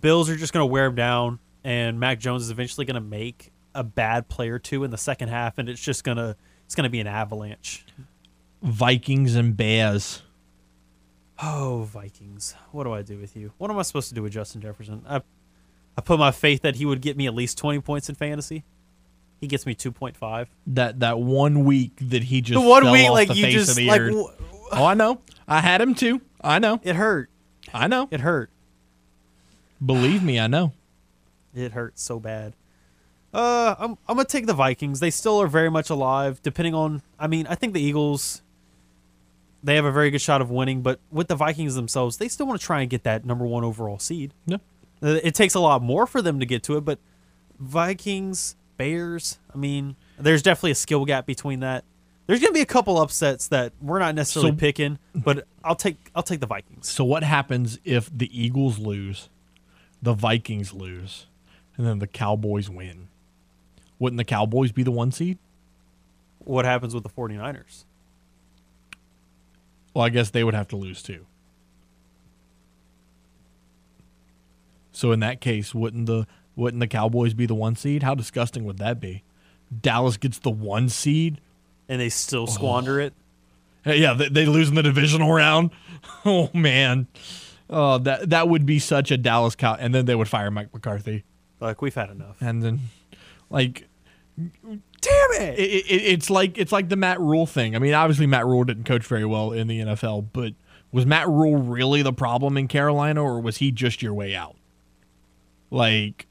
bills 0.00 0.30
are 0.30 0.36
just 0.36 0.52
going 0.52 0.62
to 0.62 0.66
wear 0.66 0.86
them 0.86 0.94
down 0.94 1.38
and 1.62 2.00
mac 2.00 2.18
jones 2.18 2.42
is 2.42 2.50
eventually 2.50 2.86
going 2.86 2.94
to 2.94 3.00
make 3.00 3.52
a 3.74 3.84
bad 3.84 4.28
play 4.28 4.48
or 4.48 4.58
two 4.58 4.82
in 4.82 4.90
the 4.90 4.96
second 4.96 5.28
half 5.28 5.58
and 5.58 5.68
it's 5.68 5.82
just 5.82 6.02
going 6.02 6.16
to 6.16 6.34
it's 6.64 6.74
going 6.74 6.84
to 6.84 6.90
be 6.90 7.00
an 7.00 7.06
avalanche 7.06 7.84
Vikings 8.62 9.34
and 9.34 9.56
Bears. 9.56 10.22
Oh 11.42 11.82
vikings 11.90 12.54
what 12.70 12.84
do 12.84 12.92
i 12.92 13.02
do 13.02 13.18
with 13.18 13.36
you 13.36 13.52
what 13.58 13.70
am 13.70 13.78
i 13.78 13.82
supposed 13.82 14.08
to 14.08 14.14
do 14.14 14.22
with 14.22 14.32
justin 14.32 14.60
jefferson 14.60 15.02
i 15.08 15.20
i 15.96 16.00
put 16.00 16.18
my 16.18 16.30
faith 16.30 16.62
that 16.62 16.76
he 16.76 16.86
would 16.86 17.00
get 17.00 17.16
me 17.16 17.26
at 17.26 17.34
least 17.34 17.58
20 17.58 17.80
points 17.80 18.08
in 18.08 18.14
fantasy 18.14 18.64
he 19.40 19.48
gets 19.48 19.66
me 19.66 19.74
2.5 19.74 20.46
That 20.68 21.00
that 21.00 21.18
one 21.18 21.64
week 21.64 21.92
that 22.00 22.22
he 22.22 22.40
just 22.42 22.62
The 22.62 22.68
one 22.68 22.92
week, 22.92 23.10
like, 23.10 23.34
you 23.34 23.48
just, 23.48 23.76
like, 23.80 24.00
w- 24.00 24.28
oh, 24.70 24.84
I 24.84 24.94
know. 24.94 25.20
I 25.48 25.58
had 25.60 25.80
him 25.80 25.96
too. 25.96 26.20
I 26.40 26.60
know. 26.60 26.78
it 26.84 26.94
hurt 26.94 27.28
I 27.74 27.88
know. 27.88 28.06
it 28.12 28.20
hurt 28.20 28.50
Believe 29.84 30.22
me, 30.22 30.38
I 30.38 30.46
know. 30.46 30.72
It 31.54 31.72
hurts 31.72 32.02
so 32.02 32.20
bad. 32.20 32.54
Uh, 33.34 33.74
I'm 33.78 33.90
I'm 34.06 34.16
gonna 34.16 34.24
take 34.26 34.46
the 34.46 34.54
Vikings. 34.54 35.00
They 35.00 35.10
still 35.10 35.40
are 35.42 35.48
very 35.48 35.70
much 35.70 35.90
alive. 35.90 36.40
Depending 36.42 36.74
on, 36.74 37.02
I 37.18 37.26
mean, 37.26 37.46
I 37.48 37.54
think 37.56 37.72
the 37.74 37.80
Eagles. 37.82 38.42
They 39.62 39.76
have 39.76 39.84
a 39.84 39.92
very 39.92 40.10
good 40.10 40.20
shot 40.20 40.40
of 40.42 40.50
winning, 40.50 40.82
but 40.82 40.98
with 41.10 41.28
the 41.28 41.36
Vikings 41.36 41.74
themselves, 41.76 42.16
they 42.16 42.28
still 42.28 42.46
want 42.46 42.60
to 42.60 42.66
try 42.66 42.80
and 42.80 42.90
get 42.90 43.04
that 43.04 43.24
number 43.24 43.46
one 43.46 43.62
overall 43.64 43.98
seed. 43.98 44.34
Yeah. 44.46 44.56
Uh, 45.02 45.18
It 45.22 45.34
takes 45.34 45.54
a 45.54 45.60
lot 45.60 45.82
more 45.82 46.06
for 46.06 46.20
them 46.20 46.40
to 46.40 46.46
get 46.46 46.62
to 46.64 46.76
it, 46.76 46.80
but 46.84 46.98
Vikings, 47.60 48.56
Bears. 48.76 49.38
I 49.54 49.56
mean, 49.58 49.96
there's 50.18 50.42
definitely 50.42 50.72
a 50.72 50.76
skill 50.76 51.04
gap 51.04 51.26
between 51.26 51.60
that. 51.60 51.84
There's 52.26 52.40
gonna 52.40 52.52
be 52.52 52.60
a 52.60 52.66
couple 52.66 52.98
upsets 52.98 53.48
that 53.48 53.72
we're 53.80 53.98
not 53.98 54.14
necessarily 54.14 54.52
So- 54.52 54.56
picking, 54.56 54.98
but 55.14 55.46
I'll 55.64 55.76
take 55.76 55.96
I'll 56.14 56.22
take 56.22 56.40
the 56.40 56.46
Vikings. 56.46 56.88
So 56.88 57.04
what 57.04 57.22
happens 57.22 57.78
if 57.84 58.10
the 58.16 58.28
Eagles 58.36 58.78
lose, 58.78 59.28
the 60.00 60.14
Vikings 60.14 60.72
lose, 60.72 61.26
and 61.76 61.86
then 61.86 61.98
the 61.98 62.06
Cowboys 62.06 62.68
win? 62.70 63.08
Wouldn't 63.98 64.18
the 64.18 64.24
Cowboys 64.24 64.72
be 64.72 64.82
the 64.82 64.90
one 64.90 65.12
seed? 65.12 65.38
What 66.38 66.64
happens 66.64 66.94
with 66.94 67.02
the 67.04 67.08
49ers? 67.10 67.84
Well, 69.94 70.04
I 70.04 70.08
guess 70.08 70.30
they 70.30 70.44
would 70.44 70.54
have 70.54 70.68
to 70.68 70.76
lose 70.76 71.02
too. 71.02 71.26
So 74.92 75.12
in 75.12 75.20
that 75.20 75.40
case, 75.40 75.74
wouldn't 75.74 76.06
the 76.06 76.26
wouldn't 76.54 76.80
the 76.80 76.86
Cowboys 76.86 77.34
be 77.34 77.46
the 77.46 77.54
one 77.54 77.76
seed? 77.76 78.02
How 78.02 78.14
disgusting 78.14 78.64
would 78.64 78.78
that 78.78 79.00
be? 79.00 79.22
Dallas 79.80 80.16
gets 80.16 80.38
the 80.38 80.50
one 80.50 80.88
seed. 80.88 81.40
And 81.88 82.00
they 82.00 82.08
still 82.08 82.42
oh. 82.42 82.46
squander 82.46 83.00
it. 83.00 83.14
Hey, 83.84 83.98
Yeah, 83.98 84.14
they, 84.14 84.28
they 84.28 84.46
lose 84.46 84.68
in 84.68 84.74
the 84.74 84.82
divisional 84.82 85.32
round. 85.32 85.70
Oh 86.24 86.50
man, 86.52 87.06
oh 87.70 87.98
that 87.98 88.30
that 88.30 88.48
would 88.48 88.66
be 88.66 88.80
such 88.80 89.12
a 89.12 89.16
Dallas 89.16 89.54
cow. 89.54 89.76
And 89.78 89.94
then 89.94 90.04
they 90.04 90.16
would 90.16 90.28
fire 90.28 90.50
Mike 90.50 90.74
McCarthy. 90.74 91.22
Like 91.60 91.80
we've 91.80 91.94
had 91.94 92.10
enough. 92.10 92.42
And 92.42 92.60
then, 92.60 92.80
like, 93.48 93.86
Damn 95.02 95.42
it, 95.42 95.58
it, 95.58 95.84
it's 95.90 96.30
like 96.30 96.56
it's 96.56 96.70
like 96.70 96.88
the 96.88 96.96
Matt 96.96 97.20
Rhule 97.20 97.44
thing. 97.44 97.74
I 97.74 97.80
mean, 97.80 97.92
obviously 97.92 98.26
Matt 98.26 98.46
Rhule 98.46 98.62
didn't 98.62 98.84
coach 98.84 99.04
very 99.04 99.24
well 99.24 99.50
in 99.52 99.66
the 99.66 99.80
NFL, 99.80 100.28
but 100.32 100.54
was 100.92 101.04
Matt 101.04 101.26
Rhule 101.28 101.56
really 101.56 102.02
the 102.02 102.12
problem 102.12 102.56
in 102.56 102.68
Carolina, 102.68 103.22
or 103.22 103.40
was 103.40 103.56
he 103.56 103.72
just 103.72 104.00
your 104.00 104.14
way 104.14 104.34
out? 104.34 104.56
Like, 105.70 106.26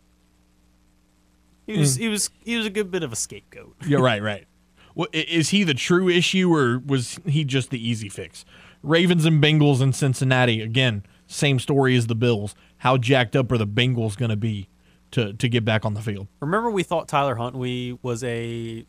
He 1.65 1.77
was 1.77 1.97
mm. 1.97 2.01
he 2.01 2.07
was 2.07 2.29
he 2.45 2.55
was 2.55 2.65
a 2.65 2.69
good 2.69 2.91
bit 2.91 3.03
of 3.03 3.11
a 3.11 3.15
scapegoat. 3.15 3.75
yeah, 3.85 3.99
right, 3.99 4.21
right. 4.23 4.47
Well, 4.95 5.07
is 5.11 5.49
he 5.49 5.63
the 5.63 5.73
true 5.73 6.09
issue, 6.09 6.53
or 6.53 6.79
was 6.79 7.19
he 7.25 7.43
just 7.43 7.71
the 7.71 7.87
easy 7.87 8.07
fix? 8.09 8.45
Ravens 8.83 9.25
and 9.25 9.43
Bengals 9.43 9.81
in 9.81 9.93
Cincinnati. 9.93 10.61
Again, 10.61 11.03
same 11.27 11.59
story 11.59 11.95
as 11.95 12.07
the 12.07 12.15
Bills. 12.15 12.55
How 12.77 12.97
jacked 12.97 13.35
up 13.35 13.51
are 13.51 13.57
the 13.57 13.67
Bengals 13.67 14.17
going 14.17 14.31
to 14.31 14.35
be 14.35 14.67
to 15.11 15.33
to 15.33 15.49
get 15.49 15.63
back 15.65 15.85
on 15.85 15.93
the 15.93 16.01
field? 16.01 16.27
Remember, 16.39 16.69
we 16.71 16.83
thought 16.83 17.07
Tyler 17.07 17.35
Huntley 17.35 17.97
was 18.01 18.23
a 18.23 18.85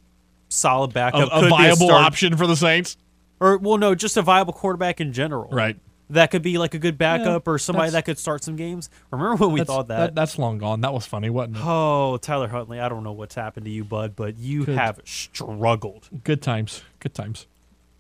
solid 0.49 0.93
backup, 0.93 1.29
a 1.33 1.41
could 1.41 1.45
be 1.45 1.49
viable 1.51 1.87
start- 1.87 2.05
option 2.05 2.37
for 2.37 2.47
the 2.47 2.57
Saints, 2.57 2.97
or 3.41 3.59
well, 3.59 3.79
no, 3.79 3.95
just 3.95 4.17
a 4.17 4.23
viable 4.23 4.53
quarterback 4.53 5.01
in 5.01 5.13
general. 5.13 5.49
right? 5.51 5.77
That 6.11 6.31
could 6.31 6.43
be 6.43 6.59
like 6.59 6.75
a 6.75 6.79
good 6.79 6.99
backup 6.99 7.49
or 7.49 7.59
somebody 7.59 7.93
that 7.93 8.05
could 8.05 8.19
start 8.19 8.45
some 8.45 8.55
games. 8.55 8.91
Remember 9.11 9.35
when 9.37 9.53
we 9.53 9.61
That's- 9.61 9.75
thought 9.75 9.89
that? 9.89 10.15
That's 10.15 10.39
long 10.39 10.59
gone. 10.59 10.83
That 10.83 10.93
was 10.93 11.07
funny, 11.07 11.31
wasn't 11.31 11.57
it? 11.57 11.63
Oh, 11.65 12.19
Tyler 12.21 12.49
Huntley, 12.49 12.81
I 12.81 12.91
don't 12.91 13.03
know 13.03 13.13
what's 13.13 13.35
happened 13.35 13.65
to 13.65 13.71
you, 13.73 13.83
bud, 13.83 14.15
but 14.15 14.37
you 14.37 14.67
Good. 14.67 14.77
have 14.77 15.01
struggled. 15.05 16.11
Good 16.23 16.43
times. 16.43 16.83
Good 17.01 17.15
times. 17.15 17.47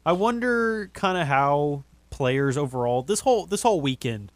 I 0.04 0.12
wonder 0.12 0.90
kind 0.92 1.16
of 1.16 1.26
how 1.26 1.84
players 2.10 2.58
overall 2.58 3.02
this 3.02 3.20
whole 3.20 3.46
this 3.46 3.62
whole 3.62 3.80
weekend 3.80 4.30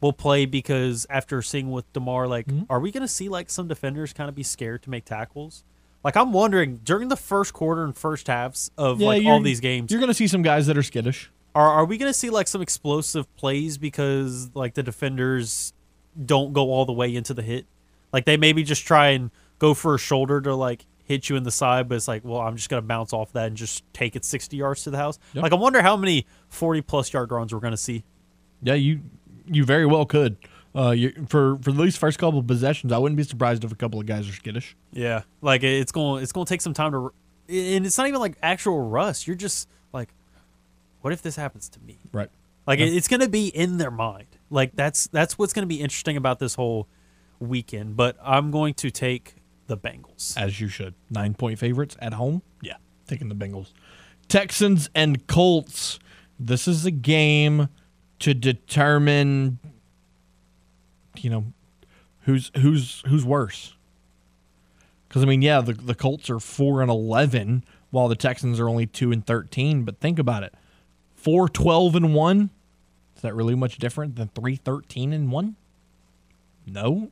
will 0.00 0.12
play 0.12 0.46
because 0.46 1.06
after 1.10 1.42
seeing 1.42 1.70
with 1.70 1.90
Damar, 1.92 2.26
like, 2.26 2.46
Mm-hmm. 2.46 2.64
are 2.70 2.80
we 2.80 2.90
going 2.90 3.02
to 3.02 3.08
see 3.08 3.28
like 3.28 3.50
some 3.50 3.68
defenders 3.68 4.12
kind 4.12 4.28
of 4.28 4.34
be 4.34 4.42
scared 4.42 4.82
to 4.84 4.90
make 4.90 5.04
tackles? 5.04 5.64
Like, 6.02 6.16
I'm 6.16 6.32
wondering 6.32 6.76
during 6.82 7.08
the 7.08 7.16
first 7.16 7.52
quarter 7.52 7.84
and 7.84 7.94
first 7.96 8.26
halves 8.26 8.70
of 8.78 9.00
like 9.00 9.26
all 9.26 9.40
these 9.40 9.60
games, 9.60 9.90
You're 9.90 10.00
going 10.00 10.08
to 10.08 10.14
see 10.14 10.26
some 10.26 10.40
guys 10.42 10.66
that 10.66 10.78
are 10.78 10.82
skittish. 10.82 11.30
are 11.54 11.68
are 11.68 11.84
we 11.84 11.98
going 11.98 12.08
to 12.10 12.18
see 12.18 12.30
like 12.30 12.48
some 12.48 12.62
explosive 12.62 13.26
plays 13.36 13.76
because 13.76 14.50
like 14.54 14.74
the 14.74 14.82
defenders 14.82 15.72
don't 16.24 16.52
go 16.54 16.70
all 16.70 16.86
the 16.86 16.92
way 16.92 17.14
into 17.14 17.34
the 17.34 17.42
hit? 17.42 17.66
Like 18.12 18.24
they 18.24 18.36
maybe 18.38 18.62
just 18.62 18.86
try 18.86 19.08
and 19.10 19.30
go 19.58 19.74
for 19.74 19.94
a 19.94 19.98
shoulder 19.98 20.40
to 20.40 20.54
like 20.54 20.86
hit 21.04 21.28
you 21.28 21.36
in 21.36 21.42
the 21.42 21.50
side, 21.50 21.88
but 21.88 21.96
it's 21.96 22.08
like, 22.08 22.24
well, 22.24 22.40
I'm 22.40 22.56
just 22.56 22.70
going 22.70 22.82
to 22.82 22.86
bounce 22.86 23.12
off 23.12 23.32
that 23.32 23.48
and 23.48 23.56
just 23.56 23.84
take 23.92 24.16
it 24.16 24.24
60 24.24 24.56
yards 24.56 24.84
to 24.84 24.90
the 24.90 24.96
house. 24.96 25.18
Yep. 25.34 25.42
Like 25.42 25.52
I 25.52 25.56
wonder 25.56 25.82
how 25.82 25.96
many 25.98 26.24
40 26.48 26.80
plus 26.82 27.12
yard 27.12 27.30
runs 27.30 27.52
we're 27.52 27.60
going 27.60 27.72
to 27.72 27.76
see. 27.76 28.04
Yeah, 28.62 28.74
you 28.74 29.00
you 29.50 29.64
very 29.64 29.86
well 29.86 30.06
could. 30.06 30.36
Uh, 30.74 30.90
you, 30.90 31.26
for 31.28 31.58
for 31.62 31.72
these 31.72 31.96
first 31.96 32.18
couple 32.18 32.38
of 32.38 32.46
possessions, 32.46 32.92
I 32.92 32.98
wouldn't 32.98 33.16
be 33.16 33.24
surprised 33.24 33.64
if 33.64 33.72
a 33.72 33.74
couple 33.74 33.98
of 33.98 34.06
guys 34.06 34.28
are 34.28 34.32
skittish. 34.32 34.76
Yeah, 34.92 35.22
like 35.42 35.62
it's 35.64 35.90
going 35.92 36.22
it's 36.22 36.30
going 36.32 36.46
to 36.46 36.48
take 36.48 36.60
some 36.60 36.74
time 36.74 36.92
to, 36.92 37.12
and 37.48 37.84
it's 37.84 37.98
not 37.98 38.06
even 38.06 38.20
like 38.20 38.36
actual 38.42 38.80
rust. 38.80 39.26
You're 39.26 39.34
just 39.36 39.68
like, 39.92 40.10
what 41.00 41.12
if 41.12 41.22
this 41.22 41.34
happens 41.36 41.68
to 41.70 41.80
me? 41.80 41.98
Right. 42.12 42.30
Like 42.66 42.78
Yeah. 42.78 42.86
it 42.86 42.94
it's 42.94 43.08
going 43.08 43.20
to 43.20 43.28
be 43.28 43.48
in 43.48 43.78
their 43.78 43.90
mind. 43.90 44.26
Like 44.48 44.76
that's 44.76 45.08
that's 45.08 45.36
what's 45.36 45.52
going 45.52 45.64
to 45.64 45.68
be 45.74 45.80
interesting 45.80 46.16
about 46.16 46.38
this 46.38 46.54
whole 46.54 46.86
weekend. 47.40 47.96
But 47.96 48.16
I'm 48.22 48.52
going 48.52 48.74
to 48.74 48.90
take 48.92 49.34
the 49.66 49.76
Bengals. 49.76 50.36
As 50.36 50.60
you 50.60 50.68
should. 50.68 50.94
Nine 51.10 51.34
point 51.34 51.58
favorites 51.58 51.96
at 52.00 52.12
home. 52.12 52.42
Yeah, 52.62 52.76
taking 53.08 53.28
the 53.28 53.34
Bengals. 53.34 53.72
Texans 54.28 54.88
and 54.94 55.26
Colts. 55.26 55.98
This 56.38 56.68
is 56.68 56.86
a 56.86 56.90
game 56.92 57.68
to 58.20 58.34
determine, 58.34 59.58
you 61.16 61.30
know, 61.30 61.44
who's 62.22 62.50
who's 62.56 63.02
who's 63.06 63.24
worse. 63.24 63.74
Because 65.08 65.22
I 65.22 65.26
mean, 65.26 65.42
yeah, 65.42 65.60
the 65.60 65.72
the 65.72 65.94
Colts 65.94 66.30
are 66.30 66.38
four 66.38 66.80
and 66.80 66.90
eleven, 66.90 67.64
while 67.90 68.08
the 68.08 68.16
Texans 68.16 68.60
are 68.60 68.68
only 68.68 68.86
two 68.86 69.10
and 69.10 69.26
thirteen. 69.26 69.84
But 69.84 69.98
think 69.98 70.18
about 70.18 70.42
it: 70.44 70.54
four, 71.14 71.48
12 71.48 71.96
and 71.96 72.14
one. 72.14 72.50
Is 73.16 73.22
that 73.22 73.34
really 73.34 73.54
much 73.54 73.76
different 73.76 74.16
than 74.16 74.28
three, 74.28 74.56
13 74.56 75.12
and 75.12 75.30
one? 75.30 75.56
No. 76.66 77.10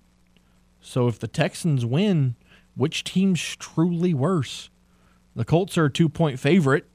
So 0.80 1.06
if 1.06 1.18
the 1.18 1.28
Texans 1.28 1.84
win, 1.84 2.34
which 2.74 3.04
team's 3.04 3.56
truly 3.56 4.14
worse? 4.14 4.70
The 5.36 5.44
Colts 5.44 5.76
are 5.76 5.84
a 5.86 5.92
two 5.92 6.08
point 6.08 6.40
favorite, 6.40 6.86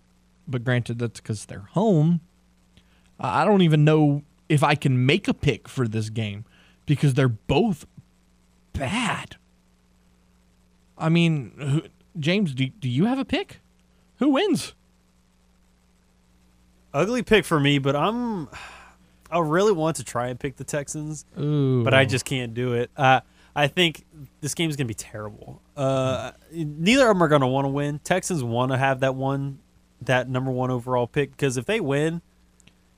but 0.47 0.63
granted, 0.63 0.97
that's 0.97 1.19
because 1.19 1.45
they're 1.45 1.69
home. 1.71 2.21
I 3.19 3.45
don't 3.45 3.61
even 3.61 3.83
know 3.83 4.23
if 4.49 4.63
I 4.63 4.75
can 4.75 5.05
make 5.05 5.27
a 5.27 5.33
pick 5.33 5.67
for 5.67 5.87
this 5.87 6.09
game 6.09 6.45
because 6.85 7.13
they're 7.13 7.27
both 7.27 7.85
bad. 8.73 9.37
I 10.97 11.09
mean, 11.09 11.53
who, 11.57 11.81
James, 12.19 12.53
do, 12.53 12.67
do 12.67 12.89
you 12.89 13.05
have 13.05 13.19
a 13.19 13.25
pick? 13.25 13.59
Who 14.17 14.29
wins? 14.29 14.73
Ugly 16.93 17.23
pick 17.23 17.45
for 17.45 17.59
me, 17.59 17.79
but 17.79 17.95
I'm 17.95 18.47
I 19.31 19.39
really 19.39 19.71
want 19.71 19.97
to 19.97 20.03
try 20.03 20.27
and 20.27 20.39
pick 20.39 20.57
the 20.57 20.63
Texans, 20.63 21.25
Ooh. 21.39 21.83
but 21.83 21.93
I 21.93 22.05
just 22.05 22.23
can't 22.23 22.53
do 22.53 22.73
it. 22.73 22.91
Uh, 22.95 23.21
I 23.55 23.67
think 23.67 24.05
this 24.41 24.53
game's 24.53 24.75
gonna 24.75 24.87
be 24.87 24.93
terrible. 24.93 25.61
Uh, 25.75 26.31
neither 26.51 27.09
of 27.09 27.15
them 27.15 27.23
are 27.23 27.27
gonna 27.27 27.47
want 27.47 27.65
to 27.65 27.69
win. 27.69 27.99
Texans 27.99 28.43
want 28.43 28.71
to 28.71 28.77
have 28.77 28.99
that 28.99 29.15
one, 29.15 29.59
that 30.01 30.29
number 30.29 30.51
one 30.51 30.69
overall 30.69 31.07
pick 31.07 31.31
because 31.31 31.57
if 31.57 31.65
they 31.65 31.79
win, 31.79 32.21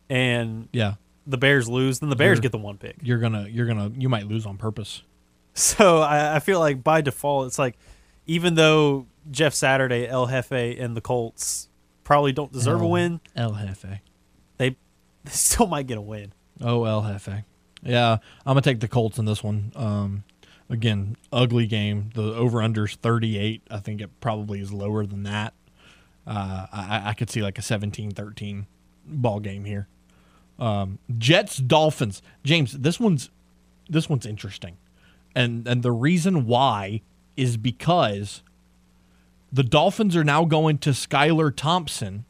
and 0.10 0.68
Yeah. 0.72 0.96
the 1.28 1.38
Bears 1.38 1.68
lose, 1.68 2.00
then 2.00 2.10
the 2.10 2.16
Bears 2.16 2.38
You're- 2.38 2.42
get 2.44 2.52
the 2.52 2.58
one 2.58 2.78
pick. 2.78 2.98
You're 3.02 3.20
gonna, 3.20 3.48
you're 3.50 3.66
gonna, 3.68 3.92
you 3.98 4.10
might 4.10 4.28
lose 4.28 4.46
on 4.46 4.58
purpose. 4.58 5.02
So 5.54 6.00
I, 6.00 6.36
I 6.36 6.40
feel 6.40 6.60
like 6.60 6.84
by 6.84 7.02
default, 7.02 7.48
it's 7.48 7.58
like 7.60 7.78
even 8.26 8.56
though 8.56 9.08
Jeff 9.32 9.54
Saturday, 9.54 10.08
El 10.08 10.28
Jefe, 10.28 10.52
and 10.80 10.96
the 10.98 11.02
Colts 11.02 11.70
probably 12.04 12.32
don't 12.34 12.52
deserve 12.52 12.82
a 12.82 12.88
win, 12.88 13.22
El 13.36 13.54
Jefe. 13.54 14.02
they, 14.58 14.70
they 15.24 15.32
still 15.32 15.68
might 15.68 15.88
get 15.88 15.98
a 15.98 16.02
win. 16.02 16.34
Oh, 16.62 16.84
El 16.84 17.02
Jefe. 17.04 17.44
Yeah, 17.84 18.14
I'm 18.46 18.52
gonna 18.52 18.62
take 18.62 18.80
the 18.80 18.88
Colts 18.88 19.18
in 19.18 19.26
this 19.26 19.44
one. 19.44 19.72
Um, 19.76 20.24
again, 20.70 21.16
ugly 21.32 21.68
game. 21.68 22.10
The 22.16 22.34
over 22.36 22.60
unders 22.60 22.96
38. 22.96 23.62
I 23.72 23.80
think 23.80 24.02
it 24.02 24.10
probably 24.20 24.60
is 24.60 24.74
lower 24.74 25.06
than 25.06 25.24
that. 25.24 25.54
Uh, 26.28 26.66
I, 26.72 27.02
I 27.10 27.14
could 27.14 27.30
see 27.30 27.44
like 27.44 27.58
a 27.60 27.62
17-13 27.62 28.66
ball 29.06 29.40
game 29.40 29.66
here. 29.66 29.88
Um, 30.60 31.00
Jets 31.18 31.58
Dolphins. 31.58 32.22
James, 32.44 32.74
this 32.74 33.00
one's 33.00 33.30
this 33.90 34.10
one's 34.10 34.26
interesting, 34.26 34.78
and 35.36 35.68
and 35.68 35.84
the 35.84 35.92
reason 35.92 36.46
why 36.46 37.02
is 37.36 37.58
because 37.58 38.42
the 39.52 39.64
Dolphins 39.64 40.16
are 40.16 40.24
now 40.24 40.46
going 40.46 40.78
to 40.80 40.92
Skylar 40.92 41.54
Thompson 41.56 42.26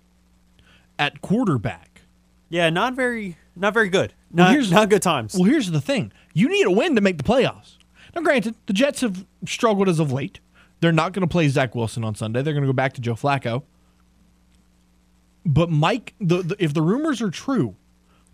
at 0.98 1.22
quarterback. 1.22 2.02
Yeah, 2.50 2.70
not 2.70 2.96
very, 2.96 3.38
not 3.56 3.74
very 3.74 3.90
good. 3.90 4.14
Well, 4.32 4.46
Not, 4.46 4.52
here's- 4.54 4.72
not 4.72 4.90
good 4.90 5.02
times. 5.02 5.34
Well, 5.36 5.44
here's 5.44 5.70
the 5.72 5.82
thing: 5.82 6.12
you 6.34 6.50
need 6.50 6.66
a 6.66 6.72
win 6.72 6.96
to 6.96 7.02
make 7.02 7.18
the 7.18 7.24
playoffs. 7.24 7.78
Now, 8.16 8.22
granted, 8.22 8.56
the 8.66 8.74
Jets 8.74 9.02
have 9.02 9.26
struggled 9.46 9.90
as 9.90 10.00
of 10.00 10.12
late. 10.12 10.40
They're 10.80 10.92
not 10.92 11.14
going 11.14 11.22
to 11.22 11.32
play 11.32 11.48
Zach 11.50 11.76
Wilson 11.76 12.04
on 12.04 12.16
Sunday. 12.16 12.42
They're 12.42 12.54
going 12.54 12.64
to 12.64 12.68
go 12.68 12.74
back 12.74 12.94
to 12.94 13.02
Joe 13.02 13.14
Flacco. 13.16 13.64
But 15.46 15.70
Mike, 15.70 16.14
the, 16.20 16.42
the, 16.42 16.56
if 16.60 16.74
the 16.74 16.82
rumors 16.82 17.22
are 17.22 17.30
true, 17.30 17.76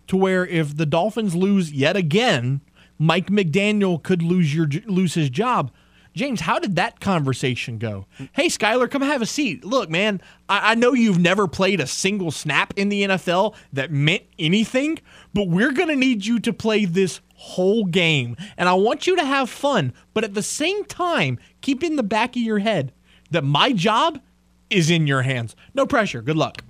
to 0.08 0.16
where 0.16 0.46
if 0.46 0.76
the 0.76 0.86
Dolphins 0.86 1.34
lose 1.34 1.72
yet 1.72 1.96
again, 1.96 2.60
Mike 2.98 3.28
McDaniel 3.28 4.02
could 4.02 4.22
lose 4.22 4.54
your 4.54 4.68
lose 4.86 5.14
his 5.14 5.30
job. 5.30 5.72
James, 6.14 6.42
how 6.42 6.58
did 6.58 6.76
that 6.76 7.00
conversation 7.00 7.78
go? 7.78 8.06
Hey, 8.32 8.48
Skylar, 8.48 8.90
come 8.90 9.00
have 9.00 9.22
a 9.22 9.26
seat. 9.26 9.64
Look, 9.64 9.88
man, 9.88 10.20
I, 10.48 10.72
I 10.72 10.74
know 10.74 10.92
you've 10.92 11.18
never 11.18 11.48
played 11.48 11.80
a 11.80 11.86
single 11.86 12.30
snap 12.30 12.74
in 12.76 12.90
the 12.90 13.02
NFL 13.04 13.54
that 13.72 13.90
meant 13.90 14.24
anything, 14.38 14.98
but 15.32 15.48
we're 15.48 15.72
going 15.72 15.88
to 15.88 15.96
need 15.96 16.26
you 16.26 16.38
to 16.40 16.52
play 16.52 16.84
this 16.84 17.20
whole 17.34 17.86
game. 17.86 18.36
And 18.58 18.68
I 18.68 18.74
want 18.74 19.06
you 19.06 19.16
to 19.16 19.24
have 19.24 19.48
fun, 19.48 19.94
but 20.12 20.22
at 20.22 20.34
the 20.34 20.42
same 20.42 20.84
time, 20.84 21.38
keep 21.62 21.82
in 21.82 21.96
the 21.96 22.02
back 22.02 22.36
of 22.36 22.42
your 22.42 22.58
head 22.58 22.92
that 23.30 23.42
my 23.42 23.72
job 23.72 24.20
is 24.68 24.90
in 24.90 25.06
your 25.06 25.22
hands. 25.22 25.56
No 25.74 25.86
pressure. 25.86 26.20
Good 26.20 26.36
luck. 26.36 26.62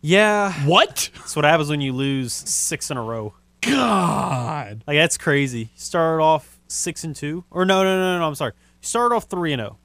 Yeah. 0.00 0.52
What? 0.66 1.10
That's 1.14 1.36
what 1.36 1.44
happens 1.44 1.68
when 1.70 1.80
you 1.80 1.92
lose 1.92 2.32
six 2.32 2.90
in 2.90 2.96
a 2.96 3.02
row. 3.02 3.34
God. 3.60 4.82
Like 4.86 4.96
that's 4.96 5.18
crazy. 5.18 5.70
Start 5.76 6.20
off 6.20 6.58
six 6.68 7.04
and 7.04 7.14
two, 7.14 7.44
or 7.50 7.64
no, 7.64 7.82
no, 7.82 7.98
no, 7.98 8.18
no. 8.18 8.26
I'm 8.26 8.34
sorry. 8.34 8.52
Start 8.80 9.12
off 9.12 9.24
three 9.24 9.52
and 9.52 9.60
zero. 9.60 9.76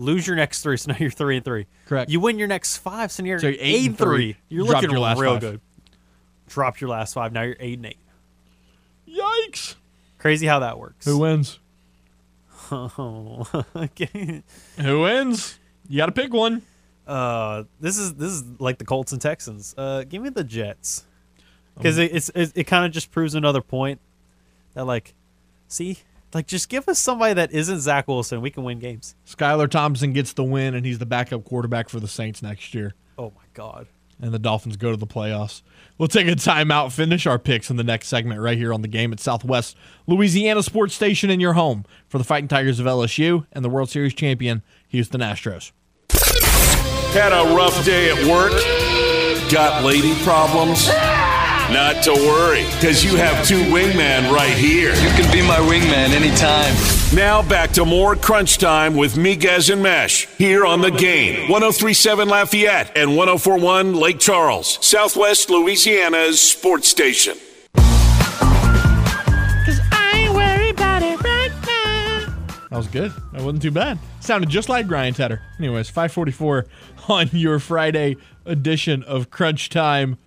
Lose 0.00 0.26
your 0.26 0.36
next 0.36 0.62
three, 0.62 0.76
so 0.76 0.92
now 0.92 0.98
you're 0.98 1.10
three 1.10 1.36
and 1.36 1.44
three. 1.44 1.66
Correct. 1.86 2.10
You 2.10 2.20
win 2.20 2.38
your 2.38 2.48
next 2.48 2.78
five, 2.78 3.10
so 3.12 3.22
now 3.22 3.28
you're 3.30 3.38
So 3.40 3.48
you're 3.48 3.56
eight, 3.60 3.86
and 3.86 3.98
three. 3.98 4.36
You're 4.48 4.64
Dropped 4.66 4.82
looking 4.82 4.90
your 4.90 5.00
last 5.00 5.18
real 5.20 5.32
five. 5.32 5.40
good. 5.40 5.60
Dropped 6.48 6.80
your 6.80 6.90
last 6.90 7.14
five. 7.14 7.32
Now 7.32 7.42
you're 7.42 7.56
eight 7.60 7.78
and 7.78 7.86
eight. 7.86 7.98
Yikes. 9.08 9.74
Crazy 10.18 10.46
how 10.46 10.60
that 10.60 10.78
works. 10.78 11.04
Who 11.06 11.18
wins? 11.18 11.58
Oh, 12.70 13.46
okay. 13.76 14.42
Who 14.80 15.00
wins? 15.00 15.58
You 15.88 15.96
got 15.98 16.06
to 16.06 16.12
pick 16.12 16.32
one. 16.32 16.62
Uh, 17.08 17.64
this 17.80 17.96
is 17.96 18.14
this 18.14 18.30
is 18.30 18.44
like 18.60 18.78
the 18.78 18.84
Colts 18.84 19.12
and 19.12 19.20
Texans. 19.20 19.74
Uh, 19.78 20.04
give 20.04 20.22
me 20.22 20.28
the 20.28 20.44
Jets 20.44 21.04
because 21.74 21.98
Um, 21.98 22.04
it, 22.04 22.14
it's 22.14 22.28
it, 22.34 22.52
it 22.54 22.64
kind 22.64 22.84
of 22.84 22.92
just 22.92 23.10
proves 23.10 23.34
another 23.34 23.62
point 23.62 23.98
that 24.74 24.84
like, 24.84 25.14
see, 25.68 25.98
like 26.34 26.46
just 26.46 26.68
give 26.68 26.86
us 26.86 26.98
somebody 26.98 27.32
that 27.34 27.50
isn't 27.50 27.80
Zach 27.80 28.06
Wilson, 28.08 28.42
we 28.42 28.50
can 28.50 28.62
win 28.62 28.78
games. 28.78 29.14
Skylar 29.26 29.70
Thompson 29.70 30.12
gets 30.12 30.34
the 30.34 30.44
win, 30.44 30.74
and 30.74 30.84
he's 30.84 30.98
the 30.98 31.06
backup 31.06 31.44
quarterback 31.44 31.88
for 31.88 31.98
the 31.98 32.08
Saints 32.08 32.42
next 32.42 32.74
year. 32.74 32.94
Oh 33.16 33.32
my 33.34 33.44
God. 33.54 33.86
And 34.20 34.34
the 34.34 34.38
Dolphins 34.38 34.76
go 34.76 34.90
to 34.90 34.96
the 34.96 35.06
playoffs. 35.06 35.62
We'll 35.96 36.08
take 36.08 36.26
a 36.26 36.32
timeout, 36.32 36.90
finish 36.92 37.24
our 37.24 37.38
picks 37.38 37.70
in 37.70 37.76
the 37.76 37.84
next 37.84 38.08
segment 38.08 38.40
right 38.40 38.58
here 38.58 38.74
on 38.74 38.82
the 38.82 38.88
game 38.88 39.12
at 39.12 39.20
Southwest 39.20 39.76
Louisiana 40.08 40.62
Sports 40.62 40.94
Station 40.94 41.30
in 41.30 41.38
your 41.40 41.52
home 41.52 41.84
for 42.08 42.18
the 42.18 42.24
Fighting 42.24 42.48
Tigers 42.48 42.80
of 42.80 42.86
LSU 42.86 43.46
and 43.52 43.64
the 43.64 43.68
World 43.68 43.88
Series 43.88 44.12
champion 44.14 44.62
Houston 44.88 45.20
Astros. 45.20 45.70
Had 47.12 47.32
a 47.32 47.54
rough 47.54 47.84
day 47.84 48.10
at 48.10 48.26
work? 48.26 48.52
Got 49.50 49.82
lady 49.82 50.14
problems? 50.24 50.88
Not 51.72 52.02
to 52.04 52.12
worry, 52.12 52.64
because 52.74 53.04
you 53.04 53.16
have 53.16 53.46
two 53.46 53.62
wingmen 53.64 54.32
right 54.32 54.56
here. 54.56 54.90
You 54.90 55.10
can 55.10 55.30
be 55.32 55.40
my 55.46 55.58
wingman 55.58 56.10
anytime. 56.10 56.74
Now 57.14 57.42
back 57.42 57.72
to 57.72 57.84
more 57.84 58.14
crunch 58.14 58.58
time 58.58 58.94
with 58.94 59.16
Miguez 59.16 59.70
and 59.72 59.82
Mesh 59.82 60.26
here 60.36 60.64
on 60.64 60.80
the 60.80 60.90
game. 60.90 61.50
1037 61.50 62.28
Lafayette 62.28 62.96
and 62.96 63.16
1041 63.16 63.94
Lake 63.94 64.18
Charles, 64.18 64.78
Southwest 64.84 65.50
Louisiana's 65.50 66.40
sports 66.40 66.88
station. 66.88 67.36
That 72.70 72.76
was 72.76 72.86
good. 72.88 73.12
That 73.32 73.42
wasn't 73.42 73.62
too 73.62 73.70
bad. 73.70 73.98
Sounded 74.20 74.50
just 74.50 74.68
like 74.68 74.90
Ryan 74.90 75.14
Tedder. 75.14 75.40
Anyways, 75.58 75.88
544 75.88 76.66
on 77.08 77.30
your 77.32 77.58
Friday 77.58 78.16
edition 78.44 79.02
of 79.04 79.30
Crunch 79.30 79.70
Time. 79.70 80.18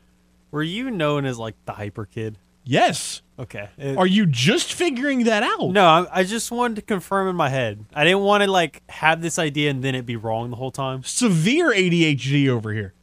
Were 0.50 0.64
you 0.64 0.90
known 0.90 1.26
as 1.26 1.38
like 1.38 1.56
the 1.66 1.74
hyper 1.74 2.06
kid? 2.06 2.38
Yes. 2.64 3.22
Okay. 3.40 3.70
It- 3.78 3.98
Are 3.98 4.08
you 4.08 4.26
just 4.26 4.74
figuring 4.74 5.24
that 5.26 5.44
out? 5.44 5.70
No, 5.70 5.86
I, 5.86 6.20
I 6.20 6.24
just 6.24 6.52
wanted 6.52 6.76
to 6.76 6.82
confirm 6.82 7.28
in 7.28 7.36
my 7.36 7.50
head. 7.50 7.86
I 7.94 8.04
didn't 8.04 8.22
want 8.22 8.44
to 8.44 8.52
like 8.52 8.82
have 8.90 9.22
this 9.22 9.38
idea 9.40 9.70
and 9.70 9.84
then 9.84 9.94
it 9.96 10.06
be 10.06 10.16
wrong 10.16 10.50
the 10.50 10.56
whole 10.56 10.72
time. 10.72 11.04
Severe 11.04 11.72
ADHD 11.72 12.48
over 12.50 12.74
here. 12.74 12.94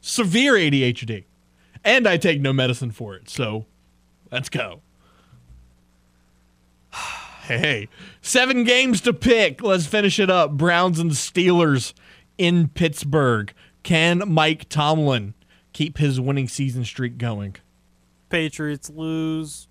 Severe 0.00 0.54
ADHD. 0.54 1.24
And 1.84 2.06
I 2.06 2.16
take 2.16 2.40
no 2.40 2.52
medicine 2.52 2.90
for 2.90 3.14
it. 3.14 3.28
So 3.28 3.66
let's 4.30 4.48
go. 4.48 4.80
Hey, 7.44 7.90
seven 8.22 8.64
games 8.64 9.02
to 9.02 9.12
pick. 9.12 9.62
Let's 9.62 9.84
finish 9.84 10.18
it 10.18 10.30
up. 10.30 10.52
Browns 10.52 10.98
and 10.98 11.10
Steelers 11.10 11.92
in 12.38 12.68
Pittsburgh. 12.68 13.52
Can 13.82 14.22
Mike 14.26 14.66
Tomlin 14.70 15.34
keep 15.74 15.98
his 15.98 16.18
winning 16.18 16.48
season 16.48 16.86
streak 16.86 17.18
going? 17.18 17.56
Patriots 18.30 18.88
lose, 18.88 19.68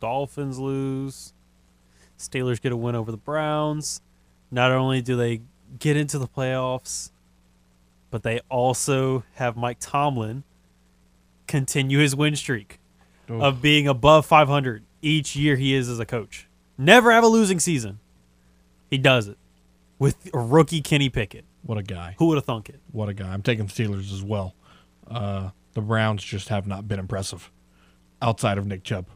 Dolphins 0.00 0.58
lose, 0.58 1.34
Steelers 2.18 2.58
get 2.58 2.72
a 2.72 2.76
win 2.76 2.94
over 2.94 3.10
the 3.10 3.18
Browns. 3.18 4.00
Not 4.50 4.72
only 4.72 5.02
do 5.02 5.14
they 5.14 5.42
get 5.78 5.98
into 5.98 6.18
the 6.18 6.26
playoffs, 6.26 7.10
but 8.10 8.22
they 8.22 8.40
also 8.48 9.24
have 9.34 9.58
Mike 9.58 9.76
Tomlin 9.78 10.42
continue 11.46 11.98
his 11.98 12.16
win 12.16 12.34
streak 12.34 12.80
Oof. 13.30 13.42
of 13.42 13.60
being 13.60 13.86
above 13.86 14.24
500 14.24 14.84
each 15.02 15.36
year 15.36 15.56
he 15.56 15.74
is 15.74 15.86
as 15.90 15.98
a 15.98 16.06
coach. 16.06 16.46
Never 16.80 17.12
have 17.12 17.22
a 17.24 17.28
losing 17.28 17.60
season. 17.60 17.98
He 18.90 18.96
does 18.98 19.28
it 19.28 19.36
with 19.98 20.28
rookie 20.32 20.80
Kenny 20.80 21.10
Pickett. 21.10 21.44
What 21.62 21.76
a 21.76 21.82
guy. 21.82 22.14
Who 22.18 22.26
would 22.28 22.36
have 22.36 22.46
thunk 22.46 22.70
it? 22.70 22.80
What 22.90 23.08
a 23.10 23.14
guy. 23.14 23.28
I'm 23.32 23.42
taking 23.42 23.66
the 23.66 23.72
Steelers 23.72 24.12
as 24.12 24.22
well. 24.24 24.54
Uh, 25.08 25.50
the 25.74 25.82
Browns 25.82 26.24
just 26.24 26.48
have 26.48 26.66
not 26.66 26.88
been 26.88 26.98
impressive 26.98 27.50
outside 28.22 28.56
of 28.56 28.66
Nick 28.66 28.82
Chubb. 28.82 29.06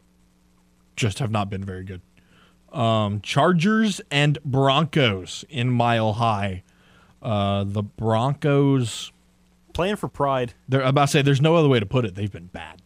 Just 0.95 1.17
have 1.19 1.31
not 1.31 1.49
been 1.49 1.63
very 1.63 1.83
good. 1.83 2.01
Um, 2.71 3.19
Chargers 3.21 3.99
and 4.11 4.37
Broncos 4.45 5.43
in 5.49 5.71
Mile 5.71 6.13
High. 6.13 6.63
Uh, 7.21 7.63
the 7.65 7.81
Broncos 7.81 9.11
playing 9.73 9.95
for 9.95 10.07
pride. 10.07 10.53
They're 10.69 10.83
I'm 10.83 10.89
about 10.89 11.05
to 11.05 11.11
say 11.11 11.21
there's 11.23 11.41
no 11.41 11.55
other 11.55 11.67
way 11.67 11.79
to 11.79 11.85
put 11.85 12.05
it. 12.05 12.13
They've 12.15 12.31
been 12.31 12.47
bad, 12.47 12.81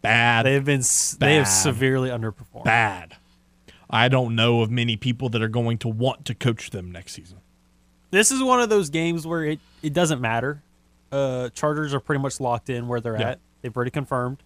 bad. 0.00 0.46
They've 0.46 0.64
been 0.64 0.80
s- 0.80 1.16
they 1.20 1.34
have 1.36 1.46
severely 1.48 2.08
underperformed. 2.08 2.64
bad. 2.64 3.16
I 3.90 4.08
don't 4.08 4.34
know 4.34 4.60
of 4.60 4.70
many 4.70 4.96
people 4.96 5.28
that 5.30 5.42
are 5.42 5.48
going 5.48 5.78
to 5.78 5.88
want 5.88 6.24
to 6.26 6.34
coach 6.34 6.70
them 6.70 6.90
next 6.92 7.12
season. 7.12 7.38
This 8.10 8.30
is 8.30 8.42
one 8.42 8.60
of 8.60 8.68
those 8.68 8.90
games 8.90 9.26
where 9.26 9.44
it, 9.44 9.60
it 9.82 9.92
doesn't 9.92 10.20
matter. 10.20 10.62
Uh, 11.12 11.48
Chargers 11.50 11.94
are 11.94 12.00
pretty 12.00 12.20
much 12.22 12.40
locked 12.40 12.70
in 12.70 12.88
where 12.88 13.00
they're 13.00 13.18
Yeah. 13.18 13.30
at. 13.30 13.40
They've 13.62 13.74
already 13.74 13.90
confirmed. 13.90 14.42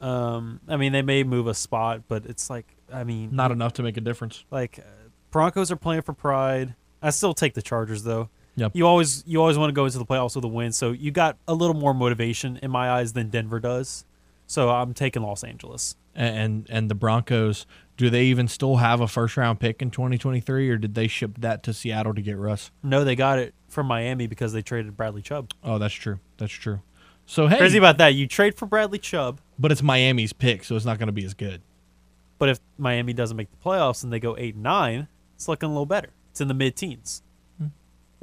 Um, 0.00 0.60
I 0.68 0.76
mean, 0.76 0.92
they 0.92 1.02
may 1.02 1.24
move 1.24 1.46
a 1.46 1.54
spot, 1.54 2.02
but 2.08 2.26
it's 2.26 2.50
like, 2.50 2.66
I 2.92 3.04
mean, 3.04 3.30
Not 3.34 3.50
enough 3.52 3.74
to 3.74 3.82
make 3.82 3.96
a 3.96 4.00
difference. 4.00 4.44
like 4.50 4.78
uh, 4.78 4.82
Broncos 5.30 5.70
are 5.70 5.76
playing 5.76 6.02
for 6.02 6.12
pride. 6.12 6.74
I 7.02 7.10
still 7.10 7.34
take 7.34 7.54
the 7.54 7.62
Chargers 7.62 8.02
though. 8.02 8.28
Yep. 8.56 8.72
You 8.74 8.86
always 8.86 9.24
you 9.26 9.40
always 9.40 9.58
want 9.58 9.70
to 9.70 9.72
go 9.74 9.84
into 9.84 9.98
the 9.98 10.06
playoffs 10.06 10.36
with 10.36 10.44
a 10.44 10.48
win, 10.48 10.70
so 10.72 10.92
you 10.92 11.10
got 11.10 11.36
a 11.48 11.54
little 11.54 11.74
more 11.74 11.92
motivation 11.92 12.56
in 12.62 12.70
my 12.70 12.88
eyes 12.90 13.12
than 13.12 13.28
Denver 13.28 13.58
does. 13.58 14.04
So 14.46 14.70
I'm 14.70 14.94
taking 14.94 15.22
Los 15.22 15.42
Angeles. 15.42 15.96
And 16.14 16.66
and 16.70 16.88
the 16.88 16.94
Broncos, 16.94 17.66
do 17.96 18.10
they 18.10 18.24
even 18.24 18.48
still 18.48 18.76
have 18.76 19.00
a 19.00 19.06
first 19.08 19.36
round 19.36 19.60
pick 19.60 19.80
in 19.82 19.90
2023, 19.90 20.68
or 20.70 20.76
did 20.76 20.94
they 20.94 21.06
ship 21.06 21.32
that 21.38 21.62
to 21.64 21.72
Seattle 21.72 22.14
to 22.14 22.22
get 22.22 22.36
Russ? 22.36 22.70
No, 22.82 23.04
they 23.04 23.14
got 23.16 23.38
it 23.38 23.54
from 23.68 23.86
Miami 23.86 24.26
because 24.26 24.52
they 24.52 24.62
traded 24.62 24.96
Bradley 24.96 25.22
Chubb. 25.22 25.50
Oh, 25.62 25.78
that's 25.78 25.94
true. 25.94 26.18
That's 26.38 26.52
true. 26.52 26.80
So 27.26 27.46
hey, 27.46 27.58
Crazy 27.58 27.78
about 27.78 27.98
that. 27.98 28.14
You 28.14 28.26
trade 28.26 28.54
for 28.56 28.66
Bradley 28.66 28.98
Chubb, 28.98 29.40
but 29.58 29.72
it's 29.72 29.82
Miami's 29.82 30.32
pick, 30.32 30.62
so 30.64 30.76
it's 30.76 30.84
not 30.84 30.98
going 30.98 31.06
to 31.06 31.12
be 31.12 31.24
as 31.24 31.34
good. 31.34 31.62
but 32.38 32.48
if 32.50 32.60
Miami 32.76 33.12
doesn't 33.12 33.36
make 33.36 33.48
the 33.50 33.56
playoffs 33.64 34.04
and 34.04 34.12
they 34.12 34.20
go 34.20 34.36
eight 34.36 34.54
and 34.54 34.62
nine, 34.62 35.08
it's 35.34 35.48
looking 35.48 35.68
a 35.68 35.72
little 35.72 35.86
better. 35.86 36.10
It's 36.30 36.40
in 36.40 36.48
the 36.48 36.54
mid 36.54 36.76
teens. 36.76 37.22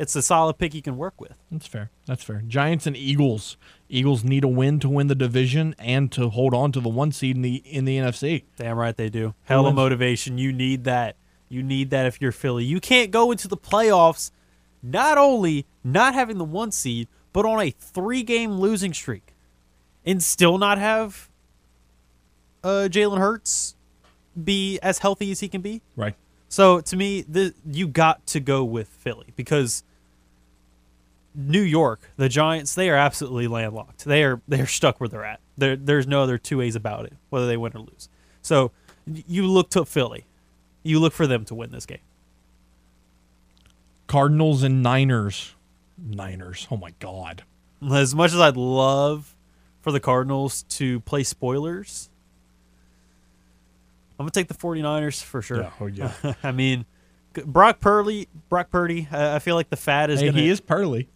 It's 0.01 0.15
a 0.15 0.21
solid 0.23 0.57
pick 0.57 0.73
you 0.73 0.81
can 0.81 0.97
work 0.97 1.21
with. 1.21 1.33
That's 1.51 1.67
fair. 1.67 1.91
That's 2.07 2.23
fair. 2.23 2.41
Giants 2.47 2.87
and 2.87 2.97
Eagles. 2.97 3.55
Eagles 3.87 4.23
need 4.23 4.43
a 4.43 4.47
win 4.47 4.79
to 4.79 4.89
win 4.89 5.05
the 5.05 5.13
division 5.13 5.75
and 5.77 6.11
to 6.13 6.29
hold 6.29 6.55
on 6.55 6.71
to 6.71 6.79
the 6.79 6.89
one 6.89 7.11
seed 7.11 7.35
in 7.35 7.43
the 7.43 7.57
in 7.57 7.85
the 7.85 7.97
NFC. 7.97 8.45
Damn 8.57 8.79
right 8.79 8.97
they 8.97 9.09
do. 9.09 9.35
Hell 9.43 9.67
of 9.67 9.75
motivation. 9.75 10.39
You 10.39 10.51
need 10.51 10.85
that. 10.85 11.17
You 11.49 11.61
need 11.61 11.91
that 11.91 12.07
if 12.07 12.19
you're 12.19 12.31
Philly. 12.31 12.63
You 12.63 12.79
can't 12.79 13.11
go 13.11 13.31
into 13.31 13.47
the 13.47 13.55
playoffs 13.55 14.31
not 14.81 15.19
only 15.19 15.67
not 15.83 16.15
having 16.15 16.39
the 16.39 16.45
one 16.45 16.71
seed, 16.71 17.07
but 17.31 17.45
on 17.45 17.61
a 17.61 17.69
three 17.69 18.23
game 18.23 18.53
losing 18.53 18.95
streak 18.95 19.35
and 20.03 20.23
still 20.23 20.57
not 20.57 20.79
have 20.79 21.29
uh, 22.63 22.87
Jalen 22.89 23.19
Hurts 23.19 23.75
be 24.43 24.79
as 24.79 24.97
healthy 24.97 25.29
as 25.29 25.41
he 25.41 25.47
can 25.47 25.61
be. 25.61 25.83
Right. 25.95 26.15
So 26.49 26.81
to 26.81 26.97
me, 26.97 27.21
the 27.21 27.53
you 27.69 27.87
got 27.87 28.25
to 28.27 28.39
go 28.39 28.63
with 28.63 28.87
Philly 28.87 29.27
because 29.35 29.83
New 31.33 31.61
York, 31.61 32.01
the 32.17 32.27
Giants, 32.29 32.75
they 32.75 32.89
are 32.89 32.95
absolutely 32.95 33.47
landlocked. 33.47 34.05
They 34.05 34.23
are 34.23 34.41
they 34.47 34.59
are 34.59 34.65
stuck 34.67 34.99
where 34.99 35.07
they're 35.07 35.23
at. 35.25 35.39
There 35.57 35.75
there's 35.75 36.07
no 36.07 36.21
other 36.23 36.37
two 36.37 36.57
ways 36.57 36.75
about 36.75 37.05
it, 37.05 37.13
whether 37.29 37.47
they 37.47 37.57
win 37.57 37.73
or 37.75 37.79
lose. 37.79 38.09
So 38.41 38.71
you 39.05 39.47
look 39.47 39.69
to 39.71 39.85
Philly. 39.85 40.25
You 40.83 40.99
look 40.99 41.13
for 41.13 41.27
them 41.27 41.45
to 41.45 41.55
win 41.55 41.71
this 41.71 41.85
game. 41.85 41.99
Cardinals 44.07 44.63
and 44.63 44.83
Niners. 44.83 45.55
Niners. 45.97 46.67
Oh 46.71 46.77
my 46.77 46.93
God. 46.99 47.43
As 47.91 48.13
much 48.13 48.33
as 48.33 48.39
I'd 48.39 48.57
love 48.57 49.35
for 49.81 49.91
the 49.91 49.99
Cardinals 49.99 50.63
to 50.63 50.99
play 51.01 51.23
spoilers, 51.23 52.09
I'm 54.19 54.23
gonna 54.25 54.31
take 54.31 54.47
the 54.49 54.53
49ers 54.53 55.23
for 55.23 55.41
sure. 55.41 55.61
Yeah, 55.61 55.71
oh, 55.79 55.85
yeah. 55.87 56.11
I 56.43 56.51
mean, 56.51 56.85
Brock 57.45 57.79
Purdy, 57.79 58.27
Brock 58.49 58.69
Purdy. 58.69 59.07
I 59.11 59.35
I 59.35 59.39
feel 59.39 59.55
like 59.55 59.69
the 59.69 59.77
fat 59.77 60.09
is 60.09 60.19
Hey, 60.19 60.27
gonna. 60.27 60.39
he 60.41 60.49
is 60.49 60.59
Pearly. 60.59 61.07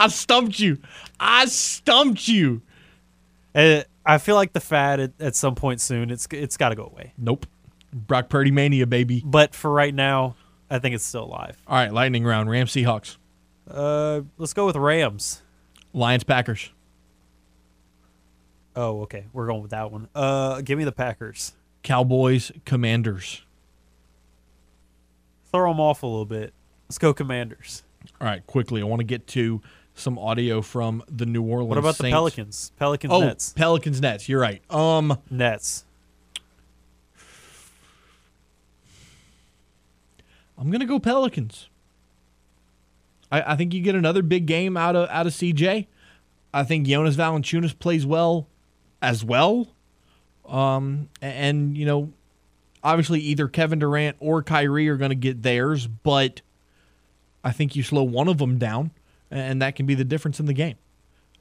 I 0.00 0.08
stumped 0.08 0.58
you. 0.58 0.78
I 1.20 1.44
stumped 1.44 2.26
you. 2.26 2.62
Uh, 3.54 3.82
I 4.06 4.16
feel 4.16 4.34
like 4.34 4.54
the 4.54 4.60
fad 4.60 4.98
at, 4.98 5.12
at 5.20 5.36
some 5.36 5.54
point 5.54 5.80
soon. 5.80 6.10
It's 6.10 6.26
it's 6.30 6.56
got 6.56 6.70
to 6.70 6.74
go 6.74 6.84
away. 6.84 7.12
Nope. 7.18 7.46
Brock 7.92 8.30
Purdy 8.30 8.50
mania, 8.50 8.86
baby. 8.86 9.22
But 9.24 9.54
for 9.54 9.70
right 9.70 9.94
now, 9.94 10.36
I 10.70 10.78
think 10.78 10.94
it's 10.94 11.04
still 11.04 11.24
alive. 11.24 11.60
All 11.66 11.76
right, 11.76 11.92
lightning 11.92 12.24
round. 12.24 12.48
Rams 12.48 12.72
Seahawks. 12.72 13.18
Uh, 13.68 14.22
let's 14.38 14.54
go 14.54 14.64
with 14.64 14.76
Rams. 14.76 15.42
Lions 15.92 16.24
Packers. 16.24 16.70
Oh, 18.74 19.02
okay, 19.02 19.26
we're 19.34 19.48
going 19.48 19.60
with 19.60 19.72
that 19.72 19.92
one. 19.92 20.08
Uh, 20.14 20.62
give 20.62 20.78
me 20.78 20.84
the 20.84 20.92
Packers. 20.92 21.52
Cowboys 21.82 22.52
Commanders. 22.64 23.42
Throw 25.52 25.70
them 25.70 25.80
off 25.80 26.02
a 26.02 26.06
little 26.06 26.24
bit. 26.24 26.54
Let's 26.88 26.96
go 26.96 27.12
Commanders. 27.12 27.82
All 28.20 28.26
right, 28.26 28.46
quickly. 28.46 28.80
I 28.80 28.84
want 28.84 29.00
to 29.00 29.04
get 29.04 29.26
to 29.28 29.60
some 29.94 30.18
audio 30.18 30.62
from 30.62 31.02
the 31.08 31.26
New 31.26 31.42
Orleans. 31.42 31.68
What 31.68 31.78
about 31.78 31.98
the 31.98 32.10
Pelicans? 32.10 32.72
Pelicans 32.78 33.12
Oh, 33.12 33.20
Nets. 33.20 33.52
Pelicans 33.52 34.00
Nets. 34.00 34.28
You're 34.28 34.40
right. 34.40 34.62
Um, 34.72 35.18
Nets. 35.30 35.84
I'm 40.58 40.70
gonna 40.70 40.86
go 40.86 40.98
Pelicans. 40.98 41.68
I, 43.32 43.52
I 43.52 43.56
think 43.56 43.72
you 43.72 43.80
get 43.80 43.94
another 43.94 44.22
big 44.22 44.46
game 44.46 44.76
out 44.76 44.94
of 44.96 45.08
out 45.08 45.26
of 45.26 45.32
CJ. 45.32 45.86
I 46.52 46.64
think 46.64 46.86
Jonas 46.86 47.16
Valanciunas 47.16 47.78
plays 47.78 48.04
well 48.04 48.46
as 49.00 49.24
well. 49.24 49.68
Um, 50.46 51.08
and 51.22 51.78
you 51.78 51.86
know, 51.86 52.12
obviously 52.82 53.20
either 53.20 53.48
Kevin 53.48 53.78
Durant 53.78 54.16
or 54.20 54.42
Kyrie 54.42 54.88
are 54.88 54.96
going 54.96 55.10
to 55.10 55.14
get 55.14 55.42
theirs, 55.42 55.86
but 55.86 56.42
I 57.44 57.52
think 57.52 57.76
you 57.76 57.82
slow 57.84 58.02
one 58.02 58.26
of 58.28 58.38
them 58.38 58.58
down, 58.58 58.90
and 59.30 59.62
that 59.62 59.76
can 59.76 59.86
be 59.86 59.94
the 59.94 60.04
difference 60.04 60.40
in 60.40 60.46
the 60.46 60.52
game. 60.52 60.76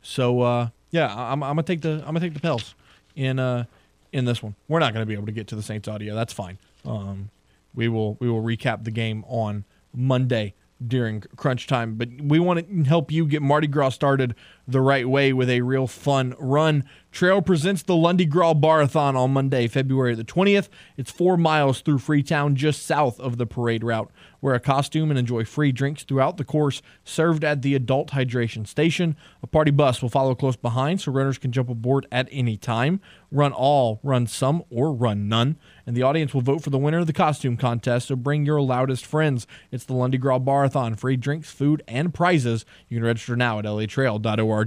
So 0.01 0.41
uh, 0.41 0.69
yeah, 0.91 1.13
I'm, 1.13 1.43
I'm 1.43 1.51
gonna 1.51 1.63
take 1.63 1.81
the 1.81 2.03
I'm 2.05 2.13
gonna 2.13 2.21
take 2.21 2.33
the 2.33 2.39
Pels 2.39 2.75
in 3.15 3.39
uh 3.39 3.65
in 4.11 4.25
this 4.25 4.41
one. 4.41 4.55
We're 4.67 4.79
not 4.79 4.93
gonna 4.93 5.05
be 5.05 5.13
able 5.13 5.25
to 5.27 5.31
get 5.31 5.47
to 5.47 5.55
the 5.55 5.63
Saints 5.63 5.87
audio. 5.87 6.15
That's 6.15 6.33
fine. 6.33 6.57
Um, 6.85 7.29
we 7.73 7.87
will 7.87 8.15
we 8.19 8.29
will 8.29 8.41
recap 8.41 8.83
the 8.83 8.91
game 8.91 9.23
on 9.27 9.65
Monday 9.93 10.53
during 10.85 11.21
crunch 11.35 11.67
time. 11.67 11.95
But 11.95 12.09
we 12.21 12.39
want 12.39 12.67
to 12.67 12.83
help 12.83 13.11
you 13.11 13.25
get 13.25 13.41
Mardi 13.41 13.67
Gras 13.67 13.89
started 13.89 14.35
the 14.71 14.81
right 14.81 15.07
way 15.07 15.33
with 15.33 15.49
a 15.49 15.61
real 15.61 15.87
fun 15.87 16.35
run. 16.37 16.83
Trail 17.11 17.41
presents 17.41 17.81
the 17.81 17.95
Lundi 17.95 18.25
Gras 18.25 18.53
Barathon 18.53 19.15
on 19.15 19.31
Monday, 19.31 19.67
February 19.67 20.13
the 20.13 20.23
20th. 20.23 20.69
It's 20.95 21.09
four 21.09 21.37
miles 21.37 21.81
through 21.81 21.97
Freetown, 21.97 22.55
just 22.55 22.85
south 22.85 23.19
of 23.19 23.37
the 23.37 23.47
parade 23.47 23.83
route. 23.83 24.11
Wear 24.41 24.53
a 24.53 24.59
costume 24.59 25.09
and 25.09 25.19
enjoy 25.19 25.43
free 25.43 25.71
drinks 25.71 26.03
throughout 26.03 26.37
the 26.37 26.45
course, 26.45 26.83
served 27.03 27.43
at 27.43 27.63
the 27.63 27.73
adult 27.73 28.11
hydration 28.11 28.65
station. 28.67 29.17
A 29.41 29.47
party 29.47 29.71
bus 29.71 30.01
will 30.01 30.09
follow 30.09 30.35
close 30.35 30.55
behind 30.55 31.01
so 31.01 31.11
runners 31.11 31.39
can 31.39 31.51
jump 31.51 31.67
aboard 31.67 32.05
at 32.11 32.29
any 32.31 32.55
time. 32.55 33.01
Run 33.31 33.53
all, 33.53 33.99
run 34.03 34.27
some, 34.27 34.63
or 34.69 34.93
run 34.93 35.27
none. 35.27 35.57
And 35.85 35.97
the 35.97 36.03
audience 36.03 36.33
will 36.33 36.41
vote 36.41 36.63
for 36.63 36.69
the 36.69 36.77
winner 36.77 36.99
of 36.99 37.07
the 37.07 37.13
costume 37.13 37.57
contest, 37.57 38.07
so 38.07 38.15
bring 38.15 38.45
your 38.45 38.61
loudest 38.61 39.05
friends. 39.05 39.47
It's 39.71 39.83
the 39.83 39.93
Lundi 39.93 40.19
Gras 40.19 40.39
Barathon. 40.39 40.97
Free 40.97 41.17
drinks, 41.17 41.51
food, 41.51 41.81
and 41.87 42.13
prizes. 42.13 42.65
You 42.87 42.97
can 42.97 43.05
register 43.05 43.35
now 43.35 43.57
at 43.59 43.65
latrail.org. 43.65 44.58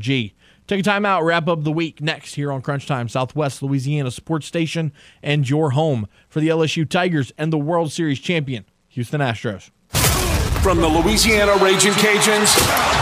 Take 0.66 0.80
a 0.80 0.82
time 0.82 1.04
out, 1.04 1.24
wrap 1.24 1.48
up 1.48 1.64
the 1.64 1.72
week 1.72 2.00
next 2.00 2.34
here 2.34 2.52
on 2.52 2.62
Crunch 2.62 2.86
Time, 2.86 3.08
Southwest 3.08 3.62
Louisiana 3.62 4.10
Sports 4.10 4.46
Station, 4.46 4.92
and 5.22 5.48
your 5.48 5.70
home 5.70 6.06
for 6.28 6.40
the 6.40 6.48
LSU 6.48 6.88
Tigers 6.88 7.32
and 7.36 7.52
the 7.52 7.58
World 7.58 7.92
Series 7.92 8.20
champion, 8.20 8.64
Houston 8.88 9.20
Astros. 9.20 9.70
From 10.62 10.80
the 10.80 10.86
Louisiana 10.86 11.56
Raging 11.56 11.92
Cajuns 11.92 12.54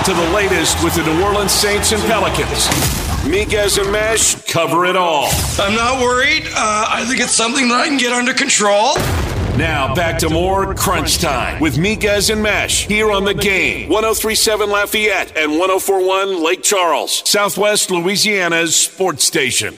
to 0.04 0.14
the 0.14 0.30
latest 0.30 0.82
with 0.82 0.94
the 0.94 1.04
New 1.04 1.22
Orleans 1.22 1.52
Saints 1.52 1.92
and 1.92 2.02
Pelicans. 2.04 2.66
Miguez 3.24 3.80
and 3.80 3.92
Mesh 3.92 4.34
cover 4.50 4.86
it 4.86 4.96
all. 4.96 5.28
I'm 5.58 5.74
not 5.74 6.00
worried. 6.00 6.44
Uh, 6.46 6.86
I 6.88 7.04
think 7.06 7.20
it's 7.20 7.34
something 7.34 7.68
that 7.68 7.82
I 7.82 7.86
can 7.86 7.98
get 7.98 8.12
under 8.12 8.32
control. 8.32 8.94
Now 9.56 9.94
back 9.94 10.18
to 10.20 10.30
more 10.30 10.74
Crunch 10.74 11.18
Time 11.18 11.60
with 11.60 11.76
Miguez 11.76 12.30
and 12.30 12.42
Mesh 12.42 12.86
here 12.86 13.10
on 13.10 13.24
the 13.24 13.34
game. 13.34 13.88
1037 13.90 14.70
Lafayette 14.70 15.36
and 15.36 15.52
1041 15.58 16.42
Lake 16.42 16.62
Charles, 16.62 17.28
Southwest 17.28 17.90
Louisiana's 17.90 18.74
sports 18.74 19.24
station. 19.24 19.76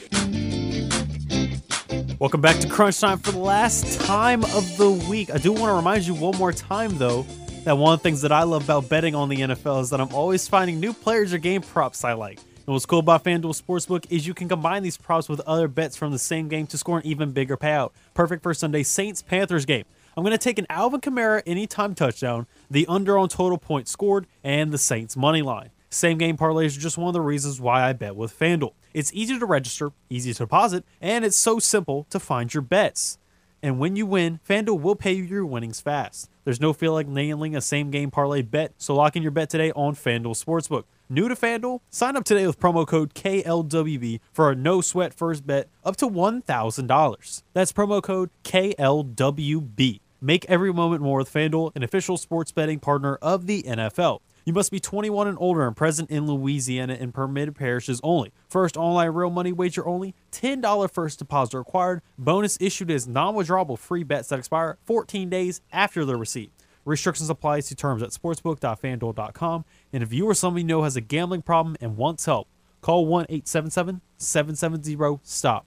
Welcome 2.21 2.41
back 2.41 2.59
to 2.61 2.69
Crunch 2.69 3.01
Time 3.01 3.19
for 3.19 3.33
the 3.33 3.39
last 3.39 4.01
time 4.03 4.45
of 4.45 4.77
the 4.77 4.91
week. 5.11 5.31
I 5.35 5.39
do 5.39 5.53
want 5.53 5.65
to 5.65 5.75
remind 5.75 6.07
you 6.07 6.15
one 6.15 6.37
more 6.37 6.53
time, 6.53 6.97
though, 6.99 7.27
that 7.65 7.77
one 7.77 7.95
of 7.95 8.01
the 8.01 8.03
things 8.05 8.23
that 8.23 8.31
I 8.31 8.45
love 8.45 8.65
about 8.65 8.89
betting 8.89 9.17
on 9.17 9.29
the 9.29 9.39
NFL 9.39 9.83
is 9.83 9.91
that 9.91 10.01
I'm 10.01 10.15
always 10.15 10.47
finding 10.47 10.79
new 10.79 10.93
players 10.93 11.33
or 11.33 11.39
game 11.39 11.63
props 11.63 12.05
I 12.05 12.13
like. 12.13 12.39
And 12.73 12.77
what's 12.77 12.87
cool 12.87 13.01
about 13.01 13.23
FanDuel 13.23 13.63
Sportsbook 13.63 14.07
is 14.09 14.27
you 14.27 14.33
can 14.33 14.49
combine 14.49 14.83
these 14.83 14.97
props 14.97 15.29
with 15.29 15.41
other 15.41 15.69
bets 15.69 15.95
from 15.95 16.11
the 16.11 16.19
same 16.19 16.49
game 16.49 16.67
to 16.69 16.79
score 16.79 17.01
an 17.01 17.07
even 17.07 17.33
bigger 17.33 17.55
payout. 17.55 17.91
Perfect 18.15 18.43
for 18.43 18.55
Sunday 18.55 18.83
Saints 18.83 19.21
Panthers 19.21 19.67
game. 19.67 19.85
I'm 20.17 20.25
going 20.25 20.33
to 20.33 20.39
take 20.39 20.59
an 20.59 20.65
Alvin 20.71 21.03
Kamara 21.03 21.43
anytime 21.45 21.95
touchdown, 21.95 22.47
the 22.71 22.87
under 22.87 23.19
on 23.19 23.29
total 23.29 23.59
points 23.59 23.91
scored, 23.91 24.27
and 24.43 24.73
the 24.73 24.79
Saints 24.79 25.19
money 25.19 25.43
line. 25.43 25.69
Same 25.91 26.17
game 26.17 26.39
parlays 26.39 26.75
are 26.75 26.81
just 26.81 26.97
one 26.97 27.09
of 27.09 27.13
the 27.13 27.21
reasons 27.21 27.61
why 27.61 27.87
I 27.87 27.93
bet 27.93 28.17
with 28.17 28.39
FanDuel. 28.39 28.73
It's 28.95 29.13
easy 29.13 29.39
to 29.39 29.45
register, 29.45 29.93
easy 30.09 30.33
to 30.33 30.39
deposit, 30.39 30.87
and 30.99 31.27
it's 31.27 31.37
so 31.37 31.59
simple 31.59 32.07
to 32.09 32.19
find 32.19 32.55
your 32.55 32.63
bets. 32.63 33.19
And 33.63 33.79
when 33.79 33.97
you 33.97 34.07
win, 34.07 34.41
FanDuel 34.49 34.81
will 34.81 34.97
pay 34.97 35.13
you 35.13 35.25
your 35.25 35.45
winnings 35.45 35.83
fast. 35.83 36.31
There's 36.45 36.61
no 36.61 36.73
feel 36.73 36.95
like 36.95 37.07
nailing 37.07 37.55
a 37.55 37.61
same 37.61 37.91
game 37.91 38.11
parlay 38.11 38.41
bet, 38.41 38.73
so 38.79 38.95
lock 38.95 39.15
in 39.15 39.23
your 39.23 39.31
bet 39.31 39.51
today 39.51 39.73
on 39.73 39.95
FanDuel 39.95 40.43
Sportsbook. 40.43 40.85
New 41.13 41.29
to 41.29 41.35
FanDuel? 41.35 41.81
Sign 41.91 42.17
up 42.17 42.25
today 42.25 42.47
with 42.47 42.59
promo 42.59 42.87
code 42.87 43.13
KLWB 43.13 44.21
for 44.33 44.51
a 44.51 44.55
no 44.55 44.81
sweat 44.81 45.13
first 45.13 45.47
bet 45.47 45.69
up 45.85 45.95
to 45.97 46.09
$1,000. 46.09 47.43
That's 47.53 47.71
promo 47.71 48.03
code 48.03 48.31
KLWB. 48.45 50.01
Make 50.23 50.47
every 50.47 50.73
moment 50.73 51.03
more 51.03 51.19
with 51.19 51.31
FanDuel, 51.31 51.73
an 51.77 51.83
official 51.83 52.17
sports 52.17 52.51
betting 52.51 52.79
partner 52.79 53.17
of 53.17 53.47
the 53.47 53.63
NFL. 53.65 54.21
You 54.47 54.55
must 54.55 54.71
be 54.71 54.81
21 54.81 55.29
and 55.29 55.37
older 55.39 55.67
and 55.67 55.77
present 55.77 56.09
in 56.09 56.27
Louisiana 56.27 56.95
in 56.95 57.13
permitted 57.13 57.57
parishes 57.57 58.01
only. 58.03 58.33
First 58.49 58.79
online 58.79 59.11
real 59.11 59.29
money 59.29 59.53
wager 59.53 59.87
only. 59.87 60.15
$10 60.33 60.91
first 60.91 61.19
deposit 61.19 61.59
required. 61.59 62.01
Bonus 62.17 62.57
issued 62.59 62.91
as 62.91 63.07
non-withdrawable 63.07 63.79
free 63.79 64.03
bets 64.03 64.31
that 64.31 64.39
expire 64.39 64.79
14 64.87 65.29
days 65.29 65.61
after 65.73 66.07
the 66.07 66.17
receipt. 66.17 66.51
Restrictions 66.85 67.31
apply 67.31 67.61
to 67.61 67.75
terms 67.75 68.03
at 68.03 68.11
sportsbook.fanduel.com. 68.11 69.65
And 69.93 70.03
if 70.03 70.13
you 70.13 70.27
or 70.27 70.35
somebody 70.35 70.63
you 70.63 70.69
know 70.69 70.83
has 70.83 70.97
a 70.97 71.01
gambling 71.01 71.43
problem 71.43 71.77
and 71.81 71.97
wants 71.97 72.27
help, 72.27 72.49
call 72.81 73.07
1 73.07 73.27
877 73.29 74.01
770 74.17 75.21
STOP. 75.23 75.67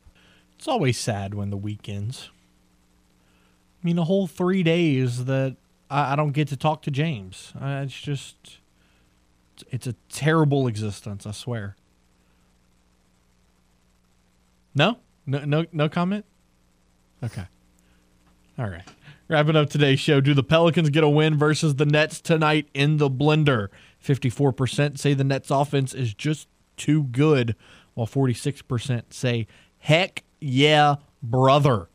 It's 0.57 0.67
always 0.67 0.97
sad 0.97 1.33
when 1.33 1.49
the 1.49 1.57
weekends. 1.57 2.29
I 3.81 3.85
mean, 3.85 3.97
a 3.97 4.03
whole 4.03 4.27
three 4.27 4.63
days 4.63 5.25
that 5.25 5.55
I, 5.89 6.13
I 6.13 6.15
don't 6.15 6.31
get 6.31 6.47
to 6.49 6.57
talk 6.57 6.81
to 6.83 6.91
James. 6.91 7.53
It's 7.61 7.99
just, 7.99 8.57
it's 9.69 9.87
a 9.87 9.95
terrible 10.09 10.67
existence. 10.67 11.25
I 11.25 11.31
swear. 11.31 11.75
No, 14.73 14.97
no, 15.25 15.45
no, 15.45 15.65
no 15.71 15.87
comment. 15.87 16.25
Okay. 17.23 17.45
All 18.57 18.69
right. 18.69 18.83
Wrapping 19.27 19.55
up 19.55 19.71
today's 19.71 19.99
show. 19.99 20.21
Do 20.21 20.35
the 20.35 20.43
Pelicans 20.43 20.91
get 20.91 21.03
a 21.03 21.09
win 21.09 21.35
versus 21.35 21.75
the 21.75 21.85
Nets 21.85 22.21
tonight 22.21 22.67
in 22.75 22.97
the 22.97 23.09
blender? 23.09 23.69
54% 24.03 24.99
say 24.99 25.15
the 25.15 25.23
Nets 25.23 25.49
offense 25.49 25.95
is 25.95 26.13
just 26.13 26.47
too 26.77 27.05
good, 27.05 27.55
while 27.95 28.05
46% 28.05 29.01
say, 29.09 29.47
heck 29.79 30.23
yeah, 30.39 30.97
brother. 31.23 31.89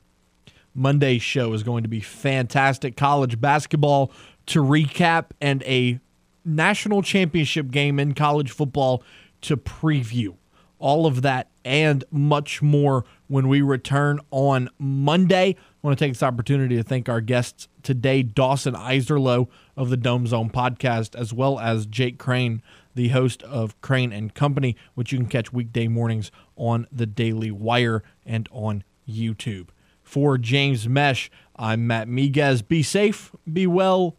Monday's 0.74 1.22
show 1.22 1.52
is 1.52 1.62
going 1.62 1.84
to 1.84 1.88
be 1.88 2.00
fantastic. 2.00 2.96
College 2.96 3.40
basketball 3.40 4.10
to 4.46 4.60
recap 4.60 5.26
and 5.40 5.62
a 5.62 6.00
national 6.44 7.00
championship 7.00 7.70
game 7.70 8.00
in 8.00 8.12
college 8.12 8.50
football 8.50 9.04
to 9.42 9.56
preview. 9.56 10.34
All 10.80 11.06
of 11.06 11.22
that 11.22 11.49
and 11.64 12.04
much 12.10 12.62
more 12.62 13.04
when 13.28 13.48
we 13.48 13.62
return 13.62 14.20
on 14.30 14.68
Monday. 14.78 15.56
I 15.56 15.56
want 15.82 15.98
to 15.98 16.04
take 16.04 16.12
this 16.12 16.22
opportunity 16.22 16.76
to 16.76 16.82
thank 16.82 17.08
our 17.08 17.20
guests 17.20 17.68
today, 17.82 18.22
Dawson 18.22 18.74
Iserloh 18.74 19.48
of 19.76 19.90
the 19.90 19.96
Dome 19.96 20.26
Zone 20.26 20.50
podcast, 20.50 21.14
as 21.14 21.32
well 21.32 21.58
as 21.58 21.86
Jake 21.86 22.18
Crane, 22.18 22.62
the 22.94 23.08
host 23.08 23.42
of 23.44 23.80
Crane 23.80 24.12
and 24.12 24.34
Company, 24.34 24.76
which 24.94 25.12
you 25.12 25.18
can 25.18 25.28
catch 25.28 25.52
weekday 25.52 25.88
mornings 25.88 26.30
on 26.56 26.86
the 26.92 27.06
Daily 27.06 27.50
Wire 27.50 28.02
and 28.26 28.48
on 28.52 28.84
YouTube. 29.08 29.68
For 30.02 30.38
James 30.38 30.88
Mesh, 30.88 31.30
I'm 31.56 31.86
Matt 31.86 32.08
Miguez. 32.08 32.66
Be 32.66 32.82
safe, 32.82 33.34
be 33.50 33.66
well, 33.66 34.16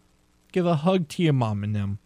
give 0.52 0.66
a 0.66 0.76
hug 0.78 1.08
to 1.10 1.24
your 1.24 1.34
mom 1.34 1.64
and 1.64 1.76
them. 1.76 2.00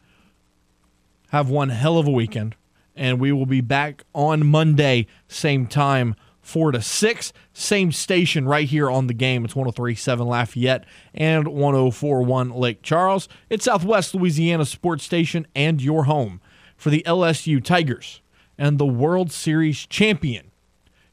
Have 1.30 1.50
one 1.50 1.70
hell 1.70 1.98
of 1.98 2.08
a 2.08 2.12
weekend, 2.12 2.56
and 2.96 3.20
we 3.20 3.32
will 3.32 3.46
be 3.46 3.62
back 3.62 4.04
on 4.14 4.46
Monday, 4.46 5.08
same 5.28 5.68
time, 5.68 6.16
4 6.42 6.74
to 6.74 6.82
6, 6.82 7.34
same 7.54 7.92
station 7.92 8.48
right 8.48 8.68
here 8.68 8.90
on 8.90 9.08
the 9.08 9.14
game. 9.14 9.44
It's 9.46 9.56
1037 9.56 10.28
Lafayette 10.28 10.86
and 11.14 11.48
1041 11.48 12.52
Lake 12.52 12.82
Charles. 12.84 13.28
It's 13.50 13.66
Southwest 13.66 14.14
Louisiana 14.14 14.66
Sports 14.66 15.04
Station 15.04 15.48
and 15.56 15.82
your 15.82 16.06
home 16.06 16.40
for 16.78 16.92
the 16.92 17.04
LSU 17.06 17.64
Tigers 17.64 18.22
and 18.58 18.78
the 18.78 18.86
World 18.86 19.32
Series 19.32 19.88
champion, 19.88 20.52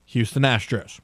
Houston 0.06 0.42
Astros. 0.42 1.00